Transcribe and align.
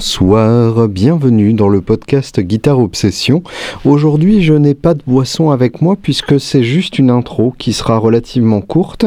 Bonsoir, 0.00 0.88
bienvenue 0.88 1.52
dans 1.52 1.68
le 1.68 1.82
podcast 1.82 2.40
Guitare 2.40 2.78
Obsession. 2.78 3.42
Aujourd'hui, 3.84 4.42
je 4.42 4.54
n'ai 4.54 4.72
pas 4.72 4.94
de 4.94 5.02
boisson 5.06 5.50
avec 5.50 5.82
moi 5.82 5.94
puisque 6.00 6.40
c'est 6.40 6.62
juste 6.62 6.98
une 6.98 7.10
intro 7.10 7.52
qui 7.58 7.74
sera 7.74 7.98
relativement 7.98 8.62
courte, 8.62 9.04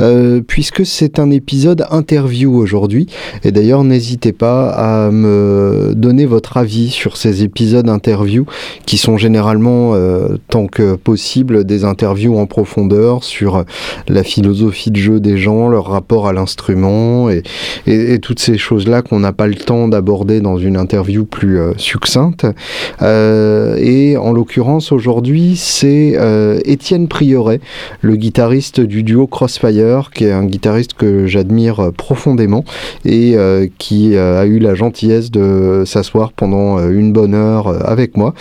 euh, 0.00 0.40
puisque 0.44 0.84
c'est 0.84 1.20
un 1.20 1.30
épisode 1.30 1.86
interview 1.92 2.56
aujourd'hui. 2.56 3.06
Et 3.44 3.52
d'ailleurs, 3.52 3.84
n'hésitez 3.84 4.32
pas 4.32 4.70
à 4.70 5.12
me 5.12 5.92
donner 5.94 6.26
votre 6.26 6.56
avis 6.56 6.90
sur 6.90 7.16
ces 7.16 7.44
épisodes 7.44 7.88
interview 7.88 8.44
qui 8.84 8.98
sont 8.98 9.18
généralement, 9.18 9.94
euh, 9.94 10.38
tant 10.48 10.66
que 10.66 10.96
possible, 10.96 11.62
des 11.62 11.84
interviews 11.84 12.36
en 12.36 12.46
profondeur 12.46 13.22
sur 13.22 13.64
la 14.08 14.24
philosophie 14.24 14.90
de 14.90 14.96
jeu 14.96 15.20
des 15.20 15.38
gens, 15.38 15.68
leur 15.68 15.86
rapport 15.86 16.26
à 16.26 16.32
l'instrument 16.32 17.30
et, 17.30 17.44
et 17.86 18.18
toutes 18.18 18.40
ces 18.40 18.58
choses-là 18.58 19.02
qu'on 19.02 19.20
n'a 19.20 19.32
pas 19.32 19.46
le 19.46 19.54
temps 19.54 19.86
d'aborder 19.86 20.31
dans 20.40 20.58
une 20.58 20.76
interview 20.76 21.24
plus 21.24 21.58
euh, 21.58 21.72
succincte. 21.76 22.46
Euh, 23.02 23.76
et 23.78 24.16
en 24.16 24.32
l'occurrence, 24.32 24.92
aujourd'hui, 24.92 25.56
c'est 25.56 26.14
euh, 26.16 26.60
Étienne 26.64 27.08
Prioret, 27.08 27.60
le 28.00 28.16
guitariste 28.16 28.80
du 28.80 29.02
duo 29.02 29.26
Crossfire, 29.26 30.10
qui 30.14 30.24
est 30.24 30.32
un 30.32 30.44
guitariste 30.44 30.94
que 30.94 31.26
j'admire 31.26 31.92
profondément 31.96 32.64
et 33.04 33.36
qui 33.78 34.16
a 34.16 34.44
eu 34.46 34.58
la 34.58 34.74
gentillesse 34.74 35.30
de 35.30 35.84
s'asseoir 35.86 36.32
pendant 36.32 36.78
une 36.88 37.12
bonne 37.12 37.34
heure 37.34 37.68
avec 37.88 38.16
moi. 38.16 38.34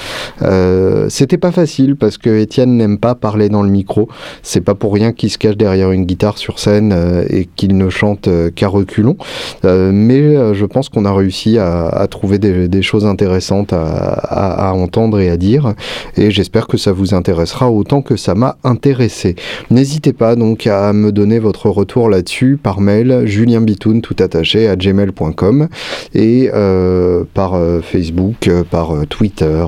C'était 1.09 1.37
pas 1.37 1.51
facile 1.51 1.95
parce 1.95 2.17
que 2.17 2.29
Étienne 2.41 2.77
n'aime 2.77 2.97
pas 2.97 3.15
parler 3.15 3.49
dans 3.49 3.63
le 3.63 3.69
micro. 3.69 4.07
C'est 4.43 4.61
pas 4.61 4.75
pour 4.75 4.93
rien 4.93 5.11
qu'il 5.11 5.29
se 5.29 5.37
cache 5.37 5.57
derrière 5.57 5.91
une 5.91 6.05
guitare 6.05 6.37
sur 6.37 6.59
scène 6.59 6.95
et 7.29 7.47
qu'il 7.55 7.77
ne 7.77 7.89
chante 7.89 8.29
qu'à 8.55 8.67
reculons. 8.67 9.17
mais 9.63 10.53
je 10.53 10.65
pense 10.65 10.89
qu'on 10.89 11.05
a 11.05 11.13
réussi 11.13 11.57
à, 11.57 11.80
trouver 12.07 12.39
des, 12.39 12.81
choses 12.81 13.05
intéressantes 13.05 13.73
à, 13.73 14.73
entendre 14.73 15.19
et 15.19 15.29
à 15.29 15.37
dire. 15.37 15.73
Et 16.17 16.31
j'espère 16.31 16.67
que 16.67 16.77
ça 16.77 16.91
vous 16.91 17.13
intéressera 17.13 17.71
autant 17.71 18.01
que 18.01 18.15
ça 18.15 18.35
m'a 18.35 18.57
intéressé. 18.63 19.35
N'hésitez 19.69 20.13
pas 20.13 20.35
donc 20.35 20.67
à 20.67 20.93
me 20.93 21.11
donner 21.11 21.39
votre 21.39 21.69
retour 21.69 22.09
là-dessus 22.09 22.57
par 22.61 22.81
mail 22.81 23.23
julienbitoun 23.25 24.01
tout 24.01 24.15
attaché 24.19 24.67
à 24.67 24.75
gmail.com 24.75 25.67
et 26.13 26.49
euh, 26.53 27.23
par 27.33 27.55
euh, 27.55 27.81
Facebook, 27.81 28.47
euh, 28.47 28.63
par 28.63 28.93
Twitter 29.09 29.65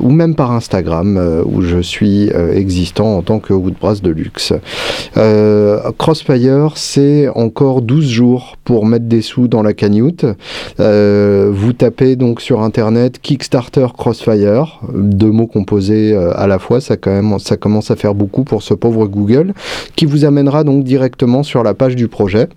ou 0.00 0.10
même 0.10 0.34
par 0.34 0.52
Instagram 0.52 1.42
où 1.44 1.60
je 1.62 1.78
suis 1.80 2.30
existant 2.54 3.16
en 3.16 3.22
tant 3.22 3.38
que 3.38 3.52
Woodbrass 3.52 4.02
de 4.02 4.10
luxe. 4.10 4.52
Crossfire, 5.98 6.72
c'est 6.76 7.28
encore 7.28 7.82
12 7.82 8.08
jours 8.08 8.56
pour 8.64 8.86
mettre 8.86 9.06
des 9.06 9.22
sous 9.22 9.48
dans 9.48 9.62
la 9.62 9.74
cagnotte. 9.74 10.24
Vous 11.50 11.72
tapez 11.72 12.16
donc 12.16 12.40
sur 12.40 12.62
internet 12.62 13.20
Kickstarter 13.20 13.86
Crossfire, 13.96 14.80
deux 14.92 15.30
mots 15.30 15.46
composés 15.46 16.12
euh, 16.12 16.32
à 16.36 16.46
la 16.46 16.58
fois, 16.58 16.80
ça, 16.80 16.96
quand 16.96 17.10
même, 17.10 17.38
ça 17.38 17.56
commence 17.56 17.90
à 17.90 17.96
faire 17.96 18.14
beaucoup 18.14 18.44
pour 18.44 18.62
ce 18.62 18.74
pauvre 18.74 19.06
Google, 19.06 19.54
qui 19.94 20.06
vous 20.06 20.24
amènera 20.24 20.64
donc 20.64 20.84
directement 20.84 21.42
sur 21.42 21.62
la 21.62 21.74
page 21.74 21.96
du 21.96 22.08
projet. 22.08 22.48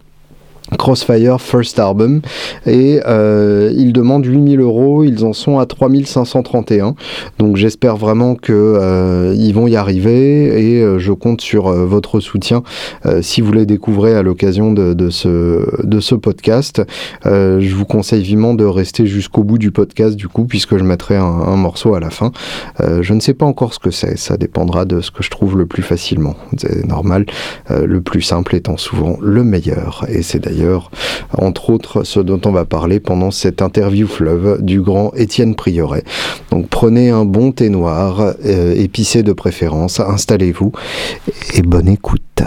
Crossfire 0.77 1.39
First 1.39 1.79
Album. 1.79 2.21
Et 2.65 2.99
euh, 3.05 3.71
ils 3.75 3.93
demandent 3.93 4.25
8000 4.25 4.59
euros, 4.59 5.03
ils 5.03 5.25
en 5.25 5.33
sont 5.33 5.59
à 5.59 5.65
3531 5.65 6.95
donc 7.37 7.55
j'espère 7.55 7.97
vraiment 7.97 8.35
que 8.35 8.53
euh, 8.53 9.51
vont 9.53 9.67
y 9.67 9.75
arriver. 9.75 10.75
Et 10.75 10.81
euh, 10.81 10.99
je 10.99 11.11
compte 11.11 11.41
sur 11.41 11.71
votre 11.71 12.19
soutien 12.19 12.63
si 13.21 13.41
vous 13.41 13.51
les 13.51 13.65
découvrez 13.65 14.15
à 14.15 14.21
l'occasion 14.21 14.71
de, 14.71 14.93
de, 14.93 15.09
ce, 15.09 15.85
de 15.85 15.99
ce 15.99 16.15
podcast. 16.15 16.81
Je 17.25 17.75
vous 17.75 17.85
conseille 17.85 18.21
vivement 18.21 18.53
de 18.53 18.65
rester 18.65 19.05
jusqu'au 19.05 19.43
bout 19.43 19.57
du 19.57 19.71
podcast 19.71 20.15
du 20.15 20.27
coup 20.27 20.45
puisque 20.45 20.77
je 20.77 20.83
mettrai 20.83 21.15
un, 21.15 21.23
un 21.23 21.55
morceau 21.55 21.95
à 21.95 21.99
la 21.99 22.09
fin. 22.09 22.31
Je 22.79 23.13
ne 23.13 23.19
sais 23.19 23.33
pas 23.33 23.45
encore 23.45 23.73
ce 23.73 23.79
que 23.79 23.91
c'est. 23.91 24.17
Ça 24.17 24.37
dépendra 24.37 24.85
de 24.85 25.01
ce 25.01 25.11
que 25.11 25.23
je 25.23 25.29
trouve 25.29 25.57
le 25.57 25.65
plus 25.65 25.83
facilement. 25.83 26.35
C'est 26.57 26.85
normal. 26.85 27.25
Le 27.69 28.01
plus 28.01 28.21
simple 28.21 28.55
étant 28.55 28.77
souvent 28.77 29.17
le 29.21 29.43
meilleur. 29.43 30.05
Et 30.09 30.21
c'est 30.21 30.39
d'ailleurs 30.39 30.58
entre 31.37 31.69
autres 31.69 32.03
ce 32.03 32.19
dont 32.19 32.41
on 32.45 32.51
va 32.51 32.65
parler 32.65 32.99
pendant 32.99 33.31
cette 33.31 33.61
interview 33.61 34.07
fleuve 34.07 34.57
du 34.61 34.81
grand 34.81 35.13
Étienne 35.15 35.55
Prioret. 35.55 36.03
Donc 36.51 36.67
prenez 36.69 37.09
un 37.09 37.25
bon 37.25 37.51
thé 37.51 37.69
noir, 37.69 38.33
euh, 38.45 38.73
épicé 38.75 39.23
de 39.23 39.33
préférence, 39.33 39.99
installez-vous 39.99 40.71
et 41.55 41.61
bonne 41.61 41.89
écoute. 41.89 42.43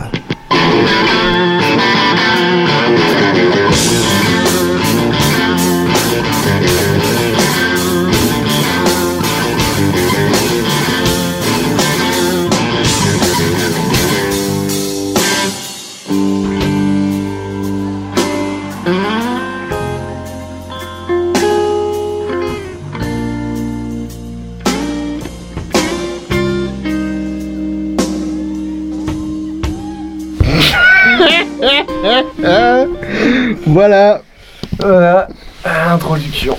Voilà. 33.83 34.23
Voilà. 34.79 35.27
Introduction. 35.65 36.57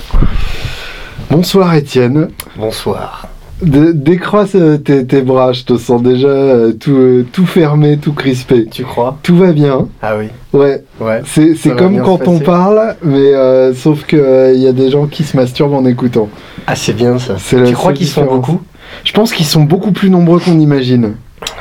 Bonsoir 1.30 1.74
Étienne. 1.74 2.28
Bonsoir. 2.54 3.28
décroisse 3.62 4.54
euh, 4.56 4.76
tes, 4.76 5.22
bras, 5.22 5.54
je 5.54 5.62
te 5.62 5.78
sens 5.78 6.02
déjà 6.02 6.28
euh, 6.28 6.72
tout, 6.72 6.90
euh, 6.90 7.26
tout 7.32 7.46
fermé, 7.46 7.96
tout 7.96 8.12
crispé. 8.12 8.66
Tu 8.66 8.84
crois? 8.84 9.16
Tout 9.22 9.38
va 9.38 9.52
bien. 9.52 9.88
Ah 10.02 10.18
oui. 10.18 10.26
Ouais. 10.52 10.84
Ouais. 11.00 11.22
C'est 11.24 11.74
comme 11.74 12.02
quand 12.02 12.28
on 12.28 12.40
parle, 12.40 12.94
mais 13.02 13.32
sauf 13.72 14.04
qu'il 14.04 14.52
il 14.54 14.60
y 14.60 14.68
a 14.68 14.74
des 14.74 14.90
gens 14.90 15.06
qui 15.06 15.24
se 15.24 15.34
masturbent 15.34 15.72
en 15.72 15.86
écoutant. 15.86 16.28
Ah 16.66 16.76
c'est 16.76 16.92
bien 16.92 17.18
ça. 17.18 17.36
Tu 17.38 17.72
crois 17.72 17.94
qu'ils 17.94 18.06
sont 18.06 18.26
beaucoup? 18.26 18.60
Je 19.02 19.12
pense 19.12 19.32
qu'ils 19.32 19.46
sont 19.46 19.62
beaucoup 19.62 19.92
plus 19.92 20.10
nombreux 20.10 20.40
qu'on 20.40 20.60
imagine. 20.60 21.14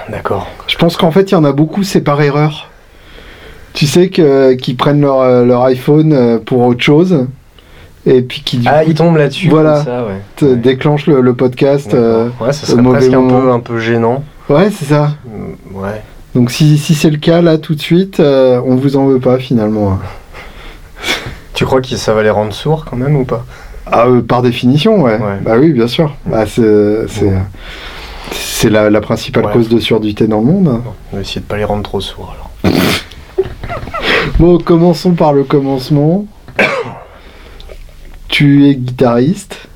D'accord. 0.09 0.45
Je 0.67 0.75
pense 0.75 0.97
qu'en 0.97 1.11
fait 1.11 1.31
il 1.31 1.35
y 1.35 1.37
en 1.37 1.45
a 1.45 1.53
beaucoup, 1.53 1.83
c'est 1.83 2.01
par 2.01 2.21
erreur. 2.21 2.67
Tu 3.73 3.87
sais 3.87 4.09
qu'ils 4.09 4.77
prennent 4.77 5.01
leur, 5.01 5.21
euh, 5.21 5.45
leur 5.45 5.63
iPhone 5.63 6.13
euh, 6.13 6.37
pour 6.37 6.61
autre 6.61 6.81
chose. 6.81 7.25
Et 8.05 8.21
puis 8.21 8.41
qui 8.41 8.61
ah 8.65 8.83
ils 8.83 8.95
tombent 8.95 9.15
là-dessus 9.15 9.47
voilà 9.47 9.81
ça, 9.81 10.05
ouais. 10.05 10.55
déclenche 10.57 11.07
le, 11.07 11.33
podcast 11.33 11.93
euh, 11.93 12.27
ouais 12.41 12.51
ça 12.51 12.67
serait 12.67 12.83
presque 12.83 13.13
un 13.13 13.25
peu, 13.25 13.49
un 13.49 13.59
peu 13.61 13.79
gênant. 13.79 14.25
Ouais 14.49 14.69
c'est 14.71 14.83
ça. 14.83 15.11
Mm, 15.25 15.77
ouais. 15.77 16.01
Donc 16.35 16.51
si, 16.51 16.77
si 16.77 16.95
c'est 16.95 17.09
le 17.09 17.17
cas 17.17 17.41
là 17.41 17.57
tout 17.57 17.75
de 17.75 17.79
suite 17.79 18.19
on 18.19 18.75
vous 18.75 18.97
en 18.97 19.07
veut 19.07 19.19
pas 19.21 19.37
finalement 19.39 19.99
tu 21.53 21.63
crois 21.63 21.79
que 21.79 21.95
ça 21.95 22.13
va 22.13 22.23
les 22.23 22.29
rendre 22.29 22.51
sourds 22.51 22.83
quand 22.83 22.97
même 22.97 23.15
ou 23.15 23.23
pas? 23.23 23.45
Ah 23.89 24.07
par 24.27 24.41
définition 24.41 25.01
ouais. 25.01 25.17
bah 25.41 25.53
oui 25.57 25.71
bien 25.71 25.87
sûr. 25.87 26.13
Bah, 26.25 26.45
c'est 26.45 27.05
c'est 28.33 28.69
la, 28.69 28.89
la, 28.89 28.99
principale 28.99 29.49
cause 29.53 29.69
de 29.69 29.79
surdité 29.79 30.27
dans 30.27 30.39
le 30.39 30.45
monde. 30.45 30.81
On 31.13 31.15
va 31.15 31.21
essayer 31.21 31.39
de 31.39 31.45
pas 31.45 31.57
les 31.57 31.63
rendre 31.63 31.83
trop 31.83 32.01
sourds 32.01 32.33
alors 32.35 32.42
Bon, 34.43 34.57
commençons 34.57 35.13
par 35.13 35.31
le 35.31 35.45
commencement. 35.45 36.25
tu 38.27 38.67
es 38.67 38.75
guitariste. 38.75 39.69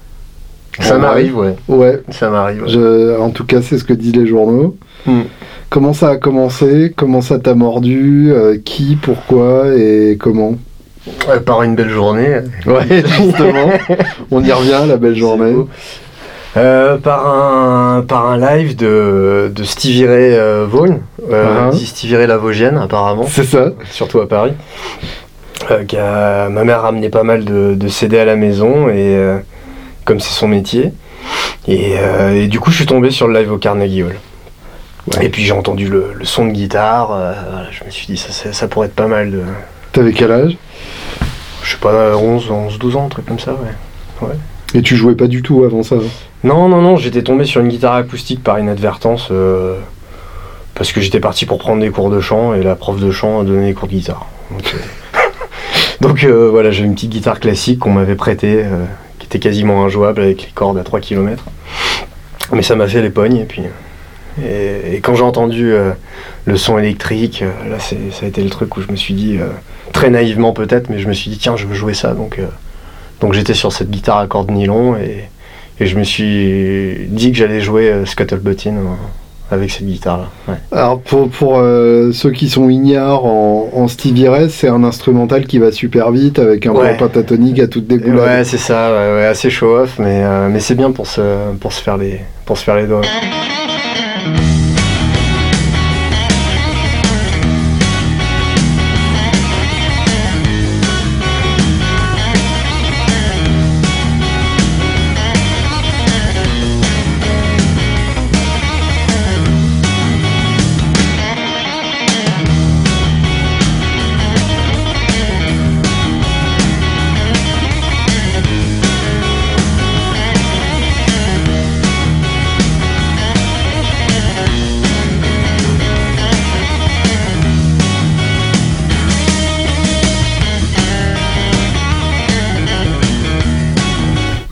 Ça 0.82 0.98
m'arrive, 0.98 1.38
ouais. 1.38 1.56
Ouais. 1.70 2.02
Ça 2.10 2.30
m'arrive. 2.30 2.66
En 3.18 3.30
tout 3.30 3.46
cas, 3.46 3.62
c'est 3.62 3.78
ce 3.78 3.86
que 3.86 3.94
disent 3.94 4.18
les 4.18 4.28
journaux. 4.28 4.76
Hmm. 5.06 5.22
Comment 5.70 5.94
ça 5.94 6.10
a 6.10 6.16
commencé? 6.18 6.92
Comment 6.94 7.22
ça 7.22 7.40
t'a 7.40 7.56
mordu? 7.56 8.34
Euh, 8.34 8.58
Qui? 8.58 8.98
Pourquoi? 9.02 9.74
Et 9.74 10.18
comment? 10.20 10.56
Par 11.46 11.64
une 11.64 11.76
belle 11.76 11.90
journée. 11.90 12.40
Ouais, 12.66 13.06
justement. 13.06 13.70
On 14.32 14.44
y 14.44 14.52
revient, 14.52 14.84
la 14.86 14.98
belle 14.98 15.16
journée. 15.16 15.56
Euh, 16.58 16.98
par, 16.98 17.28
un, 17.28 18.02
par 18.02 18.26
un 18.26 18.38
live 18.40 18.76
de, 18.76 19.52
de 19.54 19.64
Stevie 19.64 20.08
Ray 20.08 20.34
euh, 20.34 20.66
Vaughan, 20.68 21.00
euh, 21.30 21.70
uh-huh. 21.70 21.86
Stevie 21.86 22.16
Ray 22.16 22.26
la 22.26 22.38
Vosgienne 22.38 22.78
apparemment. 22.78 23.26
C'est 23.28 23.44
ça. 23.44 23.70
Surtout 23.92 24.20
à 24.22 24.28
Paris. 24.28 24.54
ma 25.70 26.64
mère 26.64 26.82
ramenait 26.82 27.10
pas 27.10 27.22
mal 27.22 27.46
de, 27.46 27.76
de, 27.76 27.88
CD 27.88 28.18
à 28.18 28.26
la 28.26 28.36
maison, 28.36 28.90
et 28.90 29.18
comme 30.04 30.20
c'est 30.20 30.34
son 30.34 30.48
métier. 30.48 30.94
Et, 31.68 32.48
du 32.48 32.60
coup, 32.60 32.72
je 32.72 32.78
suis 32.78 32.86
tombé 32.86 33.12
sur 33.12 33.28
le 33.28 33.40
live 33.40 33.52
au 33.52 33.58
Carnegie 33.58 34.04
Hall. 34.04 34.16
Et 35.22 35.30
puis 35.30 35.44
j'ai 35.44 35.54
entendu 35.54 35.88
le, 35.88 36.12
le, 36.16 36.26
son 36.26 36.48
de 36.48 36.52
guitare, 36.52 37.36
je 37.72 37.86
me 37.86 37.90
suis 37.90 38.08
dit 38.08 38.18
ça, 38.18 38.52
ça, 38.52 38.68
pourrait 38.68 38.88
être 38.88 38.96
pas 38.96 39.08
mal 39.08 39.32
de... 39.32 39.42
T'avais 39.94 40.12
quel 40.12 40.32
âge? 40.32 40.58
Je 41.64 41.72
sais 41.72 41.78
pas, 41.78 42.18
11, 42.18 42.52
11, 42.52 42.78
12 42.80 42.96
ans, 42.98 43.06
un 43.06 43.10
truc 43.10 43.26
comme 43.26 43.40
ça, 43.40 43.54
ouais. 43.54 44.28
ouais. 44.28 44.36
Et 44.74 44.82
tu 44.82 44.98
jouais 44.98 45.16
pas 45.16 45.28
du 45.28 45.42
tout 45.42 45.64
avant 45.64 45.82
ça 45.82 45.96
Non, 46.44 46.70
non, 46.70 46.82
non, 46.82 46.98
j'étais 46.98 47.24
tombé 47.24 47.46
sur 47.46 47.62
une 47.62 47.68
guitare 47.68 47.96
acoustique 47.96 48.44
par 48.44 48.60
inadvertance 48.60 49.30
euh, 49.32 49.78
parce 50.76 50.92
que 50.92 51.02
j'étais 51.02 51.20
parti 51.20 51.46
pour 51.46 51.58
prendre 51.58 51.82
des 51.82 51.90
cours 51.90 52.10
de 52.10 52.20
chant 52.20 52.54
et 52.54 52.62
la 52.62 52.76
prof 52.76 53.00
de 53.00 53.12
chant 53.12 53.42
a 53.42 53.44
donné 53.44 53.68
des 53.68 53.74
cours 53.74 53.88
de 53.88 53.94
guitare. 53.94 54.28
Euh, 54.52 54.78
Donc 56.02 56.24
euh, 56.24 56.50
voilà, 56.50 56.72
j'ai 56.72 56.84
une 56.84 56.94
petite 56.94 57.12
guitare 57.12 57.40
classique 57.40 57.80
qu'on 57.80 57.92
m'avait 57.92 58.16
prêtée, 58.16 58.64
euh, 58.64 58.86
qui 59.20 59.26
était 59.26 59.40
quasiment 59.40 59.84
injouable 59.84 60.22
avec 60.22 60.44
les 60.44 60.52
cordes 60.54 60.78
à 60.78 60.84
3 60.84 61.00
km. 61.00 61.44
Mais 62.52 62.62
ça 62.62 62.76
m'a 62.76 62.88
fait 62.88 63.02
les 63.02 63.10
pognes 63.10 63.38
et 63.38 63.46
puis. 63.46 63.64
Et, 64.44 65.00
quand 65.02 65.16
j'ai 65.16 65.24
entendu 65.24 65.74
euh, 65.74 65.92
le 66.46 66.58
son 66.58 66.78
électrique, 66.78 67.42
euh, 67.42 67.70
là 67.70 67.80
ça 67.80 67.96
a 68.22 68.26
été 68.26 68.44
le 68.44 68.50
truc 68.50 68.78
où 68.78 68.82
je 68.82 68.92
me 68.92 68.96
suis 68.96 69.14
dit, 69.14 69.38
euh, 69.40 69.48
très 69.94 70.10
naïvement 70.10 70.54
peut-être, 70.54 70.90
mais 70.90 71.00
je 71.00 71.08
me 71.08 71.14
suis 71.14 71.32
dit 71.32 71.38
tiens 71.38 71.56
je 71.56 71.66
veux 71.66 71.74
jouer 71.74 71.94
ça. 71.94 72.14
Donc, 72.14 72.40
euh, 72.40 72.46
donc 73.20 73.34
j'étais 73.34 73.54
sur 73.54 73.72
cette 73.74 73.90
guitare 73.90 74.20
à 74.20 74.28
cordes 74.28 74.52
nylon 74.52 74.96
et, 74.96 75.30
et 75.80 75.86
je 75.86 75.98
me 75.98 76.04
suis 76.04 77.08
dit 77.10 77.32
que 77.32 77.38
j'allais 77.38 77.62
jouer 77.62 77.90
euh, 77.92 78.06
Scuttlebutt 78.06 78.66
In, 78.68 78.76
euh, 78.78 78.82
avec 79.50 79.72
cette 79.72 79.86
guitare 79.86 80.28
là. 80.48 80.56
Alors 80.72 81.00
pour, 81.00 81.30
pour 81.30 81.60
euh, 81.60 82.12
ceux 82.12 82.32
qui 82.32 82.50
sont 82.50 82.70
ignares 82.70 83.24
en, 83.26 83.70
en 83.74 83.88
Stevie 83.88 84.28
Ray, 84.28 84.50
c'est 84.50 84.68
un 84.68 84.84
instrumental 84.84 85.46
qui 85.46 85.58
va 85.60 85.72
super 85.72 86.12
vite 86.12 86.40
avec 86.40 86.66
un 86.66 86.72
Ouais. 86.72 86.98
pentatonique 86.98 87.60
à 87.60 87.68
toute 87.68 87.88
déboulade. 87.88 88.26
Ouais, 88.40 88.44
c'est 88.44 88.58
ça, 88.58 88.92
ouais, 88.92 89.26
assez 89.26 89.50
show 89.50 89.78
off, 89.78 90.00
mais, 90.00 90.22
euh, 90.24 90.50
mais 90.52 90.60
c'est 90.60 90.76
bien 90.76 90.92
pour 90.92 91.08
se, 91.08 91.22
pour 91.60 91.72
se 91.72 91.82
faire 91.82 91.98
les, 91.98 92.20
pour 92.46 92.58
se 92.58 92.64
faire 92.66 92.76
les 92.76 92.88
doigts. 92.88 93.02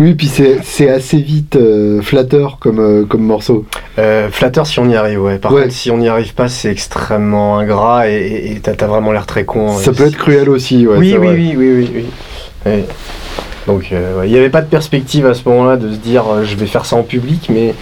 Oui, 0.05 0.13
puis 0.13 0.27
c'est 0.27 0.87
assez 0.89 1.17
vite 1.17 1.55
euh, 1.55 1.99
flatteur 2.03 2.57
comme, 2.59 2.77
euh, 2.79 3.05
comme 3.05 3.23
morceau. 3.23 3.65
Euh, 3.97 4.29
flatteur 4.29 4.67
si 4.67 4.79
on 4.79 4.87
y 4.87 4.95
arrive, 4.95 5.19
ouais. 5.23 5.39
Par 5.39 5.51
Ouais. 5.51 5.63
contre, 5.63 5.73
si 5.73 5.89
on 5.89 5.97
n'y 5.97 6.07
arrive 6.07 6.35
pas, 6.35 6.47
c'est 6.47 6.69
extrêmement 6.69 7.57
ingrat 7.57 8.07
et- 8.07 8.61
t'as 8.61 8.85
vraiment 8.85 9.11
l'air 9.11 9.25
très 9.25 9.45
con. 9.45 9.75
Ça 9.79 9.89
Et 9.89 9.95
peut 9.95 10.05
être 10.05 10.15
cruel 10.17 10.47
aussi, 10.47 10.85
ouais. 10.85 10.95
oui, 10.99 11.17
oui, 11.19 11.27
oui, 11.27 11.53
oui, 11.57 11.89
oui, 11.95 12.05
oui. 12.67 12.83
Donc, 13.65 13.85
euh, 13.91 14.19
ouais, 14.19 14.27
il 14.27 14.31
n'y 14.31 14.37
avait 14.37 14.51
pas 14.51 14.61
de 14.61 14.67
perspective 14.69 15.25
à 15.25 15.33
ce 15.33 15.41
moment-là 15.49 15.77
de 15.77 15.91
se 15.91 15.97
dire 15.97 16.23
euh, 16.31 16.43
je 16.43 16.55
vais 16.55 16.67
faire 16.67 16.85
ça 16.85 16.97
en 16.97 17.01
public, 17.01 17.49
mais 17.51 17.73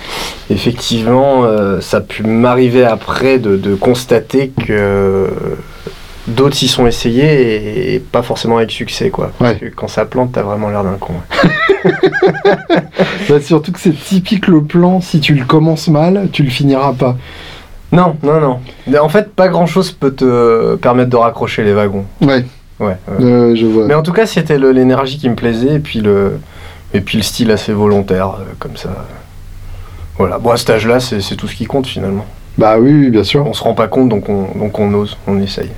effectivement, 0.50 1.44
euh, 1.44 1.82
ça 1.82 1.98
a 1.98 2.00
pu 2.00 2.24
m'arriver 2.24 2.86
après 2.86 3.38
de, 3.38 3.58
de 3.58 3.76
constater 3.76 4.54
que 4.66 5.28
d'autres 6.28 6.56
s'y 6.56 6.68
sont 6.68 6.88
essayés 6.88 7.94
et, 7.96 8.00
pas 8.00 8.22
forcément 8.22 8.58
avec 8.58 8.72
succès, 8.72 9.10
quoi. 9.10 9.32
Parce 9.38 9.54
Ouais. 9.54 9.60
que 9.60 9.66
quand 9.76 9.88
ça 9.88 10.06
plante, 10.06 10.32
t'as 10.34 10.42
vraiment 10.44 10.70
l'air 10.70 10.84
d'un 10.84 10.98
con. 11.00 11.14
Bah, 13.30 13.40
surtout 13.42 13.72
que 13.72 13.80
c'est 13.80 13.92
typique 13.98 14.48
le 14.48 14.64
plan, 14.64 15.02
si 15.02 15.20
tu 15.20 15.34
le 15.34 15.46
commences 15.46 15.88
mal, 15.88 16.30
tu 16.32 16.44
le 16.44 16.50
finiras 16.50 16.94
pas. 16.94 17.16
Non, 17.92 18.16
non, 18.24 18.40
non. 18.88 19.00
En 19.00 19.10
fait, 19.10 19.34
pas 19.34 19.48
grand-chose 19.50 19.92
peut 19.92 20.12
te 20.14 20.76
permettre 20.76 21.10
de 21.10 21.16
raccrocher 21.16 21.64
les 21.64 21.74
wagons. 21.74 22.06
Ouais, 22.22 22.46
Ouais. 22.80 22.96
ouais. 23.08 23.24
euh, 23.26 23.56
je 23.56 23.66
vois. 23.66 23.86
Mais 23.88 23.94
en 23.94 24.02
tout 24.04 24.14
cas, 24.14 24.26
c'était 24.26 24.58
l'énergie 24.58 25.18
qui 25.18 25.30
me 25.30 25.36
plaisait 25.36 25.76
et 25.76 25.80
puis 25.80 26.00
le, 26.02 26.40
et 26.94 27.02
puis 27.02 27.18
le 27.18 27.24
style 27.24 27.52
assez 27.52 27.72
volontaire, 27.74 28.30
euh, 28.40 28.44
comme 28.60 28.78
ça. 28.78 28.90
Voilà. 30.18 30.38
Bon, 30.40 30.52
à 30.52 30.58
cet 30.58 30.70
âge-là, 30.72 31.00
c'est 31.00 31.22
c'est 31.22 31.36
tout 31.36 31.48
ce 31.48 31.56
qui 31.56 31.66
compte 31.66 31.88
finalement. 31.88 32.26
Bah 32.58 32.78
oui, 32.80 32.92
oui, 32.94 33.10
bien 33.10 33.24
sûr. 33.24 33.46
On 33.48 33.54
se 33.54 33.64
rend 33.64 33.74
pas 33.74 33.88
compte, 33.88 34.10
donc 34.10 34.30
on, 34.30 34.48
donc 34.58 34.78
on 34.80 34.94
ose, 34.94 35.18
on 35.28 35.40
essaye. 35.42 35.72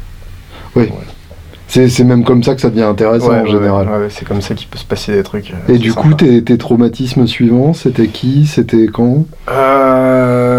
C'est 1.67 1.89
c'est 1.89 2.03
même 2.03 2.23
comme 2.23 2.43
ça 2.43 2.53
que 2.53 2.61
ça 2.61 2.69
devient 2.69 2.83
intéressant 2.83 3.29
Ouais, 3.29 3.39
en 3.41 3.45
général. 3.47 3.89
ouais, 3.89 3.97
ouais, 3.97 4.07
c'est 4.09 4.23
comme 4.25 4.41
ça 4.41 4.53
qu'il 4.53 4.67
peut 4.67 4.77
se 4.77 4.85
passer 4.85 5.13
des 5.13 5.23
trucs. 5.23 5.51
euh, 5.51 5.73
Et 5.73 5.77
du 5.79 5.93
coup, 5.93 6.13
tes, 6.13 6.43
tes 6.43 6.57
traumatismes 6.59 7.25
suivants, 7.25 7.73
c'était 7.73 8.07
qui 8.07 8.45
C'était 8.45 8.85
quand? 8.85 9.25
Euh, 9.49 10.54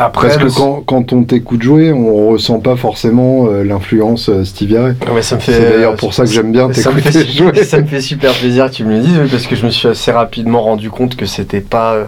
après, 0.00 0.28
Parce 0.28 0.38
que 0.38 0.44
le- 0.44 0.50
quand, 0.50 0.82
quand 0.86 1.12
on 1.12 1.24
t'écoute 1.24 1.62
jouer, 1.62 1.92
on 1.92 2.28
ressent 2.28 2.58
pas 2.60 2.76
forcément 2.76 3.46
euh, 3.46 3.62
l'influence 3.62 4.28
euh, 4.28 4.44
Stevie 4.44 4.78
Ray. 4.78 4.94
Ouais, 5.12 5.22
ça 5.22 5.36
me 5.36 5.40
fait. 5.40 5.52
C'est 5.52 5.70
d'ailleurs 5.70 5.96
pour 5.96 6.14
ça 6.14 6.24
que 6.24 6.30
j'aime 6.30 6.52
bien 6.52 6.68
t'écouter 6.68 7.00
fait, 7.12 7.26
jouer. 7.26 7.64
ça 7.64 7.80
me 7.80 7.86
fait 7.86 8.00
super 8.00 8.32
plaisir 8.32 8.70
que 8.70 8.76
tu 8.76 8.84
me 8.84 8.96
le 8.96 9.00
dises, 9.00 9.20
parce 9.30 9.46
que 9.46 9.56
je 9.56 9.64
me 9.66 9.70
suis 9.70 9.88
assez 9.88 10.10
rapidement 10.12 10.62
rendu 10.62 10.90
compte 10.90 11.16
que 11.16 11.26
c'était 11.26 11.60
pas, 11.60 11.92
euh, 11.94 12.04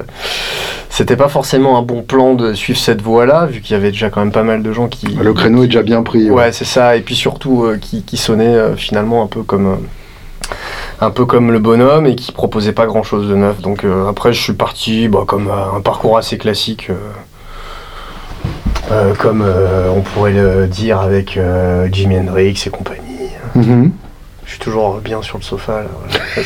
c'était 0.90 1.16
pas 1.16 1.28
forcément 1.28 1.78
un 1.78 1.82
bon 1.82 2.02
plan 2.02 2.34
de 2.34 2.54
suivre 2.54 2.78
cette 2.78 3.02
voie-là, 3.02 3.46
vu 3.46 3.60
qu'il 3.60 3.74
y 3.74 3.76
avait 3.76 3.90
déjà 3.92 4.10
quand 4.10 4.20
même 4.20 4.32
pas 4.32 4.42
mal 4.42 4.62
de 4.62 4.72
gens 4.72 4.88
qui. 4.88 5.06
Le 5.08 5.32
créneau 5.34 5.64
est 5.64 5.66
déjà 5.66 5.82
bien 5.82 6.02
pris. 6.02 6.30
Ouais, 6.30 6.52
c'est 6.52 6.64
ça, 6.64 6.96
et 6.96 7.00
puis 7.00 7.14
surtout 7.14 7.64
euh, 7.64 7.78
qui, 7.78 8.02
qui 8.02 8.16
sonnait 8.16 8.74
finalement 8.76 9.22
un 9.22 9.26
peu 9.26 9.42
comme. 9.42 9.76
un 11.00 11.10
peu 11.10 11.24
comme 11.24 11.50
le 11.50 11.58
bonhomme 11.58 12.06
et 12.06 12.14
qui 12.14 12.30
proposait 12.32 12.72
pas 12.72 12.86
grand 12.86 13.02
chose 13.02 13.28
de 13.28 13.34
neuf. 13.34 13.60
Donc 13.60 13.84
euh, 13.84 14.08
après, 14.08 14.32
je 14.32 14.40
suis 14.40 14.52
parti 14.52 15.08
bah, 15.08 15.24
comme 15.26 15.48
euh, 15.48 15.76
un 15.76 15.80
parcours 15.80 16.16
assez 16.16 16.38
classique, 16.38 16.88
euh, 16.90 16.94
euh, 18.90 19.14
comme 19.14 19.42
euh, 19.46 19.88
on 19.94 20.00
pourrait 20.00 20.32
le 20.32 20.66
dire 20.66 21.00
avec 21.00 21.36
euh, 21.36 21.88
Jimi 21.90 22.18
Hendrix 22.18 22.62
et 22.66 22.70
compagnie. 22.70 23.00
Mhm. 23.54 23.92
Je 24.44 24.50
suis 24.50 24.58
toujours 24.58 24.96
bien 24.98 25.22
sur 25.22 25.38
le 25.38 25.42
sofa. 25.44 25.82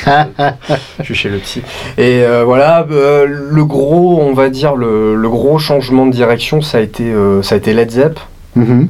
Là, 0.07 0.27
voilà. 0.37 0.57
je 1.01 1.05
suis 1.05 1.15
chez 1.15 1.29
le 1.29 1.39
psy. 1.39 1.63
Et 1.99 2.23
euh, 2.23 2.45
voilà, 2.45 2.87
le 2.89 3.65
gros, 3.65 4.21
on 4.23 4.33
va 4.33 4.49
dire, 4.51 4.77
le, 4.77 5.17
le 5.17 5.29
gros 5.29 5.59
changement 5.59 6.07
de 6.07 6.13
direction, 6.13 6.61
ça 6.61 6.79
a 6.79 6.81
été, 6.83 7.13
ça 7.43 7.55
a 7.55 7.59
été 7.59 7.73
Led 7.73 7.91
Zepp, 7.91 8.21
Mhm. 8.55 8.89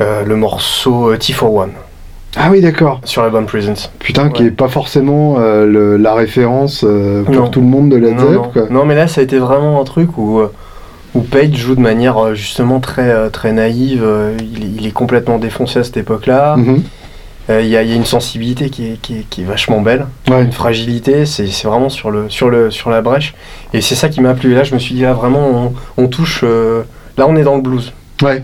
le 0.00 0.34
morceau 0.36 1.14
T 1.16 1.32
for 1.32 1.52
One 1.54 1.72
Ah 2.36 2.48
oui, 2.50 2.60
d'accord. 2.60 3.00
sur 3.04 3.22
l'album 3.22 3.46
Presence. 3.46 3.90
Putain, 3.98 4.30
qui 4.30 4.44
est 4.46 4.50
pas 4.50 4.68
forcément 4.68 5.38
le- 5.38 5.96
la 5.96 6.14
référence 6.14 6.80
pour 6.80 7.34
Non. 7.34 7.48
tout 7.48 7.60
le 7.60 7.66
monde 7.66 7.90
de 7.90 7.96
Led 7.96 8.14
non, 8.16 8.20
Zepp. 8.22 8.32
non. 8.36 8.50
quoi. 8.52 8.62
Non, 8.70 8.84
mais 8.86 8.94
là, 8.94 9.06
ça 9.08 9.20
a 9.20 9.24
été 9.24 9.38
vraiment 9.38 9.80
un 9.80 9.84
truc 9.84 10.16
où, 10.16 10.40
où 11.14 11.20
Page 11.20 11.54
joue 11.54 11.74
de 11.74 11.80
manière 11.80 12.18
euh, 12.18 12.34
justement 12.34 12.80
très, 12.80 13.08
euh, 13.10 13.28
très 13.30 13.52
naïve. 13.52 14.02
euh, 14.04 14.36
il, 14.40 14.64
est- 14.64 14.68
il 14.80 14.86
est 14.86 14.90
complètement 14.92 15.38
défoncé 15.38 15.78
à 15.80 15.84
cette 15.84 15.96
époque-là. 15.96 16.56
Mhm. 16.56 16.82
Il 17.50 17.66
y, 17.66 17.78
a, 17.78 17.82
il 17.82 17.88
y 17.88 17.92
a 17.94 17.96
une 17.96 18.04
sensibilité 18.04 18.68
qui 18.68 18.88
est, 18.88 19.00
qui 19.00 19.20
est- 19.20 19.28
qui 19.30 19.40
est 19.40 19.44
vachement 19.46 19.80
belle. 19.80 20.06
Ouais. 20.28 20.42
une 20.42 20.52
fragilité, 20.52 21.24
c'est 21.24 21.46
vraiment 21.64 21.88
sur, 21.88 22.10
le, 22.10 22.28
sur, 22.28 22.50
le, 22.50 22.70
sur 22.70 22.90
la 22.90 23.00
brèche. 23.00 23.34
Et 23.72 23.80
c'est 23.80 23.94
ça 23.94 24.10
qui 24.10 24.20
m'a 24.20 24.34
plu. 24.34 24.52
Et 24.52 24.54
là, 24.54 24.64
je 24.64 24.74
me 24.74 24.78
suis 24.78 24.94
dit, 24.94 25.00
là, 25.00 25.14
vraiment, 25.14 25.72
on, 25.96 26.02
on 26.04 26.08
touche. 26.08 26.40
euh, 26.44 26.82
là, 27.16 27.26
on 27.26 27.36
est 27.36 27.44
dans 27.44 27.56
le 27.56 27.62
blues. 27.62 27.94
Ouais. 28.22 28.42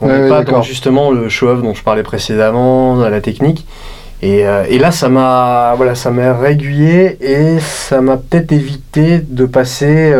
On 0.00 0.06
n'est 0.06 0.22
ouais, 0.22 0.28
pas 0.28 0.44
dans 0.44 0.62
justement 0.62 1.10
le 1.10 1.28
show-off 1.28 1.60
dont 1.60 1.74
je 1.74 1.82
parlais 1.82 2.04
précédemment, 2.04 2.94
la 2.96 3.20
technique. 3.20 3.66
Et, 4.22 4.46
euh, 4.46 4.64
et 4.68 4.78
là, 4.78 4.92
ça 4.92 5.08
m'a 5.08 5.74
voilà, 5.76 5.96
ça 5.96 6.10
m'a 6.12 6.36
et 6.50 7.58
ça 7.58 8.00
m'a 8.00 8.16
peut-être 8.16 8.52
évité 8.52 9.18
de 9.26 9.44
passer 9.46 10.12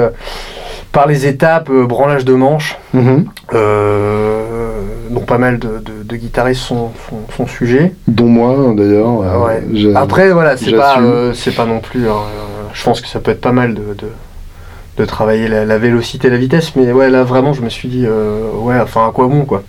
par 0.96 1.06
les 1.06 1.26
étapes 1.26 1.68
euh, 1.68 1.84
branlage 1.84 2.24
de 2.24 2.32
manche, 2.32 2.78
Mhm. 2.94 3.26
euh, 3.52 4.80
dont 5.10 5.20
pas 5.20 5.36
mal 5.36 5.58
de, 5.58 5.68
de- 5.84 6.02
de 6.02 6.16
guitaristes 6.16 6.62
sont, 6.62 6.90
sont, 7.10 7.18
sont 7.36 7.46
sujets. 7.46 7.92
Dont 8.08 8.24
moi, 8.28 8.56
hein, 8.58 8.74
d'ailleurs. 8.74 9.20
euh, 9.22 9.44
Ouais. 9.44 9.94
Après, 9.94 10.30
voilà, 10.32 10.56
c'est 10.56 10.72
pas, 10.72 10.94
pas 10.94 11.66
non 11.66 11.80
plus. 11.80 12.08
hein, 12.08 12.14
je 12.72 12.82
pense 12.82 13.02
que 13.02 13.08
ça 13.08 13.20
peut 13.20 13.30
être 13.30 13.42
pas 13.42 13.52
mal 13.52 13.74
de, 13.74 13.82
de, 13.92 14.08
de 14.96 15.04
travailler 15.04 15.48
la, 15.48 15.66
la 15.66 15.76
vélocité, 15.76 16.30
la 16.30 16.38
vitesse, 16.38 16.74
mais 16.76 16.90
ouais, 16.92 17.10
là 17.10 17.24
vraiment, 17.24 17.52
je 17.52 17.60
me 17.60 17.68
suis 17.68 17.88
dit, 17.90 18.04
euh, 18.06 18.50
ouais, 18.54 18.80
enfin, 18.80 19.06
à 19.06 19.10
quoi 19.12 19.26
bon, 19.26 19.44
quoi. 19.44 19.64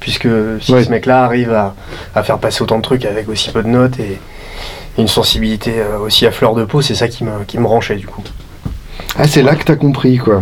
Puisque 0.00 0.28
si 0.62 0.72
Ouais. 0.72 0.84
ce 0.84 0.88
mec-là 0.88 1.22
arrive 1.24 1.52
à, 1.52 1.74
à 2.14 2.22
faire 2.22 2.38
passer 2.38 2.62
autant 2.62 2.78
de 2.78 2.82
trucs 2.82 3.04
avec 3.04 3.28
aussi 3.28 3.50
peu 3.50 3.62
de 3.62 3.68
notes 3.68 4.00
et, 4.00 4.18
et 4.96 5.00
une 5.02 5.06
sensibilité 5.08 5.74
aussi 6.02 6.26
à 6.26 6.30
fleur 6.30 6.54
de 6.54 6.64
peau, 6.64 6.80
c'est 6.80 6.94
ça 6.94 7.08
qui 7.08 7.24
me, 7.24 7.44
qui 7.46 7.58
me 7.58 7.62
branchait, 7.64 7.96
du 7.96 8.06
coup. 8.06 8.22
Ah, 9.18 9.26
c'est 9.26 9.42
là 9.42 9.54
que 9.56 9.64
t'as 9.64 9.76
compris, 9.76 10.16
quoi. 10.16 10.38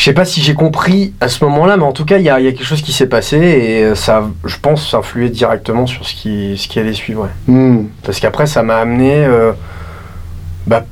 Je 0.00 0.06
sais 0.06 0.14
pas 0.14 0.24
si 0.24 0.40
j'ai 0.40 0.54
compris 0.54 1.12
à 1.20 1.28
ce 1.28 1.44
moment-là, 1.44 1.76
mais 1.76 1.82
en 1.82 1.92
tout 1.92 2.06
cas, 2.06 2.16
il 2.16 2.24
y 2.24 2.30
a, 2.30 2.40
il 2.40 2.46
y 2.46 2.48
a 2.48 2.52
quelque 2.52 2.64
chose 2.64 2.80
qui 2.80 2.90
s'est 2.90 3.06
passé 3.06 3.36
et 3.36 3.84
euh, 3.84 3.94
ça, 3.94 4.30
je 4.46 4.56
pense, 4.56 4.94
influé 4.94 5.28
directement 5.28 5.86
sur 5.86 6.06
ce 6.08 6.14
qui, 6.14 6.56
ce 6.56 6.68
qui 6.68 6.78
allait 6.78 6.94
suivre. 6.94 7.24
ouais. 7.24 7.54
Hmm. 7.54 7.84
Parce 8.02 8.18
qu'après, 8.18 8.46
ça 8.46 8.62
m'a 8.62 8.76
amené 8.76 9.26
euh, 9.26 9.52
bah, 10.66 10.86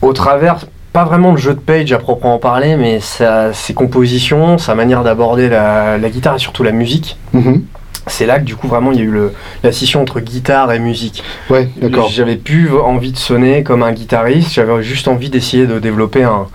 au 0.00 0.12
travers, 0.12 0.56
pas 0.92 1.04
vraiment 1.04 1.30
le 1.30 1.36
jeu 1.36 1.54
de 1.54 1.60
Page 1.60 1.92
à 1.92 1.98
proprement 1.98 2.38
parler, 2.38 2.74
mais 2.74 2.98
sa, 2.98 3.52
ses 3.52 3.74
compositions, 3.74 4.58
sa 4.58 4.74
manière 4.74 5.04
d'aborder 5.04 5.48
la, 5.48 5.96
la 5.96 6.10
guitare 6.10 6.34
et 6.34 6.40
surtout 6.40 6.64
la 6.64 6.72
musique. 6.72 7.18
Mhm. 7.34 7.62
C'est 8.08 8.26
là 8.26 8.40
que 8.40 8.44
du 8.44 8.56
coup, 8.56 8.66
vraiment, 8.66 8.90
il 8.90 8.98
y 8.98 9.02
a 9.02 9.04
eu 9.04 9.12
le, 9.12 9.32
la 9.62 9.70
scission 9.70 10.02
entre 10.02 10.18
guitare 10.18 10.72
et 10.72 10.80
musique. 10.80 11.22
Ouais, 11.48 11.68
d'accord. 11.76 12.08
J'avais 12.08 12.34
plus 12.34 12.76
envie 12.76 13.12
de 13.12 13.18
sonner 13.18 13.62
comme 13.62 13.84
un 13.84 13.92
guitariste, 13.92 14.52
j'avais 14.52 14.82
juste 14.82 15.06
envie 15.06 15.30
d'essayer 15.30 15.68
de 15.68 15.78
développer 15.78 16.24
un, 16.24 16.48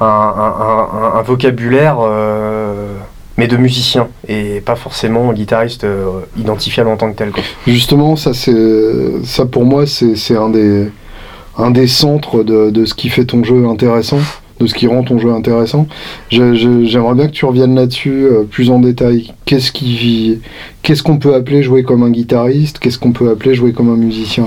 un, 0.00 1.22
vocabulaire 1.22 1.98
euh, 2.00 2.94
mais 3.36 3.48
de 3.48 3.56
musicien 3.56 4.08
et 4.28 4.60
pas 4.60 4.76
forcément 4.76 5.32
guitariste 5.32 5.84
euh, 5.84 6.20
identifiable 6.36 6.88
en 6.90 6.96
tant 6.96 7.10
que 7.10 7.16
tel. 7.16 7.32
Justement, 7.66 8.16
ça, 8.16 8.32
ça 8.34 9.46
pour 9.46 9.64
moi, 9.64 9.86
c'est, 9.86 10.16
c'est 10.16 10.36
un, 10.36 10.48
des, 10.48 10.90
un 11.58 11.70
des 11.70 11.86
centres 11.86 12.42
de, 12.42 12.70
de 12.70 12.84
ce 12.84 12.94
qui 12.94 13.08
fait 13.08 13.24
ton 13.24 13.44
jeu 13.44 13.66
intéressant, 13.66 14.18
de 14.60 14.66
ce 14.66 14.74
qui 14.74 14.86
rend 14.86 15.02
ton 15.02 15.18
jeu 15.18 15.30
intéressant. 15.32 15.86
J'aimerais 16.30 17.14
bien 17.14 17.26
que 17.26 17.32
tu 17.32 17.44
reviennes 17.44 17.74
là-dessus 17.74 18.24
euh, 18.24 18.44
plus 18.50 18.70
en 18.70 18.78
détail. 18.78 19.32
Qu'est-ce, 19.44 19.70
qui, 19.72 20.40
qu'est-ce 20.82 21.02
qu'on 21.02 21.18
peut 21.18 21.34
appeler 21.34 21.62
jouer 21.62 21.82
comme 21.82 22.02
un 22.02 22.10
guitariste? 22.10 22.78
Qu'est-ce 22.78 22.98
qu'on 22.98 23.12
peut 23.12 23.30
appeler 23.30 23.54
jouer 23.54 23.72
comme 23.72 23.90
un 23.92 23.96
musicien? 23.96 24.46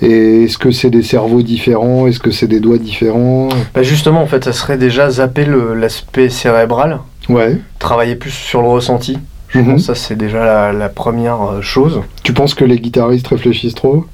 Et 0.00 0.44
est-ce 0.44 0.58
que 0.58 0.70
c'est 0.70 0.90
des 0.90 1.02
cerveaux 1.02 1.42
différents? 1.42 2.06
Est-ce 2.06 2.20
que 2.20 2.30
c'est 2.30 2.46
des 2.46 2.60
doigts 2.60 2.78
différents? 2.78 3.48
Bah 3.74 3.82
justement, 3.82 4.22
en 4.22 4.26
fait, 4.26 4.44
ça 4.44 4.52
serait 4.52 4.78
déjà 4.78 5.10
zapper 5.10 5.46
l'aspect 5.76 6.28
cérébral, 6.28 7.00
Ouais. 7.28 7.58
travailler 7.78 8.14
plus 8.14 8.30
sur 8.30 8.62
le 8.62 8.68
ressenti. 8.68 9.18
Je 9.48 9.58
Mhm. 9.60 9.66
pense 9.72 9.80
que 9.86 9.86
ça, 9.86 9.94
c'est 9.94 10.16
déjà 10.16 10.44
la, 10.44 10.72
la 10.72 10.88
première 10.88 11.42
euh, 11.42 11.60
chose. 11.62 12.00
Tu 12.22 12.32
penses 12.32 12.54
que 12.54 12.64
les 12.64 12.78
guitaristes 12.78 13.28
réfléchissent 13.28 13.74
trop? 13.74 14.04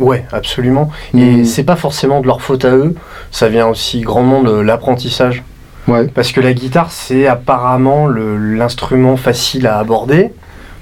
Ouais, 0.00 0.24
absolument. 0.32 0.90
Et 1.14 1.18
Mhm. 1.18 1.44
c'est 1.44 1.64
pas 1.64 1.76
forcément 1.76 2.20
de 2.20 2.26
leur 2.26 2.40
faute 2.42 2.64
à 2.64 2.70
eux, 2.74 2.94
ça 3.30 3.48
vient 3.48 3.66
aussi 3.68 4.00
grandement 4.00 4.42
de 4.42 4.52
l'apprentissage. 4.52 5.42
Ouais. 5.88 6.06
Parce 6.14 6.32
que 6.32 6.40
la 6.40 6.52
guitare, 6.52 6.90
c'est 6.90 7.26
apparemment 7.26 8.06
l'instrument 8.08 9.16
facile 9.16 9.66
à 9.66 9.78
aborder, 9.78 10.30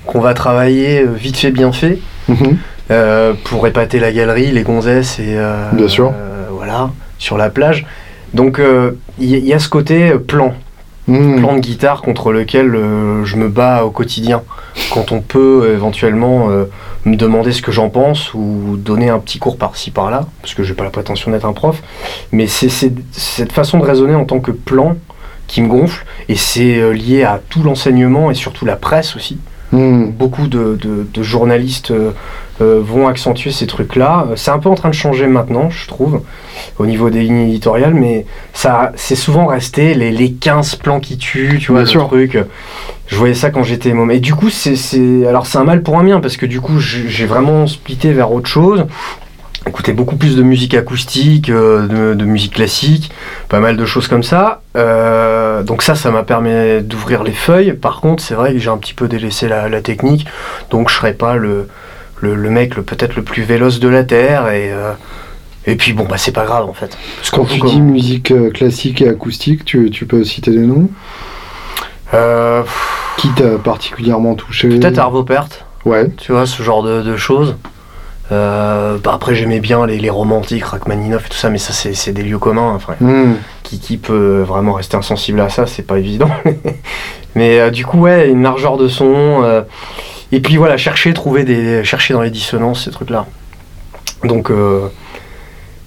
qu'on 0.07 0.21
va 0.21 0.35
travailler 0.35 1.01
euh, 1.03 1.13
vite 1.15 1.37
fait, 1.37 1.51
bien 1.51 1.73
fait, 1.73 1.99
Mhm. 2.29 2.57
euh, 2.91 3.35
pour 3.45 3.67
épater 3.67 3.99
la 4.01 4.13
galerie, 4.13 4.51
les 4.53 4.63
gonzesses 4.63 5.19
et 5.19 5.35
euh, 5.37 5.71
Bien 5.73 5.89
sûr. 5.89 6.13
euh, 6.15 6.47
voilà 6.51 6.91
sur 7.19 7.37
la 7.39 7.51
plage. 7.51 7.87
Donc 8.35 8.59
euh, 8.59 8.93
il 9.19 9.35
y, 9.35 9.39
y 9.41 9.53
a 9.55 9.59
ce 9.59 9.69
côté 9.69 10.11
euh, 10.13 10.19
plan, 10.19 10.55
Mhm. 11.09 11.39
plan 11.41 11.55
de 11.57 11.61
guitare 11.61 12.03
contre 12.03 12.33
lequel 12.33 12.75
euh, 12.75 13.25
je 13.25 13.37
me 13.37 13.49
bats 13.49 13.85
au 13.85 13.91
quotidien. 13.91 14.43
Quand 14.93 15.11
on 15.13 15.21
peut 15.21 15.71
éventuellement 15.75 16.51
euh, 16.51 16.65
me 17.05 17.17
demander 17.17 17.53
ce 17.53 17.63
que 17.63 17.73
j'en 17.73 17.89
pense 17.89 18.35
ou 18.35 18.77
donner 18.77 19.09
un 19.09 19.19
petit 19.19 19.39
cours 19.39 19.57
par-ci 19.57 19.91
par-là, 19.91 20.27
parce 20.43 20.55
que 20.55 20.63
j'ai 20.63 20.75
pas 20.75 20.85
la 20.85 20.91
prétention 20.91 21.31
d'être 21.31 21.47
un 21.47 21.53
prof, 21.55 21.83
mais 22.33 22.47
c'est 22.47 22.69
cette 22.69 23.53
façon 23.53 23.79
de 23.79 23.85
raisonner 23.85 24.15
en 24.15 24.25
tant 24.25 24.41
que 24.41 24.51
plan 24.51 24.97
qui 25.47 25.63
me 25.63 25.69
gonfle 25.69 26.05
et 26.29 26.37
c'est 26.37 26.77
euh, 26.79 26.91
lié 26.93 27.23
à 27.25 27.41
tout 27.49 27.63
l'enseignement 27.63 28.31
et 28.31 28.35
surtout 28.35 28.65
la 28.67 28.77
presse 28.77 29.17
aussi 29.17 29.39
Mhm. 29.71 30.13
beaucoup 30.13 30.47
de, 30.49 30.79
de- 30.81 31.07
de 31.13 31.23
journalistes 31.23 31.91
euh, 32.61 32.81
vont 32.83 33.07
accentuer 33.09 33.51
ces 33.53 33.67
trucs-là. 33.67 34.27
C'est 34.37 34.51
un 34.51 34.59
peu 34.59 34.69
en 34.69 34.75
train 34.75 34.89
de 34.89 34.95
changer 34.95 35.27
maintenant, 35.27 35.71
je 35.71 35.87
trouve, 35.87 36.23
au 36.79 36.87
niveau 36.87 37.11
des 37.11 37.21
lignes 37.23 37.49
éditoriales, 37.49 37.95
mais 37.95 38.27
ça, 38.53 38.93
c'est 38.97 39.15
souvent 39.17 39.47
resté 39.47 39.95
les, 39.95 40.11
les 40.11 40.33
15 40.33 40.77
plans 40.77 41.01
qui 41.01 41.17
tuent, 41.19 41.59
tu 41.61 41.73
vois, 41.73 41.87
sûr. 41.87 42.09
truc. 42.09 42.39
Je 43.07 43.17
voyais 43.17 43.35
ça 43.35 43.51
quand 43.51 43.63
j'étais 43.63 43.93
môme. 43.93 44.11
Et 44.11 44.21
du 44.21 44.35
coup, 44.35 44.51
c'est, 44.51 44.77
c'est- 44.77 45.27
alors 45.27 45.47
c'est 45.47 45.59
un 45.59 45.65
mal 45.65 45.83
pour 45.83 45.99
un 45.99 46.05
bien, 46.05 46.21
parce 46.21 46.37
que 46.37 46.47
du 46.47 46.61
coup, 46.61 46.79
j'ai 46.79 47.27
vraiment 47.27 47.67
splitté 47.67 48.13
vers 48.13 48.33
autre 48.33 48.49
chose. 48.49 48.87
Écouter 49.67 49.93
beaucoup 49.93 50.17
plus 50.17 50.35
de 50.37 50.43
musique 50.43 50.73
acoustique, 50.75 51.51
euh, 51.51 51.87
de, 51.87 52.15
de 52.15 52.25
musique 52.25 52.55
classique, 52.55 53.11
pas 53.51 53.61
mal 53.61 53.77
de 53.77 53.85
choses 53.85 54.09
comme 54.09 54.23
ça. 54.23 54.63
Euh, 54.77 55.63
donc 55.63 55.83
ça, 55.83 55.95
ça 55.95 56.11
m'a 56.11 56.23
permis 56.23 56.81
d'ouvrir 56.83 57.23
les 57.23 57.33
feuilles. 57.33 57.73
Par 57.75 58.01
contre, 58.01 58.23
c'est 58.23 58.35
vrai 58.35 58.53
que 58.53 58.59
j'ai 58.59 58.71
un 58.71 58.79
petit 58.79 58.95
peu 58.95 59.09
délaissé 59.09 59.47
la, 59.49 59.69
la 59.69 59.83
technique, 59.83 60.27
donc 60.71 60.89
je 60.89 60.95
serais 60.95 61.13
pas 61.13 61.37
le, 61.37 61.69
le, 62.21 62.35
le 62.35 62.51
mec 62.51 62.77
le, 62.77 62.83
peut-être 62.83 63.17
le 63.17 63.23
plus 63.23 63.43
véloce 63.43 63.81
de 63.81 63.89
la 63.89 64.05
Terre. 64.05 64.49
Et, 64.49 64.73
euh, 64.73 64.93
et 65.67 65.77
puis 65.77 65.93
bon, 65.93 66.05
bah 66.05 66.17
c'est 66.19 66.33
pas 66.33 66.45
grave 66.47 66.69
en 66.69 66.73
fait. 66.73 66.97
Parce 67.17 67.31
Quand 67.31 67.45
tu 67.45 67.61
dis 67.61 67.81
musique 67.81 68.31
euh, 68.31 68.51
classique 68.51 69.03
et 69.03 69.09
acoustique, 69.09 69.65
tu, 69.65 69.91
tu 69.91 70.07
peux 70.07 70.25
citer 70.25 70.51
des 70.51 70.59
noms? 70.67 70.89
Euh, 72.15 72.63
Qui 73.19 73.29
t'a 73.31 73.59
particulièrement 73.59 74.35
touché? 74.35 74.69
peut-être 74.69 74.99
Arvo 74.99 75.25
Pärt, 75.25 75.67
Ouais. 75.85 76.09
tu 76.17 76.33
vois, 76.33 76.47
ce 76.47 76.63
genre 76.63 76.83
de, 76.83 77.03
de 77.03 77.17
choses. 77.17 77.57
Euh, 78.31 78.99
bah 79.03 79.13
après, 79.15 79.35
j'aimais 79.35 79.61
bien 79.61 79.87
les, 79.87 79.99
les 79.99 80.11
romantiques, 80.11 80.65
Rachmaninoff 80.65 81.27
et 81.27 81.29
tout 81.31 81.37
ça, 81.37 81.49
mais 81.49 81.57
ça, 81.59 81.73
c'est 81.73 81.95
c'est 81.95 82.13
des 82.13 82.23
lieux 82.23 82.39
communs. 82.39 82.73
Enfin, 82.75 82.95
Hmm. 83.01 83.35
qui, 83.63 83.79
qui 83.79 83.97
peut 83.97 84.43
vraiment 84.47 84.75
rester 84.75 84.97
insensible 84.97 85.41
à 85.41 85.49
ça, 85.49 85.67
c'est 85.67 85.87
pas 85.87 85.99
évident. 85.99 86.31
Mais 87.35 87.59
euh, 87.61 87.71
du 87.71 87.85
coup, 87.87 88.01
ouais, 88.01 88.29
une 88.29 88.43
largeur 88.43 88.77
de 88.79 88.89
son. 88.89 89.43
Et 90.33 90.41
puis 90.41 90.57
voilà, 90.57 90.77
chercher, 90.77 91.13
trouver 91.13 91.45
des. 91.45 91.85
chercher 91.85 92.15
dans 92.15 92.23
les 92.23 92.31
dissonances, 92.31 92.85
ces 92.85 92.91
trucs-là. 92.91 93.27
Donc, 94.25 94.51
euh, 94.51 94.89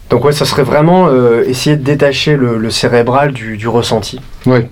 donc 0.10 0.24
ouais, 0.26 0.34
ça 0.34 0.46
serait 0.46 0.64
vraiment 0.64 1.08
euh, 1.08 1.44
essayer 1.48 1.76
de 1.78 1.84
détacher 1.84 2.36
le, 2.38 2.58
le 2.58 2.70
cérébral 2.70 3.34
du, 3.34 3.58
du 3.58 3.68
ressenti. 3.68 4.20
Ouais. 4.46 4.70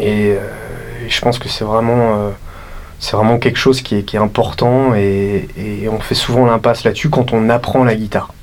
Et, 0.00 0.32
euh, 0.32 1.06
et 1.06 1.10
je 1.10 1.20
pense 1.20 1.38
que 1.38 1.48
c'est 1.48 1.64
vraiment. 1.64 2.16
euh, 2.18 2.30
c'est 3.00 3.14
vraiment 3.14 3.38
quelque 3.38 3.58
chose 3.58 3.80
qui 3.80 3.94
est, 3.98 4.02
qui 4.02 4.16
est 4.16 4.18
important 4.18 4.92
et, 4.96 5.46
et 5.56 5.88
on 5.88 6.00
fait 6.00 6.16
souvent 6.16 6.46
l'impasse 6.46 6.82
là-dessus 6.82 7.10
quand 7.10 7.32
on 7.32 7.48
apprend 7.48 7.84
la 7.84 7.94
guitare. 7.94 8.34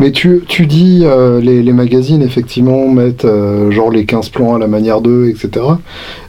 Mais 0.00 0.10
tu, 0.10 0.42
tu 0.48 0.66
dis, 0.66 1.02
euh, 1.04 1.40
les, 1.40 1.62
les 1.62 1.72
magazines, 1.72 2.22
effectivement, 2.22 2.88
mettent 2.88 3.24
euh, 3.24 3.70
genre 3.70 3.90
les 3.90 4.04
15 4.06 4.28
plans 4.30 4.54
à 4.54 4.58
la 4.58 4.66
manière 4.66 5.00
d'eux, 5.00 5.28
etc. 5.28 5.64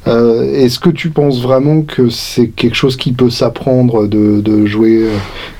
Euh, 0.07 0.43
Est-ce 0.53 0.77
que 0.79 0.89
tu 0.91 1.09
penses 1.09 1.41
vraiment 1.41 1.81
que 1.81 2.09
c'est 2.09 2.47
quelque 2.47 2.75
chose 2.75 2.95
qui 2.95 3.11
peut 3.11 3.31
s'apprendre 3.31 4.05
de, 4.05 4.39
de 4.41 4.65
jouer 4.67 5.03
euh, 5.03 5.09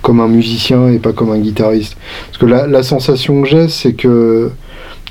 comme 0.04 0.20
un 0.20 0.28
musicien 0.28 0.90
et 0.90 1.00
pas 1.00 1.14
comme 1.14 1.32
un 1.32 1.40
guitariste? 1.40 1.98
Parce 2.28 2.38
que 2.38 2.46
la, 2.46 2.68
la 2.68 2.84
sensation 2.84 3.42
que 3.42 3.48
j'ai, 3.48 3.68
c'est 3.70 3.94
que 3.94 4.52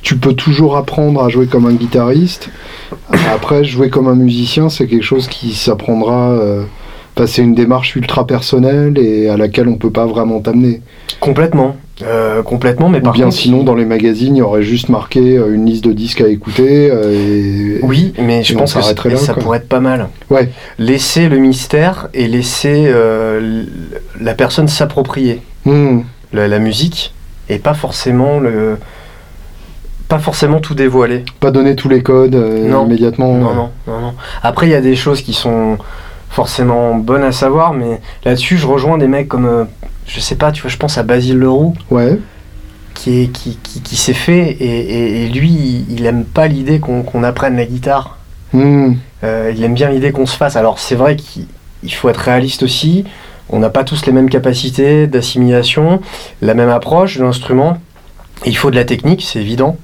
tu 0.03 0.17
peux 0.17 0.35
toujours 0.35 0.77
apprendre 0.77 1.23
à 1.25 1.29
jouer 1.29 1.47
comme 1.47 1.67
un 1.67 1.73
guitariste. 1.73 2.49
Après, 3.33 3.65
jouer 3.65 3.91
comme 3.91 4.07
un 4.07 4.15
musicien, 4.15 4.69
c'est 4.69 4.87
quelque 4.87 5.03
chose 5.05 5.27
qui 5.27 5.53
s'apprendra. 5.55 6.39
Enfin, 7.17 7.27
c'est 7.29 7.43
une 7.43 7.55
démarche 7.55 7.95
ultra 7.97 8.27
personnelle 8.27 8.99
et 8.99 9.29
à 9.29 9.37
laquelle 9.37 9.69
on 9.69 9.77
peut 9.77 9.91
pas 9.91 10.07
vraiment 10.07 10.41
t'amener. 10.41 10.81
Complètement. 11.21 11.77
Euh, 12.03 12.43
complètement, 12.43 12.89
mais 12.89 12.99
Ou 12.99 13.03
par 13.03 13.13
bien 13.13 13.27
contre, 13.27 13.37
sinon, 13.37 13.63
dans 13.63 13.77
les 13.77 13.85
magazines, 13.85 14.35
il 14.35 14.41
y 14.41 14.43
aurait 14.43 14.65
juste 14.65 14.89
marqué 14.89 15.39
euh, 15.39 15.55
une 15.55 15.65
liste 15.67 15.85
de 15.85 15.93
disques 15.93 16.21
à 16.23 16.27
écouter. 16.27 16.91
euh, 16.91 17.79
et... 17.79 17.85
Oui, 17.85 18.13
mais 18.19 18.43
je 18.43 18.53
Et 18.53 18.57
pense 18.57 18.75
que 18.75 18.83
ça, 18.83 18.95
là, 19.09 19.17
ça 19.17 19.33
quoi. 19.35 19.43
pourrait 19.45 19.59
être 19.59 19.69
pas 19.69 19.79
mal. 19.79 20.09
Ouais. 20.29 20.51
Laisser 20.81 21.29
le 21.29 21.37
mystère 21.39 22.09
et 22.13 22.27
laisser 22.27 22.87
euh, 22.89 23.63
la 24.21 24.35
personne 24.35 24.67
s'approprier 24.67 25.41
Hmm. 25.65 26.01
la, 26.33 26.49
la 26.49 26.59
musique 26.59 27.15
et 27.49 27.59
pas 27.59 27.75
forcément 27.75 28.39
le 28.41 28.77
pas 30.09 30.19
forcément 30.19 30.61
tout 30.61 30.75
dévoiler. 30.75 31.25
Pas 31.41 31.51
donner 31.51 31.75
tous 31.77 31.89
les 31.89 32.03
codes 32.03 32.35
euh, 32.35 32.69
Non. 32.69 32.85
immédiatement. 32.87 33.35
Non, 33.39 33.55
non, 33.55 33.71
non, 33.87 34.01
non. 34.01 34.15
Après, 34.43 34.67
il 34.67 34.71
y 34.71 34.75
a 34.75 34.81
des 34.83 34.97
choses 34.97 35.23
qui 35.23 35.33
sont 35.33 35.79
forcément 36.35 36.97
bonnes 36.97 37.23
à 37.23 37.31
savoir, 37.33 37.73
mais 37.75 38.01
là-dessus, 38.25 38.59
je 38.59 38.67
rejoins 38.67 38.99
des 38.99 39.07
mecs 39.07 39.29
comme, 39.29 39.47
euh, 39.47 39.65
je 40.07 40.19
sais 40.19 40.35
pas, 40.35 40.51
tu 40.51 40.63
vois, 40.63 40.71
je 40.71 40.77
pense 40.77 40.99
à 40.99 41.05
Basile 41.05 41.39
Leroux, 41.39 41.75
Ouais. 41.91 42.19
qui, 42.95 43.23
est, 43.23 43.27
qui, 43.29 43.57
qui, 43.63 43.81
qui 43.81 43.97
s'est 43.97 44.15
fait, 44.15 44.51
et, 44.51 44.65
et- 44.65 45.25
et 45.25 45.29
lui, 45.29 45.85
il, 45.89 46.05
aime 46.07 46.25
pas 46.25 46.49
l'idée 46.49 46.81
qu'on 46.81 47.23
apprenne 47.23 47.57
la 47.57 47.65
guitare. 47.67 48.19
Hmm. 48.53 48.95
Euh, 49.23 49.53
il 49.55 49.63
aime 49.65 49.75
bien 49.75 49.91
l'idée 49.91 50.11
qu'on 50.13 50.27
se 50.27 50.37
fasse. 50.37 50.57
Alors 50.57 50.79
c'est 50.79 50.95
vrai 50.97 51.17
qu'il 51.17 51.47
il 51.83 51.93
faut 51.93 52.09
être 52.09 52.19
réaliste 52.19 52.63
aussi. 52.63 53.05
On 53.51 53.59
n'a 53.59 53.69
pas 53.71 53.85
tous 53.85 54.07
les 54.07 54.13
mêmes 54.13 54.31
capacités 54.31 55.07
d'assimilation, 55.07 56.01
la 56.41 56.55
même 56.55 56.69
approche 56.69 57.19
de 57.19 57.25
l'instrument. 57.25 57.79
Il 58.47 58.57
faut 58.57 58.71
de 58.71 58.77
la 58.77 58.85
technique, 58.85 59.23
c'est 59.23 59.41
évident. 59.41 59.77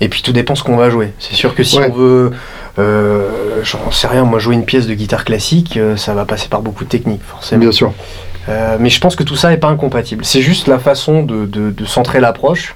Et 0.00 0.08
puis 0.08 0.22
tout 0.22 0.32
dépend 0.32 0.54
ce 0.54 0.62
qu'on 0.62 0.76
va 0.76 0.88
jouer. 0.90 1.12
C'est 1.18 1.34
sûr 1.34 1.54
que 1.54 1.62
si 1.62 1.78
Ouais. 1.78 1.88
on 1.90 1.94
veut, 1.94 2.30
j'en 2.78 3.90
sais 3.90 4.06
rien, 4.06 4.24
moi 4.24 4.38
jouer 4.38 4.54
une 4.54 4.64
pièce 4.64 4.86
de 4.86 4.94
guitare 4.94 5.24
classique, 5.24 5.76
euh, 5.76 5.96
ça 5.96 6.14
va 6.14 6.24
passer 6.24 6.48
par 6.48 6.62
beaucoup 6.62 6.84
de 6.84 6.88
technique, 6.88 7.20
forcément. 7.22 7.60
Bien 7.60 7.72
sûr. 7.72 7.92
Euh, 8.48 8.76
mais 8.80 8.88
je 8.90 9.00
pense 9.00 9.14
que 9.14 9.22
tout 9.22 9.36
ça 9.36 9.50
n'est 9.50 9.56
pas 9.58 9.68
incompatible. 9.68 10.24
C'est 10.24 10.42
juste 10.42 10.66
la 10.66 10.78
façon 10.78 11.22
de, 11.22 11.46
de- 11.46 11.70
de 11.70 11.84
centrer 11.84 12.18
l'approche. 12.20 12.74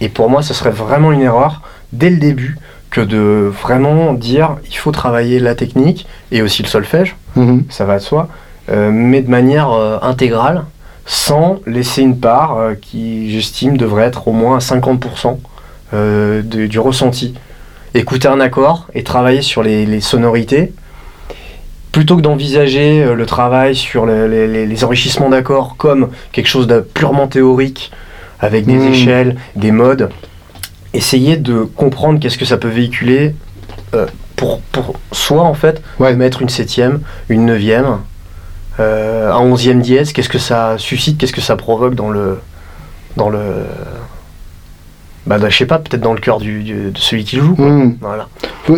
Et 0.00 0.08
pour 0.08 0.30
moi, 0.30 0.42
ce 0.42 0.54
serait 0.54 0.70
vraiment 0.70 1.12
une 1.12 1.20
erreur 1.20 1.62
dès 1.92 2.10
le 2.10 2.16
début 2.16 2.56
que 2.90 3.00
de 3.00 3.52
vraiment 3.62 4.14
dire 4.14 4.56
il 4.68 4.76
faut 4.76 4.90
travailler 4.90 5.38
la 5.38 5.54
technique 5.54 6.06
et 6.32 6.42
aussi 6.42 6.62
le 6.62 6.68
solfège, 6.68 7.14
Mhm. 7.36 7.64
ça 7.68 7.84
va 7.84 7.98
de 7.98 8.02
soi, 8.02 8.28
euh, 8.70 8.90
mais 8.90 9.22
de 9.22 9.30
manière 9.30 9.70
euh, 9.70 9.98
intégrale, 10.02 10.64
sans 11.06 11.60
laisser 11.66 12.02
une 12.02 12.18
part 12.18 12.56
euh, 12.56 12.74
qui, 12.74 13.30
j'estime, 13.30 13.76
devrait 13.76 14.04
être 14.06 14.26
au 14.26 14.32
moins 14.32 14.56
à 14.56 14.60
50% 14.60 15.38
euh, 15.94 16.42
de- 16.42 16.66
du 16.66 16.78
ressenti. 16.80 17.34
Écouter 17.94 18.28
un 18.28 18.40
accord 18.40 18.86
et 18.94 19.02
travailler 19.02 19.42
sur 19.42 19.62
les, 19.62 19.84
les 19.86 20.00
sonorités, 20.00 20.72
plutôt 21.92 22.16
que 22.16 22.22
d'envisager 22.22 23.02
euh, 23.02 23.14
le 23.14 23.26
travail 23.26 23.74
sur 23.74 24.06
le- 24.06 24.28
les, 24.28 24.46
les- 24.46 24.66
les 24.66 24.84
enrichissements 24.84 25.28
d'accords 25.28 25.74
comme 25.76 26.10
quelque 26.30 26.46
chose 26.46 26.66
de 26.68 26.80
purement 26.80 27.26
théorique, 27.26 27.90
avec 28.38 28.64
des 28.64 28.74
Mm. 28.74 28.92
échelles, 28.92 29.36
des 29.56 29.72
modes, 29.72 30.10
essayer 30.94 31.36
de 31.36 31.62
comprendre 31.62 32.20
qu'est-ce 32.20 32.38
que 32.38 32.44
ça 32.44 32.56
peut 32.58 32.68
véhiculer 32.68 33.34
euh, 33.94 34.06
pour, 34.36 34.60
pour 34.72 34.94
soi 35.12 35.42
en 35.42 35.54
fait, 35.54 35.82
Ouais. 35.98 36.14
mettre 36.14 36.42
une 36.42 36.48
septième, 36.48 37.00
une 37.28 37.44
neuvième, 37.44 37.98
euh, 38.78 39.32
un 39.32 39.38
onzième 39.40 39.82
dièse, 39.82 40.12
qu'est-ce 40.12 40.28
que 40.28 40.38
ça 40.38 40.76
suscite, 40.78 41.18
qu'est-ce 41.18 41.32
que 41.32 41.40
ça 41.40 41.56
provoque 41.56 41.94
dans 41.96 42.10
le... 42.10 42.38
Dans 43.16 43.28
le 43.28 43.40
bah, 45.38 45.48
je 45.48 45.56
sais 45.56 45.66
pas, 45.66 45.78
peut-être 45.78 46.00
dans 46.02 46.12
le 46.14 46.20
cœur 46.20 46.38
du, 46.38 46.62
du- 46.62 46.90
de 46.90 46.98
celui 46.98 47.24
qui 47.24 47.36
joue. 47.38 47.54
Hmm. 47.56 47.94
Voilà. 48.00 48.28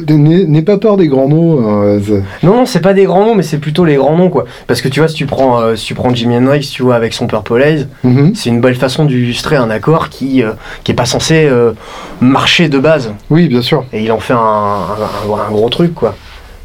N'aie 0.08 0.62
pas 0.62 0.78
peur 0.78 0.96
des 0.96 1.06
grands 1.08 1.28
mots. 1.28 1.60
hein, 1.66 1.98
Non, 2.42 2.56
non, 2.56 2.66
c'est 2.66 2.80
pas 2.80 2.94
des 2.94 3.04
grands 3.04 3.24
mots, 3.24 3.34
mais 3.34 3.42
c'est 3.42 3.58
plutôt 3.58 3.84
les 3.84 3.96
grands 3.96 4.16
noms, 4.16 4.30
quoi. 4.30 4.44
Parce 4.66 4.80
que 4.80 4.88
tu 4.88 5.00
vois, 5.00 5.08
si 5.08 5.14
tu 5.14 5.26
prends, 5.26 5.60
euh, 5.60 5.76
si 5.76 5.86
tu 5.86 5.94
prends 5.94 6.14
Jimi 6.14 6.36
Hendrix, 6.36 6.60
tu 6.72 6.82
vois, 6.82 6.94
avec 6.94 7.12
son 7.14 7.26
Purple 7.26 7.62
Haze, 7.62 7.88
Mhm. 8.04 8.34
c'est 8.34 8.48
une 8.50 8.60
belle 8.60 8.74
façon 8.76 9.04
d'illustrer 9.04 9.56
un 9.56 9.70
accord 9.70 10.08
qui, 10.08 10.42
euh, 10.42 10.52
qui 10.84 10.92
est 10.92 10.94
pas 10.94 11.04
censé 11.06 11.44
euh, 11.46 11.72
marcher 12.20 12.68
de 12.68 12.78
base. 12.78 13.12
Oui, 13.30 13.48
bien 13.48 13.62
sûr. 13.62 13.84
Et 13.92 14.02
il 14.02 14.12
en 14.12 14.18
fait 14.20 14.32
un, 14.34 14.38
un- 14.38 15.32
un- 15.34 15.46
un 15.48 15.50
gros 15.50 15.68
truc, 15.68 15.94
quoi. 15.94 16.14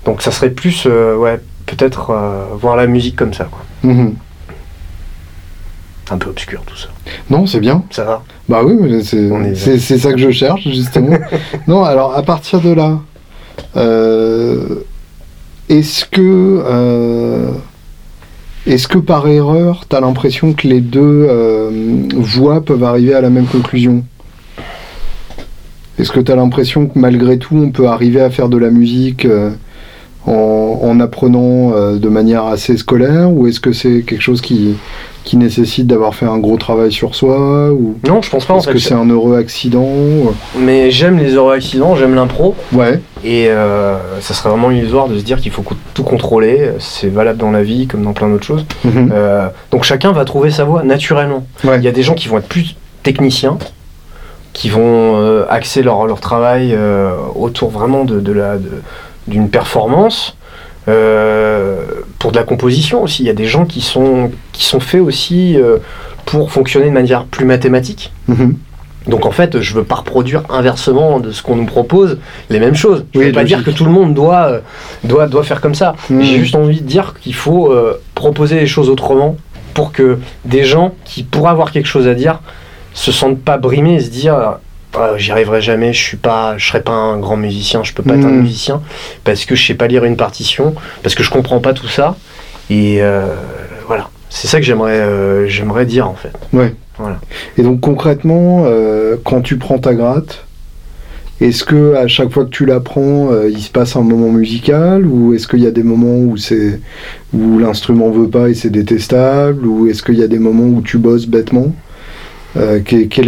Donc 0.05 0.21
ça 0.21 0.31
serait 0.31 0.49
plus, 0.51 0.85
ouais, 0.85 1.39
peut-être 1.65 2.13
voir 2.59 2.75
la 2.77 2.87
musique 2.87 3.15
comme 3.15 3.33
ça, 3.33 3.45
quoi. 3.45 3.59
Mhm. 3.83 4.13
Un 6.09 6.17
peu 6.17 6.29
obscur 6.29 6.61
tout 6.65 6.77
ça. 6.77 6.87
Non, 7.29 7.45
c'est 7.45 7.59
bien. 7.59 7.83
Ça 7.89 8.05
va? 8.05 8.23
Bah 8.47 8.61
oui, 8.63 8.75
mais 8.79 9.03
c'est 9.03 9.97
ça 9.97 10.13
que 10.13 10.19
je 10.19 10.31
cherche, 10.31 10.63
justement. 10.63 11.17
non, 11.67 11.83
alors 11.83 12.15
à 12.15 12.23
partir 12.23 12.61
de 12.61 12.71
là, 12.71 12.99
euh, 13.75 14.83
est-ce 15.69 16.05
que, 16.05 16.21
euh, 16.65 17.51
est-ce 18.65 18.87
que 18.87 18.97
par 18.97 19.27
erreur, 19.27 19.85
tu 19.89 19.95
as 19.95 19.99
l'impression 19.99 20.53
que 20.53 20.67
les 20.67 20.79
deux 20.79 21.27
euh, 21.29 21.69
voix 22.15 22.61
peuvent 22.61 22.83
arriver 22.83 23.13
à 23.13 23.21
la 23.21 23.29
même 23.29 23.47
conclusion? 23.47 24.03
Est-ce 25.99 26.11
que 26.11 26.19
tu 26.19 26.31
as 26.31 26.35
l'impression 26.35 26.85
que 26.85 26.97
malgré 26.97 27.37
tout, 27.37 27.55
on 27.55 27.71
peut 27.71 27.87
arriver 27.87 28.21
à 28.21 28.29
faire 28.29 28.49
de 28.49 28.57
la 28.57 28.69
musique 28.69 29.27
en, 30.25 30.79
en 30.83 30.99
apprenant 30.99 31.95
de 31.95 32.09
manière 32.09 32.45
assez 32.45 32.77
scolaire? 32.77 33.31
Ou 33.33 33.47
est-ce 33.47 33.59
que 33.59 33.73
c'est 33.73 34.03
quelque 34.03 34.21
chose 34.21 34.41
qui, 34.41 34.75
qui 35.27 35.35
nécessite 35.35 35.87
d'avoir 35.87 36.15
fait 36.15 36.25
un 36.25 36.37
gros 36.37 36.55
travail 36.55 36.89
sur 36.89 37.13
soi 37.13 37.69
ou 37.73 37.95
Non, 38.07 38.21
je 38.21 38.29
pense 38.29 38.45
pas 38.45 38.53
en 38.53 38.59
est-ce 38.59 38.67
fait. 38.67 38.73
que 38.73 38.79
c'est 38.79 38.93
un 38.93 39.09
heureux 39.09 39.35
accident 39.37 39.85
Mais 40.57 40.89
j'aime 40.89 41.17
les 41.17 41.33
heureux 41.35 41.53
accidents, 41.53 41.97
j'aime 41.97 42.15
l'impro. 42.15 42.55
Ouais. 42.71 43.01
Et 43.25 43.47
euh, 43.49 43.97
ça 44.21 44.33
serait 44.33 44.49
vraiment 44.49 44.71
illusoire 44.71 45.09
de 45.09 45.17
se 45.17 45.23
dire 45.23 45.41
qu'il 45.41 45.51
faut 45.51 45.65
tout 45.93 46.03
contrôler. 46.03 46.71
C'est 46.79 47.09
valable 47.09 47.39
dans 47.39 47.51
la 47.51 47.61
vie 47.61 47.87
comme 47.87 48.03
dans 48.03 48.13
plein 48.13 48.29
d'autres 48.29 48.45
choses. 48.45 48.65
Mhm. 48.85 49.11
Euh, 49.13 49.49
donc 49.71 49.83
chacun 49.83 50.13
va 50.13 50.23
trouver 50.23 50.49
sa 50.49 50.63
voie 50.63 50.83
naturellement. 50.83 51.45
Ouais. 51.65 51.75
Il 51.77 51.83
y 51.83 51.89
a 51.89 51.91
des 51.91 52.03
gens 52.03 52.13
qui 52.13 52.29
vont 52.29 52.37
être 52.37 52.47
plus 52.47 52.77
techniciens, 53.03 53.57
qui 54.53 54.69
vont 54.69 55.17
euh, 55.17 55.43
axer 55.49 55.83
leur, 55.83 56.07
leur 56.07 56.21
travail 56.21 56.73
euh, 56.73 57.11
autour 57.35 57.69
vraiment 57.69 58.05
de, 58.05 58.21
de 58.21 58.31
la, 58.31 58.55
de- 58.55 58.81
d'une 59.27 59.49
performance. 59.49 60.36
Euh, 60.87 61.81
pour 62.19 62.31
de 62.31 62.37
la 62.37 62.43
composition 62.43 63.03
aussi, 63.03 63.23
il 63.23 63.25
y 63.27 63.29
a 63.29 63.33
des 63.33 63.45
gens 63.45 63.65
qui 63.65 63.81
sont, 63.81 64.31
qui 64.53 64.65
sont 64.65 64.79
faits 64.79 65.01
aussi 65.01 65.57
euh, 65.57 65.77
pour 66.25 66.51
fonctionner 66.51 66.87
de 66.87 66.91
manière 66.93 67.25
plus 67.25 67.45
mathématique. 67.45 68.11
Mhm. 68.27 68.55
Donc 69.07 69.25
en 69.25 69.31
fait, 69.31 69.61
je 69.61 69.73
veux 69.73 69.83
pas 69.85 69.95
reproduire 69.95 70.43
inversement 70.49 71.19
de 71.19 71.31
ce 71.31 71.41
qu'on 71.41 71.55
nous 71.55 71.65
propose 71.65 72.19
les 72.49 72.59
mêmes 72.59 72.75
choses. 72.75 73.05
Je 73.13 73.19
Oui, 73.19 73.25
veux 73.27 73.31
pas 73.31 73.41
logique. 73.43 73.57
dire 73.57 73.65
que 73.65 73.71
tout 73.71 73.85
le 73.85 73.91
monde 73.91 74.13
doit, 74.13 74.45
euh, 74.47 74.59
doit, 75.03 75.27
doit 75.27 75.43
faire 75.43 75.61
comme 75.61 75.75
ça. 75.75 75.95
Mhm. 76.09 76.21
J'ai 76.21 76.39
juste 76.39 76.55
envie 76.55 76.81
de 76.81 76.87
dire 76.87 77.13
qu'il 77.21 77.35
faut 77.35 77.71
euh, 77.71 78.01
proposer 78.15 78.55
les 78.55 78.67
choses 78.67 78.89
autrement 78.89 79.37
pour 79.73 79.91
que 79.91 80.17
des 80.43 80.63
gens 80.63 80.93
qui 81.05 81.23
pourraient 81.23 81.51
avoir 81.51 81.71
quelque 81.71 81.85
chose 81.85 82.07
à 82.07 82.15
dire 82.15 82.39
se 82.93 83.11
sentent 83.11 83.39
pas 83.39 83.57
brimés 83.57 83.95
et 83.95 83.99
se 83.99 84.09
dire 84.09 84.57
Ah, 84.93 85.13
j'y 85.17 85.31
arriverai 85.31 85.61
jamais, 85.61 85.93
je 85.93 86.01
suis 86.01 86.17
pas, 86.17 86.57
je 86.57 86.67
serai 86.67 86.81
pas 86.81 86.91
un 86.93 87.19
grand 87.19 87.37
musicien, 87.37 87.83
je 87.83 87.93
peux 87.93 88.01
pas 88.03 88.15
être 88.15 88.25
un 88.25 88.29
Mhm. 88.31 88.41
musicien 88.41 88.81
parce 89.23 89.45
que 89.45 89.55
je 89.55 89.63
sais 89.65 89.75
pas 89.75 89.87
lire 89.87 90.05
une 90.05 90.17
partition, 90.17 90.73
parce 91.03 91.13
que 91.13 91.23
je 91.23 91.29
comprends 91.29 91.59
pas 91.59 91.73
tout 91.73 91.87
ça. 91.87 92.15
Et 92.69 92.97
euh, 93.01 93.27
voilà, 93.85 94.09
c'est 94.29 94.47
ça 94.47 94.57
que 94.59 94.65
j'aimerais, 94.65 94.99
euh, 94.99 95.47
j'aimerais 95.47 95.85
dire 95.85 96.07
en 96.07 96.15
fait. 96.15 96.33
Ouais. 96.51 96.73
Voilà. 96.97 97.19
Et 97.57 97.61
donc 97.63 97.79
concrètement, 97.81 98.63
euh, 98.65 99.17
quand 99.23 99.41
tu 99.41 99.57
prends 99.57 99.77
ta 99.77 99.93
gratte, 99.93 100.45
est-ce 101.41 101.63
que 101.63 101.93
à 101.93 102.07
chaque 102.07 102.31
fois 102.31 102.45
que 102.45 102.49
tu 102.49 102.65
la 102.65 102.79
prends, 102.79 103.29
il 103.47 103.61
se 103.61 103.69
passe 103.69 103.95
un 103.95 104.01
moment 104.01 104.31
musical 104.31 105.05
ou 105.05 105.35
est-ce 105.35 105.47
qu'il 105.47 105.59
y 105.59 105.67
a 105.67 105.71
des 105.71 105.83
moments 105.83 106.17
où 106.17 106.37
c'est 106.37 106.79
où 107.33 107.59
l'instrument 107.59 108.09
veut 108.09 108.29
pas 108.29 108.49
et 108.49 108.55
c'est 108.55 108.71
détestable 108.71 109.63
ou 109.67 109.87
est-ce 109.87 110.01
qu'il 110.01 110.15
y 110.17 110.23
a 110.23 110.27
des 110.27 110.39
moments 110.39 110.63
où 110.75 110.81
tu 110.81 110.97
bosses 110.97 111.27
bêtement? 111.27 111.75
Euh, 112.57 112.79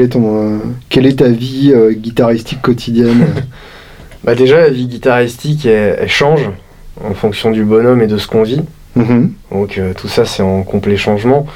est 0.02 0.10
ton, 0.10 0.56
euh, 0.56 0.58
quelle 0.90 1.06
est 1.06 1.20
ta 1.20 1.28
vie 1.30 1.72
euh, 1.74 1.92
guitaristique 1.94 2.62
quotidienne? 2.62 3.26
Bah 4.26 4.36
déjà, 4.36 4.60
la 4.60 4.70
vie 4.70 4.88
guitaristique, 4.88 5.66
elle, 5.66 5.98
elle 6.02 6.10
change 6.10 6.42
en 7.02 7.14
fonction 7.14 7.52
du 7.52 7.64
bonhomme 7.64 8.02
et 8.02 8.08
de 8.08 8.18
ce 8.18 8.28
qu'on 8.28 8.44
vit. 8.44 8.60
Mhm. 8.98 9.32
Donc 9.50 9.78
euh, 9.78 9.94
tout 9.94 10.10
ça, 10.10 10.26
c'est 10.26 10.44
en 10.44 10.62
complet 10.64 10.98
changement. 10.98 11.48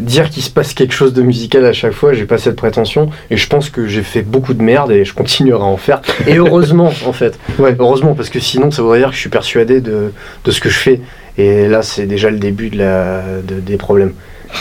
Dire 0.00 0.30
qu'il 0.30 0.42
se 0.42 0.50
passe 0.50 0.74
quelque 0.74 0.94
chose 0.94 1.12
de 1.12 1.22
musical 1.22 1.64
à 1.64 1.72
chaque 1.72 1.92
fois, 1.92 2.12
j'ai 2.12 2.24
pas 2.24 2.38
cette 2.38 2.56
prétention. 2.56 3.08
Et 3.30 3.36
je 3.36 3.46
pense 3.46 3.70
que 3.70 3.86
j'ai 3.86 4.02
fait 4.02 4.22
beaucoup 4.22 4.52
de 4.54 4.62
merde 4.62 4.90
et 4.90 5.04
je 5.04 5.14
continuerai 5.14 5.62
à 5.62 5.66
en 5.66 5.76
faire. 5.76 6.02
Et 6.26 6.34
heureusement, 6.38 6.92
en 7.06 7.12
fait. 7.12 7.38
Ouais. 7.58 7.74
Heureusement, 7.78 8.14
parce 8.14 8.28
que 8.28 8.40
sinon, 8.40 8.70
ça 8.72 8.82
voudrait 8.82 8.98
dire 8.98 9.08
que 9.10 9.14
je 9.14 9.20
suis 9.20 9.30
persuadé 9.30 9.80
de, 9.80 10.12
de 10.44 10.50
ce 10.50 10.60
que 10.60 10.68
je 10.70 10.78
fais. 10.78 11.00
Et 11.38 11.68
là, 11.68 11.82
c'est 11.82 12.06
déjà 12.06 12.30
le 12.30 12.38
début 12.38 12.68
de 12.70 12.78
la, 12.78 13.22
de- 13.46 13.60
des 13.60 13.76
problèmes. 13.76 14.12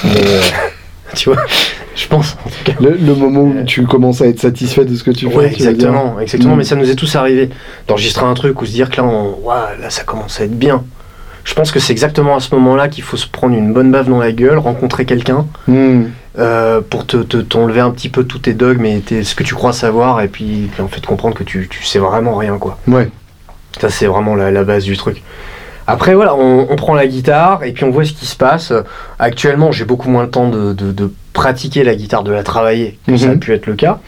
Mais, 0.03 0.12
tu 1.15 1.30
vois, 1.30 1.41
je 1.95 2.08
pense, 2.08 2.38
en 2.45 2.50
tout 2.50 2.63
cas. 2.63 2.74
le, 2.80 2.91
le 2.91 3.15
moment 3.15 3.41
où 3.41 3.63
tu 3.65 3.84
commences 3.86 4.21
à 4.21 4.28
être 4.28 4.39
satisfait 4.39 4.86
de 4.86 4.95
ce 4.95 5.04
que 5.04 5.12
tu 5.12 5.30
fais, 5.30 5.36
Ouais, 5.36 5.50
tu 5.50 5.56
exactement, 5.56 6.19
exactement. 6.19 6.56
Mm. 6.56 6.58
Mais 6.60 6.63
ça 6.63 6.76
nous 6.76 6.89
est 6.89 6.95
tous 6.95 7.15
arrivé 7.15 7.50
d'enregistrer 7.88 8.26
un 8.26 8.34
truc 8.34 8.62
ou 8.62 8.65
se 8.65 8.71
dire 8.71 8.89
que 8.89 8.97
là, 8.97 9.04
on, 9.06 9.38
Ouah, 9.43 9.71
là, 9.82 9.89
ça 9.89 10.04
commence 10.04 10.39
à 10.39 10.45
être 10.45 10.58
bien. 10.58 10.84
Je 11.43 11.54
pense 11.56 11.71
que 11.71 11.80
c'est 11.80 11.91
exactement 11.91 12.36
à 12.36 12.39
ce 12.39 12.54
moment-là 12.56 12.88
qu'il 12.88 13.04
faut 13.04 13.17
se 13.17 13.28
prendre 13.28 13.56
une 13.56 13.74
bonne 13.74 13.91
baffe 13.91 14.08
dans 14.08 14.19
la 14.19 14.32
gueule, 14.32 14.60
rencontrer 14.60 15.06
quelqu'un 15.06 15.47
Hmm. 15.67 16.04
euh, 16.38 16.82
pour 16.88 17.08
te, 17.08 17.17
te- 17.17 17.38
t'enlever 17.38 17.80
un 17.82 17.89
petit 17.89 18.10
peu 18.10 18.24
tous 18.26 18.38
tes 18.39 18.54
dogmes 18.54 18.86
et 18.86 19.00
tes- 19.00 19.24
ce 19.24 19.34
que 19.34 19.43
tu 19.43 19.56
crois 19.56 19.74
savoir 19.74 20.21
et 20.21 20.28
puis, 20.28 20.69
puis 20.71 20.82
en 20.84 20.88
fait 20.88 21.04
comprendre 21.06 21.36
que 21.36 21.43
tu, 21.43 21.67
tu 21.67 21.84
sais 21.84 21.97
vraiment 22.00 22.36
rien 22.38 22.58
quoi. 22.60 22.78
Ouais. 22.88 23.10
Ça 23.82 23.89
c'est 23.89 24.06
vraiment 24.06 24.36
la, 24.36 24.52
la 24.52 24.63
base 24.63 24.84
du 24.84 24.95
truc. 24.97 25.24
Après 25.91 26.13
voilà, 26.15 26.36
on, 26.36 26.67
on 26.69 26.75
prend 26.75 26.93
la 26.93 27.08
guitare 27.08 27.63
et 27.63 27.71
puis 27.73 27.84
on 27.84 27.91
voit 27.91 28.06
ce 28.06 28.13
qui 28.13 28.25
se 28.25 28.36
passe. 28.36 28.71
Actuellement 29.19 29.71
j'ai 29.71 29.86
beaucoup 29.86 30.10
moins 30.10 30.23
le 30.23 30.30
temps 30.30 30.49
de, 30.49 30.73
de- 30.73 30.91
de 30.91 31.12
pratiquer 31.34 31.84
la 31.84 31.95
guitare, 31.95 32.23
de 32.23 32.32
la 32.32 32.43
travailler, 32.43 32.97
que 33.08 33.15
ça 33.17 33.27
a 33.27 33.30
Mhm. 33.30 33.39
pu 33.39 33.54
être 33.54 33.65
le 33.67 33.75
cas. 33.75 33.99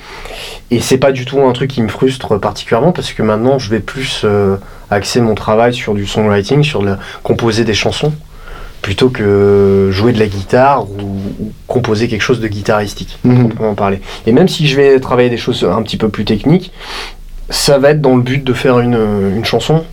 Et 0.71 0.79
c'est 0.81 0.97
pas 0.97 1.11
du 1.11 1.25
tout 1.25 1.39
un 1.41 1.51
truc 1.53 1.69
qui 1.71 1.81
me 1.81 1.87
frustre 1.87 2.37
particulièrement 2.39 2.91
parce 2.91 3.13
que 3.13 3.21
maintenant 3.23 3.59
je 3.59 3.69
vais 3.69 3.79
plus 3.79 4.21
euh, 4.25 4.57
axer 4.91 5.21
mon 5.21 5.35
travail 5.35 5.73
sur 5.73 5.93
du 5.93 6.05
songwriting, 6.05 6.63
sur 6.63 6.81
le, 6.83 6.97
composer 7.23 7.63
des 7.63 7.73
chansons 7.73 8.13
plutôt 8.81 9.09
que 9.09 9.89
jouer 9.91 10.11
de 10.11 10.19
la 10.19 10.27
guitare 10.27 10.83
ou, 10.83 11.21
ou 11.39 11.51
composer 11.67 12.09
quelque 12.09 12.21
chose 12.21 12.41
de 12.41 12.47
guitaristique 12.49 13.17
Mhm. 13.23 13.47
proprement 13.49 13.75
parler. 13.75 14.01
Et 14.27 14.31
même 14.33 14.47
si 14.49 14.67
je 14.67 14.75
vais 14.75 14.99
travailler 14.99 15.29
des 15.29 15.37
choses 15.37 15.63
un 15.63 15.81
petit 15.83 15.95
peu 15.97 16.09
plus 16.09 16.25
techniques, 16.25 16.71
ça 17.49 17.77
va 17.77 17.91
être 17.91 18.01
dans 18.01 18.15
le 18.17 18.21
but 18.21 18.43
de 18.43 18.53
faire 18.53 18.79
une, 18.79 18.97
une 19.35 19.45
chanson 19.45 19.83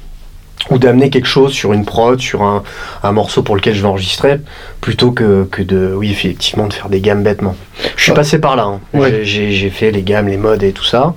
ou 0.68 0.78
d'amener 0.78 1.08
quelque 1.10 1.26
chose 1.26 1.52
sur 1.52 1.72
une 1.72 1.84
prod, 1.86 2.20
sur 2.20 2.42
un, 2.42 2.62
un 3.02 3.12
morceau 3.12 3.42
pour 3.42 3.56
lequel 3.56 3.74
je 3.74 3.80
vais 3.80 3.88
enregistrer, 3.88 4.40
plutôt 4.80 5.10
que, 5.10 5.44
que 5.50 5.62
de, 5.62 5.92
oui, 5.96 6.10
effectivement, 6.10 6.66
de 6.66 6.74
faire 6.74 6.88
des 6.90 7.00
gammes 7.00 7.22
bêtement. 7.22 7.56
Je 7.96 8.02
suis 8.02 8.12
Ah. 8.12 8.16
passé 8.16 8.38
par 8.38 8.56
là. 8.56 8.64
hein. 8.64 8.80
Ouais. 8.92 9.20
J'ai- 9.24 9.70
fait 9.70 9.90
les 9.90 10.02
gammes, 10.02 10.28
les 10.28 10.36
modes 10.36 10.62
et 10.62 10.72
tout 10.72 10.84
ça. 10.84 11.14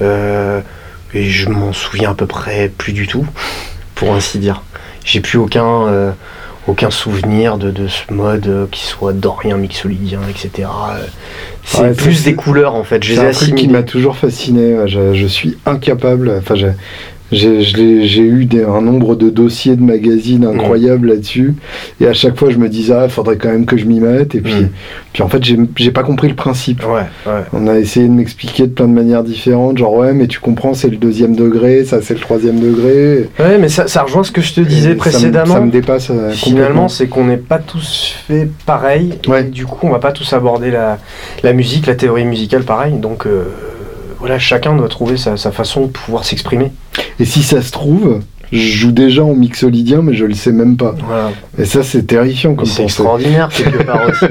Euh, 0.00 0.60
et 1.14 1.24
je 1.24 1.48
m'en 1.48 1.72
souviens 1.72 2.10
à 2.12 2.14
peu 2.14 2.26
près 2.26 2.70
plus 2.76 2.92
du 2.92 3.06
tout, 3.06 3.26
pour 3.94 4.12
ainsi 4.14 4.38
dire. 4.38 4.62
J'ai 5.04 5.20
plus 5.20 5.38
aucun, 5.38 5.86
euh, 5.86 6.10
aucun 6.66 6.90
souvenir 6.90 7.56
de, 7.58 7.70
de 7.70 7.88
ce 7.88 8.12
mode 8.12 8.46
euh, 8.46 8.66
qui 8.70 8.84
soit 8.86 9.12
dorien, 9.14 9.56
mixolydien, 9.56 10.20
etc. 10.28 10.68
C'est 11.64 11.80
Ouais, 11.80 11.92
plus 11.94 12.24
des 12.24 12.34
couleurs 12.34 12.74
en 12.74 12.84
fait. 12.84 13.02
C'est 13.04 13.18
un 13.18 13.30
truc 13.30 13.54
qui 13.54 13.68
m'a 13.68 13.82
toujours 13.82 14.16
fasciné. 14.16 14.76
Je, 14.86 15.14
je 15.14 15.26
suis 15.26 15.56
incapable. 15.66 16.32
Enfin, 16.38 16.54
j'ai- 17.30 18.22
eu 18.22 18.44
des- 18.46 18.64
un 18.64 18.80
nombre 18.80 19.14
de 19.16 19.28
dossiers 19.30 19.76
de 19.76 19.82
magazines 19.82 20.46
Mm. 20.46 20.50
incroyables 20.58 21.08
là-dessus. 21.08 21.54
Et 22.00 22.06
à 22.06 22.12
chaque 22.12 22.36
fois, 22.38 22.50
je 22.50 22.56
me 22.58 22.68
disais, 22.68 22.94
ah, 22.94 23.08
faudrait 23.08 23.36
quand 23.36 23.48
même 23.50 23.66
que 23.66 23.76
je 23.76 23.84
m'y 23.84 24.00
mette. 24.00 24.34
Et 24.34 24.40
puis, 24.40 24.54
Mm. 24.54 24.68
puis 25.12 25.22
en 25.22 25.28
fait, 25.28 25.42
j'ai 25.76 25.90
pas 25.90 26.02
compris 26.02 26.28
le 26.28 26.34
principe. 26.34 26.82
Ouais, 26.86 27.02
ouais. 27.26 27.40
On 27.52 27.66
a 27.66 27.78
essayé 27.78 28.06
de 28.08 28.12
m'expliquer 28.12 28.64
de 28.64 28.72
plein 28.72 28.86
de 28.88 28.92
manières 28.92 29.22
différentes. 29.24 29.78
Genre, 29.78 29.94
ouais, 29.94 30.12
mais 30.12 30.26
tu 30.26 30.40
comprends, 30.40 30.74
c'est 30.74 30.88
le 30.90 30.96
deuxième 30.96 31.34
degré, 31.36 31.84
ça, 31.84 32.00
c'est 32.02 32.14
le 32.14 32.20
troisième 32.20 32.60
degré. 32.60 33.28
Ouais, 33.38 33.58
mais 33.58 33.68
ça, 33.68 33.88
ça 33.88 34.02
rejoint 34.02 34.24
ce 34.24 34.32
que 34.32 34.40
je 34.40 34.54
te 34.54 34.60
Et 34.60 34.64
disais 34.64 34.88
ça 34.90 34.94
me- 34.94 34.96
précédemment. 34.98 35.54
Ça 35.54 35.60
me, 35.60 35.70
dépasse. 35.70 36.10
euh, 36.10 36.30
Finalement, 36.30 36.88
c'est 36.88 37.06
qu'on 37.08 37.24
n'est 37.24 37.36
pas 37.36 37.58
tous 37.58 38.14
fait 38.26 38.48
pareil. 38.66 39.14
Ouais. 39.28 39.40
Et 39.42 39.44
du 39.44 39.66
coup, 39.66 39.86
on 39.86 39.90
va 39.90 39.98
pas 39.98 40.12
tous 40.12 40.32
aborder 40.32 40.70
la, 40.70 40.98
la 41.42 41.52
musique, 41.52 41.86
la 41.86 41.94
théorie 41.94 42.24
musicale 42.24 42.62
pareil. 42.64 42.94
Donc, 42.94 43.26
euh, 43.26 43.44
voilà, 44.18 44.38
chacun 44.38 44.74
doit 44.76 44.88
trouver 44.88 45.16
sa, 45.16 45.36
sa 45.36 45.52
façon 45.52 45.82
de 45.82 45.86
pouvoir 45.88 46.24
s'exprimer. 46.24 46.72
Et 47.20 47.24
si 47.24 47.42
ça 47.42 47.62
se 47.62 47.70
trouve, 47.70 48.20
je 48.50 48.58
joue 48.58 48.92
déjà 48.92 49.24
en 49.24 49.34
mixolydien, 49.34 50.00
mais 50.02 50.14
je 50.14 50.24
le 50.24 50.34
sais 50.34 50.52
même 50.52 50.76
pas. 50.76 50.94
Voilà. 51.06 51.32
Et 51.58 51.64
ça, 51.64 51.82
c'est 51.82 52.04
terrifiant 52.04 52.54
comme 52.54 52.66
C'est 52.66 52.84
extraordinaire, 52.84 53.48
quelque 53.54 53.82
part 53.82 54.08
aussi. 54.08 54.24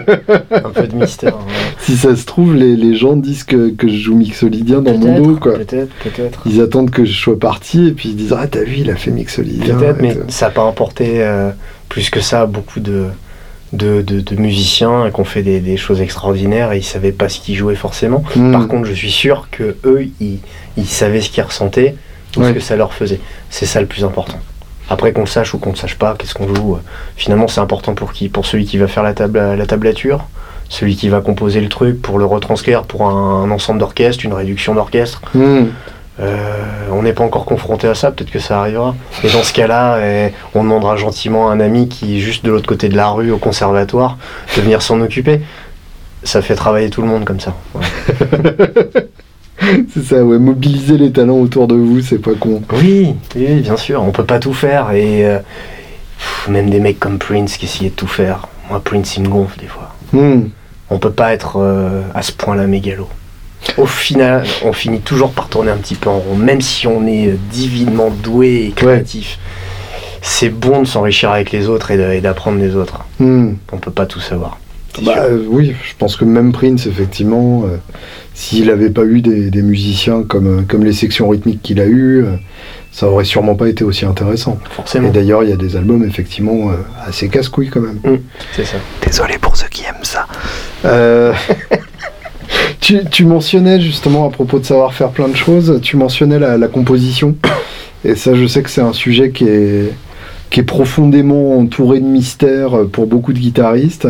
Un 0.51 0.69
peu 0.69 0.87
de 0.87 0.95
mystère. 0.95 1.35
ouais. 1.35 1.53
Si 1.79 1.95
ça 1.95 2.15
se 2.15 2.25
trouve, 2.25 2.55
les, 2.55 2.75
les 2.75 2.95
gens 2.95 3.15
disent 3.15 3.43
que, 3.43 3.69
que 3.69 3.87
je 3.87 3.95
joue 3.97 4.15
mixolydien 4.15 4.81
dans 4.81 4.97
mon 4.97 5.21
dos, 5.21 5.35
quoi. 5.35 5.53
Peut-être, 5.53 5.93
peut-être. 6.03 6.41
Ils 6.45 6.61
attendent 6.61 6.89
que 6.89 7.05
je 7.05 7.13
sois 7.13 7.37
parti 7.39 7.87
et 7.87 7.91
puis 7.91 8.09
ils 8.09 8.15
disent 8.15 8.35
Ah, 8.37 8.47
t'as 8.47 8.63
vu, 8.63 8.77
il 8.79 8.89
a 8.89 8.95
fait 8.95 9.11
mixolydien. 9.11 9.75
Peut-être, 9.75 10.01
mais 10.01 10.17
ça 10.29 10.47
n'a 10.47 10.51
pas 10.51 10.63
importé 10.63 11.21
euh, 11.23 11.51
plus 11.87 12.09
que 12.09 12.19
ça 12.19 12.45
beaucoup 12.47 12.79
de, 12.79 13.05
de, 13.73 14.01
de- 14.01 14.21
de 14.21 14.35
musiciens 14.35 15.09
qui 15.13 15.19
ont 15.19 15.25
fait 15.25 15.43
des, 15.43 15.59
des 15.59 15.77
choses 15.77 16.01
extraordinaires 16.01 16.71
et 16.71 16.77
ils 16.77 16.83
savaient 16.83 17.11
pas 17.11 17.29
ce 17.29 17.39
qu'ils 17.39 17.55
jouaient 17.55 17.75
forcément. 17.75 18.23
Hmm. 18.35 18.51
Par 18.51 18.67
contre, 18.67 18.85
je 18.87 18.93
suis 18.93 19.11
sûr 19.11 19.47
que 19.51 19.75
eux, 19.83 20.07
ils, 20.21 20.39
ils 20.77 20.85
savaient 20.87 21.21
ce 21.21 21.29
qu'ils 21.29 21.43
ressentaient 21.43 21.95
ou 22.37 22.43
ce 22.43 22.51
que 22.51 22.59
ça 22.59 22.75
leur 22.75 22.93
faisait. 22.93 23.19
C'est 23.49 23.65
ça 23.65 23.81
le 23.81 23.87
plus 23.87 24.03
important. 24.05 24.37
Après 24.89 25.11
qu'on 25.11 25.21
le 25.21 25.27
sache 25.27 25.53
ou 25.53 25.57
qu'on 25.57 25.71
ne 25.71 25.75
sache 25.75 25.95
pas, 25.95 26.15
qu'est-ce 26.17 26.33
qu'on 26.33 26.47
joue, 26.53 26.75
euh, 26.75 26.79
finalement 27.17 27.47
c'est 27.49 27.59
important 27.59 27.93
pour 27.93 28.13
qui 28.13 28.29
Pour 28.29 28.45
celui 28.45 28.65
qui 28.65 28.77
va 28.77 28.87
faire 28.87 29.03
la, 29.03 29.13
table, 29.13 29.37
la 29.57 29.65
tablature, 29.65 30.25
celui 30.69 30.95
qui 30.95 31.09
va 31.09 31.19
composer 31.19 31.59
le 31.59 31.67
truc, 31.67 32.01
pour 32.01 32.19
le 32.19 32.25
retranscrire 32.25 32.83
pour 32.83 33.03
un, 33.03 33.43
un 33.43 33.51
ensemble 33.51 33.79
d'orchestre, 33.79 34.23
une 34.23 34.33
réduction 34.33 34.75
d'orchestre. 34.75 35.21
Hmm. 35.33 35.65
Euh, 36.19 36.87
on 36.91 37.03
n'est 37.03 37.13
pas 37.13 37.23
encore 37.23 37.45
confronté 37.45 37.87
à 37.87 37.93
ça, 37.93 38.11
peut-être 38.11 38.31
que 38.31 38.39
ça 38.39 38.59
arrivera. 38.59 38.95
Et 39.23 39.29
dans 39.29 39.43
ce 39.43 39.53
cas-là, 39.53 39.99
eh, 40.01 40.33
on 40.55 40.63
demandera 40.63 40.95
gentiment 40.95 41.49
à 41.49 41.53
un 41.53 41.59
ami 41.59 41.87
qui 41.87 42.17
est 42.17 42.19
juste 42.19 42.43
de 42.43 42.51
l'autre 42.51 42.67
côté 42.67 42.89
de 42.89 42.95
la 42.95 43.09
rue 43.09 43.31
au 43.31 43.37
conservatoire 43.37 44.17
de 44.55 44.61
venir 44.61 44.81
s'en 44.81 44.99
occuper. 45.01 45.41
Ça 46.23 46.41
fait 46.41 46.55
travailler 46.55 46.89
tout 46.89 47.01
le 47.01 47.07
monde 47.07 47.25
comme 47.25 47.39
ça. 47.39 47.55
C'est 49.93 50.03
ça, 50.03 50.23
ouais. 50.23 50.37
Mobiliser 50.37 50.97
les 50.97 51.11
talents 51.11 51.37
autour 51.37 51.67
de 51.67 51.75
vous, 51.75 52.01
c'est 52.01 52.19
pas 52.19 52.35
con. 52.39 52.61
Oui, 52.73 53.15
oui, 53.35 53.61
bien 53.61 53.77
sûr, 53.77 54.03
on 54.03 54.11
peut 54.11 54.23
pas 54.23 54.39
tout 54.39 54.53
faire. 54.53 54.91
Et 54.91 55.25
euh, 55.25 55.39
pff, 55.39 56.47
même 56.49 56.69
des 56.69 56.79
mecs 56.79 56.99
comme 56.99 57.17
Prince 57.17 57.57
qui 57.57 57.65
essayaient 57.65 57.89
de 57.89 57.95
tout 57.95 58.07
faire. 58.07 58.47
Moi, 58.69 58.79
Prince, 58.83 59.17
il 59.17 59.23
me 59.23 59.29
gonfle 59.29 59.59
des 59.59 59.67
fois. 59.67 59.95
Hmm. 60.13 60.49
On 60.89 60.99
peut 60.99 61.11
pas 61.11 61.33
être 61.33 61.57
euh, 61.57 62.01
à 62.13 62.21
ce 62.21 62.31
point-là 62.31 62.67
mégalo. 62.67 63.09
Au 63.77 63.85
final, 63.85 64.45
on 64.63 64.73
finit 64.73 65.01
toujours 65.01 65.31
par 65.31 65.49
tourner 65.49 65.71
un 65.71 65.77
petit 65.77 65.95
peu 65.95 66.09
en 66.09 66.19
rond, 66.19 66.35
même 66.35 66.61
si 66.61 66.87
on 66.87 67.05
est 67.07 67.37
divinement 67.51 68.09
doué 68.09 68.67
et 68.67 68.71
créatif. 68.71 69.39
C'est 70.21 70.49
bon 70.49 70.81
de 70.81 70.87
s'enrichir 70.87 71.31
avec 71.31 71.51
les 71.51 71.69
autres 71.69 71.91
et 71.91 72.21
d'apprendre 72.21 72.59
des 72.59 72.75
autres. 72.75 73.05
Hmm. 73.19 73.53
On 73.71 73.77
peut 73.77 73.91
pas 73.91 74.05
tout 74.05 74.19
savoir. 74.19 74.59
Bah, 75.03 75.13
euh, 75.19 75.43
oui, 75.47 75.75
je 75.83 75.93
pense 75.97 76.15
que 76.15 76.25
même 76.25 76.51
Prince, 76.51 76.87
effectivement, 76.87 77.65
euh, 77.65 77.77
s'il 78.37 78.67
n'avait 78.67 78.91
pas 78.91 79.03
eu 79.03 79.21
des, 79.21 79.49
des 79.49 79.63
musiciens 79.63 80.21
comme, 80.21 80.59
euh, 80.59 80.61
comme 80.61 80.83
les 80.83 80.93
sections 80.93 81.27
rythmiques 81.27 81.63
qu'il 81.63 81.81
a 81.81 81.85
eues, 81.85 82.23
euh, 82.23 82.35
ça 82.91 83.07
aurait 83.07 83.25
sûrement 83.25 83.55
pas 83.55 83.67
été 83.67 83.83
aussi 83.83 84.05
intéressant. 84.05 84.59
Forcément. 84.69 85.09
Et 85.09 85.11
d'ailleurs, 85.11 85.43
il 85.43 85.49
y 85.49 85.53
a 85.53 85.57
des 85.57 85.75
albums, 85.75 86.05
effectivement, 86.05 86.69
euh, 86.69 86.75
assez 87.03 87.29
casse-couilles 87.29 87.69
quand 87.69 87.81
même. 87.81 87.99
C'est 88.55 88.65
ça. 88.65 88.77
Désolé 89.03 89.39
pour 89.39 89.57
ceux 89.57 89.67
qui 89.69 89.85
aiment 89.85 90.03
ça. 90.03 90.27
Tu, 93.11 93.25
mentionnais 93.25 93.81
justement 93.81 94.25
à 94.25 94.29
propos 94.29 94.59
de 94.59 94.65
savoir 94.65 94.93
faire 94.93 95.09
plein 95.09 95.27
de 95.27 95.35
choses, 95.35 95.81
tu 95.81 95.97
mentionnais 95.97 96.39
la, 96.39 96.67
composition. 96.69 97.35
Et 98.05 98.15
ça, 98.15 98.33
je 98.33 98.47
sais 98.47 98.63
que 98.63 98.69
c'est 98.69 98.79
un 98.79 98.93
sujet 98.93 99.31
qui 99.31 99.43
est, 99.43 99.91
qui 100.49 100.61
est 100.61 100.63
profondément 100.63 101.59
entouré 101.59 101.99
de 101.99 102.05
mystères 102.05 102.85
pour 102.89 103.05
beaucoup 103.05 103.33
de 103.33 103.39
guitaristes. 103.39 104.07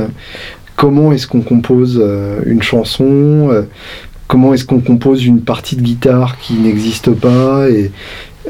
Comment 0.76 1.12
est-ce 1.12 1.26
qu'on 1.26 1.42
compose 1.42 2.00
euh, 2.00 2.40
une 2.46 2.62
chanson 2.62 3.50
euh, 3.50 3.64
Comment 4.28 4.54
est-ce 4.54 4.66
qu'on 4.66 4.82
compose 4.82 5.26
une 5.26 5.42
partie 5.42 5.76
de 5.76 5.82
guitare 5.82 6.38
qui 6.38 6.54
n'existe 6.54 7.10
pas 7.10 7.68
Et 7.70 7.92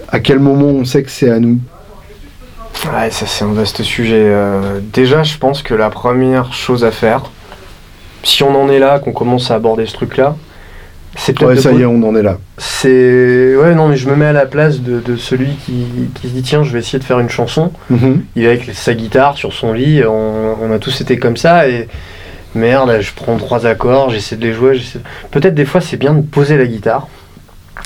à 0.10 0.20
quel 0.20 0.40
moment 0.40 0.66
on 0.66 0.84
sait 0.84 1.04
que 1.04 1.10
c'est 1.10 1.30
à 1.30 1.40
nous? 1.40 1.58
Ouais, 2.94 3.12
ça 3.12 3.26
c'est 3.26 3.46
un 3.46 3.54
vaste 3.54 3.82
sujet. 3.82 4.26
Euh, 4.26 4.82
déjà, 4.92 5.24
je 5.24 5.38
pense 5.38 5.62
que 5.62 5.74
la 5.74 5.90
première 5.90 6.52
chose 6.52 6.84
à 6.84 6.92
faire, 6.92 7.32
si 8.24 8.44
on 8.44 8.56
en 8.60 8.70
est 8.70 8.80
là, 8.80 9.00
qu'on 9.00 9.12
commence 9.14 9.52
à 9.52 9.56
aborder 9.56 9.86
ce 9.86 9.94
truc-là, 9.94 10.36
c'est 11.16 11.34
peut-être 11.34 11.50
Ouais, 11.50 11.62
ça 11.62 11.72
y 11.72 11.82
est, 11.82 11.86
on 11.86 12.04
en 12.04 12.16
est 12.16 12.22
là. 12.22 12.38
C'est 12.60 13.56
ouais 13.56 13.74
non 13.74 13.88
mais 13.88 13.96
je 13.98 14.08
me 14.08 14.16
mets 14.16 14.26
à 14.28 14.34
la 14.34 14.46
place 14.46 14.82
de, 14.82 15.00
de 15.00 15.16
celui 15.16 15.48
qui, 15.66 15.86
qui 16.14 16.28
se 16.28 16.34
dit 16.34 16.44
tiens 16.44 16.62
je 16.64 16.72
vais 16.72 16.80
essayer 16.80 17.00
de 17.00 17.04
faire 17.04 17.20
une 17.20 17.30
chanson. 17.30 17.72
Mhm. 17.90 18.24
Il 18.36 18.44
est 18.44 18.48
avec 18.48 18.66
sa 18.74 18.94
guitare 18.94 19.36
sur 19.36 19.52
son 19.54 19.74
lit. 19.74 20.04
On, 20.06 20.56
on 20.62 20.72
a 20.72 20.78
tous 20.78 21.02
été 21.02 21.18
comme 21.18 21.36
ça 21.38 21.68
et 21.68 21.88
merde 22.54 22.98
je 23.02 23.12
prends 23.16 23.38
trois 23.38 23.66
accords, 23.66 24.10
j'essaie 24.12 24.36
de 24.36 24.46
les 24.46 24.54
jouer. 24.54 24.80
Peut-être 25.32 25.56
des 25.56 25.66
fois 25.66 25.82
c'est 25.82 25.98
bien 25.98 26.14
de 26.14 26.22
poser 26.22 26.56
la 26.56 26.68
guitare, 26.68 27.08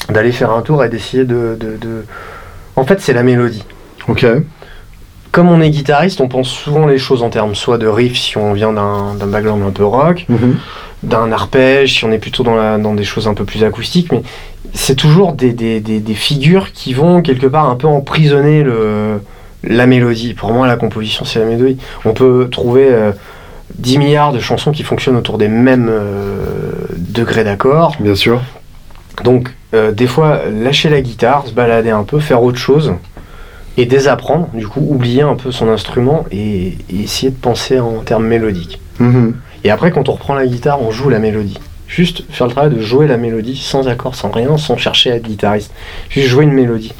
d'aller 0.09 0.31
faire 0.33 0.51
un 0.51 0.61
tour 0.61 0.83
et 0.83 0.89
d'essayer 0.89 1.23
de, 1.23 1.55
de- 1.57 1.77
de- 1.77 2.05
En 2.75 2.83
fait 2.83 2.99
c'est 2.99 3.13
la 3.13 3.23
mélodie. 3.23 3.63
Ok. 4.09 4.25
Comme 5.31 5.49
on 5.49 5.61
est 5.61 5.69
guitariste, 5.69 6.19
on 6.19 6.27
pense 6.27 6.49
souvent 6.49 6.87
les 6.87 6.97
choses 6.97 7.23
en 7.23 7.29
termes 7.29 7.55
soit 7.55 7.77
de 7.77 7.87
riff 7.87 8.17
si 8.17 8.37
on 8.37 8.51
vient 8.53 8.73
d'un 8.73 9.15
background 9.27 9.63
un 9.65 9.71
peu 9.71 9.85
rock, 9.85 10.25
Mhm. 10.27 10.57
d'un 11.03 11.31
arpège, 11.31 11.97
si 11.99 12.05
on 12.05 12.11
est 12.11 12.17
plutôt 12.17 12.43
dans, 12.43 12.55
la, 12.55 12.77
dans 12.77 12.93
des 12.95 13.05
choses 13.05 13.27
un 13.29 13.33
peu 13.33 13.45
plus 13.45 13.63
acoustiques, 13.63 14.11
mais 14.11 14.23
c'est 14.73 14.95
toujours 14.95 15.33
des, 15.33 15.53
des- 15.53 15.79
des- 15.79 15.99
des 16.01 16.13
figures 16.15 16.73
qui 16.73 16.93
vont 16.93 17.21
quelque 17.21 17.47
part 17.47 17.69
un 17.69 17.75
peu 17.75 17.87
emprisonner 17.87 18.61
le, 18.63 19.21
la 19.63 19.85
mélodie. 19.85 20.33
Pour 20.33 20.51
moi, 20.51 20.67
la 20.67 20.75
composition, 20.75 21.23
c'est 21.23 21.39
la 21.39 21.45
mélodie. 21.45 21.77
On 22.03 22.13
peut 22.13 22.49
trouver 22.51 22.87
euh, 22.89 23.11
10 23.75 23.99
milliards 23.99 24.33
de 24.33 24.39
chansons 24.39 24.71
qui 24.71 24.83
fonctionnent 24.83 25.15
autour 25.15 25.37
des 25.37 25.47
mêmes 25.47 25.87
euh, 25.89 26.71
degrés 26.97 27.43
d'accord. 27.45 27.95
Bien 28.01 28.15
sûr. 28.15 28.41
Donc, 29.23 29.49
euh, 29.73 29.91
des 29.93 30.07
fois, 30.07 30.41
lâcher 30.51 30.89
la 30.89 30.99
guitare, 31.01 31.47
se 31.47 31.53
balader 31.53 31.89
un 31.89 32.03
peu, 32.03 32.19
faire 32.19 32.43
autre 32.43 32.57
chose 32.57 32.93
et 33.81 33.85
désapprendre, 33.85 34.49
du 34.53 34.67
coup, 34.67 34.85
oublier 34.87 35.21
un 35.21 35.35
peu 35.35 35.51
son 35.51 35.67
instrument 35.69 36.25
et, 36.31 36.77
et 36.91 37.03
essayer 37.03 37.31
de 37.31 37.35
penser 37.37 37.79
en 37.79 37.99
termes 37.99 38.25
mélodiques. 38.27 38.79
Mhm. 38.99 39.35
Et 39.63 39.69
après, 39.71 39.91
quand 39.91 40.09
on 40.09 40.13
reprend 40.13 40.35
la 40.35 40.45
guitare, 40.47 40.81
on 40.81 40.91
joue 40.91 41.09
la 41.09 41.19
mélodie. 41.19 41.59
Juste 41.87 42.23
faire 42.29 42.47
le 42.47 42.53
travail 42.53 42.71
de 42.73 42.79
jouer 42.81 43.07
la 43.07 43.17
mélodie 43.17 43.57
sans 43.57 43.87
accord, 43.87 44.15
sans 44.15 44.29
rien, 44.31 44.57
sans 44.57 44.77
chercher 44.77 45.11
à 45.11 45.15
être 45.15 45.23
guitariste. 45.27 45.71
Juste 46.09 46.27
jouer 46.27 46.43
une 46.45 46.53
mélodie. 46.53 46.93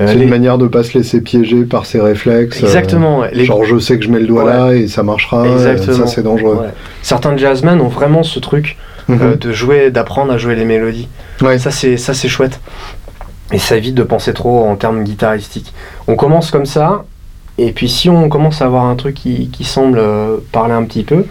Euh, 0.00 0.06
C'est 0.08 0.14
les- 0.16 0.24
une 0.24 0.30
manière 0.30 0.58
de 0.58 0.66
pas 0.66 0.82
se 0.82 0.96
laisser 0.98 1.22
piéger 1.22 1.64
par 1.64 1.86
ses 1.86 2.00
réflexes. 2.00 2.62
euh, 2.62 2.66
Exactement. 2.66 3.24
Les- 3.32 3.46
genre 3.46 3.64
je 3.64 3.78
sais 3.78 3.98
que 3.98 4.04
je 4.04 4.10
mets 4.10 4.20
le 4.20 4.26
doigt 4.26 4.44
Ouais. 4.44 4.52
là 4.52 4.74
et 4.74 4.88
ça 4.88 5.02
marchera. 5.02 5.42
euh, 5.46 5.52
Exactement. 5.54 6.06
Ça 6.06 6.14
c'est 6.14 6.22
dangereux. 6.22 6.56
ouais. 6.62 6.68
Certains 7.02 7.34
jazzmen 7.36 7.80
ont 7.80 7.88
vraiment 7.88 8.22
ce 8.22 8.38
truc 8.38 8.76
Mhm. 9.08 9.18
euh, 9.22 9.36
de 9.36 9.52
jouer, 9.52 9.90
d'apprendre 9.90 10.32
à 10.32 10.38
jouer 10.38 10.54
les 10.54 10.64
mélodies. 10.66 11.08
Ouais. 11.40 11.58
Ça, 11.58 11.70
c'est 11.70 11.96
ça, 11.96 12.12
c'est 12.12 12.28
chouette. 12.28 12.60
Et 13.52 13.58
ça 13.58 13.76
évite 13.76 13.94
de 13.94 14.02
penser 14.02 14.32
trop 14.32 14.64
en 14.64 14.76
termes 14.76 15.04
guitaristiques. 15.04 15.72
On 16.08 16.16
commence 16.16 16.50
comme 16.50 16.66
ça, 16.66 17.04
et 17.58 17.72
puis 17.72 17.88
si 17.88 18.10
on 18.10 18.28
commence 18.28 18.60
à 18.60 18.66
avoir 18.66 18.84
un 18.86 18.96
truc 18.96 19.14
qui, 19.14 19.48
qui 19.50 19.64
semble 19.64 19.98
euh, 19.98 20.38
parler 20.52 20.74
un 20.74 20.82
petit 20.84 21.04
peu, 21.04 21.24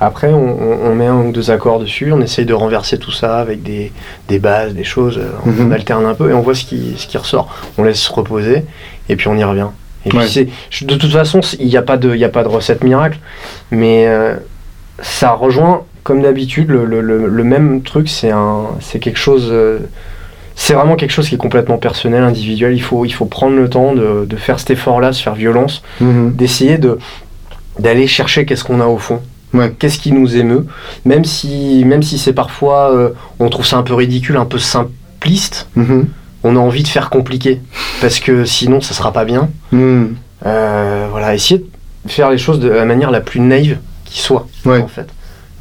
après 0.00 0.32
on, 0.32 0.94
met 0.94 1.06
un 1.06 1.16
ou 1.20 1.30
deux 1.30 1.50
accords 1.50 1.78
dessus, 1.78 2.10
on 2.12 2.20
essaye 2.22 2.44
de 2.46 2.54
renverser 2.54 2.98
tout 2.98 3.12
ça 3.12 3.38
avec 3.38 3.62
des, 3.62 3.92
des 4.28 4.38
bases, 4.38 4.74
des 4.74 4.82
choses, 4.84 5.18
euh, 5.18 5.30
on, 5.46 5.50
Mhm. 5.50 5.72
alterne 5.72 6.06
un 6.06 6.14
peu 6.14 6.30
et 6.30 6.34
on 6.34 6.40
voit 6.40 6.54
ce 6.54 6.64
qui, 6.64 6.94
ce 6.96 7.06
qui 7.06 7.18
ressort. 7.18 7.54
On 7.78 7.84
laisse 7.84 8.00
se 8.00 8.12
reposer, 8.12 8.64
et 9.08 9.16
puis 9.16 9.28
on 9.28 9.36
y 9.36 9.44
revient. 9.44 9.68
Et 10.06 10.12
Ouais. 10.16 10.26
de 10.82 10.94
toute 10.96 11.12
façon, 11.12 11.40
il 11.60 11.66
n'y 11.66 11.76
a, 11.76 11.82
pas 11.82 11.98
de- 11.98 12.16
y 12.16 12.24
a 12.24 12.30
pas 12.30 12.42
de 12.42 12.48
recette 12.48 12.82
miracle, 12.82 13.18
mais 13.70 14.06
euh, 14.08 14.34
ça 15.02 15.32
rejoint, 15.32 15.82
comme 16.02 16.22
d'habitude, 16.22 16.70
le, 16.70 16.84
le- 16.86 17.02
le- 17.02 17.28
le 17.28 17.44
même 17.44 17.82
truc, 17.82 18.08
c'est, 18.08 18.30
un, 18.32 18.64
c'est 18.80 18.98
quelque 18.98 19.18
chose... 19.18 19.48
euh, 19.52 19.78
c'est 20.62 20.74
vraiment 20.74 20.94
quelque 20.96 21.10
chose 21.10 21.26
qui 21.26 21.36
est 21.36 21.38
complètement 21.38 21.78
personnel, 21.78 22.22
individuel. 22.22 22.74
Il 22.74 22.82
faut, 22.82 23.06
il 23.06 23.10
faut 23.12 23.24
prendre 23.24 23.56
le 23.56 23.70
temps 23.70 23.94
de, 23.94 24.26
de 24.26 24.36
faire 24.36 24.58
cet 24.60 24.68
effort-là, 24.70 25.14
se 25.14 25.22
faire 25.22 25.34
violence, 25.34 25.82
Mhm. 26.02 26.34
d'essayer 26.34 26.76
de, 26.76 26.98
d'aller 27.78 28.06
chercher 28.06 28.44
qu'est-ce 28.44 28.62
qu'on 28.62 28.80
a 28.82 28.86
au 28.86 28.98
fond. 28.98 29.20
Ouais. 29.54 29.72
Qu'est-ce 29.78 29.98
qui 29.98 30.12
nous 30.12 30.36
émeut, 30.36 30.66
même 31.06 31.24
si, 31.24 31.82
même 31.86 32.02
si 32.02 32.18
c'est 32.18 32.34
parfois, 32.34 32.94
euh, 32.94 33.08
on 33.38 33.48
trouve 33.48 33.64
ça 33.64 33.78
un 33.78 33.82
peu 33.82 33.94
ridicule, 33.94 34.36
un 34.36 34.44
peu 34.44 34.58
simpliste, 34.58 35.66
Mhm. 35.76 36.08
on 36.44 36.56
a 36.56 36.58
envie 36.60 36.82
de 36.82 36.88
faire 36.88 37.08
compliqué, 37.08 37.60
parce 38.02 38.20
que 38.20 38.44
sinon 38.44 38.82
ça 38.82 38.92
sera 38.92 39.12
pas 39.14 39.24
bien. 39.24 39.48
Mhm. 39.72 40.14
Euh, 40.44 41.06
voilà, 41.10 41.34
essayer 41.34 41.64
de 42.04 42.10
faire 42.10 42.28
les 42.30 42.38
choses 42.38 42.60
de 42.60 42.68
la 42.68 42.84
manière 42.84 43.10
la 43.10 43.20
plus 43.22 43.40
naïve 43.40 43.78
qui 44.04 44.20
soit, 44.20 44.46
Ouais. 44.66 44.82
en 44.82 44.88
fait. 44.88 45.08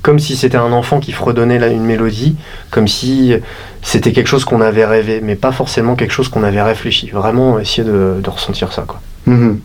Comme 0.02 0.20
si 0.20 0.38
c'était 0.38 0.58
un 0.58 0.72
enfant 0.72 1.00
qui 1.00 1.12
fredonnait 1.12 1.60
là 1.60 1.68
une 1.68 1.84
mélodie, 1.84 2.36
comme 2.72 2.88
si 2.88 3.34
c'était 3.82 4.12
quelque 4.14 4.28
chose 4.28 4.46
qu'on 4.46 4.62
avait 4.62 4.86
rêvé, 4.86 5.20
mais 5.22 5.36
pas 5.36 5.52
forcément 5.52 5.96
quelque 5.96 6.12
chose 6.14 6.30
qu'on 6.30 6.44
avait 6.44 6.62
réfléchi. 6.62 7.10
Vraiment 7.10 7.60
essayer 7.60 7.84
de, 7.84 8.16
de 8.24 8.30
ressentir 8.30 8.72
ça, 8.72 8.84
quoi. 8.88 9.02
Mhm. 9.26 9.60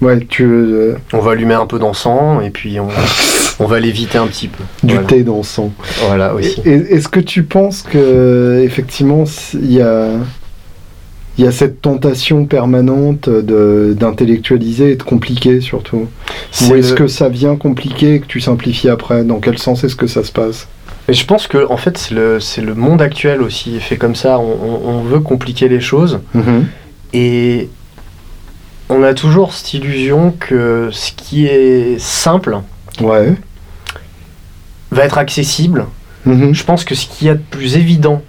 Ouais, 0.00 0.18
tu 0.28 0.44
euh, 0.44 0.96
On 1.12 1.18
va 1.20 1.32
allumer 1.32 1.54
un 1.54 1.66
peu 1.66 1.78
d'encens 1.78 2.42
et 2.44 2.50
puis 2.50 2.80
on, 2.80 2.88
on 3.60 3.66
va 3.66 3.78
l'éviter 3.78 4.18
un 4.18 4.26
petit 4.26 4.48
peu. 4.48 4.62
du 4.82 4.94
voilà. 4.94 5.08
thé 5.08 5.22
dansant. 5.22 5.72
Voilà 6.06 6.34
aussi. 6.34 6.60
Est-ce 6.64 7.08
que 7.08 7.20
tu 7.20 7.44
penses 7.44 7.82
que 7.82 8.60
effectivement 8.64 9.24
il 9.54 9.72
y 9.72 9.80
a 9.80 10.08
il 11.36 11.44
y 11.44 11.48
a 11.48 11.52
cette 11.52 11.82
tentation 11.82 12.46
permanente 12.46 13.28
d'intellectualiser 13.28 14.92
et 14.92 14.96
de 14.96 15.02
compliquer 15.02 15.60
surtout. 15.60 15.96
Ou 15.96 16.08
C'est 16.50 16.78
est-ce 16.78 16.90
le- 16.90 16.96
que 16.96 17.06
ça 17.08 17.28
vient 17.28 17.56
compliquer 17.56 18.14
et 18.14 18.20
que 18.20 18.26
tu 18.26 18.40
simplifies 18.40 18.88
après? 18.88 19.24
Dans 19.24 19.40
quel 19.40 19.58
sens 19.58 19.82
est-ce 19.84 19.96
que 19.96 20.06
ça 20.06 20.22
se 20.24 20.32
passe? 20.32 20.68
Et 21.08 21.12
je 21.12 21.26
pense 21.26 21.46
que 21.48 21.66
en 21.70 21.76
fait 21.76 21.98
c'est 21.98 22.14
le, 22.14 22.38
le 22.62 22.74
monde 22.74 23.02
actuel 23.02 23.42
aussi 23.42 23.78
fait 23.80 23.96
comme 23.96 24.14
ça. 24.14 24.38
On, 24.38 25.02
veut 25.02 25.20
compliquer 25.20 25.68
les 25.68 25.80
choses 25.80 26.20
Mhm. 26.34 26.66
et 27.12 27.68
on 28.88 29.02
a 29.02 29.12
toujours 29.14 29.52
cette 29.52 29.74
illusion 29.74 30.32
que 30.38 30.88
ce 30.92 31.12
qui 31.12 31.46
est 31.46 31.98
simple 31.98 32.58
Ouais. 33.02 33.34
va 34.90 35.04
être 35.04 35.18
accessible. 35.18 35.86
Mhm. 36.26 36.54
Je 36.54 36.64
pense 36.64 36.84
que 36.84 36.94
ce 36.94 37.06
qu'il 37.06 37.26
y 37.26 37.30
a 37.30 37.34
de 37.34 37.42
plus 37.50 37.76
évident 37.76 38.22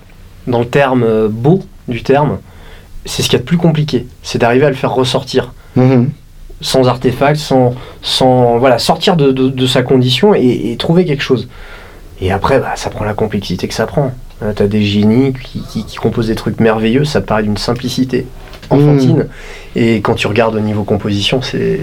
dans 0.47 0.59
le 0.59 0.65
terme 0.67 1.03
euh, 1.03 1.27
beau 1.29 1.63
du 1.87 2.03
terme, 2.03 2.39
c'est 3.05 3.21
ce 3.21 3.29
qu'il 3.29 3.37
y 3.37 3.39
a 3.39 3.43
de 3.43 3.45
plus 3.47 3.57
compliqué. 3.57 4.07
C'est 4.23 4.39
d'arriver 4.39 4.65
à 4.65 4.69
le 4.69 4.75
faire 4.75 4.93
ressortir 4.93 5.53
Mhm. 5.75 6.09
sans 6.61 6.87
artefact, 6.87 7.35
sans, 7.37 7.75
sans 8.01 8.57
voilà, 8.57 8.79
sortir 8.79 9.15
de, 9.17 9.31
de- 9.31 9.49
de 9.49 9.67
sa 9.67 9.83
condition 9.83 10.33
et, 10.33 10.71
et 10.71 10.77
trouver 10.77 11.05
quelque 11.05 11.23
chose. 11.23 11.47
Et 12.21 12.31
après, 12.31 12.59
bah, 12.59 12.73
ça 12.75 12.89
prend 12.89 13.03
la 13.05 13.13
complexité 13.13 13.67
que 13.67 13.73
ça 13.73 13.85
prend. 13.85 14.13
Euh, 14.41 14.53
T'as 14.55 14.67
des 14.67 14.81
génies 14.83 15.33
qui, 15.33 15.61
qui- 15.69 15.85
qui 15.85 15.95
composent 15.97 16.27
des 16.27 16.35
trucs 16.35 16.59
merveilleux, 16.59 17.03
ça 17.05 17.21
paraît 17.21 17.43
d'une 17.43 17.57
simplicité 17.57 18.25
enfantine. 18.69 19.27
Et 19.75 19.97
quand 20.01 20.15
tu 20.15 20.27
regardes 20.27 20.55
au 20.55 20.59
niveau 20.59 20.83
composition, 20.83 21.41
c'est 21.41 21.81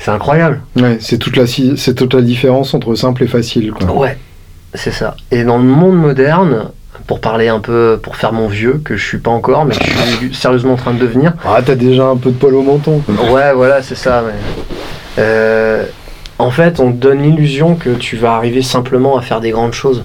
c'est 0.00 0.10
incroyable. 0.12 0.60
Ouais, 0.76 0.98
c'est 1.00 1.18
toute 1.18 1.36
la 1.36 1.44
toute 1.46 2.14
la 2.14 2.22
différence 2.22 2.74
entre 2.74 2.94
simple 2.94 3.24
et 3.24 3.26
facile 3.28 3.72
quoi. 3.72 3.90
Ouais, 3.92 4.16
c'est 4.74 4.90
ça. 4.92 5.16
Et 5.30 5.42
dans 5.44 5.58
le 5.58 5.64
monde 5.64 5.96
moderne, 5.96 6.70
pour 7.08 7.20
parler 7.20 7.48
un 7.48 7.58
peu, 7.58 7.98
pour 8.00 8.16
faire 8.16 8.34
mon 8.34 8.48
vieux, 8.48 8.80
que 8.84 8.96
je 8.96 9.04
suis 9.04 9.18
pas 9.18 9.30
encore, 9.30 9.64
mais 9.64 9.74
que 9.74 9.84
je 9.84 10.16
suis 10.16 10.34
sérieusement 10.40 10.74
en 10.74 10.76
train 10.76 10.92
de 10.92 10.98
devenir, 10.98 11.32
Ah, 11.44 11.60
t'as 11.64 11.74
déjà 11.74 12.04
un 12.04 12.16
peu 12.16 12.30
de 12.30 12.36
poil 12.36 12.54
au 12.54 12.62
menton. 12.62 13.02
Ouais, 13.32 13.52
voilà, 13.54 13.82
c'est 13.82 13.94
ça. 13.96 14.22
mais, 14.24 14.34
euh, 15.18 15.84
en 16.38 16.50
fait, 16.50 16.78
on 16.78 16.92
te 16.92 16.98
donne 16.98 17.22
l'illusion 17.22 17.74
que 17.74 17.90
tu 17.90 18.16
vas 18.16 18.34
arriver 18.34 18.60
simplement 18.60 19.16
à 19.16 19.22
faire 19.22 19.40
des 19.40 19.50
grandes 19.50 19.72
choses. 19.72 20.04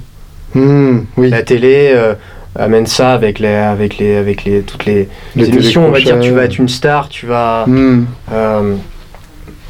Hmm, 0.56 1.02
oui. 1.18 1.30
La 1.30 1.44
télé 1.44 1.92
euh, 1.94 2.16
amène 2.56 2.88
ça 2.88 3.12
avec 3.12 3.38
les, 3.40 3.54
avec 3.54 3.98
les, 3.98 4.16
avec 4.16 4.46
les, 4.46 4.62
toutes 4.62 4.86
les, 4.86 5.10
Les 5.36 5.50
émissions. 5.50 5.86
On 5.86 5.92
va 5.92 6.00
dire, 6.00 6.20
tu 6.22 6.32
vas 6.32 6.46
être 6.46 6.58
une 6.58 6.70
star, 6.70 7.10
tu 7.10 7.26
vas. 7.26 7.66
Hmm, 7.68 8.06
euh, 8.32 8.76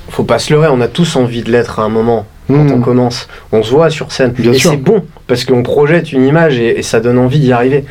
faut 0.10 0.24
pas 0.24 0.38
se 0.38 0.54
leurrer. 0.54 0.67
On 0.72 0.82
a 0.82 0.88
tous 0.88 1.15
envie 1.15 1.41
de 1.41 1.52
l'être 1.52 1.80
à 1.80 1.84
un 1.84 1.89
moment 1.89 2.28
quand 2.47 2.53
hmm. 2.56 2.71
on 2.71 2.82
commence. 2.82 3.27
On 3.51 3.63
se 3.63 3.71
voit 3.71 3.89
sur 3.89 4.12
scène. 4.12 4.32
Bien 4.32 4.51
et 4.53 4.60
c'est 4.60 4.77
bon 4.77 5.06
parce 5.27 5.45
qu'on 5.45 5.63
projette 5.63 6.12
une 6.12 6.25
image 6.25 6.58
et, 6.60 6.79
et 6.79 6.84
ça 6.84 6.99
donne 6.99 7.17
envie 7.17 7.39
d'y 7.39 7.51
arriver. 7.51 7.86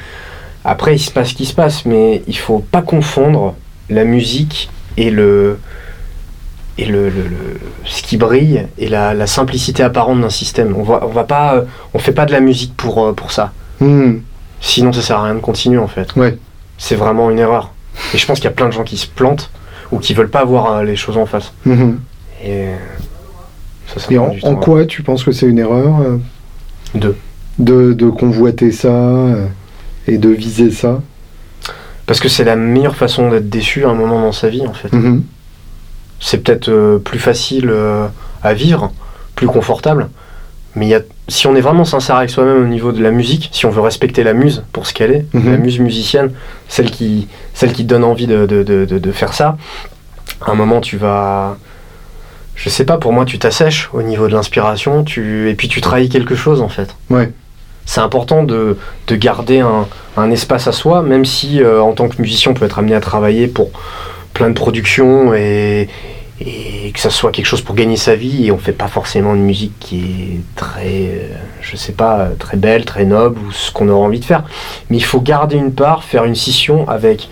Après, 0.65 0.95
il 0.95 0.99
se 0.99 1.11
passe 1.11 1.31
ce 1.31 1.35
qui 1.35 1.47
se 1.47 1.55
passe, 1.55 1.85
mais 1.87 2.23
il 2.29 2.37
faut 2.39 2.59
pas 2.61 2.83
confondre 2.83 3.55
la 3.91 4.05
musique 4.05 4.71
et 4.97 5.11
le 5.11 5.59
et 6.79 6.87
le, 6.87 7.11
le- 7.11 7.29
le- 7.29 7.61
ce 7.85 8.03
qui 8.03 8.17
brille 8.17 8.67
et 8.79 8.89
la, 8.89 9.13
la 9.13 9.27
simplicité 9.27 9.83
apparente 9.83 10.21
d'un 10.21 10.31
système. 10.31 10.75
On 10.77 10.83
va, 10.83 11.01
on 11.03 11.09
va 11.09 11.25
pas, 11.25 11.55
euh, 11.57 11.63
on 11.93 11.99
fait 11.99 12.13
pas 12.13 12.25
de 12.25 12.33
la 12.33 12.41
musique 12.41 12.75
pour 12.77 13.05
euh, 13.05 13.13
pour 13.13 13.31
ça. 13.33 13.53
Hmm, 13.81 14.19
Sinon, 14.61 14.93
ça 14.93 15.03
sert 15.03 15.19
à 15.19 15.25
rien 15.25 15.35
de 15.35 15.41
continuer 15.41 15.79
en 15.79 15.89
fait. 15.89 16.15
Ouais. 16.17 16.39
C'est 16.79 16.95
vraiment 16.95 17.31
une 17.31 17.39
erreur. 17.39 17.73
Et 18.15 18.19
je 18.19 18.27
pense 18.27 18.39
qu'il 18.39 18.45
y 18.47 18.49
a 18.49 18.53
plein 18.53 18.67
de 18.69 18.73
gens 18.73 18.85
qui 18.85 18.97
se 18.97 19.07
plantent 19.07 19.51
ou 19.91 19.99
qui 19.99 20.15
veulent 20.15 20.31
pas 20.31 20.45
voir 20.45 20.73
euh, 20.73 20.85
les 20.85 20.97
choses 20.97 21.17
en 21.19 21.27
face. 21.27 21.53
mhm. 21.67 21.99
Et 22.45 22.69
ça, 23.95 24.01
ça 24.01 24.13
Et 24.13 24.19
en, 24.19 24.57
quoi 24.57 24.85
tu 24.87 25.03
penses 25.03 25.25
que 25.25 25.33
c'est 25.33 25.47
une 25.47 25.59
erreur 25.59 26.01
euh, 26.01 26.19
de, 27.59 27.93
de 27.93 28.11
convoiter 28.11 28.73
ça 28.73 28.89
euh, 28.89 29.47
et 30.07 30.19
de 30.19 30.29
viser 30.29 30.71
ça 30.71 31.01
Parce 32.07 32.21
que 32.21 32.29
c'est 32.29 32.45
la 32.45 32.57
meilleure 32.57 32.97
façon 32.97 33.31
d'être 33.31 33.49
déçu 33.49 33.85
à 33.85 33.89
un 33.91 33.95
moment 33.95 34.21
dans 34.21 34.33
sa 34.33 34.49
vie, 34.49 34.67
en 34.67 34.73
fait. 34.73 34.93
Mhm. 34.93 35.23
C'est 36.21 36.39
peut-être 36.43 36.69
euh, 36.69 36.99
plus 36.99 37.19
facile 37.19 37.69
euh, 37.71 38.07
à 38.43 38.55
vivre, 38.55 38.93
plus 39.35 39.47
confortable. 39.47 40.09
Mais 40.75 40.87
il 40.87 40.89
y 40.89 40.95
a, 40.95 41.01
si 41.29 41.47
on 41.47 41.55
est 41.55 41.61
vraiment 41.61 41.85
sincère 41.85 42.17
avec 42.17 42.31
soi-même 42.31 42.63
au 42.63 42.67
niveau 42.67 42.93
de 42.93 43.03
la 43.03 43.11
musique, 43.11 43.51
si 43.53 43.67
on 43.67 43.71
veut 43.71 43.83
respecter 43.83 44.23
la 44.25 44.33
muse 44.33 44.63
pour 44.73 44.87
ce 44.87 44.95
qu'elle 44.95 45.11
est, 45.13 45.27
Mhm. 45.35 45.51
la 45.51 45.57
muse 45.59 45.79
musicienne, 45.81 46.31
celle 46.69 46.91
qui, 46.91 47.29
celle 47.55 47.73
qui 47.73 47.85
donne 47.85 48.05
envie 48.05 48.27
de, 48.27 48.47
de, 48.47 48.63
de, 48.63 48.85
de- 48.87 48.99
de 48.99 49.13
faire 49.13 49.35
ça, 49.35 49.59
à 50.41 50.51
un 50.51 50.55
moment 50.55 50.81
tu 50.81 50.97
vas. 50.97 51.59
Je 52.55 52.69
sais 52.69 52.85
pas, 52.85 52.99
pour 52.99 53.13
moi 53.13 53.25
tu 53.25 53.39
t'assèches 53.39 53.91
au 53.93 54.03
niveau 54.03 54.29
de 54.29 54.35
l'inspiration, 54.35 55.05
tu, 55.05 55.49
et 55.51 55.55
puis 55.55 55.69
tu 55.69 55.81
trahis 55.81 56.09
quelque 56.09 56.35
chose 56.35 56.61
en 56.61 56.69
fait. 56.69 56.95
Ouais. 57.11 57.31
C'est 57.85 58.01
important 58.01 58.45
de, 58.45 58.77
de 59.09 59.17
garder 59.17 59.61
un, 59.61 59.89
un 60.17 60.31
espace 60.31 60.69
à 60.69 60.73
soi, 60.73 61.03
même 61.03 61.25
si 61.25 61.61
euh, 61.61 61.83
en 61.83 61.93
tant 61.93 62.09
que 62.09 62.21
musicien 62.23 62.53
on 62.53 62.55
peut 62.55 62.65
être 62.65 62.79
amené 62.79 62.95
à 62.95 63.01
travailler 63.01 63.49
pour 63.49 63.71
plein 64.35 64.49
de 64.49 64.55
productions 64.55 65.35
et, 65.35 65.89
et 66.41 66.93
que 66.93 67.01
ça 67.01 67.11
soit 67.11 67.33
quelque 67.33 67.47
chose 67.47 67.63
pour 67.63 67.75
gagner 67.75 67.97
sa 67.97 68.15
vie 68.15 68.47
et 68.47 68.53
on 68.53 68.59
fait 68.59 68.73
pas 68.73 68.87
forcément 68.89 69.35
une 69.35 69.45
musique 69.45 69.73
qui 69.81 69.99
est 69.99 70.41
très, 70.57 70.85
euh, 70.87 71.29
je 71.61 71.77
sais 71.77 71.93
pas, 71.93 72.21
euh, 72.21 72.35
très 72.39 72.57
belle, 72.57 72.85
très 72.85 73.05
noble 73.05 73.41
ou 73.41 73.51
ce 73.51 73.73
qu'on 73.73 73.89
aura 73.89 74.07
envie 74.07 74.21
de 74.21 74.25
faire. 74.25 74.45
Mais 74.89 74.97
il 74.99 75.05
faut 75.05 75.21
garder 75.21 75.57
une 75.57 75.73
part, 75.73 76.05
faire 76.05 76.25
une 76.25 76.35
scission 76.37 76.89
avec 76.89 77.29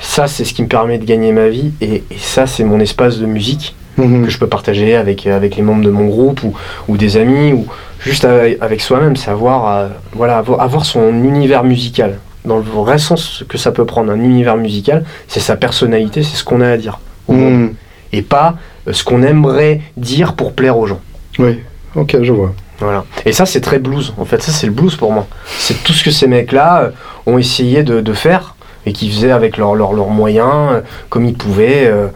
ça 0.00 0.28
c'est 0.28 0.44
ce 0.44 0.54
qui 0.54 0.62
me 0.62 0.68
permet 0.68 0.98
de 0.98 1.04
gagner 1.04 1.32
ma 1.32 1.48
vie 1.48 1.72
et, 1.80 2.04
et 2.08 2.18
ça 2.18 2.46
c'est 2.46 2.62
mon 2.62 2.78
espace 2.78 3.18
de 3.18 3.26
musique 3.26 3.74
Mhm. 3.98 4.24
que 4.24 4.30
je 4.30 4.38
peux 4.38 4.46
partager 4.46 4.94
avec, 4.96 5.26
avec 5.26 5.56
les 5.56 5.62
membres 5.62 5.84
de 5.84 5.90
mon 5.90 6.06
groupe 6.06 6.42
ou, 6.44 6.54
ou 6.88 6.96
des 6.96 7.16
amis 7.16 7.52
ou 7.52 7.66
juste 8.00 8.24
avec, 8.24 8.80
soi-même, 8.80 9.16
savoir 9.16 9.76
euh, 9.76 9.88
voilà, 10.12 10.38
avoir, 10.38 10.60
avoir 10.60 10.84
son 10.86 11.08
univers 11.24 11.64
musical. 11.64 12.18
Dans 12.44 12.56
le 12.56 12.62
vrai 12.62 12.98
sens 12.98 13.44
que 13.48 13.58
ça 13.58 13.72
peut 13.72 13.84
prendre, 13.84 14.12
un 14.12 14.20
univers 14.20 14.56
musical, 14.56 15.04
c'est 15.26 15.40
sa 15.40 15.56
personnalité, 15.56 16.22
c'est 16.22 16.36
ce 16.36 16.44
qu'on 16.44 16.60
a 16.60 16.68
à 16.68 16.76
dire. 16.76 17.00
au 17.26 17.32
monde. 17.32 17.52
Mhm. 17.52 17.74
Et 18.12 18.22
pas 18.22 18.54
euh, 18.86 18.92
ce 18.92 19.02
qu'on 19.04 19.22
aimerait 19.22 19.80
dire 19.96 20.32
pour 20.34 20.52
plaire 20.54 20.78
aux 20.78 20.86
gens. 20.86 21.00
Oui, 21.38 21.58
ok, 21.94 22.16
je 22.22 22.32
vois. 22.32 22.54
Voilà. 22.78 23.04
Et 23.26 23.32
ça, 23.32 23.44
c'est 23.44 23.60
très 23.60 23.80
blues. 23.80 24.14
En 24.18 24.24
fait, 24.24 24.40
ça, 24.40 24.52
c'est 24.52 24.66
le 24.66 24.72
blues 24.72 24.94
pour 24.94 25.12
moi. 25.12 25.26
C'est 25.58 25.82
tout 25.82 25.92
ce 25.92 26.04
que 26.04 26.12
ces 26.12 26.28
mecs-là 26.28 26.82
euh, 26.82 26.90
ont 27.26 27.36
essayé 27.36 27.82
de, 27.82 28.00
de 28.00 28.12
faire 28.12 28.54
et 28.86 28.92
qu'ils 28.92 29.10
faisaient 29.10 29.32
avec 29.32 29.56
leurs 29.58 29.74
moyens, 30.08 30.70
euh, 30.72 30.80
comme 31.10 31.24
ils 31.26 31.34
pouvaient. 31.34 31.86
euh, 31.86 32.06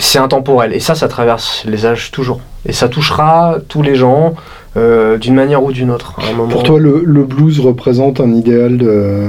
c'est 0.00 0.18
intemporel. 0.18 0.72
Et 0.74 0.80
ça, 0.80 0.94
ça 0.94 1.08
traverse 1.08 1.64
les 1.66 1.86
âges 1.86 2.10
toujours. 2.10 2.40
Et 2.66 2.72
ça 2.72 2.88
touchera 2.88 3.56
tous 3.68 3.82
les 3.82 3.94
gens 3.94 4.34
euh, 4.76 5.16
d'une 5.18 5.34
manière 5.34 5.62
ou 5.64 5.72
d'une 5.72 5.90
autre. 5.90 6.14
à 6.18 6.30
un 6.30 6.34
moment. 6.34 6.48
Pour 6.50 6.62
toi, 6.62 6.78
le, 6.78 7.02
le 7.04 7.24
blues 7.24 7.60
représente 7.60 8.20
un 8.20 8.32
idéal 8.32 8.76
de, 8.76 9.28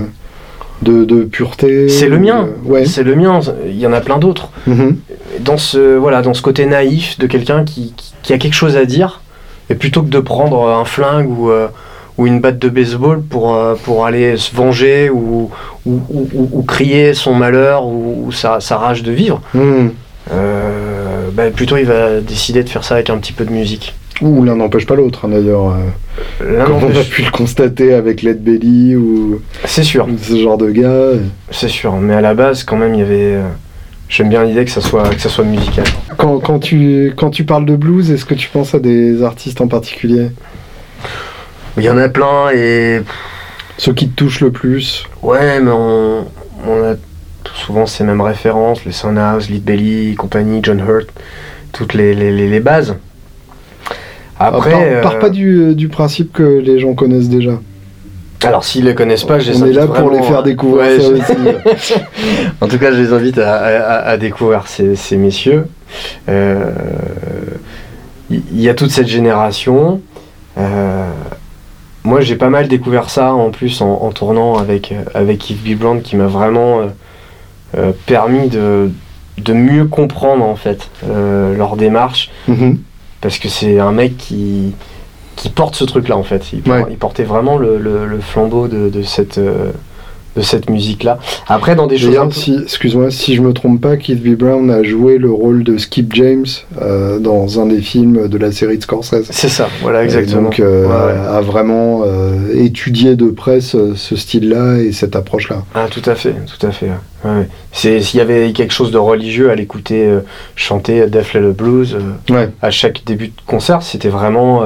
de, 0.81 1.05
de 1.05 1.23
pureté 1.23 1.89
C'est 1.89 2.09
le 2.09 2.19
mien. 2.19 2.47
euh, 2.47 2.69
Ouais. 2.71 2.85
c'est 2.85 3.03
le 3.03 3.15
mien. 3.15 3.39
Il 3.65 3.79
y 3.79 3.87
en 3.87 3.93
a 3.93 4.01
plein 4.01 4.17
d'autres. 4.17 4.49
Mhm. 4.67 4.97
dans 5.39 5.57
ce 5.57 5.95
voilà 5.95 6.21
dans 6.21 6.33
ce 6.33 6.41
côté 6.41 6.65
naïf 6.65 7.17
de 7.17 7.25
quelqu'un 7.25 7.63
qui, 7.63 7.93
qui- 7.95 8.13
qui 8.21 8.33
a 8.33 8.37
quelque 8.37 8.53
chose 8.53 8.75
à 8.77 8.85
dire 8.85 9.21
et 9.69 9.75
plutôt 9.75 10.01
que 10.03 10.09
de 10.09 10.19
prendre 10.19 10.67
un 10.67 10.83
flingue 10.85 11.29
ou 11.29 11.49
euh, 11.49 11.67
ou 12.17 12.27
une 12.27 12.41
batte 12.41 12.59
de 12.59 12.67
baseball 12.69 13.21
pour 13.21 13.55
euh, 13.55 13.75
pour 13.85 14.05
aller 14.05 14.35
se 14.37 14.53
venger 14.53 15.09
ou 15.09 15.49
ou, 15.85 16.01
ou- 16.09 16.27
ou- 16.33 16.49
ou 16.51 16.63
crier 16.63 17.13
son 17.13 17.33
malheur 17.33 17.85
ou, 17.87 18.29
sa 18.31 18.59
rage 18.77 19.01
de 19.03 19.11
vivre 19.13 19.41
Mhm. 19.53 19.91
Euh, 20.31 21.29
bah, 21.33 21.49
plutôt 21.49 21.77
il 21.77 21.85
va 21.85 22.19
décider 22.21 22.63
de 22.63 22.69
faire 22.69 22.83
ça 22.83 22.95
avec 22.95 23.09
un 23.09 23.17
petit 23.17 23.33
peu 23.33 23.43
de 23.45 23.51
musique 23.51 23.95
Ou 24.21 24.43
l'un 24.43 24.55
n'empêche 24.55 24.85
pas 24.85 24.95
l'autre, 24.95 25.25
hein, 25.25 25.29
d'ailleurs. 25.29 25.71
euh, 26.41 26.57
L'un 26.57 26.65
Comme 26.65 26.83
on 26.83 26.95
a 26.95 27.03
pu 27.03 27.23
le 27.23 27.31
constater 27.31 27.93
avec 27.93 28.21
Led 28.21 28.43
Belly 28.43 28.95
ou 28.95 29.41
c'est 29.65 29.83
sûr 29.83 30.07
ce 30.21 30.37
genre 30.37 30.57
de 30.57 30.69
gars. 30.69 31.13
c'est 31.49 31.69
sûr 31.69 31.93
mais 31.95 32.13
à 32.13 32.21
la 32.21 32.33
base 32.35 32.63
quand 32.63 32.77
même 32.77 32.93
il 32.93 32.99
y 32.99 33.03
avait 33.03 33.35
euh, 33.35 33.47
j'aime 34.09 34.29
bien 34.29 34.43
l'idée 34.43 34.63
que 34.65 34.71
ça 34.71 34.81
soit 34.81 35.09
que 35.09 35.19
ça 35.21 35.29
soit 35.29 35.43
musical 35.45 35.85
Quand, 36.17 36.39
quand, 36.39 36.59
tu, 36.59 37.13
quand 37.17 37.29
tu 37.31 37.43
parles 37.45 37.65
de 37.65 37.75
blues, 37.75 38.11
est-ce 38.11 38.25
que 38.25 38.35
tu 38.35 38.49
penses 38.49 38.75
à 38.75 38.79
des 38.79 39.23
artistes 39.23 39.61
en 39.61 39.67
particulier? 39.67 40.27
Il 41.77 41.83
y 41.83 41.89
en 41.89 41.97
a 41.97 42.09
plein 42.09 42.51
et 42.53 43.01
Ceux 43.77 43.93
qui 43.93 44.09
te 44.09 44.15
touchent 44.15 44.41
le 44.41 44.51
plus? 44.51 45.05
Ouais, 45.23 45.59
mais 45.61 45.71
on, 45.71 46.25
on 46.67 46.83
a 46.83 46.95
souvent 47.61 47.85
ces 47.85 48.03
mêmes 48.03 48.21
références, 48.21 48.83
les 48.85 48.91
Sunhouse, 48.91 49.49
Lead 49.49 49.63
Belly, 49.63 50.15
compagnie, 50.15 50.59
John 50.63 50.79
Hurt, 50.79 51.07
toutes 51.71 51.93
les, 51.93 52.13
les, 52.13 52.31
les- 52.31 52.49
les 52.49 52.59
bases. 52.59 52.95
Après, 54.39 54.71
Ah, 54.73 55.01
pars, 55.01 55.01
pars 55.03 55.15
euh, 55.15 55.19
pas 55.19 55.29
du, 55.29 55.75
du 55.75 55.87
principe 55.87 56.33
que 56.33 56.43
les 56.43 56.79
gens 56.79 56.93
connaissent 56.93 57.29
déjà. 57.29 57.59
alors 58.43 58.63
s'ils 58.63 58.85
les 58.85 58.95
connaissent 58.95 59.23
pas, 59.23 59.37
je 59.39 59.51
les 59.51 59.61
On 59.61 59.65
est 59.67 59.73
là 59.73 59.85
pour 59.87 60.09
les 60.09 60.23
faire 60.23 60.41
découvrir 60.43 60.81
Ouais, 60.87 61.19
ça. 61.21 61.95
En 62.61 62.67
tout 62.67 62.79
cas, 62.79 62.91
je 62.91 62.97
les 63.01 63.13
invite 63.13 63.37
à, 63.37 63.53
à- 63.55 64.09
à 64.09 64.17
découvrir 64.17 64.65
ces, 64.67 64.95
ces 64.95 65.15
messieurs. 65.17 65.67
Euh, 66.29 66.71
Il 68.31 68.41
il 68.53 68.61
y, 68.61 68.69
a 68.69 68.73
toute 68.73 68.91
cette 68.91 69.07
génération. 69.09 70.01
Euh, 70.57 71.05
moi, 72.03 72.21
j'ai 72.21 72.35
pas 72.37 72.49
mal 72.49 72.67
découvert 72.67 73.09
ça 73.09 73.33
en 73.33 73.51
plus 73.51 73.81
en, 73.81 73.91
en 74.01 74.11
tournant 74.11 74.57
avec, 74.57 74.91
euh, 74.91 75.03
avec 75.13 75.49
Yves 75.49 75.61
Bibrand 75.61 75.99
qui 75.99 76.15
m'a 76.15 76.27
vraiment 76.27 76.79
euh, 76.79 76.83
euh, 76.85 76.87
permis 78.05 78.49
de, 78.49 78.89
de 79.37 79.53
mieux 79.53 79.85
comprendre 79.85 80.43
en 80.45 80.55
fait 80.55 80.89
euh, 81.07 81.55
leur 81.55 81.75
démarche 81.77 82.29
Mhm. 82.47 82.79
parce 83.21 83.37
que 83.39 83.47
c'est 83.49 83.79
un 83.79 83.91
mec 83.91 84.17
qui, 84.17 84.73
qui 85.35 85.49
porte 85.49 85.75
ce 85.75 85.83
truc 85.85 86.07
là 86.07 86.17
en 86.17 86.23
fait. 86.23 86.51
Il, 86.53 86.69
Ouais. 86.69 86.85
il 86.89 86.97
portait 86.97 87.23
vraiment 87.23 87.57
le, 87.57 87.77
le- 87.77 88.05
le 88.05 88.19
flambeau 88.19 88.67
de, 88.67 88.89
de 88.89 89.01
cette, 89.03 89.37
euh, 89.37 89.71
de 90.35 90.41
cette 90.41 90.69
musique 90.69 91.03
là. 91.03 91.19
Après, 91.47 91.75
dans 91.75 91.87
des 91.87 91.97
choses 91.97 92.15
peu- 92.15 92.31
si, 92.31 92.57
excuse-moi, 92.63 93.11
si 93.11 93.35
je 93.35 93.41
me 93.41 93.51
trompe 93.53 93.81
pas, 93.81 93.97
Keith 93.97 94.23
B. 94.23 94.35
Brown 94.37 94.71
a 94.71 94.81
joué 94.83 95.17
le 95.17 95.29
rôle 95.29 95.63
de 95.63 95.77
Skip 95.77 96.13
James 96.13 96.45
euh, 96.81 97.19
dans 97.19 97.59
un 97.59 97.65
des 97.65 97.81
films 97.81 98.27
de 98.29 98.37
la 98.37 98.51
série 98.51 98.77
de 98.77 98.83
Scorsese. 98.83 99.27
C'est 99.29 99.49
ça, 99.49 99.67
voilà, 99.81 100.03
exactement. 100.03 100.43
Donc, 100.43 100.59
euh, 100.61 100.85
Ouais, 100.87 101.13
ouais. 101.13 101.27
a 101.37 101.41
vraiment 101.41 102.03
euh, 102.05 102.53
étudié 102.53 103.15
de 103.15 103.29
près 103.29 103.59
ce, 103.59 103.95
ce 103.95 104.15
style-là 104.15 104.77
et 104.77 104.91
cette 104.93 105.15
approche-là. 105.15 105.63
Ah, 105.75 105.87
tout 105.91 106.01
à 106.09 106.15
fait, 106.15 106.33
tout 106.45 106.65
à 106.65 106.71
fait. 106.71 106.87
ouais. 107.25 107.47
C'est 107.73 107.99
s'il 108.01 108.17
y 108.19 108.21
avait 108.21 108.51
quelque 108.53 108.73
chose 108.73 108.91
de 108.91 108.97
religieux 108.97 109.49
à 109.51 109.55
l'écouter 109.55 110.09
chanter 110.55 111.07
Def 111.07 111.33
Leppard 111.33 111.53
Blues 111.53 111.97
Ouais. 112.29 112.49
à 112.61 112.71
chaque 112.71 113.03
début 113.05 113.27
de 113.27 113.33
concert, 113.45 113.81
c'était 113.81 114.09
vraiment. 114.09 114.61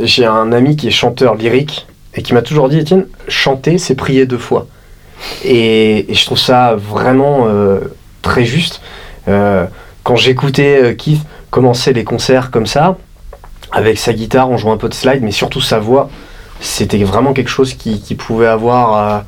J'ai 0.00 0.26
un 0.26 0.52
ami 0.52 0.76
qui 0.76 0.88
est 0.88 0.90
chanteur 0.90 1.34
lyrique 1.36 1.86
et 2.14 2.22
qui 2.22 2.34
m'a 2.34 2.42
toujours 2.42 2.68
dit 2.68 2.78
Étienne, 2.78 3.06
chanter, 3.28 3.78
c'est 3.78 3.94
prier 3.94 4.26
deux 4.26 4.38
fois. 4.38 4.66
Et, 5.44 6.10
et 6.10 6.14
je 6.14 6.24
trouve 6.24 6.38
ça 6.38 6.74
vraiment 6.76 7.46
euh, 7.46 7.80
très 8.22 8.44
juste. 8.44 8.80
Euh, 9.28 9.66
quand 10.02 10.16
j'écoutais 10.16 10.82
euh, 10.82 10.94
Keith 10.94 11.22
commencer 11.50 11.92
les 11.92 12.04
concerts 12.04 12.50
comme 12.50 12.66
ça, 12.66 12.98
avec 13.72 13.98
sa 13.98 14.12
guitare, 14.12 14.50
en 14.50 14.56
jouant 14.56 14.72
un 14.72 14.76
peu 14.76 14.88
de 14.88 14.94
slide, 14.94 15.22
mais 15.22 15.32
surtout 15.32 15.60
sa 15.60 15.78
voix, 15.78 16.10
c'était 16.60 17.02
vraiment 17.02 17.32
quelque 17.32 17.50
chose 17.50 17.74
qui, 17.74 18.00
qui 18.00 18.14
pouvait 18.14 18.46
avoir. 18.46 18.96
euh, 18.96 19.20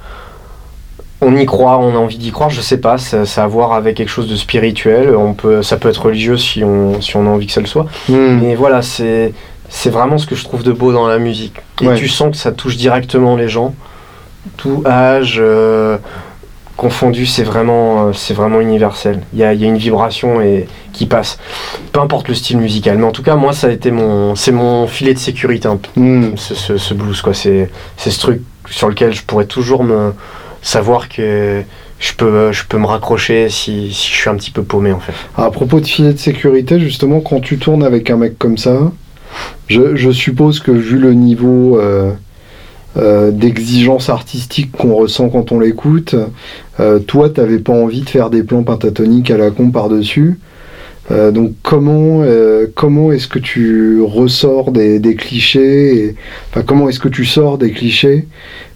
on 1.23 1.35
y 1.35 1.47
croit, 1.47 1.79
on 1.79 1.95
a 1.95 1.99
envie 1.99 2.19
d'y 2.19 2.31
croire, 2.31 2.51
je 2.51 2.61
sais 2.61 2.77
pas, 2.77 2.99
ça, 2.99 3.25
ça 3.25 3.41
a 3.41 3.45
à 3.45 3.49
voir 3.49 3.73
avec 3.73 3.97
quelque 3.97 4.11
chose 4.11 4.29
de 4.29 4.37
spirituel. 4.37 5.17
On 5.17 5.33
peut, 5.33 5.63
ça 5.63 5.79
peut 5.79 5.89
être 5.89 6.05
religieux 6.05 6.37
si 6.37 6.63
on, 6.63 7.01
si 7.01 7.17
on 7.17 7.27
a 7.27 7.31
envie 7.31 7.47
que 7.47 7.53
ça 7.53 7.63
le 7.63 7.67
soit. 7.67 7.87
Hmm. 8.09 8.39
Mais 8.43 8.55
voilà, 8.55 8.83
c'est 8.83 9.33
c'est 9.69 9.91
vraiment 9.91 10.19
ce 10.19 10.27
que 10.27 10.35
je 10.35 10.45
trouve 10.45 10.63
de 10.63 10.73
beau 10.73 10.93
dans 10.93 11.07
la 11.09 11.19
musique. 11.19 11.57
Et 11.81 11.89
Ouais. 11.89 11.97
tu 11.97 12.09
sens 12.09 12.31
que 12.31 12.37
ça 12.37 12.53
touche 12.53 12.77
directement 12.77 13.37
les 13.37 13.49
gens, 13.49 13.75
tout 14.57 14.83
âge 14.87 15.39
euh, 15.43 15.99
confondu, 16.77 17.25
c'est 17.27 17.43
vraiment, 17.43 18.09
euh, 18.09 18.13
c'est 18.13 18.35
vraiment 18.35 18.61
universel. 18.61 19.23
Il 19.33 19.39
y 19.39 19.45
a, 19.45 19.55
y 19.55 19.65
a 19.65 19.69
une 19.69 19.79
vibration 19.79 20.41
et, 20.41 20.67
qui 20.93 21.07
passe. 21.07 21.39
Peu 21.93 22.01
importe 22.01 22.29
le 22.29 22.35
style 22.35 22.59
musical, 22.59 22.99
mais 22.99 23.05
en 23.05 23.13
tout 23.13 23.23
cas, 23.23 23.35
moi, 23.37 23.53
ça 23.53 23.69
a 23.69 23.71
été 23.71 23.91
mon, 23.91 24.35
c'est 24.35 24.53
mon 24.53 24.87
filet 24.87 25.15
de 25.15 25.19
sécurité 25.19 25.69
un 25.69 25.77
peu, 25.79 25.89
Hmm. 26.01 26.37
ce, 26.37 26.55
ce- 26.55 26.77
ce 26.77 26.95
blues, 26.95 27.21
quoi. 27.23 27.35
C'est, 27.35 27.71
c'est 27.97 28.11
ce 28.11 28.21
truc 28.21 28.43
sur 28.71 28.89
lequel 28.89 29.15
je 29.15 29.23
pourrais 29.23 29.47
toujours 29.47 29.85
me 29.85 30.13
savoir 30.63 31.09
que 31.09 31.63
je 31.99 32.13
peux, 32.13 32.53
je 32.53 32.65
peux 32.69 32.77
me 32.79 32.87
raccrocher 32.87 33.49
si, 33.49 33.93
si 33.93 34.09
je 34.11 34.15
suis 34.17 34.29
un 34.29 34.35
petit 34.37 34.51
peu 34.51 34.63
paumé, 34.63 34.93
en 34.93 35.01
fait. 35.01 35.13
À 35.37 35.51
propos 35.51 35.81
de 35.81 35.87
filet 35.87 36.13
de 36.13 36.19
sécurité, 36.19 36.79
justement, 36.79 37.21
quand 37.21 37.41
tu 37.41 37.59
tournes 37.59 37.85
avec 37.85 38.11
un 38.11 38.17
mec 38.17 38.39
comme 38.39 38.59
ça, 38.59 38.77
je, 39.69 40.11
suppose 40.13 40.61
que 40.61 40.71
vu 40.71 40.99
le 40.99 41.13
niveau 41.13 41.79
euh, 41.79 42.13
euh, 42.97 43.31
d'exigence 43.31 44.09
artistique 44.09 44.73
qu'on 44.73 44.95
ressent 44.95 45.29
quand 45.29 45.53
on 45.53 45.61
l'écoute, 45.61 46.15
euh, 46.81 46.99
toi, 46.99 47.29
t'avais 47.31 47.59
pas 47.59 47.73
envie 47.73 48.03
de 48.03 48.09
faire 48.09 48.31
des 48.31 48.43
plans 48.43 48.63
pentatoniques 48.63 49.31
à 49.31 49.37
la 49.37 49.51
con 49.51 49.71
par-dessus. 49.71 50.39
Donc 51.09 51.53
comment 51.63 52.25
comment 52.75 53.13
est-ce 53.13 53.29
que 53.29 53.39
tu 53.39 54.03
ressors 54.03 54.73
des, 54.73 55.15
clichés 55.17 55.99
et- 55.99 56.15
Enfin, 56.51 56.65
comment 56.67 56.89
est-ce 56.89 56.99
que 56.99 57.09
tu 57.09 57.25
sors 57.25 57.59
des 57.59 57.71
clichés 57.71 58.27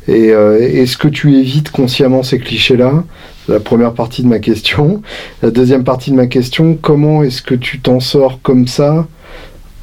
Et 0.06 0.26
est-ce 0.28 0.96
que 0.96 1.08
tu 1.08 1.34
évites 1.34 1.72
consciemment 1.72 2.22
ces 2.22 2.38
clichés-là? 2.38 3.02
C'est 3.46 3.52
la 3.54 3.58
première 3.58 3.94
partie 3.94 4.22
de 4.22 4.28
ma 4.28 4.38
question. 4.38 5.02
La 5.42 5.50
deuxième 5.50 5.82
partie 5.82 6.12
de 6.12 6.16
ma 6.16 6.28
question, 6.28 6.78
comment 6.80 7.24
est-ce 7.24 7.42
que 7.42 7.56
tu 7.56 7.80
t'en 7.80 7.98
sors 7.98 8.38
comme 8.42 8.68
ça 8.68 9.08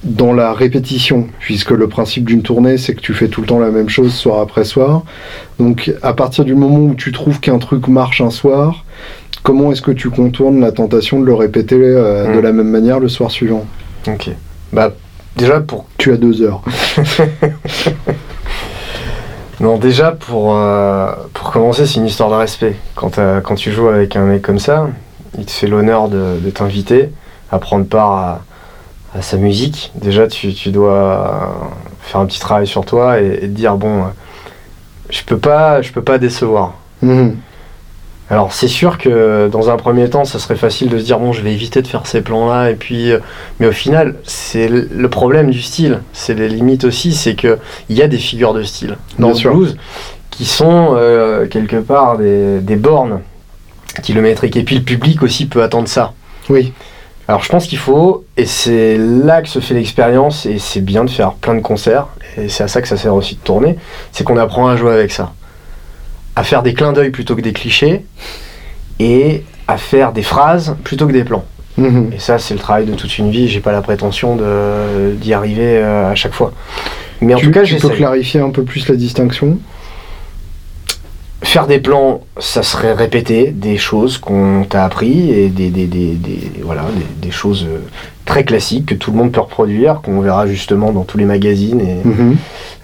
dans 0.07 0.33
la 0.33 0.53
répétition 0.53 1.27
Puisque 1.39 1.71
le 1.71 1.87
principe 1.87 2.25
d'une 2.25 2.41
tournée, 2.41 2.77
c'est 2.77 2.95
que 2.95 3.01
tu 3.01 3.13
fais 3.13 3.27
tout 3.27 3.41
le 3.41 3.47
temps 3.47 3.59
la 3.59 3.69
même 3.71 3.89
chose 3.89 4.13
soir 4.13 4.39
après 4.41 4.63
soir. 4.63 5.03
Donc 5.59 5.91
à 6.01 6.13
partir 6.13 6.45
du 6.45 6.55
moment 6.55 6.79
où 6.79 6.95
tu 6.95 7.11
trouves 7.11 7.39
qu'un 7.39 7.57
truc 7.59 7.87
marche 7.87 8.21
un 8.21 8.29
soir, 8.31 8.85
comment 9.43 9.71
est-ce 9.71 9.81
que 9.81 9.91
tu 9.91 10.09
contournes 10.09 10.59
la 10.61 10.71
tentation 10.71 11.19
de 11.19 11.25
le 11.25 11.33
répéter 11.33 11.75
euh, 11.79 12.33
de 12.33 12.39
Mm. 12.39 12.43
la 12.43 12.51
même 12.53 12.69
manière 12.69 12.99
le 12.99 13.07
soir 13.09 13.29
suivant? 13.31 13.65
Ok. 14.07 14.29
Bah, 14.73 14.91
déjà, 15.35 15.59
pour 15.59 15.85
Tu 15.97 16.11
as 16.11 16.17
deux 16.17 16.41
heures. 16.41 16.61
Non, 19.59 19.77
déjà, 19.79 20.11
pour, 20.11 20.55
euh, 20.55 21.11
pour 21.33 21.51
commencer, 21.51 21.87
c'est 21.87 21.95
une 21.99 22.05
histoire 22.05 22.29
de 22.29 22.35
respect. 22.35 22.75
Quand, 22.93 23.09
t'as- 23.09 23.41
quand 23.41 23.55
tu 23.55 23.71
joues 23.71 23.87
avec 23.87 24.15
un 24.15 24.23
mec 24.25 24.43
comme 24.43 24.59
ça, 24.59 24.87
il 25.37 25.45
te 25.45 25.51
fait 25.51 25.65
l'honneur 25.65 26.09
de, 26.09 26.37
de 26.39 26.49
t'inviter 26.51 27.09
à 27.51 27.57
prendre 27.57 27.85
part 27.87 28.11
à, 28.11 28.41
à 29.15 29.21
sa 29.21 29.37
musique. 29.37 29.91
Déjà, 29.95 30.27
tu, 30.27 30.53
tu 30.53 30.69
dois 30.69 31.71
faire 32.01 32.21
un 32.21 32.25
petit 32.25 32.39
travail 32.39 32.67
sur 32.67 32.85
toi 32.85 33.19
et, 33.21 33.27
et 33.35 33.39
te 33.41 33.45
dire, 33.45 33.75
bon, 33.75 34.03
euh, 34.03 34.07
je 35.09 35.23
peux 35.23 35.37
pas, 35.37 35.81
je 35.81 35.91
peux 35.91 36.03
pas 36.03 36.17
décevoir. 36.17 36.73
Mhm. 37.01 37.37
Alors 38.29 38.51
c'est 38.51 38.67
sûr 38.67 38.97
que 38.97 39.47
dans 39.49 39.69
un 39.69 39.77
premier 39.77 40.09
temps, 40.09 40.25
ça 40.25 40.37
serait 40.37 40.57
facile 40.57 40.89
de 40.89 40.99
se 40.99 41.05
dire 41.05 41.17
bon, 41.17 41.31
je 41.31 41.41
vais 41.41 41.53
éviter 41.53 41.81
de 41.81 41.87
faire 41.87 42.05
ces 42.05 42.21
plans-là, 42.21 42.71
et 42.71 42.75
puis, 42.75 43.13
euh, 43.13 43.19
mais 43.59 43.67
au 43.67 43.71
final, 43.71 44.15
c'est 44.23 44.67
le 44.67 45.09
problème 45.09 45.49
du 45.49 45.61
style. 45.61 46.01
C'est 46.11 46.33
les 46.33 46.49
limites 46.49 46.83
aussi, 46.83 47.13
c'est 47.13 47.35
que 47.35 47.57
il 47.87 47.95
y 47.95 48.01
a 48.01 48.07
des 48.09 48.17
figures 48.17 48.53
de 48.53 48.63
style 48.63 48.97
dans 49.17 49.29
le 49.29 49.49
blues 49.49 49.77
qui 50.29 50.43
sont 50.43 50.89
euh, 50.97 51.47
quelque 51.47 51.77
part 51.77 52.17
des, 52.17 52.59
des 52.59 52.75
bornes 52.75 53.21
kilométriques, 54.03 54.57
et 54.57 54.63
puis 54.63 54.75
le 54.75 54.83
public 54.83 55.23
aussi 55.23 55.45
peut 55.45 55.63
attendre 55.63 55.87
ça. 55.87 56.11
Oui. 56.49 56.73
Alors 57.27 57.43
je 57.43 57.49
pense 57.49 57.67
qu'il 57.67 57.77
faut, 57.77 58.23
et 58.37 58.45
c'est 58.45 58.97
là 58.97 59.41
que 59.41 59.49
se 59.49 59.59
fait 59.59 59.73
l'expérience, 59.73 60.45
et 60.45 60.59
c'est 60.59 60.79
bien 60.81 61.03
de 61.03 61.09
faire 61.09 61.33
plein 61.33 61.55
de 61.55 61.59
concerts, 61.59 62.07
et 62.37 62.47
c'est 62.47 62.63
à 62.63 62.67
ça 62.69 62.81
que 62.81 62.87
ça 62.87 62.95
sert 62.95 63.13
aussi 63.13 63.35
de 63.35 63.41
tourner, 63.41 63.77
c'est 64.13 64.23
qu'on 64.23 64.37
apprend 64.37 64.67
à 64.67 64.77
jouer 64.77 64.93
avec 64.93 65.11
ça. 65.11 65.33
À 66.37 66.43
faire 66.43 66.63
des 66.63 66.73
clins 66.73 66.93
d'œil 66.93 67.09
plutôt 67.09 67.35
que 67.35 67.41
des 67.41 67.51
clichés, 67.51 68.05
et 68.99 69.43
à 69.67 69.77
faire 69.77 70.13
des 70.13 70.23
phrases 70.23 70.77
plutôt 70.83 71.05
que 71.05 71.11
des 71.11 71.25
plans. 71.25 71.43
Mhm. 71.77 72.11
Et 72.15 72.19
ça, 72.19 72.39
c'est 72.39 72.53
le 72.53 72.59
travail 72.59 72.85
de 72.85 72.93
toute 72.95 73.17
une 73.17 73.29
vie, 73.29 73.49
j'ai 73.49 73.59
pas 73.59 73.73
la 73.73 73.81
prétention 73.81 74.37
d'y 75.19 75.33
arriver 75.33 75.77
euh, 75.77 76.09
à 76.09 76.15
chaque 76.15 76.33
fois. 76.33 76.53
Mais 77.19 77.33
en 77.33 77.37
tu, 77.37 77.47
tout 77.47 77.51
cas, 77.51 77.63
tu 77.63 77.75
peux 77.75 77.89
clarifier 77.89 78.39
un 78.39 78.51
peu 78.51 78.63
plus 78.63 78.87
la 78.87 78.95
distinction? 78.95 79.57
Faire 81.43 81.67
des 81.67 81.77
plans, 81.79 82.21
ça 82.39 82.63
serait 82.63 82.93
répéter 82.93 83.51
des 83.51 83.77
choses 83.77 84.17
qu'on 84.17 84.65
t'a 84.67 84.83
appris 84.83 85.29
et 85.31 85.49
des, 85.49 85.69
des, 85.69 85.85
des, 85.85 86.13
des- 86.13 86.51
voilà, 86.63 86.85
des, 87.21 87.29
choses 87.29 87.65
euh, 87.69 87.77
très 88.25 88.43
classiques 88.43 88.87
que 88.87 88.95
tout 88.95 89.11
le 89.11 89.17
monde 89.17 89.31
peut 89.31 89.39
reproduire, 89.41 90.01
qu'on 90.01 90.19
verra 90.19 90.47
justement 90.47 90.91
dans 90.91 91.03
tous 91.03 91.19
les 91.19 91.25
magazines. 91.25 91.79
Et, 91.79 92.07
Mhm. 92.07 92.37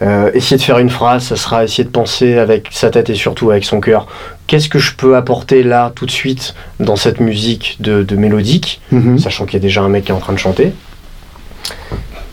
euh, 0.03 0.29
essayer 0.35 0.57
de 0.57 0.61
faire 0.61 0.77
une 0.77 0.91
phrase, 0.91 1.23
ça 1.23 1.35
sera 1.35 1.63
essayer 1.63 1.83
de 1.83 1.89
penser 1.89 2.37
avec 2.37 2.67
sa 2.71 2.91
tête 2.91 3.09
et 3.09 3.15
surtout 3.15 3.49
avec 3.49 3.65
son 3.65 3.79
cœur. 3.79 4.05
Qu'est-ce 4.45 4.69
que 4.69 4.77
je 4.79 4.93
peux 4.95 5.15
apporter 5.15 5.63
là 5.63 5.91
tout 5.95 6.05
de 6.05 6.11
suite 6.11 6.53
dans 6.79 6.95
cette 6.95 7.19
musique 7.19 7.77
de, 7.79 8.03
de 8.03 8.15
mélodique, 8.15 8.81
Mhm. 8.91 9.17
sachant 9.17 9.45
qu'il 9.45 9.55
y 9.55 9.57
a 9.57 9.61
déjà 9.61 9.81
un 9.81 9.89
mec 9.89 10.05
qui 10.05 10.11
est 10.11 10.15
en 10.15 10.19
train 10.19 10.33
de 10.33 10.37
chanter? 10.39 10.73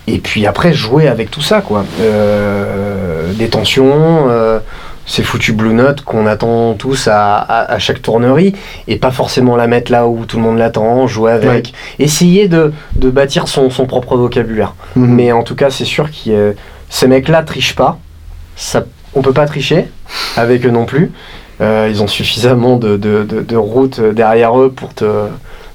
Et 0.07 0.19
puis 0.19 0.47
après 0.47 0.73
jouer 0.75 1.09
avec 1.09 1.31
tout 1.31 1.41
ça 1.43 1.63
quoi. 1.63 1.85
Euh, 2.01 3.33
des 3.33 3.49
tensions, 3.49 4.27
euh, 4.29 4.59
ces 5.11 5.25
foutues 5.25 5.53
blue 5.53 5.75
notes 5.75 6.03
qu'on 6.03 6.25
attend 6.27 6.75
tous 6.75 7.09
à, 7.09 7.35
à- 7.37 7.73
à 7.73 7.79
chaque 7.81 8.01
tournerie 8.01 8.55
et 8.87 8.97
pas 8.97 9.11
forcément 9.11 9.57
la 9.57 9.67
mettre 9.67 9.91
là 9.91 10.07
où 10.07 10.25
tout 10.25 10.37
le 10.37 10.45
monde 10.45 10.57
l'attend, 10.59 11.09
jouer 11.09 11.33
avec, 11.33 11.73
essayer 11.99 12.47
de, 12.47 12.73
de 12.95 13.11
bâtir 13.11 13.49
son, 13.49 13.71
son 13.71 13.87
propre 13.87 14.17
vocabulaire. 14.17 14.75
Mhm. 14.95 15.15
Mais 15.15 15.33
en 15.33 15.43
tout 15.43 15.57
cas, 15.57 15.69
c'est 15.71 15.85
sûr 15.85 16.09
que 16.11 16.55
ces 16.89 17.09
mecs-là 17.09 17.43
trichent 17.43 17.75
pas. 17.75 17.99
Ça, 18.55 18.85
on 19.15 19.23
peut 19.23 19.33
pas 19.33 19.47
tricher 19.47 19.89
avec 20.37 20.65
eux 20.65 20.71
non 20.71 20.85
plus. 20.87 21.11
Euh, 21.61 21.89
ils 21.91 22.03
ont 22.05 22.07
suffisamment 22.09 22.77
de, 22.77 22.97
de, 22.97 23.25
de, 23.25 23.41
de 23.41 23.57
routes 23.57 24.01
derrière 24.01 24.57
eux 24.61 24.71
pour 24.71 24.95
te, 24.95 25.27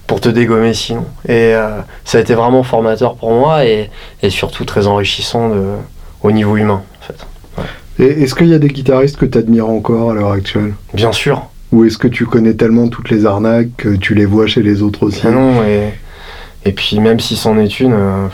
pour 0.08 0.22
te 0.22 0.30
dégommer 0.30 0.74
sinon. 0.74 1.06
Et 1.28 1.54
euh, 1.54 1.80
ça 2.06 2.20
a 2.20 2.22
été 2.22 2.36
vraiment 2.36 2.64
formateur 2.64 3.16
pour 3.16 3.32
moi 3.34 3.66
et, 3.66 3.90
et 4.24 4.30
surtout 4.30 4.64
très 4.64 4.88
enrichissant 4.88 5.50
de, 5.50 5.64
au 6.24 6.32
niveau 6.32 6.56
humain, 6.58 6.82
est-ce 8.00 8.36
qu'il 8.36 8.48
y 8.48 8.54
a 8.54 8.60
des 8.60 8.68
guitaristes 8.68 9.18
que 9.18 9.26
tu 9.26 9.38
admires 9.38 9.70
encore 9.70 10.12
à 10.12 10.14
l'heure 10.14 10.32
actuelle? 10.32 10.74
Bien 10.94 11.12
sûr. 11.12 11.48
Ou 11.72 11.86
est-ce 11.86 11.98
que 11.98 12.08
tu 12.08 12.26
connais 12.26 12.54
tellement 12.54 12.88
toutes 12.88 13.10
les 13.10 13.26
arnaques 13.26 13.70
que 13.78 13.96
tu 13.96 14.14
les 14.16 14.26
vois 14.26 14.48
chez 14.48 14.62
les 14.62 14.82
autres 14.82 15.04
aussi? 15.04 15.22
Ah 15.26 15.32
non, 15.32 15.64
et, 15.64 15.90
et 16.64 16.72
puis 16.72 17.00
même 17.00 17.20
si 17.20 17.36
c'en 17.36 17.58
est 17.58 17.80
une, 17.80 17.94
euh, 17.94 18.28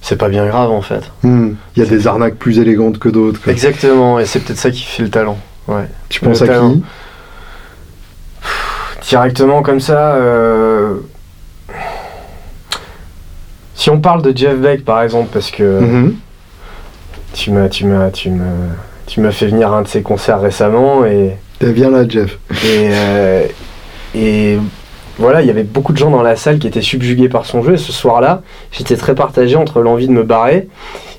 c'est 0.00 0.16
pas 0.16 0.28
bien 0.28 0.46
grave 0.46 0.70
en 0.70 0.80
fait. 0.82 1.10
Hmm. 1.22 1.52
Il 1.76 1.82
y 1.82 1.86
a 1.86 1.88
des 1.88 2.06
arnaques 2.06 2.36
plus 2.36 2.58
élégantes 2.58 2.98
que 2.98 3.08
d'autres. 3.08 3.40
Exactement, 3.48 4.18
et 4.18 4.26
c'est 4.26 4.40
peut-être 4.40 4.58
ça 4.58 4.70
qui 4.70 4.82
fait 4.82 5.02
le 5.02 5.10
talent. 5.10 5.38
Ouais. 5.66 5.84
Tu 6.08 6.20
penses 6.20 6.40
Le 6.40 6.50
à 6.50 6.54
talent. 6.54 6.72
qui? 6.72 6.82
Directement 9.10 9.62
comme 9.62 9.80
ça, 9.80 10.14
euh, 10.14 10.94
si 13.74 13.90
on 13.90 14.00
parle 14.00 14.22
de 14.22 14.34
Jeff 14.36 14.56
Beck 14.58 14.84
par 14.84 15.02
exemple, 15.02 15.28
parce 15.32 15.50
que 15.50 15.80
Mhm. 15.80 16.14
Tu 17.34 17.50
m'as, 17.50 17.68
tu 17.68 17.84
m'as, 17.86 18.10
tu 18.10 18.30
m'as, 18.30 18.44
tu 19.06 19.20
m'as 19.20 19.30
fait 19.32 19.46
venir 19.46 19.72
à 19.72 19.78
un 19.78 19.82
de 19.82 19.88
ses 19.88 20.02
concerts 20.02 20.40
récemment 20.40 21.04
et 21.04 21.36
Eh, 21.60 21.72
Viens 21.72 21.90
là, 21.90 22.08
Jeff. 22.08 22.38
et, 22.50 22.88
euh, 22.90 23.46
et 24.14 24.58
voilà, 25.18 25.42
il 25.42 25.46
y 25.46 25.50
avait 25.50 25.62
beaucoup 25.64 25.92
de 25.92 25.98
gens 25.98 26.10
dans 26.10 26.22
la 26.22 26.36
salle 26.36 26.58
qui 26.58 26.66
étaient 26.66 26.80
subjugués 26.82 27.28
par 27.28 27.46
son 27.46 27.62
jeu. 27.62 27.74
Et 27.74 27.78
ce 27.78 27.92
soir-là, 27.92 28.42
j'étais 28.72 28.96
très 28.96 29.14
partagé 29.14 29.56
entre 29.56 29.80
l'envie 29.80 30.08
de 30.08 30.12
me 30.12 30.22
barrer 30.24 30.68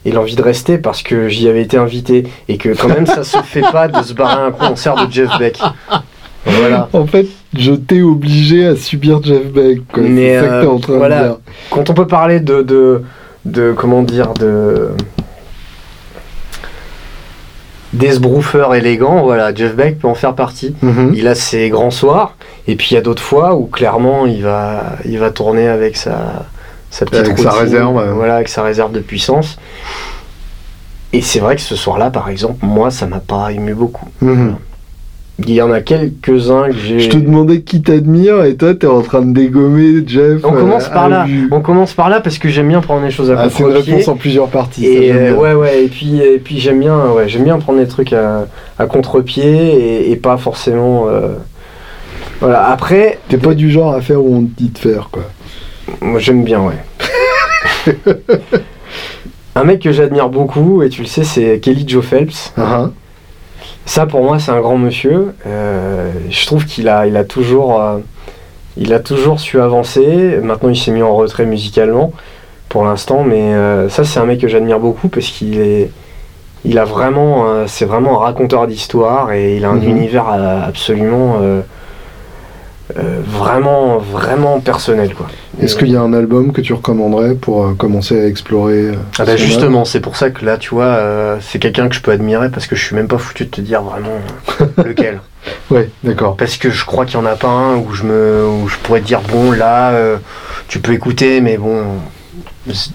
et 0.06 0.12
l'envie 0.12 0.36
de 0.36 0.41
rester 0.41 0.78
parce 0.78 1.02
que 1.02 1.29
j'y 1.29 1.48
avais 1.48 1.62
été 1.62 1.77
invité 1.77 2.27
et 2.48 2.58
que 2.58 2.69
quand 2.69 2.90
même 2.90 3.06
ça 3.06 3.23
se 3.23 3.37
fait 3.44 3.63
pas 3.71 3.87
de 3.87 4.02
se 4.04 4.13
barrer 4.13 4.42
à 4.42 4.46
un 4.46 4.52
concert 4.52 4.96
de 5.08 5.12
Jeff 5.12 5.29
Beck. 5.40 5.60
Voilà. 6.46 6.90
En 6.94 7.08
fait, 7.08 7.25
je 7.58 7.71
t'ai 7.71 8.02
obligé 8.04 8.67
à 8.67 8.75
subir 8.75 9.23
Jeff 9.23 9.46
Beck. 9.48 9.79
quoi. 9.92 10.04
Mais, 10.04 10.35
C'est 10.40 10.42
ça 10.42 10.48
que 10.48 10.62
t'es 10.62 10.67
en 10.67 10.79
train 10.79 10.98
voilà. 10.98 11.19
de 11.21 11.27
dire. 11.29 11.37
Quand 11.71 11.90
on 11.90 11.94
peut 11.94 12.06
parler 12.08 12.40
de, 12.40 12.62
de, 12.62 13.02
de 13.46 13.71
comment 13.75 14.04
dire, 14.04 14.33
de 14.33 14.90
d'esbroufeur 17.96 18.75
élégant, 18.75 19.23
voilà, 19.23 19.54
Jeff 19.54 19.75
Beck 19.75 20.00
peut 20.00 20.08
en 20.08 20.15
faire 20.15 20.35
partie. 20.35 20.75
Mhm. 20.81 21.13
Il 21.15 21.27
a 21.27 21.35
ses 21.35 21.69
grands 21.69 21.91
soirs, 21.91 22.35
et 22.67 22.75
puis 22.75 22.89
il 22.91 22.93
y 22.96 22.98
a 22.98 23.02
d'autres 23.02 23.21
fois 23.23 23.56
où 23.56 23.65
clairement 23.65 24.25
il 24.25 24.43
va, 24.43 24.98
il 25.06 25.17
va 25.19 25.31
tourner 25.31 25.67
avec 25.67 25.98
sa, 25.98 26.46
sa 26.89 27.06
petite 27.06 27.25
Avec 27.25 27.37
sa 27.37 27.50
routine, 27.50 27.63
réserve, 27.63 27.96
ouais. 27.96 28.12
voilà, 28.13 28.35
avec 28.35 28.48
sa 28.50 28.63
réserve 28.63 28.91
de 28.91 29.00
puissance. 29.00 29.58
Et 31.13 31.21
c'est 31.21 31.39
vrai 31.39 31.56
que 31.56 31.62
ce 31.62 31.75
soir-là, 31.75 32.10
par 32.10 32.29
exemple, 32.29 32.65
moi, 32.65 32.91
ça 32.91 33.06
m'a 33.08 33.19
pas 33.19 33.52
ému 33.52 33.73
beaucoup. 33.73 34.10
Mhm. 34.21 34.56
Il 35.40 35.52
y 35.54 35.62
en 35.62 35.69
a 35.69 35.81
quelques-uns 35.81 36.67
que 36.69 36.77
j'ai. 36.77 37.00
Je 37.02 37.10
te 37.10 37.17
demandais 37.17 37.60
qui 37.62 37.81
t'admire 37.81 38.46
et 38.46 38.56
toi 38.56 38.73
t'es 38.73 38.88
en 38.88 39.02
train 39.02 39.21
de 39.21 39.33
dégommer 39.33 40.02
Jeff. 40.08 40.40
On 40.46 40.52
commence 40.54 40.88
euh, 40.88 40.94
par 40.94 41.04
à 41.06 41.10
là. 41.10 41.27
On 41.52 41.60
commence 41.60 41.94
par 41.94 42.10
là 42.10 42.21
parce 42.21 42.38
que 42.38 42.48
j'aime 42.48 42.69
bien 42.69 42.79
prendre 42.79 43.04
les 43.04 43.12
choses 43.12 43.29
à 43.31 43.36
Ah, 43.38 43.50
c'est 43.50 43.60
une 43.60 43.65
contre-pied. 43.65 43.94
réponse 43.96 44.08
en 44.08 44.15
plusieurs 44.15 44.48
parties. 44.48 44.86
Et 44.86 45.31
ouais 45.33 45.54
ouais 45.54 45.83
et 45.83 45.88
puis 45.90 46.19
et 46.21 46.40
puis 46.40 46.60
j'aime 46.60 46.79
bien 46.79 46.98
ouais 47.12 47.27
j'aime 47.27 47.44
bien 47.44 47.60
prendre 47.60 47.79
des 47.79 47.88
trucs 47.88 48.13
à, 48.13 48.48
à 48.79 48.86
contre-pied 48.86 49.44
et, 49.46 50.12
et 50.12 50.15
pas 50.15 50.38
forcément 50.38 51.08
euh, 51.10 51.33
voilà 52.40 52.69
après 52.69 53.19
T'es 53.27 53.38
pas 53.38 53.56
du 53.56 53.69
genre 53.69 53.94
à 53.94 54.00
faire 54.00 54.23
où 54.23 54.33
on 54.38 54.42
te 54.44 54.56
dit 54.56 54.69
de 54.69 54.77
faire 54.77 55.10
quoi. 55.12 55.23
moi 56.02 56.19
j'aime 56.19 56.46
bien 56.46 56.62
ouais 56.62 57.94
un 59.56 59.63
mec 59.63 59.81
que 59.81 59.92
j'admire 59.92 60.29
beaucoup 60.29 60.81
et 60.81 60.90
tu 60.90 61.02
le 61.02 61.08
sais 61.08 61.23
c'est 61.23 61.60
Kelly 61.60 61.83
Joe 61.88 62.04
Phelps 62.06 62.54
Ah, 62.58 62.90
ça 63.96 64.06
pour 64.06 64.23
moi 64.23 64.39
c'est 64.39 64.52
un 64.52 64.60
grand 64.60 64.77
monsieur. 64.77 65.33
Euh, 65.48 66.12
je 66.29 66.46
trouve 66.46 66.65
qu'il 66.65 66.89
a 66.89 67.08
il 67.08 67.15
a 67.15 67.23
toujours 67.23 67.81
euh, 67.81 68.00
il 68.75 68.93
a 68.93 69.00
toujours 69.00 69.39
su 69.39 69.62
avancer. 69.62 70.37
Maintenant 70.43 70.67
il 70.67 70.75
s'est 70.77 70.91
mis 70.91 71.02
en 71.02 71.15
retrait 71.15 71.46
musicalement 71.46 72.12
pour 72.67 72.83
l'instant. 72.83 73.23
Mais 73.23 73.54
euh, 73.54 73.87
ça 73.87 74.04
c'est 74.04 74.19
un 74.19 74.25
mec 74.25 74.41
que 74.41 74.50
j'admire 74.50 74.81
beaucoup 74.81 75.08
parce 75.08 75.27
qu'il 75.27 75.62
est 75.62 75.91
il 76.65 76.77
a 76.77 76.83
vraiment 76.83 77.65
c'est 77.67 77.85
vraiment 77.85 78.21
un 78.21 78.25
raconteur 78.25 78.67
d'histoire 78.67 79.31
et 79.31 79.56
il 79.56 79.63
a 79.63 79.69
un 79.69 79.75
Mhm. 79.77 79.87
univers 79.89 80.27
absolument 80.27 81.37
vraiment 82.96 83.98
vraiment 83.98 84.60
personnel 84.60 85.13
quoi 85.15 85.27
Est-ce 85.62 85.75
qu'il 85.75 85.89
y 85.89 85.95
a 85.95 86.01
un 86.01 86.13
album 86.13 86.51
que 86.51 86.62
tu 86.62 86.73
recommanderais 86.73 87.35
pour 87.35 87.63
euh, 87.63 87.73
commencer 87.73 88.19
à 88.19 88.27
explorer 88.27 88.89
euh, 88.89 88.95
Ah 89.19 89.25
bah 89.25 89.37
justement, 89.37 89.85
c'est 89.85 90.01
pour 90.01 90.17
ça 90.17 90.29
que 90.29 90.45
là, 90.45 90.58
tu 90.58 90.71
vois, 90.71 90.85
euh, 90.85 91.37
c'est 91.41 91.60
quelqu'un 91.60 91.87
que 91.87 91.95
je 91.95 92.01
peux 92.01 92.12
admirer 92.12 92.49
parce 92.49 92.67
que 92.67 92.75
je 92.75 92.83
suis 92.83 92.95
même 92.95 93.08
pas 93.08 93.17
foutu 93.17 93.45
de 93.45 93.49
te 93.49 93.62
dire 93.62 93.81
vraiment 93.81 94.19
lequel. 94.85 95.21
Ouais, 95.69 95.89
d'accord. 96.03 96.35
Parce 96.35 96.58
que 96.58 96.69
je 96.69 96.85
crois 96.85 97.06
qu'il 97.06 97.15
y 97.15 97.21
en 97.21 97.25
a 97.25 97.35
pas 97.35 97.47
un 97.47 97.77
où 97.77 97.93
je 97.93 98.03
me, 98.03 98.45
où 98.47 98.67
je 98.67 98.77
pourrais 98.77 99.01
te 99.01 99.06
dire 99.06 99.21
bon 99.21 99.51
là, 99.51 99.93
tu 100.67 100.79
peux 100.79 100.93
écouter, 100.93 101.39
mais 101.39 101.58
bon, 101.58 101.83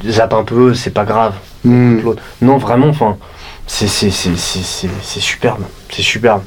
zappe 0.09 0.35
un 0.35 0.45
peu, 0.45 0.75
c'est 0.75 0.91
pas 0.91 1.05
grave. 1.05 1.35
Hmm. 1.65 2.01
Non, 2.43 2.59
vraiment, 2.59 2.89
enfin, 2.89 3.17
c'est 3.67 3.87
c'est 3.87 4.11
superbe, 4.11 5.63
c'est 5.91 6.03
superbe. 6.03 6.43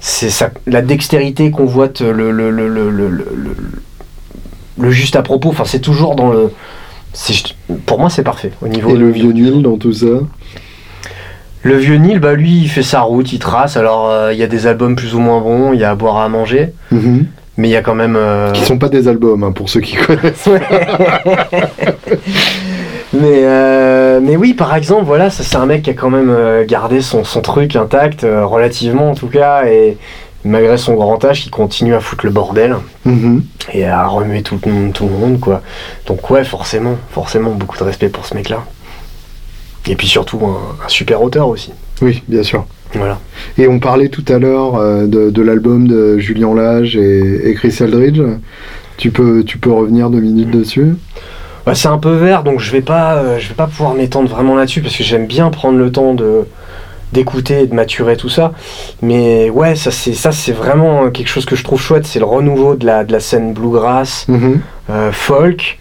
C'est 0.00 0.30
ça, 0.30 0.50
la 0.66 0.82
dextérité 0.82 1.50
qu'on 1.50 1.64
voit, 1.64 1.88
le 2.00 2.30
le 2.30 2.50
le 2.50 2.68
le 2.68 2.90
le, 4.78 4.90
juste 4.90 5.16
à 5.16 5.22
propos. 5.22 5.48
Enfin, 5.50 5.64
c'est 5.66 5.80
toujours 5.80 6.14
dans 6.14 6.30
le. 6.30 6.52
Pour 7.86 7.98
moi, 7.98 8.10
c'est 8.10 8.22
parfait 8.22 8.52
au 8.62 8.68
niveau. 8.68 8.90
Et 8.90 8.96
le 8.96 9.10
vieux 9.10 9.32
Nil 9.32 9.62
dans 9.62 9.76
tout 9.76 9.92
ça 9.92 10.06
Le 11.62 11.76
vieux 11.76 11.96
Nil, 11.96 12.20
bah 12.20 12.34
lui, 12.34 12.58
il 12.62 12.68
fait 12.68 12.82
sa 12.82 13.00
route, 13.00 13.32
il 13.32 13.38
trace. 13.38 13.76
Alors, 13.76 14.08
euh, 14.10 14.32
il 14.32 14.38
y 14.38 14.42
a 14.42 14.46
des 14.46 14.66
albums 14.66 14.94
plus 14.94 15.14
ou 15.14 15.18
moins 15.20 15.40
bons, 15.40 15.72
il 15.72 15.80
y 15.80 15.84
a 15.84 15.90
à 15.90 15.94
boire 15.94 16.18
à 16.18 16.28
manger, 16.28 16.72
Mhm. 16.92 17.26
mais 17.56 17.68
il 17.68 17.70
y 17.72 17.76
a 17.76 17.82
quand 17.82 17.94
même. 17.96 18.14
euh, 18.16 18.52
Qui 18.52 18.62
sont 18.64 18.78
pas 18.78 18.88
des 18.88 19.08
albums, 19.08 19.42
hein, 19.42 19.52
pour 19.52 19.68
ceux 19.68 19.80
qui 19.80 19.96
connaissent. 19.96 20.48
mais, 23.12 23.40
euh, 23.44 24.20
mais 24.22 24.36
oui, 24.36 24.54
par 24.54 24.74
exemple, 24.76 25.04
voilà, 25.04 25.30
c'est 25.30 25.56
un 25.56 25.66
mec 25.66 25.82
qui 25.82 25.90
a 25.90 25.94
quand 25.94 26.10
même 26.10 26.30
euh, 26.30 26.64
gardé 26.66 27.00
son, 27.00 27.24
son 27.24 27.40
truc 27.40 27.74
intact, 27.76 28.22
relativement 28.22 29.10
en 29.10 29.14
tout 29.14 29.28
cas, 29.28 29.64
et 29.66 29.96
malgré 30.48 30.76
son 30.76 30.94
grand 30.94 31.24
âge, 31.24 31.44
il 31.46 31.50
continue 31.50 31.94
à 31.94 32.00
foutre 32.00 32.24
le 32.26 32.32
bordel 32.32 32.76
Mhm. 33.04 33.42
et 33.72 33.84
à 33.86 34.06
remuer 34.06 34.42
tout 34.42 34.58
le 34.64 34.72
monde, 34.72 34.92
tout 34.92 35.04
le 35.06 35.14
monde 35.14 35.38
quoi. 35.40 35.62
Donc 36.06 36.28
ouais, 36.30 36.44
forcément, 36.44 36.96
forcément, 37.10 37.50
beaucoup 37.50 37.78
de 37.78 37.84
respect 37.84 38.08
pour 38.08 38.26
ce 38.26 38.34
mec-là. 38.34 38.64
Et 39.86 39.94
puis 39.96 40.06
surtout 40.08 40.40
un, 40.44 40.84
un 40.84 40.88
super 40.88 41.22
auteur 41.22 41.48
aussi. 41.48 41.72
Oui, 42.02 42.22
bien 42.28 42.42
sûr. 42.42 42.66
Voilà. 42.94 43.18
Et 43.58 43.68
on 43.68 43.78
parlait 43.80 44.08
tout 44.08 44.24
à 44.28 44.38
l'heure 44.38 44.76
euh, 44.76 45.06
de, 45.06 45.30
de 45.30 45.42
l'album 45.42 45.86
de 45.86 46.18
Julien 46.18 46.54
Lage 46.54 46.96
et, 46.96 47.48
et 47.50 47.54
Chris 47.54 47.76
Eldridge. 47.80 48.20
Tu 48.96 49.10
peux, 49.10 49.44
tu 49.44 49.58
peux 49.58 49.70
revenir 49.72 50.10
deux 50.10 50.20
minutes 50.20 50.50
dessus? 50.50 50.96
Bah, 51.66 51.74
c'est 51.74 51.88
un 51.88 51.98
peu 51.98 52.14
vert, 52.14 52.42
donc 52.44 52.60
je 52.60 52.72
vais 52.72 52.80
pas, 52.80 53.16
euh, 53.16 53.38
je 53.38 53.48
vais 53.48 53.54
pas 53.54 53.66
pouvoir 53.66 53.94
m'étendre 53.94 54.28
vraiment 54.28 54.54
là-dessus 54.56 54.80
parce 54.80 54.96
que 54.96 55.04
j'aime 55.04 55.26
bien 55.26 55.50
prendre 55.50 55.78
le 55.78 55.92
temps 55.92 56.14
de 56.14 56.46
d'écouter 57.12 57.60
et 57.62 57.66
de 57.66 57.74
maturer 57.74 58.16
tout 58.16 58.28
ça. 58.28 58.52
Mais 59.02 59.50
ouais, 59.50 59.74
ça 59.76 59.90
c'est 59.90 60.12
ça 60.14 60.32
c'est 60.32 60.52
vraiment 60.52 61.10
quelque 61.10 61.28
chose 61.28 61.44
que 61.46 61.56
je 61.56 61.64
trouve 61.64 61.80
chouette, 61.80 62.06
c'est 62.06 62.18
le 62.18 62.24
renouveau 62.26 62.74
de 62.74 62.84
la 62.86 63.04
de 63.04 63.12
la 63.12 63.20
scène 63.20 63.52
bluegrass, 63.52 64.26
Mhm. 64.28 64.60
euh, 64.90 65.12
folk. 65.12 65.78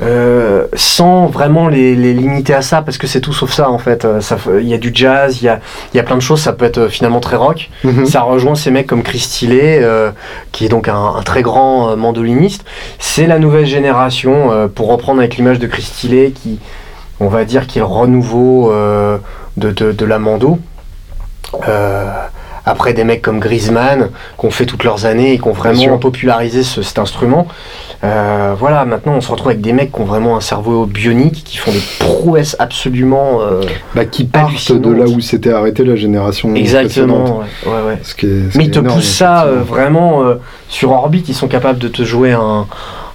euh, 0.00 0.66
sans 0.74 1.26
vraiment 1.26 1.66
les, 1.66 1.96
les 1.96 2.14
limiter 2.14 2.54
à 2.54 2.62
ça 2.62 2.82
parce 2.82 2.98
que 2.98 3.08
c'est 3.08 3.20
tout 3.20 3.32
sauf 3.32 3.50
ça 3.52 3.68
en 3.68 3.78
fait 3.78 4.04
Euh, 4.04 4.20
il 4.60 4.68
y 4.68 4.74
a 4.74 4.78
du 4.78 4.92
jazz 4.94 5.42
il 5.42 5.46
y 5.46 5.48
a, 5.48 5.58
y 5.92 5.98
a 5.98 6.04
plein 6.04 6.14
de 6.14 6.20
choses 6.22 6.40
ça 6.40 6.52
peut 6.52 6.64
être 6.66 6.86
finalement 6.86 7.18
très 7.18 7.34
rock 7.36 7.68
Mhm. 7.82 8.06
ça 8.06 8.20
rejoint 8.20 8.54
ces 8.54 8.70
mecs 8.70 8.86
comme 8.86 9.02
Chris 9.02 9.26
Tillet, 9.28 9.80
euh, 9.82 10.12
qui 10.52 10.64
est 10.64 10.68
donc 10.68 10.86
un, 10.86 11.14
un 11.18 11.22
très 11.22 11.42
grand 11.42 11.96
mandoliniste. 11.96 12.64
C'est 13.00 13.26
la 13.26 13.40
nouvelle 13.40 13.66
génération, 13.66 14.68
pour 14.72 14.86
reprendre 14.88 15.18
avec 15.18 15.36
l'image 15.36 15.58
de 15.58 15.66
Chris 15.66 15.90
Tillet, 15.98 16.30
qui, 16.30 16.60
on 17.18 17.26
va 17.26 17.44
dire, 17.44 17.66
qui 17.66 17.78
est 17.78 17.80
le 17.80 17.86
renouveau 17.86 18.70
de, 19.58 19.70
de, 19.70 19.92
de 19.92 20.04
la 20.04 20.18
mando. 20.18 20.58
Euh, 21.68 22.06
après 22.66 22.92
des 22.92 23.02
mecs 23.04 23.22
comme 23.22 23.38
Griezmann, 23.40 24.10
qui 24.38 24.44
ont 24.44 24.50
fait 24.50 24.66
toutes 24.66 24.84
leurs 24.84 25.06
années 25.06 25.32
et 25.32 25.38
qui 25.38 25.48
ont 25.48 25.52
vraiment 25.52 25.96
popularisé 25.96 26.62
ce- 26.62 26.82
cet 26.82 26.98
instrument. 26.98 27.46
Euh, 28.04 28.54
voilà, 28.58 28.84
maintenant 28.84 29.14
on 29.14 29.20
se 29.22 29.30
retrouve 29.30 29.48
avec 29.48 29.62
des 29.62 29.72
mecs 29.72 29.90
qui 29.90 30.00
ont 30.02 30.04
vraiment 30.04 30.36
un 30.36 30.42
cerveau 30.42 30.84
bionique, 30.84 31.44
qui 31.44 31.56
font 31.56 31.72
des 31.72 31.80
prouesses 31.98 32.56
absolument... 32.58 33.40
euh, 33.40 33.62
Bah, 33.94 34.04
qui 34.04 34.24
partent 34.24 34.70
de 34.72 34.90
là 34.92 35.06
où 35.06 35.18
s'était 35.20 35.50
arrêtée 35.52 35.82
la 35.84 35.96
génération 35.96 36.54
exactement, 36.54 37.38
ouais, 37.38 37.72
ouais, 37.72 37.82
ouais. 37.86 37.98
Ce 38.02 38.14
qui 38.14 38.26
est- 38.26 38.52
ce 38.52 38.58
Mais 38.58 38.64
qui 38.64 38.68
ils 38.70 38.72
te 38.72 38.80
poussent 38.80 39.16
ça 39.16 39.44
euh, 39.46 39.62
vraiment 39.62 40.22
sur 40.68 40.90
orbite. 40.92 41.30
Ils 41.30 41.34
sont 41.34 41.48
capables 41.48 41.78
de 41.78 41.88
te 41.88 42.02
jouer 42.02 42.32
un, 42.32 42.66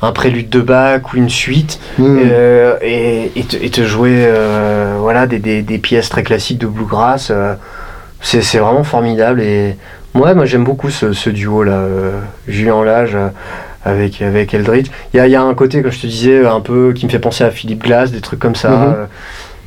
un 0.03 0.11
prélude 0.11 0.49
de 0.49 0.61
Bach 0.61 1.01
ou 1.13 1.17
une 1.17 1.29
suite 1.29 1.79
euh, 1.99 2.77
et, 2.81 3.31
et 3.35 3.43
te, 3.43 3.55
et 3.55 3.69
te 3.69 3.83
jouer 3.83 4.15
euh, 4.27 4.97
voilà, 4.99 5.25
des, 5.27 5.39
des- 5.39 5.61
des 5.63 5.77
pièces 5.79 6.09
très 6.09 6.23
classiques 6.23 6.59
de 6.59 6.67
bluegrass. 6.67 7.29
euh, 7.31 7.55
c'est 8.21 8.41
c'est 8.41 8.59
vraiment 8.59 8.83
formidable. 8.83 9.41
Et 9.41 9.75
ouais, 10.13 10.33
moi 10.35 10.45
j'aime 10.45 10.63
beaucoup 10.63 10.89
ce, 10.89 11.13
ce 11.13 11.29
duo 11.29 11.63
là, 11.63 11.83
Julien 12.47 12.83
Lage. 12.83 13.17
avec, 13.85 14.21
avec 14.21 14.53
Eldritch. 14.53 14.87
Il 15.13 15.17
y 15.17 15.19
a, 15.19 15.27
il 15.27 15.31
y 15.31 15.35
a 15.35 15.41
un 15.41 15.53
côté, 15.53 15.81
comme 15.81 15.91
je 15.91 15.99
te 15.99 16.07
disais, 16.07 16.45
un 16.45 16.61
peu 16.61 16.93
qui 16.93 17.05
me 17.05 17.11
fait 17.11 17.19
penser 17.19 17.43
à 17.43 17.51
Philippe 17.51 17.83
Glass, 17.83 18.11
des 18.11 18.21
trucs 18.21 18.39
comme 18.39 18.55
ça. 18.55 18.69
Mhm. 18.69 18.95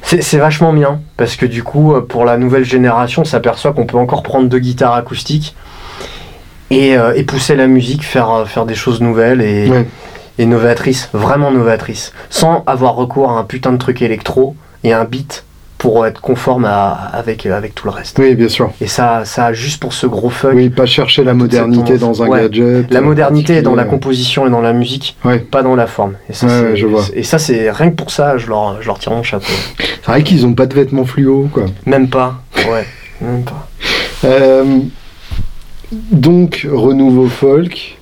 c'est 0.02 0.22
c'est 0.22 0.38
vachement 0.38 0.72
bien 0.72 1.00
parce 1.18 1.36
que 1.36 1.44
du 1.46 1.62
coup, 1.62 1.92
pour 2.08 2.24
la 2.24 2.36
nouvelle 2.38 2.64
génération, 2.64 3.22
on 3.22 3.24
s'aperçoit 3.26 3.72
qu'on 3.74 3.84
peut 3.86 3.98
encore 3.98 4.22
prendre 4.22 4.48
deux 4.48 4.58
guitares 4.60 4.94
acoustiques 4.94 5.54
et, 6.70 6.96
euh, 6.96 7.12
et 7.14 7.24
pousser 7.24 7.56
la 7.56 7.66
musique, 7.66 8.04
faire, 8.04 8.44
faire 8.46 8.64
des 8.66 8.74
choses 8.74 9.00
nouvelles 9.00 9.40
et, 9.42 9.68
Ouais. 9.70 9.86
Et 10.38 10.46
novatrices, 10.46 11.08
vraiment 11.12 11.50
novatrices, 11.50 12.12
sans 12.30 12.62
avoir 12.66 12.94
recours 12.94 13.30
à 13.30 13.38
un 13.38 13.44
putain 13.44 13.72
de 13.72 13.78
truc 13.78 14.02
électro 14.02 14.54
et 14.84 14.92
un 14.92 15.04
beat 15.04 15.44
pour 15.78 16.06
être 16.06 16.22
conforme 16.22 16.64
à, 16.64 16.88
avec, 16.90 17.44
avec 17.44 17.74
tout 17.74 17.84
le 17.86 17.90
reste. 17.90 18.18
Oui, 18.18 18.34
bien 18.34 18.48
sûr. 18.48 18.72
Et 18.80 18.86
ça, 18.86 19.26
ça 19.26 19.52
juste 19.52 19.78
pour 19.78 19.92
ce 19.92 20.06
gros 20.06 20.30
fuck. 20.30 20.52
Oui, 20.54 20.70
pas 20.70 20.86
chercher 20.86 21.22
la 21.22 21.34
modernité 21.34 21.98
dans 21.98 22.22
un 22.22 22.28
Ouais. 22.28 22.40
gadget. 22.42 22.90
La 22.90 23.00
euh, 23.00 23.02
modernité 23.02 23.56
est 23.56 23.62
dans 23.62 23.74
la 23.74 23.84
composition 23.84 24.46
et 24.46 24.50
dans 24.50 24.62
la 24.62 24.72
musique, 24.72 25.16
Ouais. 25.24 25.38
pas 25.38 25.62
dans 25.62 25.76
la 25.76 25.86
forme. 25.86 26.14
Et 26.30 26.32
ça, 26.32 26.46
ouais, 26.46 26.76
je 26.76 26.86
vois. 26.86 27.02
Et 27.14 27.22
ça, 27.22 27.38
c'est 27.38 27.70
rien 27.70 27.90
que 27.90 27.94
pour 27.94 28.10
ça, 28.10 28.38
je 28.38 28.46
leur, 28.46 28.80
je 28.80 28.86
leur 28.86 28.98
tire 28.98 29.12
mon 29.12 29.22
chapeau. 29.22 29.44
C'est 29.78 30.06
vrai 30.06 30.22
qu'ils 30.22 30.46
ont 30.46 30.54
pas 30.54 30.64
de 30.66 30.74
vêtements 30.74 31.04
fluo, 31.04 31.48
quoi. 31.52 31.66
Même 31.84 32.08
pas. 32.08 32.40
Ouais, 32.70 32.86
même 33.20 33.44
pas. 33.44 33.68
Euh, 34.24 34.78
donc, 35.92 36.66
renouveau 36.70 37.28
folk. 37.28 37.95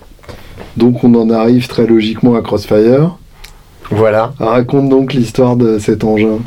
Donc, 0.76 1.04
on 1.04 1.14
en 1.14 1.30
arrive 1.30 1.68
très 1.68 1.86
logiquement 1.86 2.34
à 2.34 2.42
Crossfire. 2.42 3.16
Voilà. 3.90 4.32
Raconte 4.38 4.88
donc 4.88 5.12
l'histoire 5.12 5.56
de 5.56 5.78
cet 5.78 6.04
engin. 6.04 6.38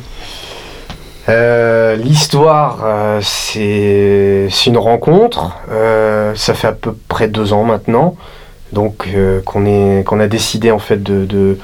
Euh, 1.28 1.94
L'histoire, 1.96 2.80
euh, 2.84 3.20
c'est 3.22 4.48
c'est 4.50 4.70
une 4.70 4.78
rencontre. 4.78 5.56
Euh, 5.70 6.34
ça 6.34 6.54
fait 6.54 6.68
à 6.68 6.72
peu 6.72 6.94
près 7.08 7.28
deux 7.28 7.52
ans 7.52 7.64
maintenant. 7.64 8.16
Donc, 8.72 9.08
qu'on 9.44 10.20
a 10.20 10.26
décidé 10.26 10.70
en 10.70 10.78
fait 10.78 11.02
de, 11.02 11.24
de, 11.24 11.58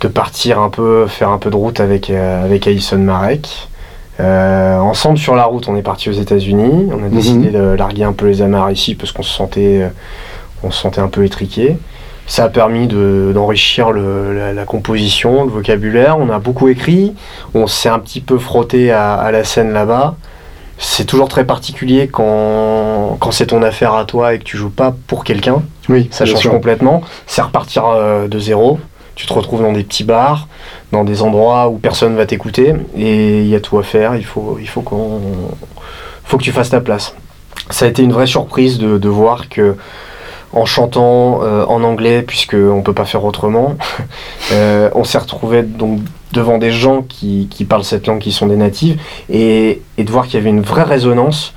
de 0.00 0.08
partir 0.08 0.60
un 0.60 0.68
peu, 0.68 1.06
faire 1.06 1.30
un 1.30 1.38
peu 1.38 1.50
de 1.50 1.56
route 1.56 1.80
avec, 1.80 2.10
avec 2.10 2.66
Alison 2.66 2.98
Marek. 2.98 3.68
Ensemble 4.18 5.16
sur 5.16 5.34
la 5.34 5.44
route, 5.44 5.66
on 5.68 5.76
est 5.76 5.82
parti 5.82 6.10
aux 6.10 6.14
États-Unis. 6.14 6.90
On 6.92 7.02
a 7.04 7.08
décidé 7.08 7.48
de 7.50 7.74
larguer 7.74 8.04
un 8.04 8.12
peu 8.12 8.26
les 8.26 8.42
amarres 8.42 8.70
ici 8.70 8.94
parce 8.94 9.12
qu'on 9.12 9.22
se 9.22 9.32
sentait, 9.34 9.90
on 10.62 10.70
se 10.70 10.82
sentait 10.82 11.00
un 11.00 11.08
peu 11.08 11.24
étriqué. 11.24 11.78
Ça 12.32 12.44
a 12.44 12.48
permis 12.48 12.86
de- 12.86 13.30
d'enrichir 13.34 13.90
le- 13.90 14.32
la, 14.34 14.54
la 14.54 14.64
composition, 14.64 15.44
le 15.44 15.50
vocabulaire. 15.50 16.16
On 16.18 16.30
a 16.30 16.38
beaucoup 16.38 16.68
écrit. 16.68 17.12
On 17.52 17.66
s'est 17.66 17.90
un 17.90 17.98
petit 17.98 18.22
peu 18.22 18.38
frotté 18.38 18.90
à, 18.90 19.12
à 19.14 19.30
la 19.32 19.44
scène 19.44 19.70
là-bas. 19.74 20.14
C'est 20.78 21.04
toujours 21.04 21.28
très 21.28 21.44
particulier 21.44 22.08
quand, 22.08 23.18
quand 23.20 23.32
c'est 23.32 23.48
ton 23.48 23.62
affaire 23.62 23.92
à 23.94 24.06
toi 24.06 24.32
et 24.32 24.38
que 24.38 24.44
tu 24.44 24.56
joues 24.56 24.70
pas 24.70 24.94
pour 25.08 25.24
quelqu'un. 25.24 25.62
Oui, 25.90 26.08
Ça 26.10 26.24
change 26.24 26.40
sûr. 26.40 26.50
complètement. 26.52 27.02
C'est 27.26 27.42
repartir 27.42 27.84
euh, 27.86 28.28
de 28.28 28.38
zéro. 28.38 28.78
Tu 29.14 29.26
te 29.26 29.32
retrouves 29.34 29.60
dans 29.60 29.72
des 29.72 29.84
petits 29.84 30.04
bars, 30.04 30.48
dans 30.90 31.04
des 31.04 31.20
endroits 31.20 31.68
où 31.68 31.76
personne 31.76 32.16
va 32.16 32.24
t'écouter 32.24 32.74
et 32.96 33.40
il 33.42 33.46
y 33.48 33.54
a 33.54 33.60
tout 33.60 33.78
à 33.78 33.82
faire. 33.82 34.16
Il 34.16 34.24
faut, 34.24 34.56
il 34.58 34.66
faut 34.68 34.80
qu'on, 34.80 35.20
faut 36.24 36.38
que 36.38 36.42
tu 36.42 36.50
fasses 36.52 36.70
ta 36.70 36.80
place. 36.80 37.14
ça 37.68 37.84
a 37.84 37.88
été 37.88 38.02
une 38.02 38.12
vraie 38.12 38.26
surprise 38.26 38.78
de, 38.78 38.96
de 38.96 39.08
voir 39.10 39.50
que 39.50 39.76
en 40.52 40.64
chantant 40.66 41.40
euh, 41.42 41.64
en 41.66 41.82
anglais, 41.82 42.22
puisqu'on 42.22 42.76
ne 42.78 42.82
peut 42.82 42.92
pas 42.92 43.04
faire 43.04 43.24
autrement, 43.24 43.76
euh, 44.52 44.90
on 44.94 45.04
s'est 45.04 45.18
retrouvé 45.18 45.62
donc 45.62 46.00
devant 46.32 46.58
des 46.58 46.70
gens 46.72 47.02
qui, 47.02 47.48
qui, 47.50 47.64
parlent 47.64 47.84
cette 47.84 48.06
langue, 48.06 48.18
qui 48.20 48.32
sont 48.32 48.46
des 48.46 48.56
natives, 48.56 48.98
et, 49.30 49.82
et 49.98 50.04
de 50.04 50.10
voir 50.10 50.24
qu'il 50.26 50.34
y 50.34 50.36
avait 50.38 50.50
une 50.50 50.62
vraie 50.62 50.82
résonance, 50.82 51.52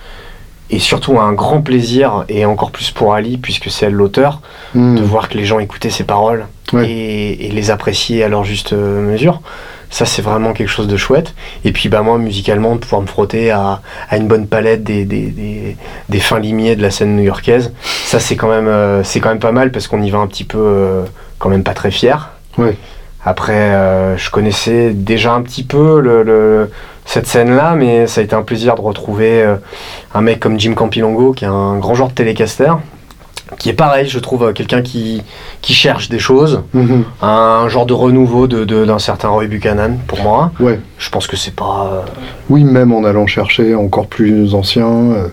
et 0.70 0.80
surtout 0.80 1.20
un 1.20 1.32
grand 1.34 1.62
plaisir, 1.62 2.26
et 2.30 2.44
encore 2.46 2.72
plus 2.72 2.92
pour 2.92 3.14
Ali, 3.14 3.38
puisque 3.38 3.70
c'est 3.70 3.86
elle 3.88 3.94
l'auteur, 3.94 4.42
Hmm. 4.74 4.96
de 4.96 5.02
voir 5.04 5.30
que 5.30 5.38
les 5.38 5.46
gens 5.46 5.60
écoutaient 5.60 5.90
ses 5.90 6.04
paroles 6.04 6.48
Ouais. 6.74 6.90
et, 6.90 7.46
et 7.46 7.52
les 7.52 7.70
appréciaient 7.72 8.24
à 8.24 8.28
leur 8.28 8.44
juste 8.44 8.74
euh, 8.74 9.00
mesure. 9.02 9.42
Ça, 9.90 10.06
c'est 10.06 10.22
vraiment 10.22 10.54
quelque 10.54 10.68
chose 10.70 10.88
de 10.88 10.98
chouette. 10.98 11.34
Et 11.64 11.72
puis, 11.72 11.90
bah, 11.90 12.02
moi, 12.02 12.18
musicalement, 12.18 12.74
de 12.76 12.80
pouvoir 12.80 13.02
me 13.02 13.08
frotter 13.08 13.52
à, 13.52 13.82
à 14.10 14.18
une 14.18 14.28
bonne 14.28 14.48
palette 14.48 14.84
des, 14.84 15.06
des, 15.06 15.28
des, 15.28 15.78
des 16.10 16.20
fins 16.20 16.40
limiers 16.40 16.76
de 16.76 16.82
la 16.82 16.92
scène 16.92 17.16
new-yorkaise, 17.16 17.72
ça, 18.06 18.20
c'est 18.20 18.36
quand, 18.36 18.50
même, 18.50 18.68
euh, 18.68 19.04
c'est 19.04 19.20
quand 19.20 19.30
même 19.30 19.40
pas 19.40 19.52
mal 19.52 19.72
parce 19.72 19.88
qu'on 19.88 20.02
y 20.02 20.10
va 20.10 20.18
un 20.20 20.28
petit 20.28 20.44
peu, 20.44 20.58
euh, 20.60 21.04
quand 21.40 21.50
même 21.50 21.64
pas 21.64 21.74
très 21.74 21.92
fier. 21.92 22.32
Ouais. 22.58 22.76
Après, 23.24 23.54
euh, 23.54 24.18
je 24.18 24.30
connaissais 24.30 24.92
déjà 24.92 25.34
un 25.34 25.42
petit 25.42 25.64
peu 25.64 26.00
le, 26.00 26.24
le- 26.24 26.70
cette 27.06 27.28
scène-là, 27.28 27.76
mais 27.76 28.08
ça 28.08 28.22
a 28.22 28.24
été 28.24 28.36
un 28.36 28.42
plaisir 28.42 28.76
de 28.76 28.82
retrouver 28.82 29.46
un 30.16 30.22
mec 30.22 30.40
comme 30.40 30.60
Jim 30.60 30.74
Campilongo, 30.74 31.34
qui 31.34 31.46
est 31.46 31.48
un 31.48 31.78
grand 31.78 31.94
joueur 31.94 32.10
de 32.10 32.14
télécaster, 32.16 32.72
qui 33.60 33.70
est 33.70 33.74
pareil, 33.74 34.08
je 34.08 34.20
trouve, 34.20 34.44
euh, 34.44 34.54
quelqu'un 34.54 34.82
qui, 34.82 35.22
qui 35.62 35.74
cherche 35.74 36.10
des 36.10 36.20
choses, 36.20 36.62
Mhm. 36.74 37.04
un 37.22 37.68
genre 37.70 37.86
de 37.86 37.94
renouveau 37.94 38.48
de- 38.48 38.66
de- 38.66 38.86
d'un 38.86 39.00
certain 39.00 39.30
Roy 39.30 39.46
Buchanan, 39.48 39.98
pour 40.08 40.22
moi. 40.22 40.52
Ouais. 40.60 40.80
Je 40.98 41.10
pense 41.10 41.28
que 41.28 41.38
c'est 41.38 41.56
pas... 41.56 41.90
euh, 41.94 42.02
Oui, 42.50 42.64
même 42.64 42.92
en 42.94 43.04
allant 43.04 43.28
chercher 43.28 43.76
encore 43.76 44.08
plus 44.08 44.54
ancien. 44.56 44.88
euh, 44.88 45.28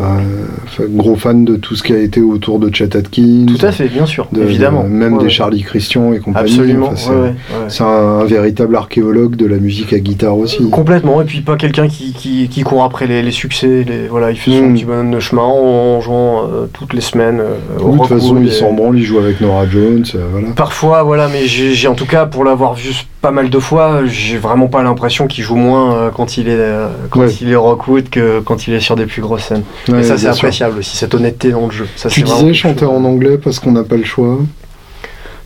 euh, 0.00 0.86
gros 0.90 1.16
fan 1.16 1.44
de 1.44 1.56
tout 1.56 1.74
ce 1.74 1.82
qui 1.82 1.92
a 1.92 1.98
été 1.98 2.20
autour 2.20 2.58
de 2.58 2.74
Chet 2.74 2.96
Atkins. 2.96 3.46
Tout 3.46 3.64
à 3.64 3.72
fait, 3.72 3.88
bien 3.88 4.06
sûr, 4.06 4.28
de- 4.32 4.42
évidemment. 4.42 4.84
de- 4.84 4.88
même 4.88 5.14
Ouais, 5.14 5.18
des 5.20 5.24
ouais. 5.24 5.30
Charlie 5.30 5.62
Christian 5.62 6.12
et 6.12 6.18
compagnie. 6.18 6.50
Absolument, 6.52 6.88
Enfin, 6.92 7.32
c'est 7.68 7.82
ouais, 7.82 7.88
un, 7.88 8.20
un 8.20 8.24
véritable 8.24 8.76
archéologue 8.76 9.36
de 9.36 9.46
la 9.46 9.56
musique 9.56 9.92
à 9.92 9.98
guitare 9.98 10.36
aussi. 10.36 10.68
Complètement, 10.70 11.22
et 11.22 11.24
puis 11.24 11.40
pas 11.40 11.56
quelqu'un 11.56 11.88
qui, 11.88 12.12
qui, 12.12 12.48
qui 12.48 12.62
court 12.62 12.84
après 12.84 13.06
les, 13.06 13.22
les 13.22 13.30
succès, 13.30 13.84
les, 13.86 14.08
voilà, 14.08 14.30
il 14.30 14.36
fait 14.36 14.50
son 14.50 14.66
Mm. 14.66 14.74
petit 14.74 14.84
bonhomme 14.84 15.10
de 15.12 15.20
chemin 15.20 15.42
en 15.42 16.00
jouant 16.00 16.44
euh, 16.44 16.66
toutes 16.72 16.92
les 16.92 17.00
semaines. 17.00 17.40
euh, 17.40 17.56
au 17.80 17.92
de 17.92 17.98
toute 17.98 18.06
façon, 18.08 18.36
il 18.42 18.52
s'en 18.52 18.72
branle, 18.72 18.98
il 18.98 19.04
joue 19.04 19.18
avec 19.18 19.40
Nora 19.40 19.66
Jones. 19.68 20.04
euh, 20.14 20.26
voilà. 20.32 20.48
Parfois, 20.56 21.02
voilà, 21.04 21.28
mais 21.32 21.46
j'ai- 21.46 21.88
en 21.88 21.94
tout 21.94 22.06
cas, 22.06 22.26
pour 22.26 22.44
l'avoir 22.44 22.74
vu 22.74 22.90
pas 23.26 23.32
mal 23.32 23.50
de 23.50 23.58
fois, 23.58 24.02
j'ai 24.06 24.38
vraiment 24.38 24.68
pas 24.68 24.84
l'impression 24.84 25.26
qu'il 25.26 25.42
joue 25.42 25.56
moins 25.56 25.96
euh, 25.96 26.10
quand 26.12 26.36
il 26.36 26.46
est 26.48 26.52
euh, 26.52 26.86
quand 27.10 27.22
Ouais. 27.22 27.32
il 27.40 27.50
est 27.50 27.56
Rockwood 27.56 28.08
que 28.08 28.38
quand 28.38 28.68
il 28.68 28.74
est 28.74 28.78
sur 28.78 28.94
des 28.94 29.06
plus 29.06 29.20
grosses 29.20 29.42
scènes. 29.46 29.64
Ouais, 29.88 29.98
et 29.98 30.02
ça, 30.04 30.16
c'est 30.16 30.26
sûr. 30.32 30.44
appréciable 30.44 30.78
aussi, 30.78 30.96
cette 30.96 31.12
honnêteté 31.12 31.50
dans 31.50 31.66
le 31.66 31.72
jeu. 31.72 31.88
Ça, 31.96 32.08
Tu 32.08 32.22
disais 32.22 32.54
chanter 32.54 32.84
en 32.84 33.04
anglais 33.04 33.36
parce 33.36 33.58
qu'on 33.58 33.72
n'a 33.72 33.82
pas 33.82 33.96
le 33.96 34.04
choix. 34.04 34.36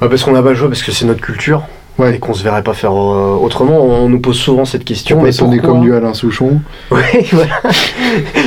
Ouais, 0.02 0.08
parce 0.10 0.22
qu'on 0.24 0.32
n'a 0.32 0.42
pas 0.42 0.50
le 0.50 0.56
choix, 0.56 0.68
parce 0.68 0.82
que 0.82 0.92
c'est 0.92 1.06
notre 1.06 1.22
culture. 1.22 1.62
Ouais. 2.00 2.16
Et 2.16 2.18
qu'on 2.18 2.34
se 2.34 2.42
verrait 2.42 2.62
pas 2.62 2.72
faire 2.74 2.92
euh, 2.92 3.36
autrement. 3.40 3.78
On 3.80 4.08
nous 4.08 4.20
pose 4.20 4.38
souvent 4.38 4.64
cette 4.64 4.84
question. 4.84 5.16
Pour 5.16 5.24
mais 5.24 5.32
sonner 5.32 5.58
comme 5.58 5.80
du 5.80 5.94
Alain 5.94 6.14
Souchon. 6.14 6.60
Oui, 6.90 7.00
voilà. 7.32 7.60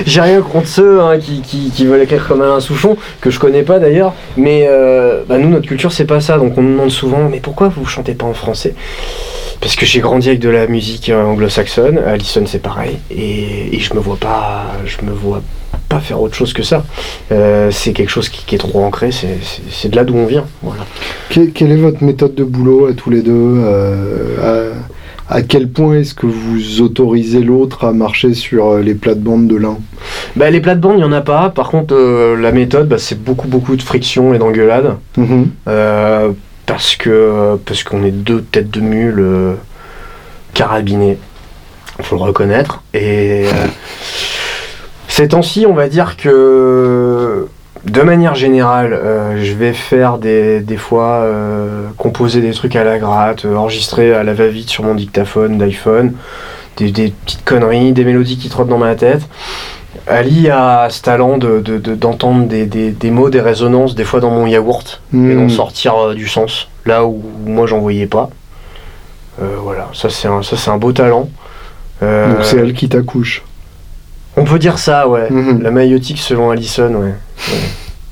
J'ai 0.06 0.22
rien 0.22 0.42
contre 0.42 0.68
ceux 0.68 1.02
hein, 1.02 1.18
qui, 1.20 1.42
qui, 1.42 1.70
qui 1.72 1.86
veulent 1.86 2.02
écrire 2.02 2.28
comme 2.28 2.42
Alain 2.42 2.60
Souchon, 2.60 2.98
que 3.22 3.30
je 3.30 3.40
connais 3.40 3.64
pas 3.64 3.80
d'ailleurs. 3.80 4.14
Mais 4.38 4.66
euh, 4.68 5.24
bah, 5.28 5.38
nous, 5.38 5.50
notre 5.50 5.68
culture, 5.68 5.92
c'est 5.92 6.06
pas 6.06 6.20
ça. 6.20 6.38
Donc 6.38 6.58
on 6.58 6.62
nous 6.62 6.72
demande 6.72 6.92
souvent, 6.92 7.30
mais 7.30 7.40
pourquoi 7.40 7.70
vous 7.70 7.86
chantez 7.86 8.14
pas 8.16 8.26
en 8.26 8.34
français? 8.34 8.74
Parce 9.62 9.76
que 9.76 9.86
j'ai 9.86 10.00
grandi 10.00 10.28
avec 10.30 10.40
de 10.40 10.50
la 10.50 10.68
musique 10.68 11.10
euh, 11.10 11.24
anglo-saxonne. 11.24 12.00
Allison, 12.00 12.44
c'est 12.46 12.62
pareil. 12.62 12.98
Et, 13.12 13.76
et 13.76 13.80
je 13.80 13.94
me 13.94 14.00
vois 14.00 14.18
pas, 14.18 14.66
je 14.86 15.06
me 15.06 15.12
vois 15.12 15.42
pas 15.94 16.00
faire 16.00 16.20
autre 16.22 16.36
chose 16.36 16.54
que 16.54 16.64
ça. 16.64 16.84
Euh, 17.32 17.70
c'est 17.72 17.94
quelque 17.94 18.10
chose 18.10 18.30
qui, 18.30 18.44
qui 18.46 18.56
est 18.56 18.58
trop 18.58 18.84
ancré. 18.84 19.10
C'est, 19.12 19.90
de 19.90 19.96
là 19.96 20.04
d'où 20.04 20.16
on 20.16 20.26
vient. 20.26 20.46
Voilà. 20.62 20.86
Que- 21.30 21.50
quelle 21.52 21.72
est 21.72 21.78
votre 21.78 22.04
méthode 22.04 22.34
de 22.36 22.44
boulot 22.44 22.88
à 22.88 22.94
tous 22.94 23.10
les 23.10 23.22
deux 23.22 23.32
euh, 23.36 24.72
à, 25.30 25.36
à 25.38 25.42
quel 25.42 25.70
point 25.70 25.96
est-ce 26.00 26.14
que 26.14 26.26
vous 26.26 26.82
autorisez 26.82 27.42
l'autre 27.42 27.86
à 27.86 27.92
marcher 27.94 28.34
sur 28.34 28.68
euh, 28.72 28.82
les 28.82 28.96
plates-bandes 28.96 29.48
de 29.48 29.56
l'un? 29.56 29.78
Bah, 30.36 30.50
les 30.50 30.62
plates-bandes, 30.62 30.98
il 30.98 31.02
y 31.02 31.06
en 31.06 31.12
a 31.14 31.22
pas. 31.22 31.50
Par 31.50 31.70
contre, 31.70 31.94
euh, 31.96 32.36
la 32.40 32.52
méthode, 32.52 32.88
bah, 32.88 32.98
c'est 32.98 33.22
beaucoup, 33.24 33.48
beaucoup 33.48 33.76
de 33.76 33.82
friction 33.84 34.34
et 34.34 34.40
d'engueulade. 34.40 34.98
Mhm. 35.18 35.50
Euh, 35.68 36.30
parce 36.66 36.96
que 36.96 37.58
parce 37.66 37.84
qu'on 37.84 38.04
est 38.04 38.12
deux 38.12 38.42
têtes 38.42 38.72
de 38.72 38.80
mule 38.80 39.24
carabinées, 40.54 41.18
faut 42.02 42.16
le 42.16 42.22
reconnaître. 42.24 42.82
Et 42.94 43.46
ces 45.16 45.28
temps-ci, 45.28 45.66
on 45.68 45.74
va 45.76 45.90
dire 45.90 46.18
que 46.18 47.48
de 47.86 48.02
manière 48.02 48.34
générale, 48.34 48.94
euh, 48.94 49.44
je 49.44 49.54
vais 49.54 49.74
faire 49.74 50.18
des, 50.18 50.60
des 50.62 50.78
fois 50.78 51.22
euh, 51.22 51.88
composer 51.98 52.42
des 52.42 52.50
trucs 52.52 52.76
à 52.76 52.84
la 52.84 52.98
gratte, 52.98 53.46
euh, 53.46 53.56
enregistrer 53.56 54.12
à 54.16 54.24
la 54.24 54.34
va-vite 54.34 54.70
sur 54.72 54.84
mon 54.84 54.96
dictaphone 54.96 55.60
d'iPhone, 55.60 56.14
des, 56.78 56.90
des 56.90 57.14
petites 57.26 57.46
conneries, 57.46 57.92
des 57.92 58.06
mélodies 58.06 58.38
qui 58.40 58.50
trottent 58.50 58.70
dans 58.70 58.80
ma 58.80 58.96
tête. 58.96 59.22
Ali 60.08 60.50
a 60.50 60.88
ce 60.90 61.04
talent 61.04 61.38
de, 61.38 61.60
de- 61.60 61.78
de- 61.78 61.94
d'entendre 61.94 62.48
des, 62.48 62.66
des- 62.66 62.90
des 62.90 63.12
mots, 63.12 63.30
des 63.30 63.40
résonances, 63.42 63.94
des 63.94 64.06
fois 64.06 64.20
dans 64.20 64.32
mon 64.32 64.48
yaourt, 64.48 65.00
et 65.14 65.18
Mhm. 65.18 65.38
d'en 65.48 65.50
sortir 65.50 66.16
du 66.16 66.28
sens, 66.28 66.70
là 66.88 67.06
où 67.06 67.22
moi 67.46 67.68
j'en 67.68 67.80
voyais 67.80 68.08
pas. 68.08 68.32
Voilà, 69.40 69.90
ça 69.94 70.10
c'est 70.10 70.28
un, 70.28 70.42
ça, 70.42 70.58
c'est 70.58 70.72
un 70.72 70.78
beau 70.78 70.92
talent. 70.92 71.30
Donc 72.02 72.44
c'est 72.44 72.58
elle 72.58 72.74
qui 72.74 72.90
t'accouche. 72.90 73.44
Peut 74.54 74.60
dire 74.60 74.78
ça, 74.80 75.08
ouais. 75.08 75.28
Mhm. 75.30 75.62
La 75.64 75.72
maïotique 75.72 76.20
selon 76.20 76.52
Allison, 76.52 76.94
ouais. 76.94 77.14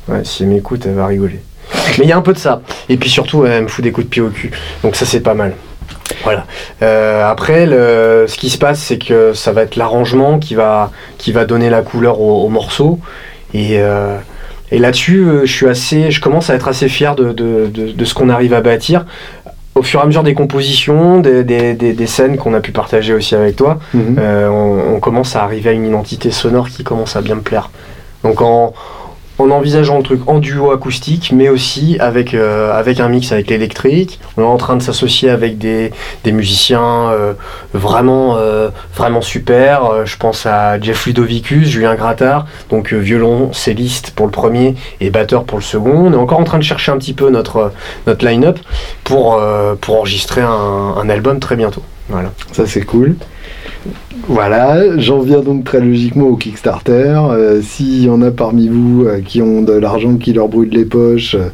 Ouais, 0.07 0.15
Ouais, 0.17 0.21
si 0.23 0.43
elle 0.43 0.49
m'écoute, 0.49 0.83
elle 0.85 0.95
va 0.95 1.05
rigoler. 1.05 1.39
Mais 1.97 2.05
il 2.05 2.09
y 2.09 2.11
a 2.11 2.17
un 2.17 2.21
peu 2.21 2.33
de 2.33 2.37
ça. 2.39 2.61
Et 2.89 2.97
puis 2.97 3.09
surtout, 3.09 3.45
elle 3.45 3.63
me 3.63 3.67
fout 3.67 3.83
des 3.83 3.91
coups 3.91 4.05
de 4.07 4.09
pied 4.09 4.21
au 4.21 4.29
cul. 4.29 4.51
Donc 4.83 4.95
ça, 4.95 5.05
c'est 5.05 5.19
pas 5.21 5.33
mal. 5.35 5.53
Voilà. 6.23 6.45
Euh, 6.81 7.23
après, 7.29 7.65
le- 7.65 8.25
ce 8.27 8.37
qui 8.37 8.49
se 8.49 8.57
passe, 8.57 8.79
c'est 8.79 8.97
que 8.97 9.33
ça 9.33 9.51
va 9.51 9.61
être 9.61 9.75
l'arrangement 9.75 10.39
qui 10.39 10.55
va, 10.55 10.91
qui 11.17 11.31
va 11.31 11.45
donner 11.45 11.69
la 11.69 11.81
couleur 11.81 12.19
au, 12.19 12.43
au 12.45 12.49
morceau. 12.49 12.99
Et, 13.53 13.77
euh, 13.79 14.17
et 14.71 14.79
là-dessus, 14.79 15.19
euh, 15.25 15.45
je 15.45 15.51
suis 15.53 15.67
assez, 15.67 16.11
je 16.11 16.19
commence 16.21 16.49
à 16.49 16.55
être 16.55 16.67
assez 16.67 16.89
fier 16.89 17.15
de, 17.15 17.31
de- 17.31 17.67
de- 17.67 17.91
de 17.91 18.05
ce 18.05 18.13
qu'on 18.13 18.29
arrive 18.29 18.53
à 18.53 18.61
bâtir. 18.61 19.05
Au 19.75 19.83
fur 19.83 19.99
et 19.99 20.03
à 20.03 20.05
mesure 20.05 20.23
des 20.23 20.33
compositions, 20.33 21.19
des, 21.21 21.43
des- 21.43 21.73
des- 21.73 21.93
des 21.93 22.07
scènes 22.07 22.37
qu'on 22.37 22.53
a 22.53 22.59
pu 22.59 22.71
partager 22.71 23.13
aussi 23.13 23.35
avec 23.35 23.55
toi, 23.55 23.79
Mhm. 23.93 24.15
euh, 24.19 24.49
on, 24.49 24.95
on 24.95 24.99
commence 24.99 25.35
à 25.35 25.43
arriver 25.43 25.69
à 25.69 25.73
une 25.73 25.85
identité 25.85 26.29
sonore 26.29 26.69
qui 26.69 26.83
commence 26.83 27.15
à 27.15 27.21
bien 27.21 27.35
me 27.35 27.41
plaire. 27.41 27.69
Donc 28.23 28.41
en, 28.41 28.73
en 29.41 29.49
envisageant 29.49 29.97
le 29.97 30.03
truc 30.03 30.21
en 30.27 30.39
duo 30.39 30.71
acoustique, 30.71 31.31
mais 31.33 31.49
aussi 31.49 31.97
avec, 31.99 32.33
euh, 32.33 32.71
avec 32.73 32.99
un 32.99 33.09
mix 33.09 33.31
avec 33.31 33.49
l'électrique, 33.49 34.19
on 34.37 34.41
est 34.41 34.45
en 34.45 34.57
train 34.57 34.75
de 34.75 34.81
s'associer 34.81 35.29
avec 35.29 35.57
des, 35.57 35.91
musiciens 36.25 37.09
euh, 37.09 37.33
vraiment, 37.73 38.37
euh, 38.37 38.69
vraiment 38.95 39.21
super. 39.21 40.05
Je 40.05 40.17
pense 40.17 40.45
à 40.45 40.79
Jeff 40.79 41.05
Ludovicus, 41.05 41.67
Julien 41.67 41.95
Grattard, 41.95 42.45
donc 42.69 42.93
violon, 42.93 43.51
celliste 43.53 44.11
pour 44.11 44.25
le 44.25 44.31
premier 44.31 44.75
et 44.99 45.09
batteur 45.09 45.43
pour 45.43 45.57
le 45.57 45.63
second. 45.63 46.05
On 46.07 46.13
est 46.13 46.17
encore 46.17 46.39
en 46.39 46.45
train 46.45 46.57
de 46.57 46.63
chercher 46.63 46.91
un 46.91 46.97
petit 46.97 47.13
peu 47.13 47.29
notre, 47.29 47.71
line-up 48.21 48.59
pour, 49.03 49.41
enregistrer 49.87 50.41
un, 50.41 50.47
un 50.97 51.09
album 51.09 51.39
très 51.39 51.55
bientôt. 51.55 51.83
Voilà. 52.09 52.31
Ça 52.51 52.65
c'est 52.65 52.81
cool. 52.81 53.15
Voilà, 54.27 54.99
j'en 54.99 55.19
viens 55.19 55.39
donc 55.41 55.63
très 55.63 55.79
logiquement 55.81 56.27
au 56.27 56.35
Kickstarter. 56.35 57.19
Euh, 57.31 57.61
S'il 57.61 58.03
y 58.05 58.09
en 58.09 58.21
a 58.21 58.29
parmi 58.31 58.67
vous 58.67 59.05
euh, 59.05 59.19
qui 59.25 59.41
ont 59.41 59.63
de 59.63 59.73
l'argent 59.73 60.15
qui 60.17 60.33
leur 60.33 60.47
brûle 60.47 60.69
les 60.69 60.85
poches 60.85 61.35
euh, 61.35 61.49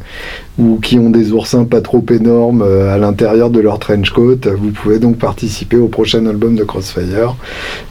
ou 0.58 0.78
qui 0.78 0.98
ont 0.98 1.08
des 1.08 1.32
oursins 1.32 1.64
pas 1.64 1.80
trop 1.80 2.04
énormes 2.10 2.62
euh, 2.62 2.94
à 2.94 2.98
l'intérieur 2.98 3.48
de 3.50 3.60
leur 3.60 3.78
trench 3.78 4.10
coat, 4.10 4.40
vous 4.58 4.70
pouvez 4.70 4.98
donc 4.98 5.16
participer 5.16 5.76
au 5.78 5.88
prochain 5.88 6.26
album 6.26 6.56
de 6.56 6.64
Crossfire. 6.64 7.36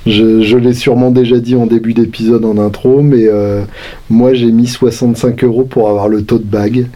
Je, 0.05 0.41
je 0.41 0.57
l'ai 0.57 0.73
sûrement 0.73 1.09
déjà 1.09 1.39
dit 1.39 1.55
en 1.55 1.65
début 1.65 1.93
d'épisode 1.93 2.45
en 2.45 2.57
intro, 2.59 3.01
mais 3.01 3.25
moi 4.09 4.33
j'ai 4.33 4.51
mis 4.51 4.67
65 4.67 5.43
euros 5.43 5.63
pour 5.63 5.89
avoir 5.89 6.07
le 6.09 6.21
tote 6.23 6.43
bag. 6.45 6.87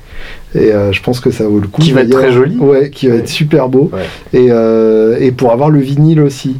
Et 0.54 0.72
euh, 0.72 0.92
je 0.92 1.02
pense 1.02 1.20
que 1.20 1.32
ça 1.32 1.46
vaut 1.46 1.60
le 1.60 1.68
coup. 1.68 1.82
Qui 1.82 1.94
va 1.94 2.02
être 2.02 2.12
très 2.12 2.32
joli. 2.32 2.58
Ouais, 2.58 2.90
qui 2.92 3.08
va 3.08 3.14
Ouais. 3.16 3.20
être 3.22 3.28
super 3.30 3.70
beau. 3.70 3.90
Ouais. 3.94 4.40
Et, 4.40 4.48
euh, 4.52 5.18
et 5.20 5.32
pour 5.32 5.52
avoir 5.52 5.70
le 5.70 5.80
vinyle 5.80 6.22
aussi. 6.22 6.58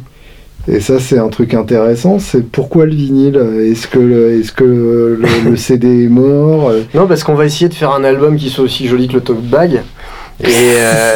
Et 0.68 0.80
ça, 0.80 1.00
c'est 1.00 1.18
un 1.18 1.28
truc 1.28 1.54
intéressant. 1.54 2.18
C'est 2.18 2.42
pourquoi 2.42 2.86
le 2.86 2.94
vinyle? 2.94 3.36
Est-ce 3.36 3.88
que, 3.88 3.98
le, 3.98 4.38
est-ce 4.38 4.52
que 4.52 4.64
le, 4.64 5.20
le 5.44 5.56
CD 5.56 6.04
est 6.04 6.08
mort? 6.08 6.72
Non, 6.94 7.06
parce 7.06 7.24
qu'on 7.24 7.34
va 7.34 7.46
essayer 7.46 7.68
de 7.68 7.74
faire 7.74 7.90
un 7.92 8.04
album 8.04 8.36
qui 8.36 8.48
soit 8.48 8.64
aussi 8.64 8.86
joli 8.86 9.08
que 9.08 9.14
le 9.14 9.20
Talk 9.20 9.40
Bag. 9.40 9.82
Et, 10.40 10.46
euh, 10.48 11.14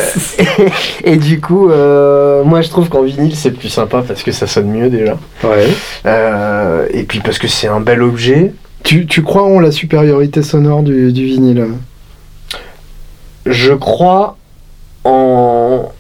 et, 1.05 1.17
du 1.17 1.41
coup, 1.41 1.71
euh, 1.71 2.45
moi 2.45 2.61
je 2.61 2.69
trouve 2.69 2.89
qu'en 2.89 3.03
vinyle 3.03 3.35
c'est 3.35 3.51
plus 3.51 3.69
sympa 3.69 4.05
parce 4.07 4.23
que 4.23 4.31
ça 4.31 4.47
sonne 4.47 4.71
mieux 4.71 4.89
déjà. 4.89 5.19
Ouais. 5.43 5.67
Euh, 6.07 6.87
et 6.91 7.03
puis 7.03 7.21
parce 7.21 7.39
que 7.39 7.49
c'est 7.49 7.67
un 7.67 7.81
bel 7.81 8.03
objet. 8.03 8.53
Tu, 8.85 9.07
tu 9.07 9.23
crois 9.23 9.43
en 9.43 9.59
la 9.59 9.73
supériorité 9.73 10.43
sonore 10.43 10.83
du, 10.83 11.13
du 11.13 11.25
vinyle? 11.25 11.67
Je 13.47 13.73
crois 13.73 14.37
en, 15.05 15.91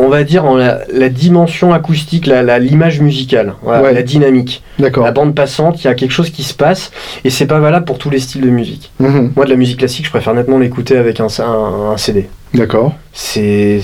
en 0.00 0.08
va 0.08 0.24
dire 0.24 0.44
en 0.44 0.56
la, 0.56 0.80
la 0.92 1.08
dimension 1.08 1.72
acoustique, 1.72 2.26
la- 2.26 2.42
la- 2.42 2.58
l'image 2.58 3.00
musicale, 3.00 3.54
voilà, 3.62 3.82
Ouais. 3.82 3.92
la 3.92 4.02
dynamique. 4.02 4.62
D'accord. 4.78 5.04
La 5.04 5.12
bande 5.12 5.34
passante, 5.34 5.82
il 5.82 5.86
y 5.86 5.90
a 5.90 5.94
quelque 5.94 6.10
chose 6.12 6.30
qui 6.30 6.42
se 6.42 6.54
passe 6.54 6.90
et 7.24 7.30
c'est 7.30 7.46
pas 7.46 7.58
valable 7.60 7.84
pour 7.84 7.98
tous 7.98 8.10
les 8.10 8.18
styles 8.18 8.42
de 8.42 8.50
musique. 8.50 8.90
Mhm. 9.00 9.32
Moi, 9.36 9.44
de 9.44 9.50
la 9.50 9.56
musique 9.56 9.78
classique, 9.78 10.04
je 10.06 10.10
préfère 10.10 10.34
nettement 10.34 10.58
l'écouter 10.58 10.96
avec 10.96 11.20
un, 11.20 11.26
un- 11.40 11.92
un 11.92 11.96
CD. 11.96 12.28
D'accord. 12.54 12.94
C'est 13.12 13.80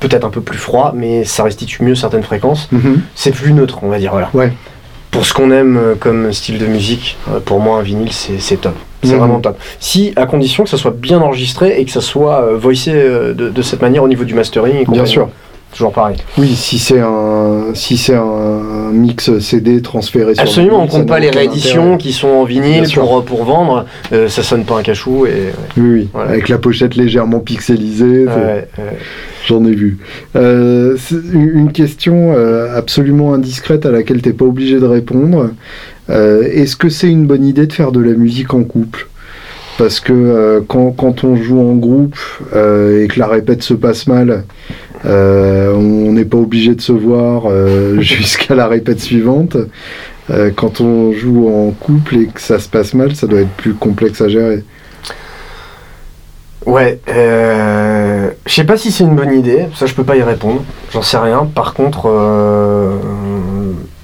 peut-être 0.00 0.24
un 0.24 0.30
peu 0.30 0.40
plus 0.40 0.58
froid, 0.58 0.92
mais 0.96 1.24
ça 1.24 1.44
restitue 1.44 1.82
mieux 1.84 1.94
certaines 1.94 2.22
fréquences. 2.22 2.68
Mhm. 2.72 3.02
C'est 3.14 3.30
plus 3.32 3.52
neutre, 3.52 3.78
on 3.82 3.88
va 3.88 3.98
dire. 3.98 4.10
Voilà. 4.12 4.30
Ouais. 4.34 4.52
Pour 5.10 5.24
ce 5.24 5.32
qu'on 5.32 5.50
aime 5.50 5.76
euh, 5.78 5.94
comme 5.98 6.32
style 6.32 6.58
de 6.58 6.66
musique, 6.66 7.16
euh, 7.32 7.40
pour 7.40 7.60
moi, 7.60 7.78
un 7.78 7.82
vinyle, 7.82 8.12
c'est 8.12 8.56
top. 8.60 8.74
C'est 9.04 9.12
Mhm. 9.12 9.18
vraiment 9.18 9.40
top. 9.40 9.56
Si, 9.78 10.12
à 10.16 10.26
condition 10.26 10.64
que 10.64 10.70
ça 10.70 10.76
soit 10.76 10.90
bien 10.90 11.18
enregistré 11.20 11.80
et 11.80 11.84
que 11.84 11.90
ça 11.92 12.00
soit 12.00 12.42
euh, 12.42 12.56
voicé 12.56 12.92
de, 12.92 13.32
de 13.32 13.62
cette 13.62 13.80
manière 13.80 14.02
au 14.02 14.08
niveau 14.08 14.24
du 14.24 14.34
mastering. 14.34 14.76
et 14.82 14.84
Bien 14.84 15.06
sûr. 15.06 15.28
Toujours 15.72 15.92
pareil. 15.92 16.16
Oui, 16.38 16.54
si 16.56 16.78
c'est 16.78 16.98
un 17.00 17.66
si 17.74 17.96
c'est 17.98 18.14
un 18.16 18.90
mix 18.92 19.38
CD 19.38 19.82
transféré 19.82 20.34
sur 20.34 20.42
Absolument, 20.42 20.82
on 20.82 20.86
compte 20.86 21.06
pas 21.06 21.18
les 21.20 21.30
rééditions 21.30 21.98
qui 21.98 22.12
sont 22.12 22.28
en 22.28 22.44
vinyle 22.44 22.84
pour, 22.94 23.24
pour 23.24 23.44
vendre. 23.44 23.84
Euh, 24.12 24.28
ça 24.28 24.42
sonne 24.42 24.64
pas 24.64 24.78
un 24.78 24.82
cachou 24.82 25.26
et. 25.26 25.30
ouais. 25.30 25.52
Oui, 25.76 25.90
oui. 25.90 26.08
Voilà. 26.12 26.30
Avec 26.30 26.48
la 26.48 26.58
pochette 26.58 26.96
légèrement 26.96 27.40
pixelisée, 27.40 28.24
c'est- 28.26 28.30
Ouais, 28.34 28.68
ouais. 28.78 28.96
j'en 29.46 29.64
ai 29.66 29.74
vu. 29.74 29.98
Euh, 30.36 30.96
une 31.32 31.70
question 31.70 32.32
euh, 32.34 32.76
absolument 32.76 33.34
indiscrète 33.34 33.84
à 33.86 33.90
laquelle 33.90 34.22
t'es 34.22 34.32
pas 34.32 34.46
obligé 34.46 34.80
de 34.80 34.86
répondre. 34.86 35.50
Euh, 36.10 36.42
Est-ce 36.50 36.76
que 36.76 36.88
c'est 36.88 37.08
une 37.10 37.26
bonne 37.26 37.44
idée 37.44 37.66
de 37.66 37.72
faire 37.72 37.92
de 37.92 38.00
la 38.00 38.14
musique 38.14 38.54
en 38.54 38.64
couple? 38.64 39.06
Parce 39.76 40.00
que 40.00 40.12
euh, 40.12 40.60
quand, 40.66 40.90
quand 40.90 41.22
on 41.22 41.36
joue 41.36 41.60
en 41.60 41.74
groupe 41.74 42.16
euh, 42.56 43.04
et 43.04 43.06
que 43.06 43.20
la 43.20 43.28
répète 43.28 43.62
se 43.62 43.74
passe 43.74 44.08
mal, 44.08 44.30
euh, 44.30 44.38
on 45.04 46.12
n'est 46.12 46.24
pas 46.24 46.38
obligé 46.38 46.74
de 46.74 46.80
se 46.80 46.92
voir 46.92 47.44
euh, 47.46 48.00
jusqu'à 48.00 48.54
la 48.54 48.66
répète 48.68 49.00
suivante. 49.00 49.56
Euh, 50.30 50.50
quand 50.54 50.80
on 50.80 51.12
joue 51.12 51.48
en 51.48 51.70
couple 51.70 52.16
et 52.16 52.26
que 52.26 52.40
ça 52.40 52.58
se 52.58 52.68
passe 52.68 52.92
mal, 52.92 53.14
ça 53.14 53.26
doit 53.26 53.40
être 53.40 53.56
plus 53.56 53.74
complexe 53.74 54.20
à 54.20 54.28
gérer. 54.28 54.62
Ouais, 56.66 57.00
euh, 57.08 58.30
je 58.44 58.52
sais 58.52 58.64
pas 58.64 58.76
si 58.76 58.92
c'est 58.92 59.04
une 59.04 59.16
bonne 59.16 59.32
idée, 59.32 59.68
ça 59.74 59.86
je 59.86 59.94
peux 59.94 60.04
pas 60.04 60.16
y 60.16 60.22
répondre, 60.22 60.62
j'en 60.92 61.00
sais 61.00 61.16
rien. 61.16 61.48
Par 61.54 61.72
contre, 61.72 62.10
euh, 62.10 62.94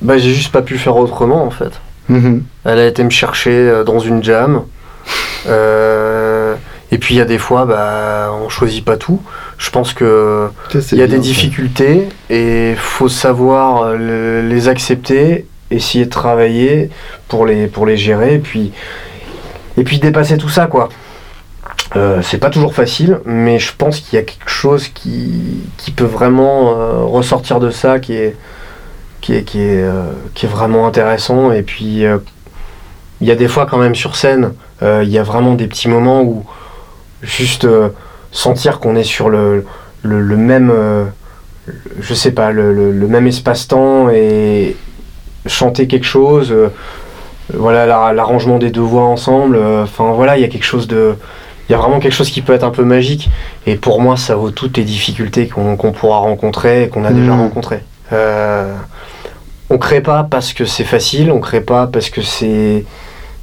bah 0.01 0.17
j'ai 0.17 0.31
juste 0.31 0.51
pas 0.51 0.63
pu 0.63 0.79
faire 0.79 0.97
autrement 0.97 1.45
en 1.45 1.51
fait. 1.51 1.73
Mhm. 2.09 2.43
Elle 2.65 2.79
a 2.79 2.87
été 2.87 3.05
me 3.05 3.11
chercher 3.11 3.51
euh, 3.51 3.85
dans 3.85 3.99
une 3.99 4.23
jam. 4.23 4.63
Euh, 5.47 6.55
et 6.91 6.99
puis 6.99 7.17
il 7.17 7.19
y 7.19 7.21
a 7.21 7.25
des 7.25 7.39
fois, 7.39 7.67
bah, 7.67 8.31
on 8.43 8.49
choisit 8.49 8.85
pas 8.85 8.97
tout. 8.97 9.21
Je 9.59 9.71
pense 9.71 9.93
que 9.95 10.49
Ça, 10.73 10.79
il 10.93 10.99
y 10.99 11.03
a 11.03 11.07
bien, 11.07 11.17
des 11.19 11.23
ça. 11.23 11.29
difficultés 11.29 12.09
et 12.31 12.75
faut 12.77 13.09
savoir 13.09 13.83
euh, 13.83 13.97
le- 14.43 14.49
les 14.49 14.69
accepter, 14.69 15.47
essayer 15.71 16.05
de 16.07 16.11
travailler 16.11 16.91
pour 17.29 17.47
les, 17.47 17.67
pour 17.67 17.87
les 17.87 17.97
gérer 17.97 18.35
et 18.35 18.39
puis, 18.39 18.73
et 19.77 19.85
puis 19.85 19.99
dépasser 19.99 20.37
tout 20.39 20.49
ça 20.49 20.67
quoi. 20.67 20.89
Euh, 21.97 22.23
c'est 22.23 22.39
pas 22.39 22.51
toujours 22.51 22.75
facile, 22.75 23.21
mais 23.25 23.59
je 23.61 23.73
pense 23.77 24.01
qu'il 24.01 24.17
y 24.19 24.23
a 24.23 24.25
quelque 24.25 24.49
chose 24.51 24.89
qui, 24.89 25.61
qui 25.77 25.91
peut 25.93 26.05
vraiment 26.05 26.77
euh, 26.77 27.05
ressortir 27.05 27.61
de 27.61 27.71
ça 27.71 28.01
qui 28.01 28.15
est, 28.15 28.37
qui 29.21 29.35
est, 29.35 29.43
qui 29.45 29.61
est, 29.61 29.83
euh, 29.83 30.11
qui 30.35 30.47
est 30.47 30.49
vraiment 30.49 30.87
intéressant. 30.89 31.53
Et 31.53 31.63
puis, 31.63 32.05
il 33.21 33.27
y 33.29 33.31
a 33.31 33.35
des 33.37 33.47
fois 33.49 33.67
quand 33.67 33.79
même 33.79 33.95
sur 33.95 34.17
scène, 34.17 34.55
il 34.83 35.09
y 35.09 35.19
a 35.19 35.23
vraiment 35.23 35.55
des 35.55 35.67
petits 35.69 35.89
moments 35.89 36.23
où 36.23 36.45
juste 37.23 37.67
sentir 38.35 38.78
qu'on 38.80 38.97
est 38.97 39.05
sur 39.05 39.30
le, 39.30 39.64
le, 40.03 40.20
le 40.20 40.37
même, 40.37 40.70
euh, 40.70 41.05
je 42.01 42.12
sais 42.12 42.32
pas, 42.32 42.51
le, 42.53 42.74
le- 42.74 43.07
même 43.09 43.26
espace-temps 43.26 44.11
et 44.11 44.76
chanter 45.47 45.87
quelque 45.87 46.05
chose. 46.07 46.53
euh, 46.53 46.68
voilà, 47.55 47.87
la- 47.87 48.12
l'arrangement 48.12 48.59
des 48.59 48.70
deux 48.70 48.80
voix 48.80 49.05
ensemble. 49.05 49.57
euh, 49.57 49.85
Enfin 49.85 50.12
voilà, 50.12 50.37
il 50.37 50.41
y 50.43 50.45
a 50.45 50.49
quelque 50.49 50.64
chose 50.64 50.87
de, 50.89 51.14
il 51.68 51.72
y 51.72 51.74
a 51.74 51.78
vraiment 51.78 52.01
quelque 52.01 52.12
chose 52.14 52.30
qui 52.30 52.43
peut 52.43 52.53
être 52.53 52.64
un 52.64 52.70
peu 52.70 52.85
magique. 52.85 53.30
Et 53.66 53.76
pour 53.76 54.01
moi, 54.03 54.16
ça 54.16 54.35
vaut 54.35 54.51
toutes 54.51 54.76
les 54.76 54.85
difficultés 54.85 55.49
qu'on 55.49 55.76
qu'on 55.76 55.93
pourra 55.93 56.18
rencontrer 56.18 56.85
et 56.85 56.89
qu'on 56.89 57.05
a 57.05 57.12
déjà 57.12 57.32
Mhm. 57.32 57.41
rencontrées. 57.41 57.82
Euh, 58.12 58.74
on 59.70 59.78
crée 59.78 60.01
pas 60.03 60.26
parce 60.28 60.53
que 60.53 60.64
c'est 60.66 60.85
facile, 60.85 61.30
on 61.30 61.41
crée 61.41 61.61
pas 61.62 61.87
parce 61.87 62.11
que 62.11 62.20
c'est 62.22 62.85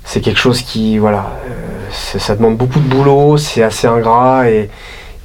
c'est 0.04 0.22
quelque 0.22 0.39
chose 0.39 0.62
qui 0.62 0.97
voilà, 0.97 1.32
euh, 1.49 2.20
ça 2.20 2.36
demande 2.36 2.58
beaucoup 2.58 2.80
de 2.80 2.88
boulot, 2.88 3.38
c'est 3.38 3.64
assez 3.64 3.88
ingrat 3.88 4.49
et, 4.49 4.70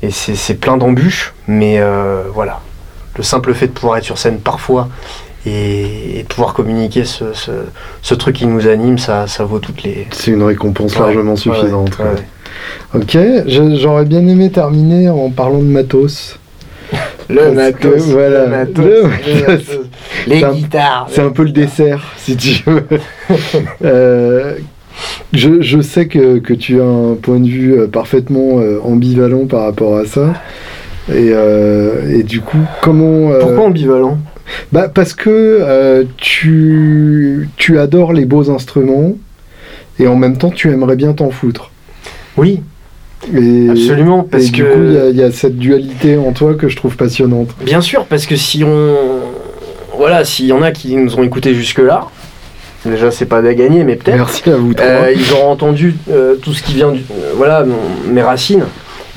et 0.02 0.10
c'est 0.10 0.54
plein 0.54 0.76
d'embûches. 0.76 1.34
Mais 1.48 1.78
euh, 1.80 2.22
voilà, 2.34 2.60
le 3.16 3.22
simple 3.22 3.54
fait 3.54 3.68
de 3.68 3.72
pouvoir 3.72 3.98
être 3.98 4.04
sur 4.04 4.18
scène 4.18 4.38
parfois 4.38 4.88
et, 5.46 6.18
et 6.18 6.22
de 6.22 6.28
pouvoir 6.28 6.54
communiquer 6.54 7.04
ce, 7.04 7.32
ce, 7.32 7.52
ce 8.02 8.14
truc 8.14 8.36
qui 8.36 8.46
nous 8.46 8.66
anime, 8.68 8.98
ça, 8.98 9.26
ça 9.26 9.44
vaut 9.44 9.58
toutes 9.60 9.82
les 9.82 10.06
C'est 10.10 10.30
une 10.32 10.42
récompense 10.42 10.94
Ouais, 10.96 11.00
largement 11.02 11.36
suffisante. 11.36 11.90
ouais, 11.90 11.96
quoi. 11.96 12.04
ouais. 12.06 12.22
Ok, 12.94 13.18
j'aurais 13.76 14.04
bien 14.04 14.26
aimé 14.26 14.50
terminer 14.50 15.08
en 15.08 15.30
parlant 15.30 15.58
de 15.58 15.64
matos. 15.64 16.38
Le 17.28 17.50
matos, 17.52 17.80
que, 18.06 18.10
voilà, 18.12 18.44
le 18.44 18.50
matos, 18.50 18.84
le 18.84 19.02
le 19.02 19.46
matos. 19.46 19.76
Les 20.26 20.38
C'est 20.40 20.44
un- 20.44 20.52
guitares. 20.54 21.06
C'est 21.10 21.20
un 21.22 21.30
peu 21.30 21.42
le 21.44 21.50
dessert, 21.50 22.14
si 22.16 22.36
tu 22.36 22.62
veux. 22.66 22.84
Euh, 23.84 24.54
je, 25.32 25.60
je 25.60 25.80
sais 25.80 26.06
que, 26.08 26.38
que 26.38 26.54
tu 26.54 26.80
as 26.80 26.84
un 26.84 27.14
point 27.14 27.38
de 27.40 27.46
vue 27.48 27.74
euh, 27.78 27.86
parfaitement 27.86 28.60
euh, 28.60 28.78
ambivalent 28.82 29.46
par 29.46 29.62
rapport 29.64 29.96
à 29.98 30.04
ça. 30.06 30.32
Et, 31.08 31.30
euh, 31.32 32.18
et 32.18 32.22
du 32.22 32.40
coup, 32.40 32.58
comment... 32.82 33.30
euh, 33.32 33.40
Pourquoi 33.40 33.64
ambivalent? 33.64 34.18
Bah, 34.72 34.88
Parce 34.88 35.12
que 35.14 35.28
euh, 35.30 36.04
tu, 36.16 37.48
tu 37.56 37.78
adores 37.78 38.12
les 38.12 38.24
beaux 38.24 38.50
instruments 38.50 39.14
et 39.98 40.06
en 40.06 40.16
même 40.16 40.36
temps 40.38 40.50
tu 40.50 40.70
aimerais 40.70 40.96
bien 40.96 41.12
t'en 41.12 41.30
foutre. 41.30 41.70
Oui, 42.36 42.60
Et, 43.34 43.68
absolument, 43.70 44.22
parce 44.22 44.46
et 44.46 44.50
que 44.50 44.56
du 44.56 44.62
coup, 44.64 44.82
il 44.86 44.92
y 44.92 44.98
a- 44.98 45.08
il 45.10 45.16
y, 45.16 45.22
a 45.22 45.30
cette 45.32 45.56
dualité 45.58 46.16
en 46.16 46.32
toi 46.32 46.54
que 46.54 46.68
je 46.68 46.76
trouve 46.76 46.96
passionnante. 46.96 47.48
Bien 47.64 47.80
sûr, 47.80 48.04
parce 48.06 48.24
que 48.26 48.36
si 48.36 48.62
on. 48.64 48.94
Voilà, 49.96 50.24
s'il 50.24 50.46
y 50.46 50.52
en 50.52 50.62
a 50.62 50.70
qui 50.72 50.96
nous 50.96 51.16
ont 51.16 51.22
écoutés 51.22 51.54
jusque-là, 51.54 52.06
déjà 52.84 53.10
c'est 53.10 53.26
pas 53.26 53.38
à 53.38 53.54
gagner, 53.54 53.82
mais 53.84 53.96
peut-être. 53.96 54.16
Merci 54.16 54.48
à 54.50 54.56
vous 54.56 54.74
trois. 54.74 54.86
euh, 54.86 55.12
ils 55.14 55.32
auront 55.32 55.50
entendu 55.50 55.96
euh, 56.10 56.34
tout 56.36 56.52
ce 56.54 56.62
qui 56.62 56.74
vient 56.74 56.92
du. 56.92 57.00
euh, 57.00 57.32
voilà, 57.36 57.64
mon- 57.64 58.12
mes 58.12 58.22
racines. 58.22 58.64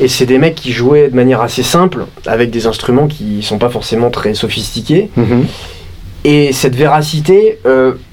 Et 0.01 0.07
c'est 0.07 0.25
des 0.25 0.37
mecs 0.37 0.55
qui 0.55 0.71
jouaient 0.71 1.09
de 1.09 1.15
manière 1.15 1.41
assez 1.41 1.61
simple, 1.63 2.05
avec 2.25 2.51
des 2.51 2.67
instruments 2.67 3.07
qui 3.07 3.43
sont 3.43 3.57
pas 3.57 3.69
forcément 3.69 4.09
très 4.09 4.33
sophistiqués. 4.33 5.09
Mhm. 5.17 5.45
Et 6.25 6.51
cette 6.51 6.75
véracité, 6.75 7.59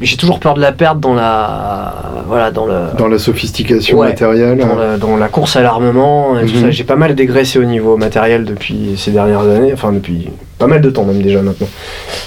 j'ai 0.00 0.16
toujours 0.16 0.38
peur 0.38 0.54
de 0.54 0.60
la 0.60 0.70
perdre 0.72 1.00
dans 1.00 1.14
la. 1.14 1.94
Voilà, 2.28 2.50
dans 2.52 2.64
le. 2.66 2.74
Dans 2.98 3.08
la 3.08 3.18
sophistication 3.18 3.98
Ouais, 3.98 4.08
matérielle. 4.08 4.58
dans 4.58 4.76
la, 4.76 4.96
dans 4.96 5.16
la 5.16 5.28
course 5.28 5.56
à 5.56 5.62
l'armement 5.62 6.34
ça. 6.60 6.70
J'ai 6.70 6.84
pas 6.84 6.94
mal 6.96 7.14
dégraissé 7.16 7.58
au 7.58 7.64
niveau 7.64 7.96
matériel 7.96 8.44
depuis 8.44 8.94
ces 8.96 9.10
dernières 9.10 9.40
années, 9.40 9.72
enfin 9.72 9.92
depuis 9.92 10.28
pas 10.58 10.66
mal 10.66 10.80
de 10.80 10.90
temps 10.90 11.04
même 11.04 11.22
déjà 11.22 11.42
maintenant. 11.42 11.68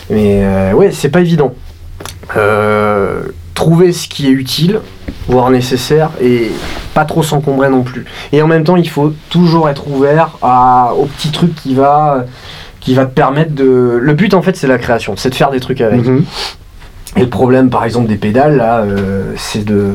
Mais 0.10 0.42
euh, 0.44 0.74
ouais, 0.74 0.92
c'est 0.92 1.10
pas 1.10 1.22
évident. 1.22 1.54
Euh, 2.38 3.24
trouver 3.56 3.92
ce 3.92 4.08
qui 4.08 4.28
est 4.28 4.32
utile, 4.32 4.80
voire 5.28 5.50
nécessaire, 5.50 6.12
et 6.22 6.52
pas 6.94 7.06
trop 7.06 7.24
s'encombrer 7.24 7.70
non 7.70 7.84
plus. 7.84 8.06
Et 8.32 8.42
en 8.42 8.48
même 8.48 8.64
temps, 8.64 8.78
il 8.78 8.90
faut 8.90 9.14
toujours 9.30 9.70
être 9.70 9.88
ouvert 9.90 10.38
à, 10.42 10.94
au 10.98 11.06
petit 11.06 11.32
truc 11.32 11.56
qui 11.56 11.76
va, 11.76 12.26
qui 12.80 12.94
va 12.94 13.06
te 13.06 13.14
permettre 13.14 13.54
de... 13.54 14.00
Le 14.02 14.14
but 14.14 14.34
en 14.34 14.42
fait 14.42 14.56
c'est 14.56 14.68
la 14.68 14.78
création, 14.78 15.16
c'est 15.18 15.30
de 15.30 15.36
faire 15.36 15.52
des 15.52 15.60
trucs 15.60 15.82
avec. 15.82 16.06
Mhm. 16.06 16.24
Et 17.16 17.22
le 17.22 17.30
problème, 17.30 17.70
par 17.70 17.86
exemple, 17.86 18.08
des 18.08 18.16
pédales, 18.16 18.58
là, 18.58 18.80
euh, 18.80 19.34
c'est 19.36 19.66
de. 19.66 19.94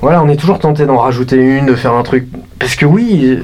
Voilà, 0.00 0.22
on 0.22 0.28
est 0.28 0.36
toujours 0.36 0.58
tenté 0.58 0.86
d'en 0.86 0.96
rajouter 0.96 1.36
une, 1.36 1.66
de 1.66 1.74
faire 1.74 1.92
un 1.92 2.02
truc. 2.02 2.26
Parce 2.58 2.74
que 2.74 2.86
oui, 2.86 3.38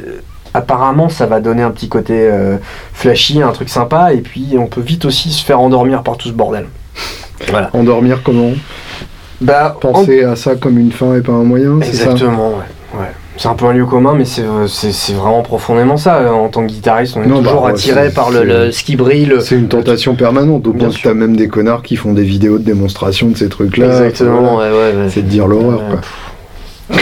apparemment, 0.55 1.09
ça 1.09 1.27
va 1.27 1.41
donner 1.41 1.63
un 1.63 1.71
petit 1.71 1.89
côté 1.89 2.15
euh, 2.17 2.57
flashy, 2.93 3.43
un 3.43 3.51
truc 3.53 3.69
sympa, 3.69 4.13
et 4.15 4.19
puis 4.19 4.57
on 4.59 4.67
peut 4.67 4.81
vite 4.81 5.05
aussi 5.05 5.31
se 5.33 5.45
faire 5.45 5.61
endormir 5.61 6.03
par 6.03 6.17
tout 6.17 6.29
ce 6.29 6.33
bordel. 6.33 6.67
Voilà. 7.51 7.71
Endormir 7.75 8.23
comment? 8.23 8.53
Bah, 9.41 9.77
Penser 9.81 10.23
à 10.23 10.37
ça 10.37 10.55
comme 10.55 10.79
une 10.79 10.93
fin 10.93 11.15
et 11.17 11.21
pas 11.21 11.33
un 11.33 11.43
moyen, 11.45 11.73
en- 11.73 11.81
c'est 11.83 11.93
ça? 11.93 12.13
Exactement, 12.13 12.51
ouais. 12.51 13.01
ouais. 13.01 13.07
C'est 13.37 13.49
un 13.49 13.55
peu 13.55 13.65
un 13.67 13.73
lieu 13.73 13.85
commun, 13.85 14.15
mais 14.17 14.25
c'est 14.25 14.43
euh, 14.43 14.69
c'est- 14.69 14.93
c'est 14.93 15.13
vraiment 15.13 15.43
profondément 15.43 15.97
ça. 15.97 16.33
En 16.33 16.49
tant 16.49 16.63
que 16.63 16.69
guitariste, 16.69 17.17
on 17.17 17.23
est 17.25 17.27
Non, 17.27 17.43
bah, 17.43 17.49
toujours 17.49 17.65
ouais, 17.65 17.71
attiré 17.73 18.09
c'est- 18.09 18.15
par 18.15 18.31
le, 18.31 18.39
c'est- 18.39 18.45
le- 18.45 18.71
ce 18.71 18.85
qui 18.85 18.95
brille. 18.95 19.25
le- 19.27 19.41
C'est 19.41 19.57
une 19.57 19.67
tentation 19.67 20.15
permanente, 20.15 20.65
au 20.69 20.71
Bien 20.71 20.85
point 20.87 20.89
que 20.91 21.01
sûr. 21.01 21.11
t'as 21.11 21.15
même 21.15 21.35
des 21.37 21.49
connards 21.49 21.83
qui 21.83 21.97
font 21.97 22.13
des 22.13 22.23
vidéos 22.23 22.59
de 22.59 22.63
démonstration 22.63 23.27
de 23.31 23.37
ces 23.37 23.49
trucs-là. 23.49 23.87
Exactement, 23.87 24.55
Voilà. 24.55 24.71
ouais, 24.73 24.79
ouais, 24.79 25.03
ouais. 25.03 25.09
C'est 25.11 25.23
de 25.23 25.27
dire 25.29 25.49
l'horreur, 25.49 25.81
Ouais, 25.81 25.89
quoi. 25.91 26.01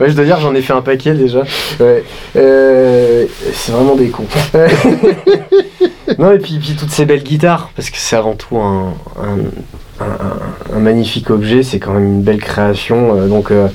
Ouais, 0.00 0.08
je 0.08 0.14
dois 0.14 0.24
dire, 0.24 0.40
j'en 0.40 0.54
ai 0.54 0.62
fait 0.62 0.72
un 0.72 0.80
paquet 0.80 1.12
déjà. 1.14 1.42
Ouais. 1.80 2.02
Euh, 2.36 3.26
c'est 3.52 3.72
vraiment 3.72 3.94
des 3.96 4.08
cons. 4.08 4.24
non, 6.18 6.32
et 6.32 6.38
puis, 6.38 6.58
puis 6.58 6.74
toutes 6.78 6.90
ces 6.90 7.04
belles 7.04 7.22
guitares, 7.22 7.70
parce 7.76 7.90
que 7.90 7.98
c'est 7.98 8.16
avant 8.16 8.34
tout 8.34 8.56
un, 8.58 8.94
un, 9.22 10.04
un- 10.04 10.74
un 10.76 10.78
magnifique 10.78 11.30
objet, 11.30 11.62
c'est 11.62 11.78
quand 11.78 11.92
même 11.92 12.04
une 12.04 12.22
belle 12.22 12.40
création. 12.42 13.16
euh, 13.16 13.28
donc 13.28 13.50
euh, 13.50 13.68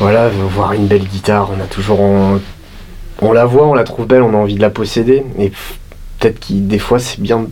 voilà, 0.00 0.28
voir 0.28 0.72
une 0.74 0.86
belle 0.86 1.04
guitare, 1.04 1.50
on 1.56 1.60
a 1.62 1.66
toujours. 1.66 2.00
en- 2.00 2.38
on 3.20 3.32
la 3.32 3.46
voit, 3.46 3.66
on 3.66 3.74
la 3.74 3.84
trouve 3.84 4.06
belle, 4.06 4.22
on 4.22 4.34
a 4.34 4.36
envie 4.36 4.54
de 4.54 4.60
la 4.60 4.70
posséder. 4.70 5.24
Et 5.38 5.50
peut-être 6.18 6.38
qu'il 6.38 6.68
des 6.68 6.78
fois 6.78 6.98
c'est 6.98 7.20
bien 7.20 7.40
de 7.40 7.48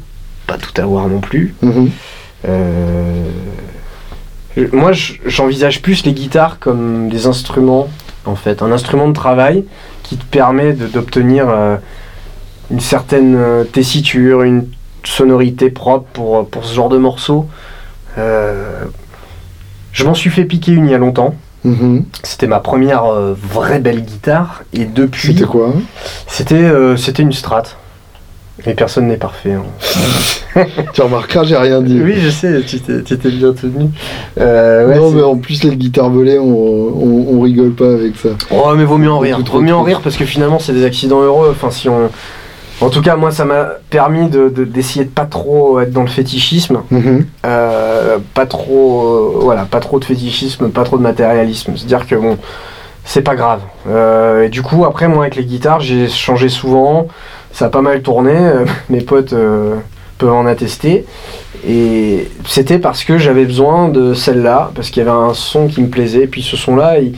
pas 0.47 0.59
tout 0.59 0.81
avoir 0.81 1.09
non 1.09 1.21
plus. 1.21 1.55
Euh, 2.47 3.25
je- 3.25 3.76
moi, 4.73 4.93
je- 4.93 5.15
j'envisage 5.27 5.83
plus 5.83 6.05
les 6.05 6.13
guitares 6.13 6.59
comme 6.59 7.09
des 7.09 7.27
instruments, 7.27 7.89
en 8.25 8.37
fait, 8.37 8.63
un 8.63 8.73
instrument 8.73 9.09
de 9.09 9.13
travail 9.13 9.65
qui 10.03 10.17
te 10.17 10.25
permet 10.25 10.73
d'obtenir 10.73 11.47
euh, 11.49 11.77
une 12.71 12.81
certaine 12.81 13.37
euh, 13.37 13.65
tessiture, 13.65 14.43
une 14.43 14.67
sonorité 15.05 15.71
propre 15.71 16.07
pour, 16.13 16.49
pour 16.49 16.65
ce 16.65 16.75
genre 16.75 16.89
de 16.89 16.99
morceau. 16.99 17.47
Euh, 18.19 18.85
je 19.93 20.05
m'en 20.05 20.15
suis 20.15 20.31
fait 20.31 20.45
piquer 20.45 20.73
une 20.73 20.87
il 20.87 20.91
y 20.91 20.95
a 20.95 20.99
longtemps. 20.99 21.35
Mhm. 21.65 22.05
C'était 22.23 22.47
ma 22.47 22.61
première 22.61 23.05
euh, 23.05 23.35
vraie 23.37 23.81
belle 23.81 24.03
guitare. 24.05 24.63
Et 24.73 24.85
depuis, 24.85 25.29
C'était 25.35 25.45
quoi? 25.45 25.73
c'était 26.27 26.55
euh, 26.55 26.97
c'était 26.97 27.23
une 27.23 27.33
Strat. 27.33 27.65
Et 28.65 28.75
personne 28.75 29.09
n'est 29.09 29.17
parfait. 29.17 29.53
hein. 29.53 29.65
Tu 30.95 31.03
remarqueras, 31.03 31.45
j'ai 31.45 31.57
rien 31.57 31.83
dit. 31.83 32.01
Oui, 32.03 32.15
je 32.19 32.31
sais, 32.31 32.63
tu 32.67 32.79
t'es 32.81 33.31
bien 33.31 33.53
tenu. 33.53 33.91
Euh, 34.41 34.89
ouais, 34.89 34.97
non, 34.97 35.11
mais 35.11 35.23
en 35.23 35.37
plus, 35.37 35.63
les 35.65 35.77
guitares 35.77 36.09
volées, 36.09 36.39
on, 36.39 36.47
on, 36.49 37.27
on 37.37 37.41
rigole 37.43 37.73
pas 37.75 37.93
avec 37.93 38.17
ça. 38.17 38.31
Oh, 38.51 38.73
mais 38.75 38.85
vaut 38.85 38.97
mieux 38.97 39.11
en 39.11 39.19
rire. 39.19 39.39
Vaut 39.53 39.61
mieux 39.61 39.75
en 39.75 39.83
rire 39.83 40.01
parce 40.03 40.17
que 40.17 40.25
finalement, 40.25 40.59
c'est 40.59 40.73
des 40.73 40.85
accidents 40.87 41.21
heureux. 41.21 41.49
Enfin, 41.51 41.71
si 41.71 41.91
on. 41.91 42.09
En 42.81 42.89
tout 42.89 43.03
cas, 43.03 43.17
moi, 43.17 43.31
ça 43.33 43.45
m'a 43.45 43.69
permis 43.91 44.29
de- 44.31 44.49
de- 44.49 44.65
d'essayer 44.65 45.05
de, 45.05 45.11
pas 45.11 45.25
trop 45.27 45.81
être 45.81 45.93
dans 45.93 46.03
le 46.03 46.09
fétichisme. 46.09 46.79
Mhm. 46.91 47.27
Euh, 47.45 48.17
pas 48.33 48.47
trop. 48.47 49.35
euh, 49.37 49.39
voilà, 49.43 49.65
pas 49.67 49.81
trop 49.81 49.99
de 49.99 50.05
fétichisme, 50.07 50.71
pas 50.71 50.85
trop 50.85 50.97
de 50.97 51.03
matérialisme. 51.03 51.73
C'est-à-dire 51.77 52.07
que 52.07 52.15
bon, 52.15 52.39
c'est 53.05 53.23
pas 53.23 53.35
grave. 53.37 53.61
Et 54.43 54.49
du 54.49 54.63
coup, 54.63 54.87
après, 54.87 55.07
moi, 55.09 55.25
avec 55.25 55.37
les 55.37 55.45
guitares, 55.45 55.81
j'ai 55.81 56.09
changé 56.09 56.49
souvent. 56.49 57.09
Ça 57.57 57.67
a 57.67 57.69
pas 57.71 57.81
mal 57.81 58.03
tourné. 58.03 58.33
euh, 58.37 58.67
Mes 58.91 59.01
potes 59.01 59.33
euh, 59.33 59.77
peuvent 60.19 60.33
en 60.33 60.45
attester. 60.47 61.07
Et 61.67 62.29
c'était 62.47 62.79
parce 62.79 63.03
que 63.03 63.17
j'avais 63.17 63.47
besoin 63.47 63.89
de 63.89 64.13
celle-là, 64.13 64.71
parce 64.75 64.91
qu'il 64.91 65.03
y 65.03 65.09
avait 65.09 65.17
un 65.17 65.33
son 65.33 65.67
qui 65.67 65.81
me 65.81 65.89
plaisait. 65.89 66.25
Et 66.25 66.27
puis 66.27 66.43
ce 66.43 66.57
son-là, 66.57 66.99
il- 66.99 67.15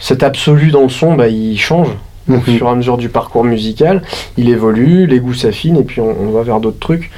cet 0.00 0.22
absolu 0.22 0.70
dans 0.70 0.82
le 0.82 0.88
son, 0.88 1.14
bah, 1.14 1.28
il 1.28 1.58
change 1.58 1.88
au 2.28 2.32
Mhm. 2.32 2.40
fur 2.40 2.66
et 2.66 2.70
à 2.70 2.74
mesure 2.74 2.96
du 2.96 3.10
parcours 3.10 3.44
musical. 3.44 4.02
Il 4.38 4.48
évolue, 4.48 5.06
les 5.06 5.20
goûts 5.20 5.34
s'affinent, 5.34 5.76
et 5.76 5.82
puis 5.84 6.00
on, 6.00 6.16
on 6.20 6.30
va 6.30 6.42
vers 6.42 6.58
d'autres 6.58 6.80
trucs. 6.80 7.10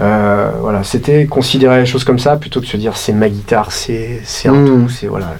Euh, 0.00 0.50
voilà, 0.60 0.84
c'était 0.84 1.26
considérer 1.26 1.80
les 1.80 1.86
choses 1.86 2.04
comme 2.04 2.20
ça 2.20 2.36
plutôt 2.36 2.60
que 2.60 2.66
de 2.66 2.70
se 2.70 2.76
dire 2.76 2.96
c'est 2.96 3.12
ma 3.12 3.28
guitare, 3.28 3.72
c'est 3.72 4.20
c'est 4.22 4.48
un 4.48 4.52
Mhm. 4.52 4.66
tout, 4.66 4.88
c'est 4.90 5.08
voilà. 5.08 5.34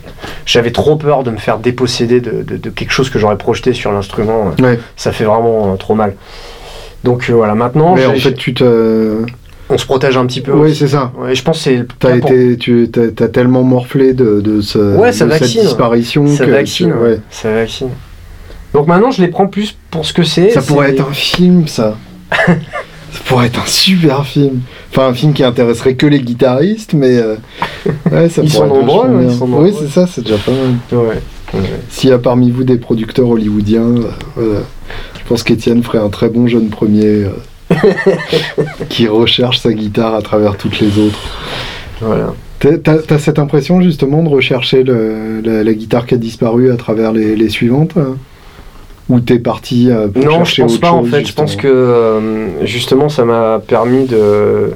J'avais 0.47 0.73
trop 0.73 0.97
peur 0.97 1.23
de 1.23 1.31
me 1.31 1.37
faire 1.37 1.59
déposséder 1.59 2.21
de, 2.21 2.43
de- 2.43 2.57
de 2.57 2.71
quelque 2.71 2.91
chose 2.91 3.09
que 3.11 3.21
j'aurais 3.21 3.37
projeté 3.39 3.73
sur 3.73 3.93
l'instrument. 3.93 4.51
Ouais. 4.61 4.81
Ça 4.97 5.13
fait 5.13 5.23
vraiment 5.25 5.77
trop 5.77 5.95
mal. 5.95 6.15
Donc 7.05 7.29
euh, 7.29 7.35
voilà, 7.35 7.55
maintenant 7.55 7.95
Mais 7.95 8.07
en 8.07 8.15
fait, 8.15 8.35
tu 8.35 8.55
te. 8.55 9.23
on 9.69 9.79
se 9.79 9.87
protège 9.87 10.17
un 10.17 10.27
petit 10.27 10.41
peu. 10.41 10.53
Oui, 10.53 10.75
c'est 10.75 10.89
ça. 10.89 11.13
Ouais, 11.19 11.35
je 11.35 11.43
pense 11.43 11.59
que 11.59 11.65
c'est 11.65 11.87
T'as 11.99 12.17
été, 12.17 12.57
tu 12.57 12.91
t'as, 12.91 13.29
tellement 13.29 13.63
morflé 13.63 14.13
de, 14.13 14.41
de, 14.41 14.61
ce, 14.61 14.97
Ouais, 14.97 15.13
ça 15.13 15.27
de 15.27 15.33
cette 15.33 15.43
disparition 15.43 16.27
ça 16.27 16.45
que 16.45 16.51
vaccine. 16.51 16.93
tu- 16.93 16.95
ouais. 16.95 17.21
Ça 17.31 17.53
vaccine. 17.53 17.91
Donc 18.75 18.87
maintenant 18.87 19.11
je 19.11 19.23
les 19.23 19.29
prends 19.29 19.47
plus 19.47 19.77
pour 19.91 20.05
ce 20.05 20.13
que 20.13 20.23
c'est. 20.23 20.51
Ça 20.51 20.63
pourrait 20.63 20.91
être 20.91 21.09
un 21.09 21.13
film, 21.13 21.67
ça. 21.69 21.97
ça 22.37 23.21
pourrait 23.27 23.47
être 23.47 23.61
un 23.61 23.67
super 23.67 24.27
film. 24.27 24.61
Enfin, 24.91 25.09
un 25.09 25.15
film 25.15 25.33
qui 25.33 25.45
intéresserait 25.45 25.95
que 25.95 26.07
les 26.07 26.21
guitaristes, 26.21 26.93
mais 26.93 27.17
euh, 27.17 27.37
ouais, 28.13 28.29
ça 28.29 28.43
Ils 28.43 28.51
sont 28.51 28.67
nombreux, 28.67 29.09
ils 29.23 29.43
Oui, 29.43 29.75
c'est 29.79 29.89
ça, 29.89 30.07
c'est 30.07 30.23
déjà 30.23 30.37
pas 30.39 30.53
mal. 30.53 31.21
S'il 31.89 32.11
y 32.11 32.13
a 32.13 32.19
parmi 32.19 32.51
vous 32.51 32.65
des 32.65 32.77
producteurs 32.77 33.29
hollywoodiens, 33.29 33.95
euh, 34.39 34.61
pense 35.29 35.43
qu'Étienne 35.43 35.83
ferait 35.83 35.99
un 35.99 36.09
très 36.09 36.29
bon 36.29 36.47
jeune 36.49 36.69
premier 36.71 37.05
euh, 37.25 37.31
qui 38.89 39.09
recherche 39.09 39.59
sa 39.59 39.73
guitare 39.73 40.15
à 40.15 40.23
travers 40.23 40.57
toutes 40.57 40.81
les 40.81 40.99
autres. 40.99 41.19
Voilà. 42.01 42.35
T'as, 42.61 42.77
t'as 42.99 43.19
cette 43.19 43.39
impression 43.39 43.81
justement 43.83 44.23
de 44.25 44.29
rechercher 44.29 44.83
le- 44.83 45.41
la, 45.45 45.63
la 45.63 45.73
guitare 45.75 46.07
qui 46.07 46.15
a 46.15 46.17
disparu 46.17 46.73
à 46.73 46.77
travers 46.77 47.13
les, 47.13 47.37
les 47.37 47.49
suivantes 47.49 47.93
hein? 47.97 48.17
Ou 49.09 49.21
t'es 49.21 49.39
parti 49.39 49.91
euh, 49.91 50.09
pour 50.09 50.23
Non, 50.25 50.31
je 50.45 50.51
chercher 50.51 50.63
pense 50.63 50.73
autre 50.73 50.81
pas 50.83 50.91
en 50.93 51.05
fait. 51.05 51.25
Je 51.25 51.33
pense 51.33 51.57
que 51.57 51.67
euh, 51.69 52.67
justement 52.67 53.09
ça 53.09 53.25
m'a 53.25 53.59
permis 53.67 54.05
de, 54.07 54.73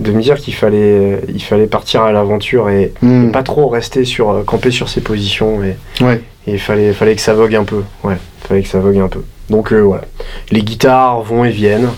de 0.00 0.10
me 0.12 0.20
dire 0.22 0.36
qu'il 0.36 0.54
fallait, 0.54 1.20
il 1.32 1.42
fallait 1.42 1.66
partir 1.66 2.02
à 2.02 2.10
l'aventure 2.12 2.70
et 2.70 2.92
Hmm, 3.02 3.30
pas 3.30 3.42
trop 3.42 3.68
rester 3.68 4.04
sur, 4.04 4.42
camper 4.46 4.70
sur 4.70 4.88
ses 4.88 5.00
positions 5.02 5.62
et 5.62 5.76
Ouais. 6.02 6.22
Et 6.48 6.52
il 6.52 6.58
fallait, 6.58 6.92
fallait 6.94 7.14
que 7.14 7.20
ça 7.20 7.34
vogue 7.34 7.54
un 7.54 7.64
peu. 7.64 7.82
Ouais, 8.02 8.16
fallait 8.48 8.62
que 8.62 8.68
ça 8.68 8.80
vogue 8.80 8.98
un 8.98 9.08
peu. 9.08 9.22
Donc 9.50 9.72
euh, 9.72 9.80
voilà, 9.80 10.04
les 10.50 10.62
guitares 10.62 11.22
vont 11.22 11.44
et 11.44 11.50
viennent 11.50 11.88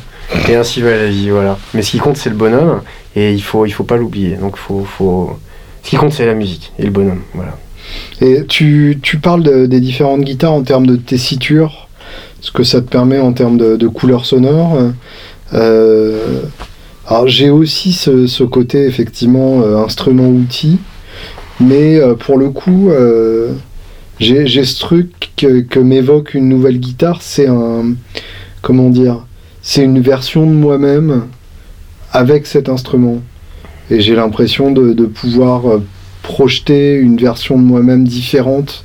et 0.48 0.57
ainsi 0.57 0.82
va 0.82 0.90
la 0.90 1.09
vie. 1.09 1.30
Voilà. 1.30 1.57
Mais 1.74 1.82
ce 1.82 1.92
qui 1.92 1.98
compte 1.98 2.16
c'est 2.16 2.30
le 2.30 2.36
bonhomme 2.36 2.82
et 3.14 3.32
il 3.32 3.42
faut, 3.42 3.64
il 3.66 3.70
faut 3.70 3.84
pas 3.84 3.96
l'oublier. 3.96 4.36
Donc 4.36 4.57
faut, 4.57 4.84
faut. 4.84 5.38
Ce 5.82 5.90
qui 5.90 5.96
compte 5.96 6.12
c'est 6.12 6.26
la 6.26 6.34
musique 6.34 6.72
et 6.78 6.84
le 6.84 6.90
bonhomme. 6.90 7.22
Voilà. 7.34 7.57
Et 8.20 8.44
tu, 8.46 8.98
tu 9.03 9.18
parles 9.18 9.42
de- 9.42 9.66
des 9.66 9.80
différentes 9.80 10.22
guitares 10.22 10.53
en 10.53 10.62
termes 10.62 10.86
de 10.86 10.96
tessiture, 10.96 11.88
ce 12.40 12.51
que 12.51 12.62
ça 12.62 12.80
te 12.80 12.88
permet 12.88 13.18
en 13.18 13.32
termes 13.32 13.57
de, 13.59 13.88
couleurs 13.88 14.26
sonores. 14.26 14.78
Euh, 15.55 16.42
alors 17.07 17.26
j'ai 17.26 17.51
aussi 17.51 17.92
ce, 17.92 18.26
ce 18.26 18.44
côté 18.44 18.86
effectivement 18.86 19.62
euh, 19.62 19.78
instrument-outil, 19.84 20.78
mais 21.59 21.98
pour 22.20 22.38
le 22.38 22.51
coup, 22.51 22.90
j'ai 24.20 24.64
ce 24.64 24.78
truc 24.78 25.30
que, 25.36 25.60
que 25.60 25.80
m'évoque 25.80 26.34
une 26.34 26.48
nouvelle 26.48 26.78
guitare, 26.78 27.22
c'est 27.22 27.48
un... 27.48 27.94
Comment 28.62 28.90
dire 28.90 29.26
C'est 29.62 29.82
une 29.82 30.00
version 30.00 30.46
de 30.46 30.52
moi-même 30.52 31.26
avec 32.12 32.46
cet 32.46 32.68
instrument. 32.68 33.20
Et 33.90 34.00
j'ai 34.00 34.14
l'impression 34.14 34.70
de, 34.70 35.06
pouvoir 35.06 35.68
euh, 35.68 35.82
projeter 36.22 36.94
une 36.94 37.16
version 37.16 37.56
de 37.56 37.62
moi-même 37.62 38.06
différente 38.06 38.84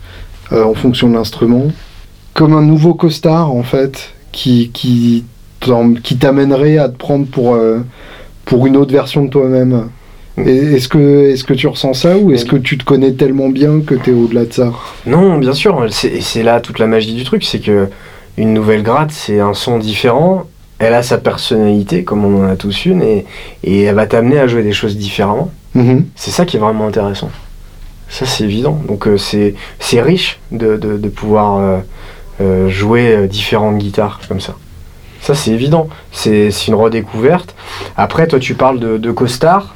euh, 0.51 0.63
en 0.63 0.73
fonction 0.73 1.09
de 1.09 1.15
l'instrument. 1.15 1.67
Comme 2.33 2.53
un 2.53 2.61
nouveau 2.61 2.93
costard, 2.93 3.51
en 3.51 3.63
fait, 3.63 4.13
qui, 4.31 4.71
qui 4.71 5.23
t'amènerait 6.19 6.77
à 6.77 6.89
te 6.89 6.97
prendre 6.97 7.25
pour, 7.27 7.55
euh, 7.55 7.79
pour 8.45 8.65
une 8.65 8.77
autre 8.77 8.91
version 8.91 9.25
de 9.25 9.29
toi-même. 9.29 9.89
Est-ce 10.38 10.89
que, 10.89 11.31
est 11.31 11.45
que 11.45 11.53
tu 11.53 11.67
ressens 11.67 11.93
ça 11.93 12.17
ou 12.17 12.31
est-ce 12.31 12.43
que 12.45 12.57
tu 12.57 12.77
te 12.77 12.83
connais 12.83 13.13
tellement 13.13 13.47
bien 13.49 13.79
que 13.79 13.95
tu 13.95 14.09
es 14.09 14.13
au-delà 14.13 14.43
de 14.45 14.51
ça? 14.53 14.73
Non, 15.05 15.38
bien 15.38 15.53
sûr, 15.53 15.86
c'est 15.91 16.43
là 16.43 16.59
toute 16.59 16.79
la 16.79 16.88
magie 16.88 17.13
du 17.13 17.23
truc, 17.23 17.43
c'est 17.45 17.59
que 17.59 17.88
une 18.38 18.53
nouvelle 18.53 18.83
gratte, 18.83 19.11
c'est 19.11 19.39
un 19.39 19.53
son 19.53 19.77
différent, 19.77 20.43
elle 20.79 20.93
a 20.93 21.03
sa 21.03 21.17
personnalité, 21.19 22.03
comme 22.03 22.25
on 22.25 22.43
en 22.43 22.49
a 22.49 22.57
tous 22.57 22.86
une, 22.86 23.01
et, 23.01 23.25
et 23.63 23.83
elle 23.83 23.95
va 23.95 24.07
t'amener 24.07 24.38
à 24.38 24.45
jouer 24.47 24.61
des 24.63 24.73
choses 24.73 24.97
différemment. 24.97 25.51
Mhm. 25.73 26.05
C'est 26.15 26.31
ça 26.31 26.45
qui 26.45 26.57
est 26.57 26.59
vraiment 26.59 26.86
intéressant. 26.88 27.29
Ça, 28.09 28.25
c'est 28.25 28.43
évident. 28.43 28.77
Donc, 28.88 29.07
euh, 29.07 29.17
c'est 29.17 29.55
riche 30.01 30.39
de, 30.51 30.75
de- 30.75 30.97
de 30.97 31.09
pouvoir 31.09 31.57
euh, 31.59 31.77
euh, 32.41 32.67
jouer 32.69 33.15
euh, 33.15 33.27
différentes 33.27 33.77
guitares 33.77 34.19
comme 34.27 34.41
ça. 34.41 34.55
Ça, 35.21 35.33
c'est 35.33 35.51
évident. 35.51 35.88
C'est 36.11 36.51
c'est 36.51 36.67
une 36.67 36.75
redécouverte. 36.75 37.55
Après, 37.95 38.27
toi, 38.27 38.38
tu 38.39 38.53
parles 38.53 38.79
de, 38.79 38.97
de 38.97 39.11
costard. 39.11 39.75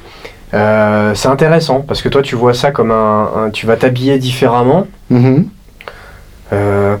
Euh, 0.52 1.14
c'est 1.14 1.28
intéressant 1.28 1.80
parce 1.80 2.02
que 2.02 2.08
toi, 2.08 2.22
tu 2.22 2.34
vois 2.36 2.54
ça 2.54 2.70
comme 2.72 2.90
un. 2.90 3.30
un- 3.36 3.50
tu 3.50 3.66
vas 3.66 3.76
t'habiller 3.76 4.18
différemment. 4.18 4.86
Mhm. 5.10 5.46
Euh, 6.52 6.96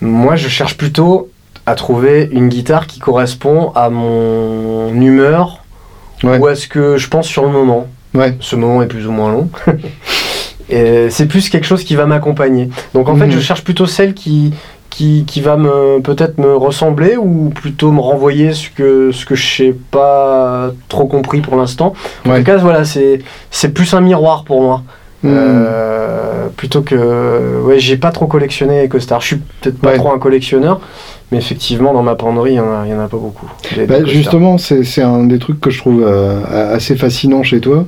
moi, 0.00 0.36
je 0.36 0.48
cherche 0.48 0.76
plutôt 0.76 1.30
à 1.66 1.74
trouver 1.74 2.28
une 2.30 2.48
guitare 2.48 2.86
qui 2.86 3.00
correspond 3.00 3.72
à 3.74 3.88
mon 3.90 4.88
humeur 5.00 5.60
Ouais. 6.22 6.38
ou 6.38 6.46
à 6.46 6.54
ce 6.54 6.68
que 6.68 6.96
je 6.96 7.08
pense 7.08 7.26
sur 7.26 7.42
le 7.42 7.50
moment. 7.50 7.86
Ouais. 8.14 8.36
Ce 8.40 8.54
moment 8.54 8.82
est 8.82 8.86
plus 8.86 9.06
ou 9.06 9.12
moins 9.12 9.32
long. 9.32 9.48
Et 10.70 11.10
c'est 11.10 11.26
plus 11.26 11.50
quelque 11.50 11.66
chose 11.66 11.84
qui 11.84 11.94
va 11.96 12.06
m'accompagner. 12.06 12.70
Donc 12.94 13.08
en 13.08 13.16
fait, 13.16 13.30
je 13.30 13.38
cherche 13.40 13.62
plutôt 13.64 13.86
celle 13.86 14.14
qui, 14.14 14.54
qui, 14.96 15.24
qui 15.26 15.40
va 15.40 15.56
me 15.56 16.00
peut-être 16.00 16.38
me 16.38 16.54
ressembler 16.56 17.16
ou 17.16 17.50
plutôt 17.54 17.90
me 17.90 18.00
renvoyer 18.00 18.52
ce 18.52 18.70
que, 18.70 19.10
ce 19.12 19.26
que 19.26 19.34
je 19.34 19.44
sais 19.56 19.74
pas 19.90 20.70
trop 20.88 21.06
compris 21.06 21.40
pour 21.40 21.56
l'instant. 21.56 21.94
En 22.24 22.30
Ouais. 22.30 22.38
tout 22.38 22.44
cas, 22.44 22.56
voilà, 22.58 22.84
c'est 22.84 23.18
c'est 23.50 23.70
plus 23.70 23.92
un 23.94 24.00
miroir 24.00 24.44
pour 24.44 24.62
moi. 24.62 24.82
Mhm. 25.24 25.32
Euh, 25.34 26.46
plutôt 26.56 26.82
que 26.82 27.60
ouais 27.62 27.78
j'ai 27.78 27.96
pas 27.96 28.10
trop 28.12 28.26
collectionné 28.26 28.82
les 28.82 28.88
costards 28.88 29.20
je 29.22 29.26
suis 29.28 29.36
peut-être 29.60 29.78
pas 29.78 29.90
Ouais. 29.92 29.96
trop 29.96 30.12
un 30.12 30.18
collectionneur 30.18 30.80
mais 31.32 31.38
effectivement 31.38 31.92
dans 31.94 32.02
ma 32.02 32.14
penderie 32.14 32.52
il 32.52 32.56
y 32.56 32.60
en 32.60 32.70
a, 32.70 32.84
en 32.84 33.08
pas 33.08 33.16
beaucoup 33.16 33.46
des- 33.74 33.86
Bah, 33.86 34.04
justement, 34.04 34.58
c'est 34.58 35.02
un 35.02 35.24
des 35.24 35.38
trucs 35.38 35.60
que 35.60 35.70
je 35.70 35.78
trouve 35.78 36.04
euh, 36.06 36.74
assez 36.74 36.94
fascinant 36.96 37.42
chez 37.42 37.60
toi. 37.60 37.86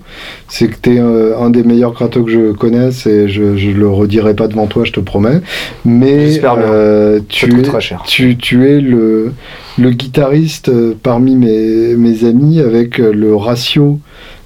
C'est 0.49 0.69
que 0.69 0.77
tu 0.83 0.97
es 0.97 0.99
un 0.99 1.51
des 1.51 1.63
meilleurs 1.63 1.93
gratteux 1.93 2.23
que 2.25 2.31
je 2.31 2.53
connaisse 2.53 3.07
et 3.07 3.29
je, 3.29 3.57
je 3.57 3.71
le 3.71 3.89
redirai 3.89 4.35
pas 4.35 4.49
devant 4.49 4.67
toi, 4.67 4.85
je 4.85 4.93
te 4.93 5.01
promets. 5.01 5.41
Mais 5.85 6.39
euh, 6.43 7.19
ça 7.19 7.25
tu, 7.29 7.61
es, 7.61 7.63
très 7.63 7.81
cher 7.81 8.03
tu, 8.07 8.37
tu 8.37 8.69
es 8.69 8.81
le, 8.81 9.33
le 9.79 9.91
guitariste 9.91 10.71
euh, 10.71 10.95
parmi 11.01 11.37
mes, 11.37 11.95
mes 11.95 12.25
amis 12.25 12.59
avec 12.61 12.99
euh, 12.99 13.13
le 13.13 13.37
ratio 13.37 14.01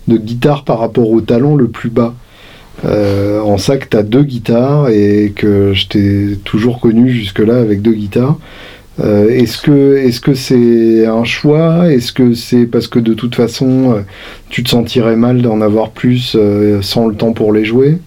de 0.09 0.17
guitare 0.19 0.65
par 0.65 0.81
rapport 0.81 1.09
au 1.11 1.21
talent 1.21 1.55
le 1.55 1.69
plus 1.69 1.91
bas. 1.91 2.13
Euh, 2.85 3.41
en 3.41 3.59
ça 3.59 3.77
que 3.77 3.87
tu 3.87 3.97
as 3.97 4.03
deux 4.03 4.23
guitares 4.23 4.89
et 4.89 5.33
que 5.37 5.73
je 5.75 5.87
t'ai 5.87 6.39
toujours 6.45 6.81
connu 6.81 7.11
jusque-là 7.11 7.59
avec 7.59 7.83
deux 7.83 7.93
guitares. 7.93 8.39
Euh, 9.03 9.29
est-ce 9.29 9.59
que 9.59 9.97
est-ce 9.97 10.21
que 10.21 10.35
c'est 10.35 11.07
un 11.07 11.25
choix? 11.25 11.91
Est-ce 11.93 12.13
que 12.13 12.35
c'est 12.35 12.67
parce 12.67 12.87
que 12.89 12.99
de 12.99 13.15
toute 13.15 13.35
façon 13.35 13.93
euh, 13.93 14.01
tu 14.51 14.63
te 14.63 14.69
sentirais 14.71 15.17
mal 15.17 15.41
d'en 15.43 15.61
avoir 15.61 15.91
plus 15.91 16.37
euh, 16.39 16.83
sans 16.83 17.07
le 17.07 17.15
temps 17.15 17.33
pour 17.33 17.53
les 17.53 17.65
jouer? 17.65 17.99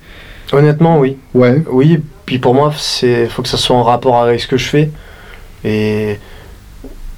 Honnêtement, 0.52 1.00
oui. 1.00 1.18
Ouais. 1.34 1.64
Oui, 1.72 2.00
puis 2.26 2.38
pour 2.38 2.54
moi, 2.54 2.72
c'est 2.78 3.28
faut 3.28 3.42
que 3.42 3.50
ça 3.50 3.58
soit 3.58 3.76
en 3.76 3.84
rapport 3.84 4.22
avec 4.22 4.40
ce 4.40 4.48
que 4.48 4.58
je 4.58 4.66
fais. 4.70 4.92
Et 5.66 6.18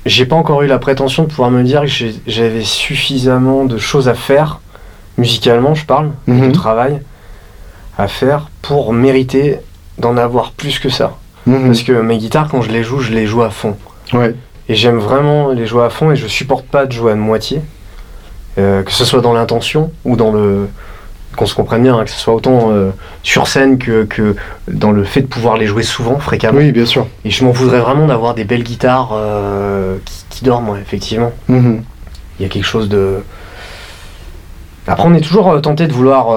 j'ai 0.06 0.26
pas 0.26 0.36
encore 0.36 0.62
eu 0.62 0.68
la 0.68 0.78
prétention 0.80 1.24
de 1.24 1.30
pouvoir 1.30 1.52
me 1.52 1.64
dire 1.64 1.82
que 1.82 1.88
j'avais 2.28 2.62
suffisamment 2.62 3.66
de 3.66 3.78
choses 3.78 4.08
à 4.08 4.14
faire, 4.14 4.62
musicalement, 5.18 5.74
je 5.76 5.86
parle, 5.86 6.12
Mhm. 6.28 6.48
de 6.48 6.52
travail 6.52 7.00
à 7.98 8.08
faire 8.08 8.50
pour 8.62 8.94
mériter 8.94 9.60
d'en 9.98 10.18
avoir 10.18 10.52
plus 10.52 10.80
que 10.80 10.90
ça. 10.90 11.18
Mhm. 11.46 11.68
Parce 11.68 11.84
que 11.84 11.94
mes 11.94 12.18
guitares, 12.18 12.50
quand 12.50 12.62
je 12.62 12.72
les 12.72 12.84
joue, 12.84 13.00
je 13.00 13.12
les 13.12 13.28
joue 13.28 13.44
à 13.44 13.50
fond. 13.50 13.78
Ouais. 14.14 14.36
Et 14.68 14.76
j'aime 14.76 14.98
vraiment 14.98 15.50
les 15.50 15.68
jouer 15.68 15.84
à 15.84 15.90
fond 15.90 16.12
et 16.12 16.16
je 16.16 16.28
supporte 16.28 16.66
pas 16.66 16.86
de 16.86 16.92
jouer 16.92 17.12
à 17.12 17.16
moitié. 17.16 17.62
Euh, 18.58 18.84
que 18.84 18.92
ce 18.92 19.04
soit 19.04 19.22
dans 19.22 19.34
l'intention 19.34 19.92
ou 20.06 20.16
dans 20.16 20.32
le. 20.32 20.68
Qu'on 21.36 21.46
se 21.46 21.54
comprenne 21.54 21.84
bien, 21.84 21.98
hein, 21.98 22.06
que 22.06 22.10
ce 22.10 22.18
soit 22.18 22.34
autant 22.34 22.72
euh, 22.72 22.92
sur 23.22 23.48
scène 23.48 23.78
que, 23.78 24.06
que 24.06 24.38
dans 24.70 24.94
le 24.94 25.04
fait 25.04 25.20
de 25.20 25.28
pouvoir 25.28 25.58
les 25.58 25.66
jouer 25.66 25.84
souvent, 25.84 26.18
fréquemment. 26.18 26.60
Oui, 26.60 26.72
bien 26.72 26.86
sûr. 26.86 27.08
Et 27.26 27.30
je 27.30 27.44
m'en 27.44 27.52
voudrais 27.52 27.82
vraiment 27.82 28.08
d'avoir 28.08 28.34
des 28.36 28.46
belles 28.46 28.64
guitares 28.64 29.10
euh, 29.12 29.98
qui, 30.06 30.24
qui 30.30 30.46
dorment, 30.46 30.78
effectivement. 30.82 31.34
Mhm. 31.50 31.84
Il 32.40 32.44
y 32.44 32.46
a 32.46 32.50
quelque 32.50 32.66
chose 32.66 32.88
de. 32.88 33.18
Après, 34.88 35.06
on 35.06 35.14
est 35.14 35.22
toujours 35.22 35.60
tenté 35.62 35.88
de 35.88 35.94
vouloir, 35.94 36.28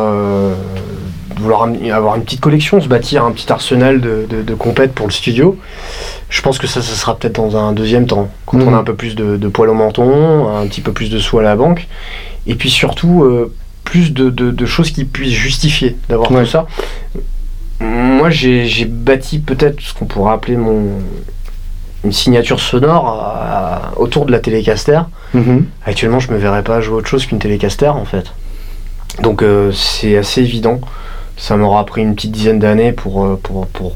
vouloir 1.41 1.68
avoir 1.93 2.16
une 2.16 2.22
petite 2.24 2.41
collection, 2.41 2.80
se 2.80 2.89
bâtir 2.89 3.24
un 3.24 3.32
petit 3.32 3.51
arsenal 3.53 4.01
de, 4.01 4.26
de, 4.28 4.43
de 4.43 4.55
compètes 4.55 4.93
pour 4.93 5.07
le 5.07 5.12
studio. 5.12 5.59
Je 6.30 6.41
pense 6.43 6.59
que 6.59 6.66
ça, 6.66 6.82
ça 6.82 6.95
sera 6.95 7.16
peut-être 7.16 7.36
dans 7.36 7.57
un 7.57 7.72
deuxième 7.72 8.07
temps, 8.07 8.28
quand 8.47 8.59
Mhm. 8.59 8.68
on 8.68 8.74
a 8.74 8.78
un 8.78 8.84
peu 8.84 8.95
plus 8.95 9.14
de, 9.14 9.36
de 9.36 9.49
poil 9.49 9.68
au 9.70 9.74
menton, 9.74 10.49
un 10.57 10.66
petit 10.66 10.80
peu 10.80 10.93
plus 10.93 11.11
de 11.11 11.18
sous 11.18 11.39
à 11.39 11.43
la 11.43 11.57
banque, 11.57 11.86
et 12.47 12.55
puis 12.55 12.70
surtout 12.70 13.22
euh, 13.24 13.53
plus 13.84 14.12
de, 14.12 14.66
choses 14.66 14.91
qui 14.91 15.05
puissent 15.05 15.32
justifier 15.34 15.97
d'avoir 16.09 16.30
Ouais. 16.30 16.45
tout 16.45 16.51
ça. 16.51 16.66
Moi, 17.80 18.30
j'ai 18.30 18.84
bâti 18.84 19.39
peut-être 19.39 19.80
ce 19.80 19.95
qu'on 19.95 20.07
pourrait 20.07 20.32
appeler 20.34 20.57
mon 20.57 20.84
une 22.05 22.12
signature 22.12 22.61
sonore 22.61 23.09
à- 23.09 23.93
autour 23.97 24.24
de 24.24 24.30
la 24.30 24.39
Telecaster. 24.39 25.01
Mhm. 25.34 25.66
Actuellement, 25.84 26.20
je 26.20 26.30
me 26.30 26.36
verrais 26.39 26.62
pas 26.62 26.80
jouer 26.80 26.95
autre 26.97 27.09
chose 27.09 27.26
qu'une 27.26 27.41
Telecaster 27.41 27.89
en 27.89 28.05
fait. 28.05 28.32
Donc 29.22 29.43
euh, 29.43 29.72
c'est 29.72 30.16
assez 30.16 30.43
évident. 30.43 30.80
Ça 31.39 31.57
m'aura 31.57 31.86
pris 31.86 32.03
une 32.03 32.14
petite 32.14 32.32
dizaine 32.32 32.59
d'années 32.59 32.93
pour, 32.93 33.24
euh, 33.24 33.41
pour, 33.43 33.66
pour 33.68 33.95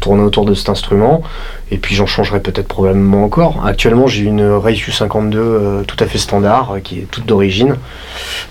tourner 0.00 0.22
autour 0.22 0.44
de 0.44 0.54
cet 0.54 0.68
instrument. 0.68 1.22
Et 1.70 1.78
puis 1.78 1.94
j'en 1.96 2.06
changerai 2.06 2.38
peut-être 2.40 2.68
probablement 2.68 3.24
encore. 3.24 3.66
Actuellement, 3.66 4.06
j'ai 4.06 4.22
une 4.22 4.42
Reisu 4.42 4.92
52 4.92 5.38
euh, 5.38 5.82
tout 5.82 5.96
à 6.00 6.06
fait 6.06 6.18
standard, 6.18 6.76
euh, 6.76 6.80
qui 6.80 7.00
est 7.00 7.10
toute 7.10 7.26
d'origine. 7.26 7.76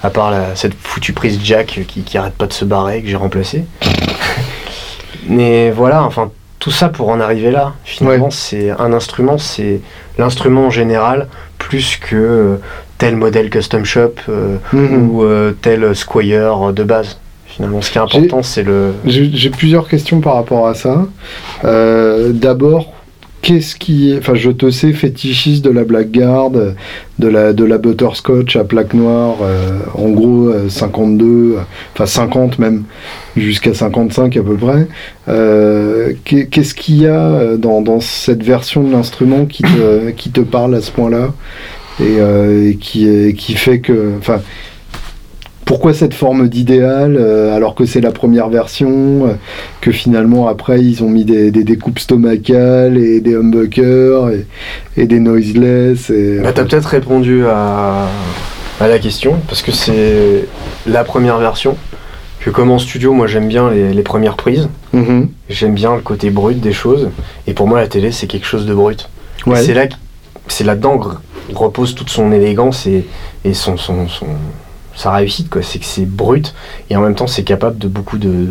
À 0.03 0.09
part 0.09 0.31
la- 0.31 0.55
cette 0.55 0.73
foutue 0.73 1.13
prise 1.13 1.39
jack 1.43 1.79
qui, 1.87 2.01
qui 2.01 2.17
arrête 2.17 2.33
pas 2.33 2.47
de 2.47 2.53
se 2.53 2.65
barrer, 2.65 3.01
que 3.01 3.07
j'ai 3.07 3.15
remplacée. 3.15 3.63
Mais 5.27 5.71
voilà, 5.71 6.03
enfin, 6.03 6.29
tout 6.59 6.71
ça 6.71 6.89
pour 6.89 7.09
en 7.09 7.19
arriver 7.19 7.51
là. 7.51 7.73
Finalement, 7.83 8.29
c'est 8.31 8.71
un 8.71 8.93
instrument, 8.93 9.37
c'est 9.37 9.81
l'instrument 10.17 10.67
en 10.67 10.69
général, 10.69 11.27
plus 11.57 11.97
que 11.97 12.15
euh, 12.15 12.55
tel 12.97 13.15
modèle 13.15 13.49
custom 13.49 13.85
shop 13.85 14.15
Mhm. 14.73 15.09
ou 15.09 15.25
tel 15.61 15.95
squire 15.95 16.73
de 16.73 16.83
base. 16.83 17.17
Finalement, 17.55 17.81
ce 17.81 17.91
qui 17.91 17.97
est 17.97 18.01
important, 18.01 18.43
c'est 18.43 18.63
le. 18.63 18.91
J'ai 19.05 19.49
plusieurs 19.49 19.87
questions 19.87 20.19
par 20.19 20.35
rapport 20.35 20.67
à 20.67 20.73
ça. 20.73 21.07
Euh, 21.63 22.31
D'abord, 22.33 22.91
qu'est-ce 23.41 23.75
qui, 23.75 24.13
enfin, 24.17 24.33
je 24.35 24.49
te 24.51 24.69
sais 24.71 24.91
fétichiste 24.91 25.63
de 25.63 25.69
la 25.69 25.85
Blackguard, 25.85 26.49
de 26.51 27.27
la 27.27 27.53
de 27.53 27.63
la 27.63 27.77
butterscotch 27.77 28.57
à 28.57 28.63
plaque 28.65 28.93
noire, 28.93 29.35
euh, 29.41 29.79
en 29.93 30.09
gros 30.09 30.49
euh, 30.49 30.67
52, 30.67 31.25
euh, 31.25 31.59
enfin 31.93 32.05
50 32.05 32.59
même, 32.59 32.83
jusqu'à 33.37 33.73
55 33.73 34.35
à 34.35 34.43
peu 34.43 34.55
près. 34.55 34.87
Euh, 35.29 36.11
qu'est- 36.25 36.47
Qu'est-ce 36.47 36.75
qu'il 36.75 37.01
y 37.01 37.07
a 37.07 37.55
dans, 37.57 37.81
dans 37.81 38.01
cette 38.01 38.43
version 38.43 38.83
de 38.83 38.91
l'instrument 38.91 39.45
qui 39.45 39.63
te 39.63 40.09
qui 40.11 40.29
te 40.31 40.41
parle 40.41 40.75
à 40.75 40.81
ce 40.81 40.91
point-là? 40.91 41.33
Et, 42.01 42.17
euh, 42.19 42.71
et 42.71 42.75
qui 42.75 43.07
est- 43.07 43.33
qui 43.33 43.53
fait 43.53 43.79
que, 43.79 44.11
enfin. 44.19 44.41
Pourquoi 45.65 45.93
cette 45.95 46.13
forme 46.13 46.47
d'idéal 46.47 47.17
euh, 47.19 47.55
alors 47.55 47.73
que 47.73 47.85
c'est 47.85 47.99
la 48.01 48.11
première 48.11 48.49
version, 48.49 49.25
euh, 49.27 49.33
que 49.81 49.91
finalement 49.91 50.47
après 50.47 50.79
ils 50.81 51.03
ont 51.03 51.09
mis 51.09 51.25
des, 51.25 51.49
des 51.51 51.63
découpes 51.63 51.97
stomacales 51.99 52.97
et 52.97 53.19
des 53.19 53.35
humbuckers 53.35 54.29
et, 54.29 54.45
et 54.95 55.07
des 55.07 55.19
noiseless 55.19 56.09
et 56.11 56.39
Bah, 56.43 56.51
T'as 56.53 56.63
peut-être 56.65 56.85
répondu 56.85 57.45
à, 57.47 58.07
à 58.79 58.87
la 58.87 58.99
question, 58.99 59.37
parce 59.47 59.61
que 59.63 59.71
c'est 59.71 60.45
la 60.85 61.03
première 61.03 61.39
version. 61.39 61.75
Que 62.41 62.51
comme 62.51 62.69
en 62.69 62.77
studio, 62.77 63.11
moi 63.11 63.25
j'aime 63.25 63.47
bien 63.47 63.71
les, 63.71 63.91
les 63.91 64.03
premières 64.03 64.35
prises. 64.35 64.69
Mhm. 64.93 65.29
J'aime 65.49 65.73
bien 65.73 65.95
le 65.95 66.01
côté 66.01 66.29
brut 66.29 66.59
des 66.59 66.73
choses. 66.73 67.09
Et 67.47 67.53
pour 67.53 67.67
moi, 67.67 67.79
la 67.81 67.87
télé, 67.87 68.11
c'est 68.11 68.27
quelque 68.27 68.45
chose 68.45 68.67
de 68.67 68.73
brut. 68.75 69.09
Ouais. 69.47 69.63
C'est 69.63 69.73
là, 69.73 69.87
que- 69.87 69.95
c'est 70.47 70.63
là-dedans 70.63 70.99
que 70.99 71.07
repose 71.55 71.95
toute 71.95 72.11
son 72.11 72.31
élégance 72.31 72.85
et, 72.85 73.05
et 73.45 73.55
son, 73.55 73.77
son, 73.77 74.07
son- 74.07 74.27
sa 74.95 75.11
réussite. 75.11 75.49
quoi. 75.49 75.61
C'est 75.63 75.79
que 75.79 75.85
c'est 75.85 76.05
brut 76.05 76.53
et 76.89 76.95
en 76.95 77.01
même 77.01 77.15
temps, 77.15 77.27
c'est 77.27 77.43
capable 77.43 77.77
de 77.77 77.87
beaucoup 77.87 78.17
de, 78.17 78.47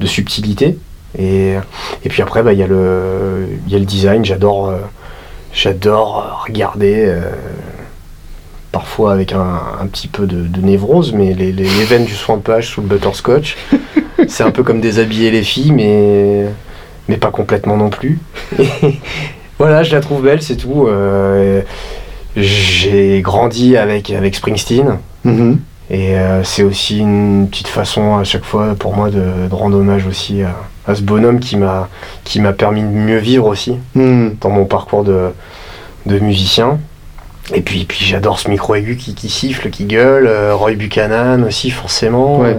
de 0.00 0.06
subtilité. 0.06 0.78
Et, 1.18 1.54
et 2.04 2.08
puis 2.08 2.22
après, 2.22 2.42
bah, 2.42 2.52
il 2.52 2.58
y, 2.58 2.62
a 2.62 2.66
le- 2.66 3.46
il 3.66 3.72
y 3.72 3.76
a 3.76 3.78
le 3.78 3.84
design. 3.86 4.24
J'adore, 4.24 4.68
euh, 4.68 4.78
j'adore 5.52 6.44
regarder. 6.46 7.04
euh, 7.06 7.20
Parfois 8.70 9.14
avec 9.14 9.32
un, 9.32 9.60
un 9.80 9.86
petit 9.86 10.08
peu 10.08 10.26
de, 10.26 10.42
de 10.46 10.60
névrose, 10.60 11.14
mais 11.14 11.32
les, 11.32 11.52
les, 11.52 11.64
les 11.64 11.84
veines 11.84 12.04
du 12.04 12.12
swampage 12.12 12.68
sous 12.68 12.82
le 12.82 12.86
butterscotch, 12.86 13.56
c'est 14.28 14.42
un 14.42 14.50
peu 14.50 14.62
comme 14.62 14.82
déshabiller 14.82 15.30
les 15.30 15.42
filles, 15.42 15.72
mais, 15.72 16.44
mais 17.08 17.16
pas 17.16 17.30
complètement 17.30 17.78
non 17.78 17.88
plus. 17.88 18.18
voilà, 19.58 19.82
je 19.84 19.92
la 19.94 20.00
trouve 20.02 20.22
belle, 20.22 20.42
c'est 20.42 20.56
tout. 20.56 20.86
Euh, 20.86 21.62
j'ai 22.36 23.22
grandi 23.22 23.76
avec, 23.78 24.10
avec 24.10 24.34
Springsteen. 24.34 24.98
Mhm. 25.24 25.60
Et 25.90 26.16
euh, 26.18 26.44
c'est 26.44 26.62
aussi 26.62 26.98
une 26.98 27.48
petite 27.50 27.68
façon 27.68 28.18
à 28.18 28.24
chaque 28.24 28.44
fois 28.44 28.74
pour 28.78 28.94
moi 28.94 29.10
de, 29.10 29.22
de 29.48 29.54
rendre 29.54 29.78
hommage 29.78 30.06
aussi 30.06 30.42
à, 30.42 30.54
à 30.86 30.94
ce 30.94 31.00
bonhomme 31.02 31.40
qui 31.40 31.56
m'a 31.56 31.88
qui 32.24 32.40
m'a 32.40 32.52
permis 32.52 32.82
de 32.82 32.86
mieux 32.88 33.18
vivre 33.18 33.46
aussi 33.46 33.76
Mhm. 33.94 34.36
dans 34.40 34.50
mon 34.50 34.64
parcours 34.66 35.02
de, 35.04 35.30
de 36.06 36.18
musicien. 36.18 36.78
Et 37.54 37.62
puis, 37.62 37.86
puis 37.86 38.04
j'adore 38.04 38.38
ce 38.38 38.50
micro 38.50 38.74
aigu 38.74 38.96
qui, 38.96 39.14
qui 39.14 39.30
siffle, 39.30 39.70
qui 39.70 39.84
gueule. 39.86 40.26
euh, 40.26 40.54
Roy 40.54 40.72
Buchanan 40.74 41.42
aussi 41.44 41.70
forcément. 41.70 42.40
Ouais. 42.40 42.58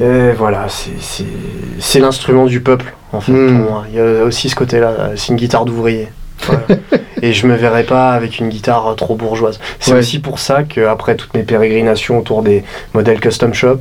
Et 0.00 0.30
voilà, 0.32 0.66
c'est- 0.68 1.98
l'instrument 1.98 2.44
du 2.46 2.60
peuple 2.60 2.94
en 3.12 3.20
fait 3.20 3.32
Mm. 3.32 3.46
pour 3.62 3.70
moi. 3.72 3.84
Il 3.90 3.96
y 3.96 4.00
a 4.00 4.22
aussi 4.22 4.48
ce 4.48 4.54
côté-là, 4.54 5.10
c'est 5.16 5.28
une 5.28 5.36
guitare 5.36 5.64
d'ouvrier. 5.64 6.08
Voilà. 6.42 6.60
Et 7.22 7.32
je 7.32 7.46
me 7.46 7.54
verrais 7.56 7.84
pas 7.84 8.12
avec 8.12 8.38
une 8.38 8.48
guitare 8.48 8.94
trop 8.96 9.14
bourgeoise. 9.14 9.58
C'est 9.80 9.92
Ouais. 9.92 9.98
aussi 9.98 10.18
pour 10.18 10.38
ça 10.38 10.62
qu'après 10.64 11.14
toutes 11.16 11.34
mes 11.34 11.42
pérégrinations 11.44 12.18
autour 12.18 12.42
des 12.42 12.62
modèles 12.94 13.20
custom 13.20 13.54
shop, 13.54 13.78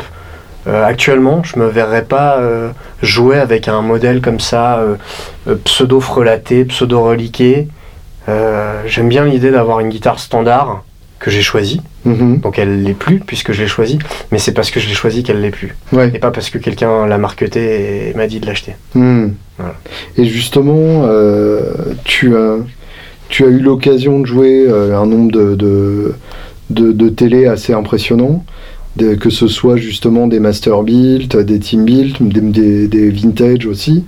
euh, 0.68 0.84
actuellement, 0.86 1.44
je 1.44 1.60
me 1.60 1.68
verrais 1.68 2.06
pas 2.06 2.38
euh, 2.40 2.70
jouer 3.02 3.38
avec 3.38 3.68
un 3.68 3.82
modèle 3.82 4.22
comme 4.22 4.40
ça, 4.40 4.78
euh, 4.80 4.96
euh, 5.48 5.56
pseudo-frelaté, 5.64 6.66
pseudo-reliqué. 6.66 7.68
Euh, 8.30 8.82
J'aime 8.88 9.10
bien 9.10 9.26
l'idée 9.26 9.52
d'avoir 9.52 9.80
une 9.80 9.90
guitare 9.90 10.20
standard 10.20 10.84
que 11.20 11.30
j'ai 11.32 11.42
choisie. 11.42 11.82
Mhm. 12.04 12.40
Donc 12.40 12.58
elle 12.60 12.84
l'est 12.84 12.94
plus 12.94 13.20
puisque 13.20 13.52
je 13.52 13.62
l'ai 13.62 13.68
choisie, 13.68 14.00
mais 14.32 14.38
c'est 14.40 14.52
parce 14.54 14.70
que 14.72 14.80
je 14.80 14.88
l'ai 14.88 14.94
choisie 14.94 15.24
qu'elle 15.24 15.42
l'est 15.42 15.50
plus. 15.52 15.76
Ouais. 15.92 16.12
Et 16.14 16.20
pas 16.20 16.32
parce 16.32 16.50
que 16.50 16.58
quelqu'un 16.58 17.06
l'a 17.08 17.18
marqueté 17.18 18.10
et 18.10 18.14
m'a 18.16 18.28
dit 18.28 18.40
de 18.40 18.46
l'acheter. 18.48 18.76
Mhm. 18.96 19.36
Voilà. 19.58 19.76
Et 20.18 20.26
justement, 20.26 21.04
euh, 21.06 21.62
tu 22.04 22.36
as 22.36 22.58
tu 23.30 23.44
as 23.44 23.48
eu 23.48 23.60
l'occasion 23.60 24.20
de 24.20 24.26
jouer 24.26 24.66
euh, 24.68 24.98
un 24.98 25.06
nombre 25.06 25.32
de 25.32 26.14
de, 26.70 26.92
de, 26.92 27.10
télé 27.10 27.46
assez 27.46 27.74
impressionnant. 27.74 28.44
que 28.98 29.30
ce 29.30 29.48
soit 29.48 29.78
justement 29.78 30.26
des 30.26 30.40
master 30.40 30.82
build, 30.84 31.36
des 31.36 31.60
team 31.60 31.86
build, 31.86 32.18
des, 32.20 32.42
des, 32.42 32.88
des 32.88 33.10
vintage 33.12 33.66
aussi. 33.68 34.06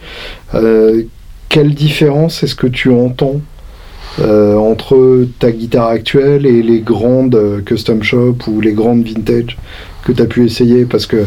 Euh, 0.56 1.04
quelle 1.50 1.74
différence 1.74 2.44
est-ce 2.44 2.56
que 2.56 2.68
tu 2.68 2.92
entends 2.92 3.42
euh, 4.20 4.56
entre 4.56 5.28
ta 5.40 5.52
guitare 5.52 5.90
actuelle 5.90 6.46
et 6.46 6.64
les 6.64 6.80
grandes 6.80 7.64
custom 7.66 8.02
shop 8.02 8.38
ou 8.48 8.60
les 8.60 8.74
grandes 8.74 9.04
vintage 9.04 9.58
que 10.04 10.12
tu 10.12 10.22
as 10.22 10.26
pu 10.26 10.46
essayer? 10.46 10.86
Parce 10.86 11.06
que 11.06 11.26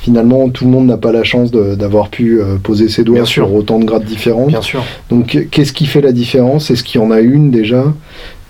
finalement, 0.00 0.48
tout 0.48 0.64
le 0.64 0.70
monde 0.70 0.86
n'a 0.86 0.96
pas 0.96 1.12
la 1.12 1.24
chance 1.24 1.50
d'avoir 1.50 2.08
pu 2.08 2.40
euh, 2.40 2.56
poser 2.62 2.88
ses 2.88 3.04
doigts 3.04 3.16
Bien 3.16 3.24
sûr. 3.24 3.46
sur 3.46 3.54
autant 3.54 3.78
de 3.78 3.84
grades 3.84 4.04
différents. 4.04 4.46
Bien 4.46 4.62
sûr. 4.62 4.82
Donc, 5.10 5.46
qu'est-ce 5.50 5.72
qui 5.72 5.86
fait 5.86 6.00
la 6.00 6.12
différence? 6.12 6.70
Est-ce 6.70 6.82
qu'il 6.84 7.00
y 7.00 7.04
en 7.04 7.10
a 7.10 7.20
une 7.20 7.50
déjà? 7.50 7.84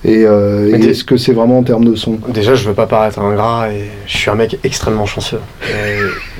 Et, 0.03 0.25
euh, 0.25 0.75
et 0.79 0.87
est-ce 0.91 1.05
que 1.05 1.19
c'est 1.19 1.33
vraiment 1.35 1.59
en 1.59 1.63
termes 1.63 1.85
de 1.85 1.95
son? 1.95 2.19
Déjà, 2.29 2.55
je 2.55 2.67
veux 2.67 2.73
pas 2.75 2.87
paraître 2.87 3.19
ingrat 3.19 3.71
et 3.71 3.85
je 4.07 4.17
suis 4.17 4.31
un 4.31 4.35
mec 4.35 4.59
extrêmement 4.65 5.05
chanceux. 5.05 5.41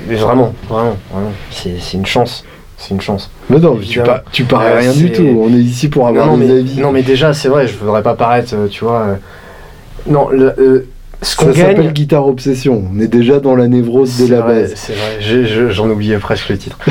Mais 0.09 0.15
vraiment, 0.15 0.53
vraiment, 0.67 0.97
vraiment. 1.13 1.31
C'est 1.51 1.93
une 1.93 2.05
chance. 2.07 2.43
c'est 2.77 2.95
une 2.95 3.01
chance. 3.01 3.29
Mais 3.51 3.59
non, 3.59 3.75
tu, 3.75 3.83
Évidemment. 3.83 4.05
pa- 4.07 4.23
tu 4.31 4.43
parais 4.45 4.71
Euh, 4.71 4.79
rien 4.79 4.93
du 4.93 5.11
tout. 5.11 5.21
On 5.39 5.49
est 5.53 5.59
ici 5.59 5.89
pour 5.89 6.07
avoir 6.07 6.25
non, 6.25 6.37
des 6.37 6.45
mais, 6.47 6.53
avis. 6.59 6.79
non, 6.81 6.91
mais 6.91 7.03
déjà, 7.03 7.33
c'est 7.35 7.49
vrai, 7.49 7.67
je 7.67 7.77
voudrais 7.77 8.01
pas 8.01 8.15
paraître, 8.15 8.55
tu 8.71 8.83
vois. 8.83 9.01
euh, 9.01 9.15
Non, 10.07 10.29
le, 10.29 10.87
ce 11.21 11.35
qu'on 11.35 11.53
Ça 11.53 11.59
s'appelle 11.59 11.75
gagne. 11.77 11.91
Guitare 11.91 12.27
Obsession. 12.27 12.83
On 12.95 12.99
est 12.99 13.07
déjà 13.07 13.39
dans 13.39 13.55
la 13.55 13.67
névrose 13.67 14.17
dès 14.17 14.25
C'est 14.25 14.31
la 14.31 14.41
base. 14.41 14.73
C'est 14.75 14.93
vrai, 14.93 15.69
j'en 15.71 15.89
oubliais 15.89 16.17
presque 16.17 16.49
le 16.49 16.57
titre. 16.57 16.77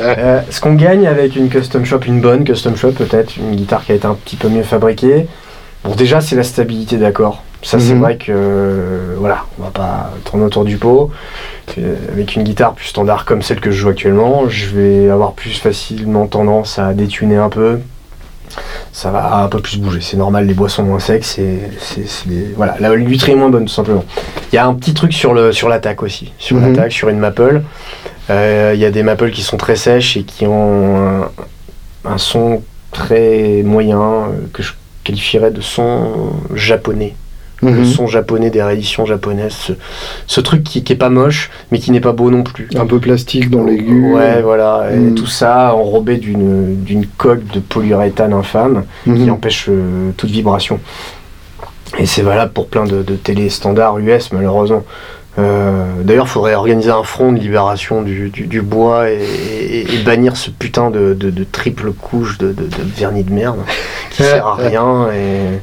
Euh, 0.00 0.40
ce 0.50 0.60
qu'on 0.60 0.74
gagne 0.74 1.06
avec 1.06 1.36
une 1.36 1.48
custom 1.48 1.84
shop, 1.84 2.00
une 2.06 2.20
bonne 2.20 2.44
custom 2.44 2.76
shop 2.76 2.92
peut-être, 2.92 3.36
une 3.36 3.54
guitare 3.54 3.84
qui 3.84 3.92
a 3.92 3.94
été 3.94 4.06
un 4.06 4.14
petit 4.14 4.36
peu 4.36 4.48
mieux 4.48 4.62
fabriquée, 4.62 5.26
bon 5.84 5.94
déjà 5.94 6.20
c'est 6.20 6.36
la 6.36 6.42
stabilité 6.42 6.96
d'accord. 6.96 7.42
Ça 7.62 7.78
c'est 7.78 7.92
Mhm. 7.94 8.00
vrai 8.00 8.16
que 8.16 8.26
euh, 8.30 9.14
voilà, 9.18 9.44
on 9.58 9.64
va 9.64 9.70
pas 9.70 10.10
tourner 10.24 10.44
autour 10.44 10.64
du 10.64 10.76
pot. 10.78 11.10
Avec 12.12 12.34
une 12.34 12.42
guitare 12.42 12.72
plus 12.74 12.86
standard 12.86 13.24
comme 13.26 13.42
celle 13.42 13.60
que 13.60 13.70
je 13.70 13.76
joue 13.78 13.88
actuellement, 13.90 14.48
je 14.48 14.66
vais 14.74 15.08
avoir 15.10 15.32
plus 15.32 15.58
facilement 15.58 16.26
tendance 16.26 16.78
à 16.78 16.94
détuner 16.94 17.36
un 17.36 17.48
peu. 17.50 17.78
Ça 18.92 19.10
va 19.10 19.36
un 19.42 19.48
peu 19.48 19.60
plus 19.60 19.78
bouger, 19.78 20.00
c'est 20.00 20.16
normal, 20.16 20.46
les 20.46 20.54
bois 20.54 20.68
sont 20.68 20.82
moins 20.82 20.98
secs, 20.98 21.24
c'est, 21.24 21.58
voilà, 22.56 22.76
la 22.80 22.94
lutherie 22.94 23.32
est 23.32 23.36
moins 23.36 23.48
bonne 23.50 23.64
tout 23.66 23.72
simplement. 23.72 24.04
Il 24.52 24.56
y 24.56 24.58
a 24.58 24.66
un 24.66 24.74
petit 24.74 24.94
truc 24.94 25.12
sur, 25.12 25.32
le, 25.32 25.52
sur 25.52 25.68
l'attaque 25.68 26.02
aussi, 26.02 26.32
sur 26.38 26.56
Mhm. 26.56 26.70
l'attaque, 26.74 26.92
sur 26.92 27.08
une 27.08 27.18
maple. 27.18 27.62
Euh, 28.30 28.72
Il 28.74 28.80
y 28.80 28.84
a 28.84 28.90
des 28.90 29.02
maples 29.02 29.30
qui 29.30 29.42
sont 29.42 29.56
très 29.56 29.76
sèches 29.76 30.16
et 30.16 30.22
qui 30.24 30.46
ont 30.46 30.96
un, 31.24 31.30
un 32.04 32.18
son 32.18 32.62
très 32.92 33.62
moyen 33.64 34.00
euh, 34.00 34.26
que 34.52 34.62
je 34.62 34.72
qualifierais 35.04 35.50
de 35.52 35.60
son 35.60 36.32
japonais. 36.54 37.14
Le 37.62 37.70
Mhm. 37.72 37.84
son 37.84 38.06
japonais 38.06 38.48
des 38.48 38.62
rééditions 38.62 39.04
japonaises. 39.04 39.52
Ce, 39.52 39.72
ce 40.26 40.40
truc 40.40 40.64
qui, 40.64 40.82
qui 40.82 40.94
est 40.94 40.96
pas 40.96 41.10
moche, 41.10 41.50
mais 41.70 41.78
qui 41.78 41.90
n'est 41.90 42.00
pas 42.00 42.12
beau 42.12 42.30
non 42.30 42.42
plus. 42.42 42.68
Un 42.74 42.86
peu 42.86 42.98
plastique 43.00 43.50
dans 43.50 43.64
l'aigu. 43.64 44.12
Ouais, 44.14 44.40
voilà. 44.40 44.86
Et 44.92 44.96
Mm. 44.96 45.14
tout 45.14 45.26
ça 45.26 45.74
enrobé 45.74 46.16
d'une 46.16 46.82
d'une 46.82 47.06
coque 47.06 47.46
de 47.52 47.60
polyuréthane 47.60 48.32
infâme 48.32 48.84
qui 49.04 49.10
Mhm. 49.10 49.30
empêche 49.32 49.66
euh, 49.68 50.10
toute 50.16 50.30
vibration. 50.30 50.80
Et 51.98 52.06
c'est 52.06 52.22
valable 52.22 52.52
pour 52.52 52.68
plein 52.68 52.84
de, 52.84 53.02
de 53.02 53.14
télé 53.16 53.50
standards 53.50 53.98
US, 53.98 54.32
malheureusement. 54.32 54.84
Euh, 55.38 55.84
D'ailleurs, 56.02 56.26
il 56.26 56.30
faudrait 56.30 56.54
organiser 56.54 56.90
un 56.90 57.02
front 57.04 57.30
de 57.32 57.38
libération 57.38 58.02
du, 58.02 58.30
du- 58.30 58.46
du 58.46 58.62
bois 58.62 59.10
et, 59.10 59.18
et- 59.70 59.94
et 59.94 59.98
bannir 60.02 60.36
ce 60.36 60.50
putain 60.50 60.90
de, 60.90 61.14
de- 61.14 61.30
de 61.30 61.44
triple 61.44 61.92
couche 61.92 62.38
de 62.38 62.54
vernis 62.96 63.22
de 63.24 63.32
merde 63.32 63.58
qui 64.10 64.22
sert 64.22 64.46
à 64.46 64.54
rien. 64.56 65.08
Et... 65.12 65.60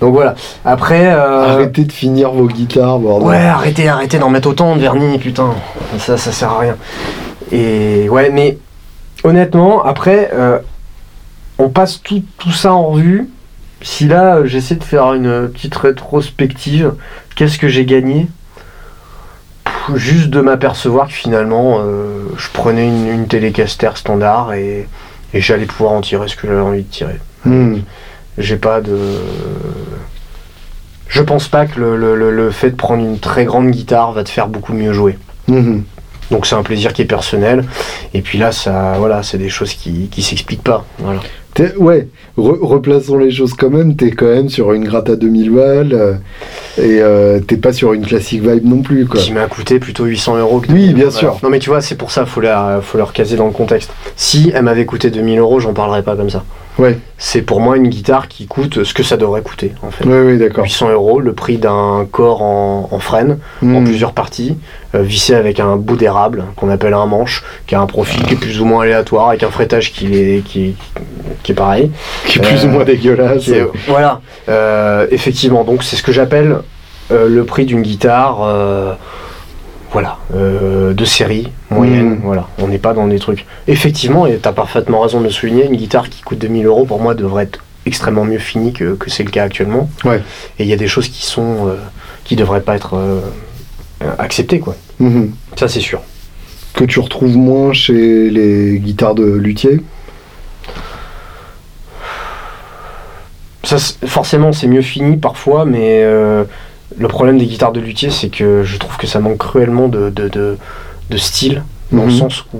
Donc 0.00 0.14
voilà. 0.14 0.34
Après. 0.64 1.06
euh, 1.12 1.54
Arrêtez 1.54 1.84
de 1.84 1.92
finir 1.92 2.30
vos 2.32 2.46
guitares, 2.46 2.98
bordel. 2.98 3.28
Ouais, 3.28 3.46
arrêtez, 3.46 3.88
arrêtez 3.88 4.18
d'en 4.18 4.30
mettre 4.30 4.48
autant 4.48 4.76
de 4.76 4.80
vernis, 4.80 5.18
putain. 5.18 5.54
Ça, 5.98 6.16
ça 6.16 6.32
sert 6.32 6.50
à 6.50 6.58
rien. 6.58 6.76
Et 7.52 8.08
ouais, 8.08 8.30
mais 8.30 8.58
honnêtement, 9.24 9.84
après, 9.84 10.30
euh, 10.34 10.58
on 11.58 11.68
passe 11.68 12.02
tout, 12.02 12.22
tout 12.38 12.52
ça 12.52 12.72
en 12.74 12.88
revue. 12.88 13.28
Si 13.82 14.06
là, 14.06 14.36
euh, 14.36 14.46
j'essaie 14.46 14.74
de 14.74 14.84
faire 14.84 15.12
une 15.14 15.48
petite 15.48 15.76
rétrospective, 15.76 16.94
qu'est-ce 17.36 17.58
que 17.58 17.68
j'ai 17.68 17.84
gagné? 17.84 18.26
Juste 19.94 20.30
de 20.30 20.40
m'apercevoir 20.40 21.06
que 21.06 21.12
finalement, 21.12 21.78
euh, 21.80 22.24
je 22.36 22.48
prenais 22.52 22.88
une, 22.88 23.06
une 23.06 23.26
télécaster 23.28 23.90
standard 23.94 24.52
et, 24.54 24.88
et 25.32 25.40
j'allais 25.40 25.66
pouvoir 25.66 25.92
en 25.92 26.00
tirer 26.00 26.26
ce 26.26 26.34
que 26.34 26.48
j'avais 26.48 26.60
envie 26.60 26.82
de 26.82 26.90
tirer. 26.90 27.20
Mhm. 27.44 27.82
J'ai 28.38 28.56
pas 28.56 28.80
de. 28.80 28.96
Je 31.08 31.22
pense 31.22 31.48
pas 31.48 31.66
que 31.66 31.78
le, 31.80 31.96
le- 31.96 32.16
le- 32.16 32.30
le 32.34 32.50
fait 32.50 32.70
de 32.70 32.76
prendre 32.76 33.02
une 33.02 33.18
très 33.18 33.44
grande 33.44 33.70
guitare 33.70 34.12
va 34.12 34.24
te 34.24 34.28
faire 34.28 34.48
beaucoup 34.48 34.72
mieux 34.72 34.92
jouer. 34.92 35.16
Mhm. 35.48 35.84
Donc 36.32 36.44
c'est 36.46 36.56
un 36.56 36.64
plaisir 36.64 36.92
qui 36.92 37.02
est 37.02 37.06
personnel. 37.06 37.64
Et 38.12 38.20
puis 38.20 38.36
là, 38.38 38.50
ça, 38.50 38.96
voilà, 38.98 39.22
c'est 39.22 39.38
des 39.38 39.48
choses 39.48 39.72
qui, 39.74 40.08
qui 40.10 40.22
s'expliquent 40.22 40.64
pas. 40.64 40.84
Voilà. 40.98 41.20
Ouais, 41.78 42.08
re- 42.36 42.58
replaçons 42.66 43.16
les 43.16 43.30
choses 43.30 43.54
quand 43.54 43.70
même. 43.70 43.96
T'es 43.96 44.10
quand 44.10 44.26
même 44.26 44.50
sur 44.50 44.72
une 44.74 44.84
gratte 44.84 45.08
à 45.08 45.16
2000 45.16 45.50
balles 45.52 45.92
euh, 45.94 46.12
et 46.76 47.00
euh, 47.00 47.40
t'es 47.40 47.56
pas 47.56 47.72
sur 47.72 47.94
une 47.94 48.04
classique 48.04 48.42
vibe 48.42 48.66
non 48.66 48.82
plus, 48.82 49.06
quoi. 49.06 49.18
Qui 49.20 49.32
m'a 49.32 49.46
coûté 49.46 49.78
plutôt 49.78 50.04
800 50.04 50.36
euros. 50.36 50.60
que 50.60 50.66
Oui, 50.70 50.88
2000 50.88 50.94
bien 50.96 51.10
sûr. 51.10 51.38
Non 51.42 51.48
mais 51.48 51.60
tu 51.60 51.70
vois, 51.70 51.80
c'est 51.80 51.94
pour 51.94 52.10
ça, 52.10 52.26
faut 52.26 52.42
la, 52.42 52.80
faut 52.82 52.98
leur 52.98 53.14
caser 53.14 53.36
dans 53.36 53.46
le 53.46 53.52
contexte. 53.52 53.90
Si 54.16 54.50
elle 54.54 54.64
m'avait 54.64 54.84
coûté 54.84 55.08
2000 55.10 55.38
euros, 55.38 55.60
j'en 55.60 55.72
parlerais 55.72 56.02
pas 56.02 56.14
comme 56.16 56.28
ça. 56.28 56.44
Ouais, 56.78 56.98
C'est 57.16 57.40
pour 57.40 57.60
moi 57.60 57.76
une 57.78 57.88
guitare 57.88 58.28
qui 58.28 58.46
coûte 58.46 58.84
ce 58.84 58.92
que 58.92 59.02
ça 59.02 59.16
devrait 59.16 59.40
coûter 59.40 59.72
en 59.82 59.90
fait. 59.90 60.04
ouais, 60.04 60.20
ouais, 60.22 60.36
d'accord. 60.36 60.64
800 60.64 60.90
euros, 60.90 61.20
le 61.20 61.32
prix 61.32 61.56
d'un 61.56 62.06
corps 62.10 62.42
en, 62.42 62.88
en 62.90 62.98
frêne. 62.98 63.38
en 63.62 63.66
Mhm. 63.66 63.84
plusieurs 63.84 64.12
parties, 64.12 64.56
euh, 64.94 65.00
vissé 65.00 65.34
avec 65.34 65.58
un 65.58 65.76
bout 65.76 65.96
d'érable 65.96 66.44
qu'on 66.56 66.68
appelle 66.68 66.92
un 66.92 67.06
manche, 67.06 67.42
qui 67.66 67.74
a 67.74 67.80
un 67.80 67.86
profil 67.86 68.22
qui 68.24 68.34
est 68.34 68.36
plus 68.36 68.60
ou 68.60 68.66
moins 68.66 68.82
aléatoire, 68.82 69.30
avec 69.30 69.42
un 69.42 69.50
fretage 69.50 69.92
qui 69.92 70.14
est, 70.14 70.42
qui, 70.44 70.76
qui 71.42 71.52
est 71.52 71.54
pareil. 71.54 71.90
Qui 72.26 72.38
est 72.38 72.42
plus 72.42 72.64
Euh, 72.64 72.68
ou 72.68 72.70
moins 72.72 72.84
dégueulasse. 72.84 73.48
Est- 73.48 73.66
voilà, 73.88 74.20
Euh, 74.50 75.06
effectivement, 75.10 75.64
donc 75.64 75.82
c'est 75.82 75.96
ce 75.96 76.02
que 76.02 76.12
j'appelle 76.12 76.58
euh, 77.10 77.26
le 77.28 77.44
prix 77.44 77.64
d'une 77.64 77.82
guitare. 77.82 78.96
Voilà, 79.92 80.18
euh, 80.34 80.92
de 80.94 81.04
série 81.04 81.48
moyenne, 81.70 82.10
Mhm. 82.10 82.20
voilà, 82.22 82.48
on 82.58 82.68
n'est 82.68 82.78
pas 82.78 82.92
dans 82.92 83.06
des 83.06 83.18
trucs. 83.18 83.46
Effectivement, 83.68 84.26
et 84.26 84.38
tu 84.38 84.48
as 84.48 84.52
parfaitement 84.52 85.00
raison 85.00 85.20
de 85.20 85.24
le 85.24 85.30
souligner, 85.30 85.66
une 85.66 85.76
guitare 85.76 86.08
qui 86.10 86.22
coûte 86.22 86.38
2000 86.38 86.66
euros 86.66 86.84
pour 86.84 87.00
moi 87.00 87.14
devrait 87.14 87.44
être 87.44 87.60
extrêmement 87.86 88.24
mieux 88.24 88.38
finie 88.40 88.72
que, 88.72 88.94
que 88.94 89.10
c'est 89.10 89.22
le 89.22 89.30
cas 89.30 89.44
actuellement. 89.44 89.88
Ouais. 90.04 90.22
Et 90.58 90.64
il 90.64 90.68
y 90.68 90.72
a 90.72 90.76
des 90.76 90.88
choses 90.88 91.08
qui 91.08 91.24
sont 91.24 91.68
euh, 91.68 91.76
qui 92.24 92.34
devraient 92.36 92.60
pas 92.60 92.74
être 92.74 92.94
euh, 92.96 93.20
acceptées, 94.18 94.58
quoi. 94.58 94.74
Mhm. 94.98 95.32
Ça, 95.56 95.68
c'est 95.68 95.80
sûr. 95.80 96.02
Que 96.74 96.84
tu 96.84 96.98
retrouves 97.00 97.36
moins 97.36 97.72
chez 97.72 98.28
les 98.28 98.78
guitares 98.80 99.14
de 99.14 99.24
luthier? 99.24 99.80
Ça, 103.62 103.76
forcément, 104.06 104.52
c'est 104.52 104.68
mieux 104.68 104.82
fini 104.82 105.16
parfois, 105.16 105.64
mais 105.64 106.02
le 106.98 107.08
problème 107.08 107.38
des 107.38 107.46
guitares 107.46 107.72
de 107.72 107.80
luthier, 107.80 108.10
c'est 108.10 108.28
que 108.28 108.62
je 108.64 108.76
trouve 108.78 108.96
que 108.96 109.06
ça 109.06 109.20
manque 109.20 109.38
cruellement 109.38 109.88
de, 109.88 110.10
de, 110.10 110.28
de, 110.28 110.56
de 111.10 111.16
style, 111.16 111.62
dans 111.92 112.02
le 112.04 112.12
Mhm. 112.12 112.18
sens 112.18 112.44
où, 112.54 112.58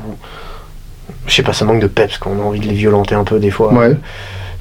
je 1.27 1.35
sais 1.35 1.43
pas, 1.43 1.53
ça 1.53 1.65
manque 1.65 1.81
de 1.81 1.87
peps, 1.87 2.19
quand 2.19 2.31
on 2.37 2.41
a 2.43 2.45
envie 2.45 2.61
de 2.61 2.67
les 2.67 2.75
violenter 2.75 3.15
un 3.15 3.25
peu 3.25 3.39
des 3.39 3.51
fois. 3.51 3.73
Ouais. 3.73 3.97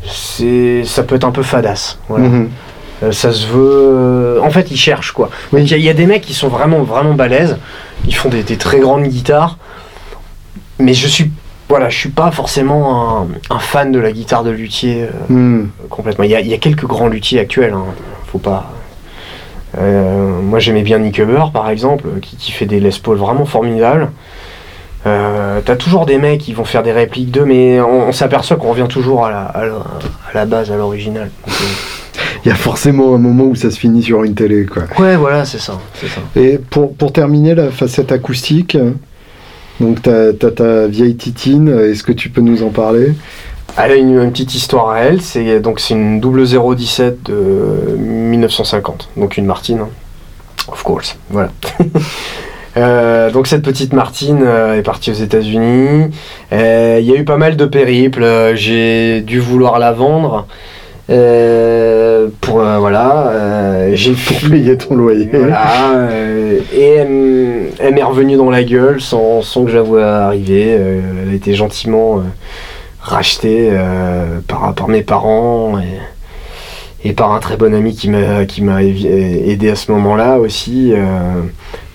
C'est, 0.07 0.83
ça 0.85 1.03
peut 1.03 1.15
être 1.15 1.23
un 1.25 1.31
peu 1.31 1.43
fadasse. 1.43 1.97
Voilà. 2.09 2.27
Mhm. 2.27 2.49
Euh, 3.03 3.11
ça 3.11 3.31
se 3.33 3.45
veut. 3.47 4.39
En 4.41 4.49
fait, 4.49 4.71
ils 4.71 4.77
cherchent 4.77 5.11
quoi. 5.11 5.29
Oui. 5.51 5.63
Il 5.63 5.69
y, 5.69 5.73
a- 5.73 5.77
il 5.77 5.83
y 5.83 5.89
a 5.89 5.93
des 5.93 6.05
mecs 6.05 6.21
qui 6.21 6.33
sont 6.33 6.47
vraiment, 6.47 6.83
vraiment 6.83 7.13
balèzes. 7.13 7.57
Ils 8.05 8.15
font 8.15 8.29
des, 8.29 8.43
des 8.43 8.55
très 8.57 8.79
grandes 8.79 9.03
guitares. 9.03 9.57
Mais 10.79 10.93
je 10.93 11.07
suis. 11.07 11.31
Voilà, 11.67 11.89
je 11.89 11.97
suis 11.97 12.09
pas 12.09 12.29
forcément 12.29 13.21
un, 13.23 13.27
un 13.49 13.59
fan 13.59 13.91
de 13.91 13.97
la 13.99 14.11
guitare 14.11 14.43
de 14.43 14.51
luthier 14.51 15.03
euh, 15.03 15.09
Mhm. 15.33 15.69
complètement. 15.89 16.23
Il 16.23 16.29
y, 16.31 16.35
a, 16.35 16.39
il 16.39 16.47
y 16.47 16.53
a 16.53 16.57
quelques 16.59 16.85
grands 16.85 17.07
luthiers 17.07 17.39
actuels. 17.39 17.73
hein. 17.73 17.85
Faut 18.31 18.37
pas. 18.37 18.71
Euh, 19.77 20.41
moi, 20.41 20.59
j'aimais 20.59 20.83
bien 20.83 20.99
Nick 20.99 21.17
Huber, 21.19 21.45
par 21.53 21.69
exemple, 21.69 22.07
qui, 22.21 22.35
qui 22.37 22.51
fait 22.51 22.65
des 22.65 22.79
Les 22.79 22.91
Paul 23.01 23.17
vraiment 23.17 23.45
formidables. 23.45 24.09
Euh, 25.05 25.59
T'as 25.63 25.75
toujours 25.75 26.05
des 26.05 26.17
mecs 26.17 26.41
qui 26.41 26.53
vont 26.53 26.65
faire 26.65 26.81
des 26.83 26.91
répliques 26.91 27.31
d'eux, 27.31 27.45
mais 27.45 27.79
on, 27.79 28.07
on 28.07 28.11
s'aperçoit 28.11 28.57
qu'on 28.57 28.69
revient 28.71 28.87
toujours 28.89 29.25
à 29.25 29.31
la, 29.31 29.41
à 29.43 29.65
la, 29.65 29.73
à 29.73 30.33
la 30.33 30.45
base, 30.45 30.71
à 30.71 30.77
l'original. 30.77 31.29
Euh, 31.47 31.51
Il 32.45 32.49
y 32.49 32.51
a 32.51 32.55
forcément 32.55 33.15
un 33.15 33.17
moment 33.17 33.45
où 33.45 33.55
ça 33.55 33.71
se 33.71 33.79
finit 33.79 34.03
sur 34.03 34.23
une 34.23 34.35
télé, 34.35 34.65
quoi. 34.65 34.83
Ouais, 34.99 35.15
voilà, 35.15 35.45
c'est 35.45 35.59
ça. 35.59 35.79
Et 36.35 36.59
pour, 36.69 36.95
pour 36.95 37.11
terminer 37.11 37.55
la 37.55 37.71
facette 37.71 38.11
acoustique, 38.11 38.77
donc 39.79 40.03
t'as 40.03 40.29
as 40.29 40.51
ta 40.51 40.85
vieille 40.87 41.15
titine, 41.15 41.69
est-ce 41.69 42.03
que 42.03 42.11
tu 42.11 42.29
peux 42.29 42.41
nous 42.41 42.61
en 42.61 42.69
parler? 42.69 43.13
Elle 43.77 43.91
a 43.91 43.95
une, 43.95 44.21
une 44.21 44.31
petite 44.31 44.55
histoire 44.55 44.89
à 44.89 44.99
elle. 44.99 45.21
C'est 45.21 45.59
donc 45.59 45.79
c'est 45.79 45.93
une 45.93 46.19
double 46.19 46.45
017 46.45 47.23
de 47.23 47.95
1950, 47.97 49.09
donc 49.17 49.37
une 49.37 49.45
Martine, 49.45 49.79
hein. 49.79 49.89
of 50.67 50.81
course. 50.83 51.17
Voilà. 51.29 51.51
Euh, 52.77 53.31
donc 53.31 53.47
cette 53.47 53.61
petite 53.61 53.93
Martine 53.93 54.43
euh, 54.45 54.77
est 54.77 54.81
partie 54.81 55.09
aux 55.09 55.13
États-Unis. 55.13 56.07
Euh, 56.51 56.97
Il 56.99 57.05
y 57.05 57.13
a 57.13 57.15
eu 57.15 57.23
pas 57.23 57.37
mal 57.37 57.55
de 57.55 57.65
périples. 57.65 58.51
J'ai 58.55 59.21
dû 59.21 59.39
vouloir 59.39 59.79
la 59.79 59.93
vendre. 59.93 60.45
Pour 61.07 62.59
voilà, 62.59 63.31
j'ai 63.93 64.11
Pour 64.27 64.49
payer 64.49 64.77
ton 64.77 64.95
loyer. 64.95 65.29
Voilà, 65.31 66.09
et 66.73 66.95
elle, 67.79 67.93
m'est 67.93 68.03
revenue 68.03 68.35
dans 68.35 68.49
la 68.49 68.63
gueule 68.63 68.99
sans, 68.99 69.41
sans 69.41 69.63
que 69.63 69.71
je 69.71 69.77
la 69.77 69.83
voie 69.83 70.05
arriver. 70.05 70.71
Elle 70.71 71.29
a 71.31 71.33
été 71.33 71.53
gentiment 71.53 72.23
euh, 73.05 73.15
rachetée 73.15 73.69
euh, 73.71 74.39
par, 74.47 74.73
par 74.73 74.87
mes 74.87 75.01
parents 75.01 75.79
et, 75.79 77.07
et 77.09 77.13
par 77.13 77.33
un 77.33 77.39
très 77.39 77.57
bon 77.57 77.73
ami 77.73 77.95
qui 77.95 78.09
m'a 78.09 78.45
qui 78.45 78.61
m'a 78.63 78.81
évi- 78.81 79.07
aidé 79.07 79.69
à 79.69 79.75
ce 79.75 79.91
moment-là 79.91 80.39
aussi. 80.39 80.91
euh. 80.93 81.41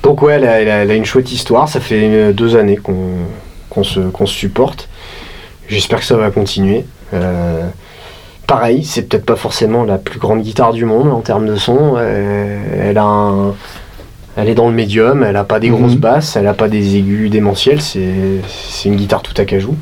Donc 0.03 0.23
ouais, 0.23 0.35
elle 0.35 0.45
a, 0.47 0.61
elle 0.61 0.69
a- 0.71 0.77
elle 0.83 0.91
a 0.91 0.95
une 0.95 1.05
chouette 1.05 1.31
histoire. 1.33 1.69
Ça 1.69 1.81
fait 1.81 2.01
euh, 2.03 2.33
deux 2.33 2.57
années 2.57 2.77
qu'on 2.77 2.97
qu'on 3.69 3.85
se, 3.85 4.01
qu'on 4.01 4.27
se 4.27 4.35
supporte. 4.35 4.89
J'espère 5.69 6.01
que 6.01 6.05
ça 6.05 6.17
va 6.17 6.31
continuer. 6.31 6.85
Euh, 7.15 7.67
pareil, 8.47 8.85
c'est 8.85 9.03
peut-être 9.03 9.25
pas 9.25 9.37
forcément 9.37 9.85
la 9.85 9.99
plus 9.99 10.19
grande 10.19 10.43
guitare 10.43 10.73
du 10.73 10.85
monde 10.85 11.09
en 11.13 11.21
termes 11.21 11.47
de 11.47 11.55
son. 11.57 11.95
Euh, 11.97 12.59
elle 12.91 12.99
a 12.99 13.05
un, 13.05 13.55
Elle 14.37 14.49
est 14.49 14.55
dans 14.55 14.69
le 14.69 14.75
médium, 14.75 15.23
elle 15.25 15.37
a 15.37 15.45
pas 15.45 15.59
des 15.61 15.71
Mhm. 15.71 15.77
grosses 15.77 15.97
basses, 15.97 16.37
elle 16.37 16.47
a 16.47 16.55
pas 16.55 16.69
des 16.69 16.97
aigus 16.97 17.31
démentiels, 17.31 17.81
c'est 17.83 18.41
c'est 18.49 18.89
une 18.89 18.97
guitare 18.97 19.23
tout 19.23 19.35
à 19.37 19.45
cajou. 19.45 19.75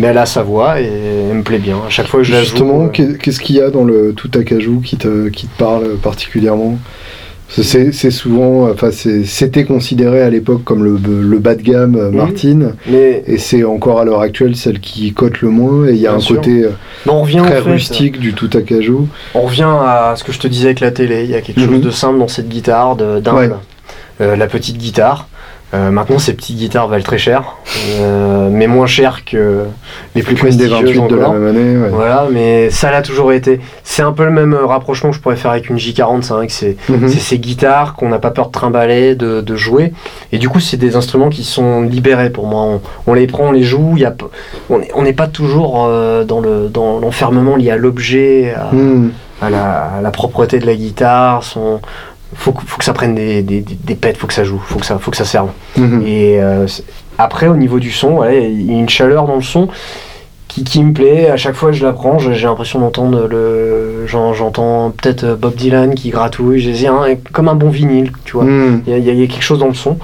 Mais 0.00 0.08
elle 0.08 0.18
a 0.18 0.26
sa 0.26 0.42
voix 0.42 0.80
et 0.80 0.88
elle 1.30 1.36
me 1.36 1.42
plaît 1.42 1.58
bien. 1.58 1.76
À 1.86 1.90
chaque 1.90 2.06
fois 2.06 2.20
que 2.20 2.24
je 2.26 2.32
la 2.32 2.40
Justement, 2.42 2.80
joue. 2.80 2.86
euh, 2.86 2.88
qu'est- 2.88 3.18
qu'est-ce 3.18 3.38
qu'il 3.40 3.56
y 3.56 3.60
a 3.60 3.70
dans 3.70 3.84
le 3.84 4.12
tout 4.14 4.30
acajou 4.38 4.80
qui 4.80 4.96
te, 4.96 5.28
qui 5.28 5.46
te 5.46 5.58
parle 5.58 5.96
particulièrement? 6.02 6.78
C'est 7.48 8.12
souvent, 8.12 8.70
enfin, 8.70 8.90
c'était 8.92 9.64
considéré 9.64 10.22
à 10.22 10.30
l'époque 10.30 10.62
comme 10.62 10.84
le, 10.84 10.96
le 11.20 11.38
bas 11.40 11.56
de 11.56 11.62
gamme 11.62 11.96
euh, 11.96 12.10
Mhm. 12.10 12.16
Martine, 12.16 12.74
mais 12.86 13.24
et 13.26 13.38
c'est 13.38 13.64
encore 13.64 13.98
à 13.98 14.04
l'heure 14.04 14.20
actuelle 14.20 14.54
celle 14.54 14.78
qui 14.78 15.12
cote 15.12 15.40
le 15.40 15.48
moins. 15.50 15.88
Et 15.88 15.94
il 15.94 15.96
y 16.00 16.06
a 16.06 16.12
un 16.14 16.20
sûr. 16.20 16.36
côté 16.36 16.62
euh, 16.62 16.70
mais 17.06 17.12
on 17.12 17.22
revient 17.22 17.42
très 17.44 17.58
en 17.60 17.64
fait, 17.64 17.70
rustique 17.72 18.20
du 18.20 18.34
tout 18.34 18.48
acajou. 18.56 19.08
On 19.34 19.40
revient 19.42 19.66
à 19.68 20.14
ce 20.16 20.22
que 20.22 20.30
je 20.30 20.38
te 20.38 20.46
disais 20.46 20.66
avec 20.66 20.78
la 20.78 20.92
télé. 20.92 21.24
Il 21.24 21.30
y 21.30 21.34
a 21.34 21.40
quelque 21.40 21.60
Mhm. 21.60 21.70
chose 21.72 21.80
de 21.80 21.90
simple 21.90 22.20
dans 22.20 22.28
cette 22.28 22.48
guitare, 22.48 22.94
de-. 22.94 23.20
Ouais. 23.34 23.50
Euh, 24.20 24.36
la 24.36 24.46
petite 24.46 24.78
guitare. 24.78 25.26
Euh, 25.72 25.90
maintenant, 25.92 26.18
ces 26.18 26.34
petites 26.34 26.56
guitares 26.56 26.88
valent 26.88 27.04
très 27.04 27.16
cher, 27.18 27.54
euh, 28.00 28.48
mais 28.50 28.66
moins 28.66 28.86
cher 28.88 29.24
que 29.24 29.64
les 30.16 30.22
plus 30.24 30.34
Qu'une 30.34 30.48
des 30.56 30.66
prestigieuses 30.68 30.98
28 30.98 31.08
de 31.08 31.14
la 31.16 31.22
encore. 31.28 31.34
même 31.38 31.46
année. 31.56 31.76
ouais. 31.78 31.88
Voilà, 31.90 32.26
mais 32.32 32.70
ça 32.70 32.90
l'a 32.90 33.02
toujours 33.02 33.32
été. 33.32 33.60
C'est 33.84 34.02
un 34.02 34.10
peu 34.10 34.24
le 34.24 34.32
même 34.32 34.52
euh, 34.52 34.66
rapprochement 34.66 35.10
que 35.10 35.16
je 35.16 35.20
pourrais 35.20 35.36
faire 35.36 35.52
avec 35.52 35.70
une 35.70 35.76
J45. 35.76 36.46
C'est 36.48 36.76
c'est 37.06 37.20
ces 37.20 37.38
guitares 37.38 37.94
qu'on 37.94 38.08
n'a 38.08 38.18
pas 38.18 38.32
peur 38.32 38.48
de 38.48 38.52
trimballer, 38.52 39.14
de, 39.14 39.40
de 39.42 39.56
jouer. 39.56 39.92
Et 40.32 40.38
du 40.38 40.48
coup, 40.48 40.58
c'est 40.58 40.76
des 40.76 40.96
instruments 40.96 41.28
qui 41.28 41.44
sont 41.44 41.82
libérés 41.82 42.30
pour 42.30 42.48
moi. 42.48 42.62
On, 42.62 42.80
on 43.06 43.14
les 43.14 43.28
prend, 43.28 43.50
on 43.50 43.52
les 43.52 43.62
joue. 43.62 43.96
Y 43.96 44.04
a, 44.06 44.14
on 44.70 45.02
n'est 45.02 45.12
pas 45.12 45.28
toujours 45.28 45.84
euh, 45.88 46.24
dans 46.24 46.40
le 46.40 46.68
dans 46.68 46.98
l'enfermement 46.98 47.54
lié 47.54 47.70
à 47.70 47.76
l'objet, 47.76 48.54
à, 48.56 48.74
Mhm. 48.74 49.12
à 49.40 49.50
la, 49.50 49.82
à 49.98 50.00
la 50.02 50.10
propreté 50.10 50.58
de 50.58 50.66
la 50.66 50.74
guitare. 50.74 51.44
Son, 51.44 51.80
faut, 52.34 52.52
que- 52.52 52.64
faut 52.66 52.78
que 52.78 52.84
ça 52.84 52.92
prenne 52.92 53.14
des, 53.14 53.42
des, 53.42 53.60
des, 53.60 53.94
pets, 53.94 54.16
faut 54.16 54.26
que 54.26 54.34
ça 54.34 54.44
joue, 54.44 54.58
faut 54.58 54.78
que 54.78 54.86
ça, 54.86 54.98
faut 54.98 55.10
que 55.10 55.16
ça 55.16 55.24
serve. 55.24 55.50
Mhm. 55.76 56.02
Et 56.06 56.40
euh, 56.40 56.66
après, 57.18 57.48
au 57.48 57.56
niveau 57.56 57.78
du 57.78 57.90
son, 57.90 58.24
il 58.24 58.62
y 58.70 58.74
a 58.74 58.78
une 58.78 58.88
chaleur 58.88 59.26
dans 59.26 59.36
le 59.36 59.42
son 59.42 59.68
qui, 60.50 60.64
qui 60.64 60.82
me 60.84 60.92
plaît. 60.92 61.30
À 61.30 61.36
chaque 61.36 61.54
fois 61.54 61.70
que 61.70 61.76
je 61.76 61.84
la 61.86 61.92
prends, 61.92 62.18
j'ai 62.18 62.34
l'impression 62.46 62.80
d'entendre 62.80 63.26
le. 63.28 64.06
j'en- 64.06 64.34
J'entends 64.34 64.90
peut-être 64.90 65.24
euh, 65.24 65.36
Bob 65.36 65.54
Dylan 65.54 65.94
qui 65.94 66.10
gratouille. 66.10 66.60
J'ai 66.60 66.86
un- 66.88 67.14
comme 67.32 67.48
un 67.48 67.54
bon 67.54 67.70
vinyle, 67.70 68.12
tu 68.24 68.32
vois. 68.32 68.44
Mhm. 68.44 68.82
Il 68.86 68.92
y, 68.92 69.00
y 69.00 69.10
a- 69.10 69.12
il 69.14 69.20
y 69.20 69.22
a 69.22 69.26
quelque 69.26 69.42
chose 69.42 69.58
dans 69.60 69.68
le 69.68 69.74
son. 69.74 69.96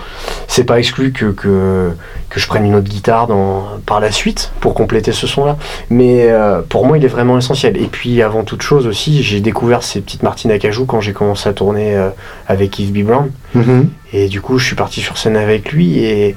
C'est 0.46 0.64
pas 0.64 0.78
exclu 0.78 1.12
que, 1.12 1.26
que, 1.26 1.90
que 2.30 2.40
je 2.40 2.46
prenne 2.46 2.64
une 2.64 2.74
autre 2.76 2.88
guitare 2.88 3.26
dans, 3.26 3.64
par 3.86 3.98
la 4.00 4.10
suite 4.12 4.52
pour 4.60 4.74
compléter 4.74 5.12
ce 5.12 5.26
son-là. 5.26 5.56
Mais 5.90 6.30
euh, 6.30 6.60
pour 6.68 6.86
moi, 6.86 6.96
il 6.98 7.04
est 7.04 7.08
vraiment 7.08 7.36
essentiel. 7.38 7.76
Et 7.76 7.86
puis, 7.86 8.22
avant 8.22 8.44
toute 8.44 8.62
chose 8.62 8.86
aussi, 8.86 9.22
j'ai 9.22 9.40
découvert 9.40 9.82
ces 9.82 10.00
petites 10.00 10.22
Martine 10.22 10.50
à 10.52 10.58
cajou 10.58 10.86
quand 10.86 11.00
j'ai 11.00 11.12
commencé 11.12 11.48
à 11.48 11.52
tourner 11.52 11.96
euh, 11.96 12.08
avec 12.46 12.78
Yves 12.78 12.92
B. 12.92 13.04
Brown. 13.06 13.30
Mhm. 13.54 13.88
Et 14.12 14.28
du 14.28 14.40
coup, 14.40 14.58
je 14.58 14.66
suis 14.66 14.76
parti 14.76 15.00
sur 15.00 15.18
scène 15.18 15.36
avec 15.36 15.72
lui 15.72 15.98
et, 15.98 16.34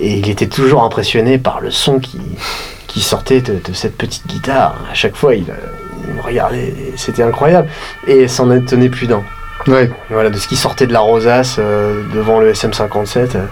et 0.00 0.18
il 0.18 0.28
était 0.28 0.46
toujours 0.48 0.82
impressionné 0.84 1.38
par 1.38 1.60
le 1.60 1.70
son 1.70 1.98
qui, 1.98 2.18
qui 2.88 3.00
sortait 3.00 3.40
de, 3.40 3.54
de 3.64 3.72
cette 3.72 3.96
petite 3.96 4.26
guitare. 4.26 4.74
À 4.90 4.94
chaque 4.94 5.14
fois, 5.14 5.34
il, 5.36 5.44
il 6.08 6.14
me 6.14 6.20
regardait, 6.20 6.74
c'était 6.96 7.22
incroyable. 7.22 7.68
Et 8.08 8.26
s'en 8.26 8.48
tenait 8.60 8.88
plus 8.88 9.06
d'un. 9.06 9.22
Ouais. 9.68 9.90
Voilà, 10.10 10.30
de 10.30 10.36
ce 10.38 10.48
qui 10.48 10.56
sortait 10.56 10.86
de 10.86 10.92
la 10.92 11.00
rosace 11.00 11.56
euh, 11.58 12.02
devant 12.14 12.40
le 12.40 12.52
SM57. 12.52 13.36
euh, 13.36 13.44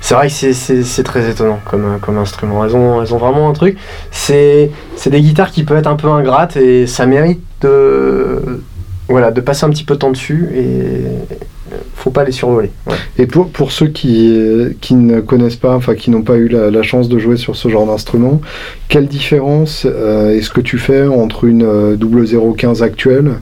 c'est 0.00 0.14
vrai 0.14 0.28
que 0.28 0.52
c'est- 0.52 1.02
très 1.02 1.28
étonnant 1.28 1.58
comme, 1.64 1.84
euh, 1.84 1.98
comme 2.00 2.18
instrument. 2.18 2.64
Elles 2.64 2.74
ont, 2.76 3.02
elles 3.02 3.12
ont 3.14 3.18
vraiment 3.18 3.48
un 3.48 3.52
truc. 3.52 3.76
C'est 4.10 4.70
des 5.06 5.20
guitares 5.20 5.50
qui 5.50 5.64
peuvent 5.64 5.76
être 5.78 5.88
un 5.88 5.96
peu 5.96 6.08
ingrates 6.08 6.56
et 6.56 6.86
ça 6.86 7.04
mérite 7.06 7.42
de, 7.60 8.62
voilà, 9.08 9.30
de 9.32 9.40
passer 9.40 9.64
un 9.66 9.70
petit 9.70 9.84
peu 9.84 9.94
de 9.94 9.98
temps 9.98 10.10
dessus 10.12 10.48
et 10.54 11.02
faut 11.94 12.10
pas 12.10 12.24
les 12.24 12.32
survoler. 12.32 12.70
Ouais. 12.86 12.94
Et 13.18 13.26
pour, 13.26 13.48
pour 13.48 13.72
ceux 13.72 13.88
qui, 13.88 14.32
euh, 14.36 14.70
qui 14.80 14.94
ne 14.94 15.20
connaissent 15.20 15.56
pas, 15.56 15.74
enfin 15.74 15.94
qui 15.94 16.10
n'ont 16.10 16.22
pas 16.22 16.36
eu 16.36 16.48
la, 16.48 16.70
la 16.70 16.82
chance 16.82 17.08
de 17.08 17.18
jouer 17.18 17.36
sur 17.36 17.56
ce 17.56 17.68
genre 17.68 17.86
d'instrument, 17.86 18.40
quelle 18.88 19.06
différence 19.06 19.86
euh, 19.86 20.36
est-ce 20.36 20.50
que 20.50 20.60
tu 20.60 20.78
fais 20.78 21.06
entre 21.06 21.44
une 21.44 21.62
euh, 21.64 21.96
0015 21.96 22.82
actuelle 22.82 23.32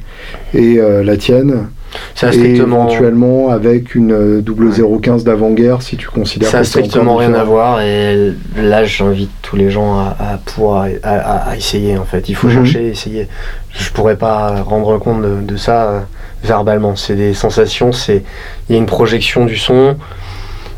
et 0.54 0.78
euh, 0.78 1.02
la 1.02 1.16
tienne? 1.16 1.68
Ça 2.14 2.26
a 2.26 2.30
Et 2.30 2.32
strictement, 2.34 2.88
éventuellement 2.88 3.48
avec 3.50 3.94
une 3.94 4.12
euh, 4.12 4.42
0015 4.42 5.24
d'avant-guerre 5.24 5.80
si 5.82 5.96
tu 5.96 6.08
considères 6.08 6.50
ça 6.50 6.58
a 6.58 6.60
que 6.60 6.66
strictement 6.66 7.16
rien 7.16 7.32
à 7.32 7.44
voir 7.44 7.80
et 7.80 8.32
là 8.56 8.84
j'invite 8.84 9.30
tous 9.40 9.56
les 9.56 9.70
gens 9.70 9.94
à, 9.98 10.16
à 10.18 10.36
pouvoir 10.44 10.88
à, 11.04 11.56
essayer 11.56 11.96
en 11.96 12.04
fait. 12.04 12.28
Il 12.28 12.34
faut 12.34 12.48
Mhm. 12.48 12.64
chercher, 12.64 12.88
essayer. 12.88 13.28
Je 13.72 13.90
pourrais 13.92 14.16
pas 14.16 14.62
rendre 14.62 14.98
compte 14.98 15.22
de, 15.22 15.40
de 15.42 15.56
ça 15.56 16.06
verbalement. 16.42 16.96
C'est 16.96 17.16
des 17.16 17.34
sensations, 17.34 17.92
c'est 17.92 18.22
il 18.68 18.72
y 18.72 18.76
a 18.76 18.78
une 18.78 18.86
projection 18.86 19.44
du 19.46 19.56
son 19.56 19.96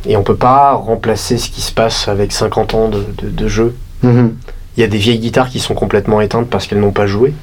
et 0.07 0.17
on 0.17 0.23
peut 0.23 0.37
pas 0.37 0.73
remplacer 0.75 1.39
ce 1.39 1.51
qui 1.51 1.61
se 1.61 1.73
passe 1.73 2.09
avec 2.09 2.33
50 2.33 2.75
ans 2.75 2.89
de, 2.89 3.05
de- 3.23 3.31
de 3.31 3.49
jeu. 3.49 3.75
Mhm. 4.03 4.35
Il 4.77 4.81
y 4.81 4.85
a 4.85 4.87
des 4.87 4.99
vieilles 4.99 5.19
guitares 5.19 5.49
qui 5.51 5.59
sont 5.59 5.75
complètement 5.75 6.21
éteintes 6.21 6.49
parce 6.49 6.67
qu'elles 6.67 6.81
n'ont 6.81 6.93
pas 6.93 7.07
joué. 7.07 7.35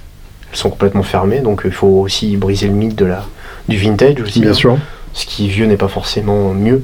Elles 0.51 0.57
sont 0.57 0.69
complètement 0.69 1.03
fermées, 1.03 1.39
donc 1.39 1.63
il 1.65 1.71
faut 1.71 1.87
aussi 1.87 2.37
briser 2.37 2.67
le 2.67 2.73
mythe 2.73 2.95
de 2.95 3.05
la, 3.05 3.25
du 3.67 3.77
vintage 3.77 4.21
aussi. 4.21 4.39
Bien 4.39 4.51
hein. 4.51 4.53
sûr. 4.53 4.77
Ce 5.13 5.25
qui 5.25 5.45
est 5.45 5.49
vieux 5.49 5.65
n'est 5.65 5.75
pas 5.77 5.89
forcément 5.89 6.53
mieux, 6.53 6.83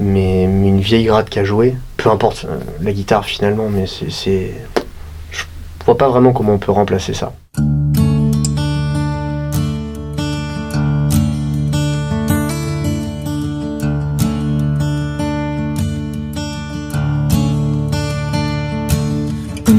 mais, 0.00 0.46
mais 0.48 0.68
une 0.68 0.80
vieille 0.80 1.04
grade 1.04 1.28
qui 1.28 1.38
a 1.38 1.44
joué, 1.44 1.74
peu 1.98 2.08
importe 2.10 2.46
euh, 2.48 2.56
la 2.82 2.92
guitare 2.92 3.24
finalement, 3.26 3.68
mais 3.70 3.86
c'est. 3.86 4.10
c'est- 4.10 4.54
Je 5.30 5.44
vois 5.84 5.98
pas 5.98 6.08
vraiment 6.08 6.32
comment 6.32 6.54
on 6.54 6.58
peut 6.58 6.72
remplacer 6.72 7.12
ça. 7.12 7.32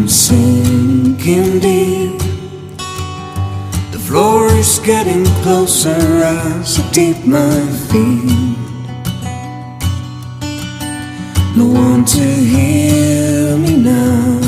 I'm 0.06 0.10
sinking 0.10 1.58
deep. 1.62 2.20
The 3.92 3.98
floor 4.08 4.46
is 4.52 4.78
getting 4.78 5.26
closer 5.42 5.90
as 5.90 6.80
I 6.80 6.92
dip 6.92 7.26
my 7.26 7.60
feet. 7.90 8.56
No 11.58 11.66
one 11.66 12.06
to 12.06 12.24
hear 12.24 13.58
me 13.58 13.78
now. 13.78 14.40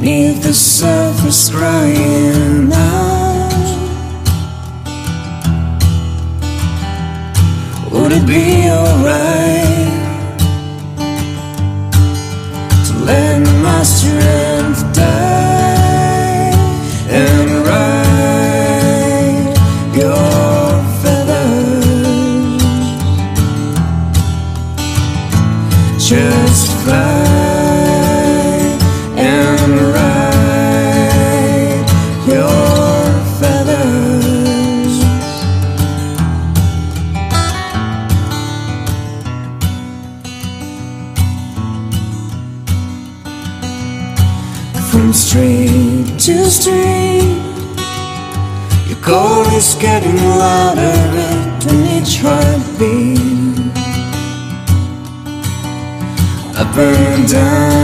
Beneath 0.00 0.42
the 0.42 0.54
surface, 0.54 1.50
crying 1.50 2.72
out. 2.72 3.52
Would 7.92 8.12
it 8.12 8.26
be 8.26 8.70
alright? 8.70 9.75
My 13.66 13.82
strength 13.82 14.82
and 17.08 17.50
ride 17.66 19.54
your 20.00 20.70
feathers. 21.00 22.62
Just 26.08 26.66
fly 26.82 27.45
getting 49.80 50.16
louder 50.16 50.96
between 51.58 51.86
each 51.96 52.20
heartbeat. 52.20 53.76
Up 56.56 56.76
and 56.76 57.28
down 57.28 57.75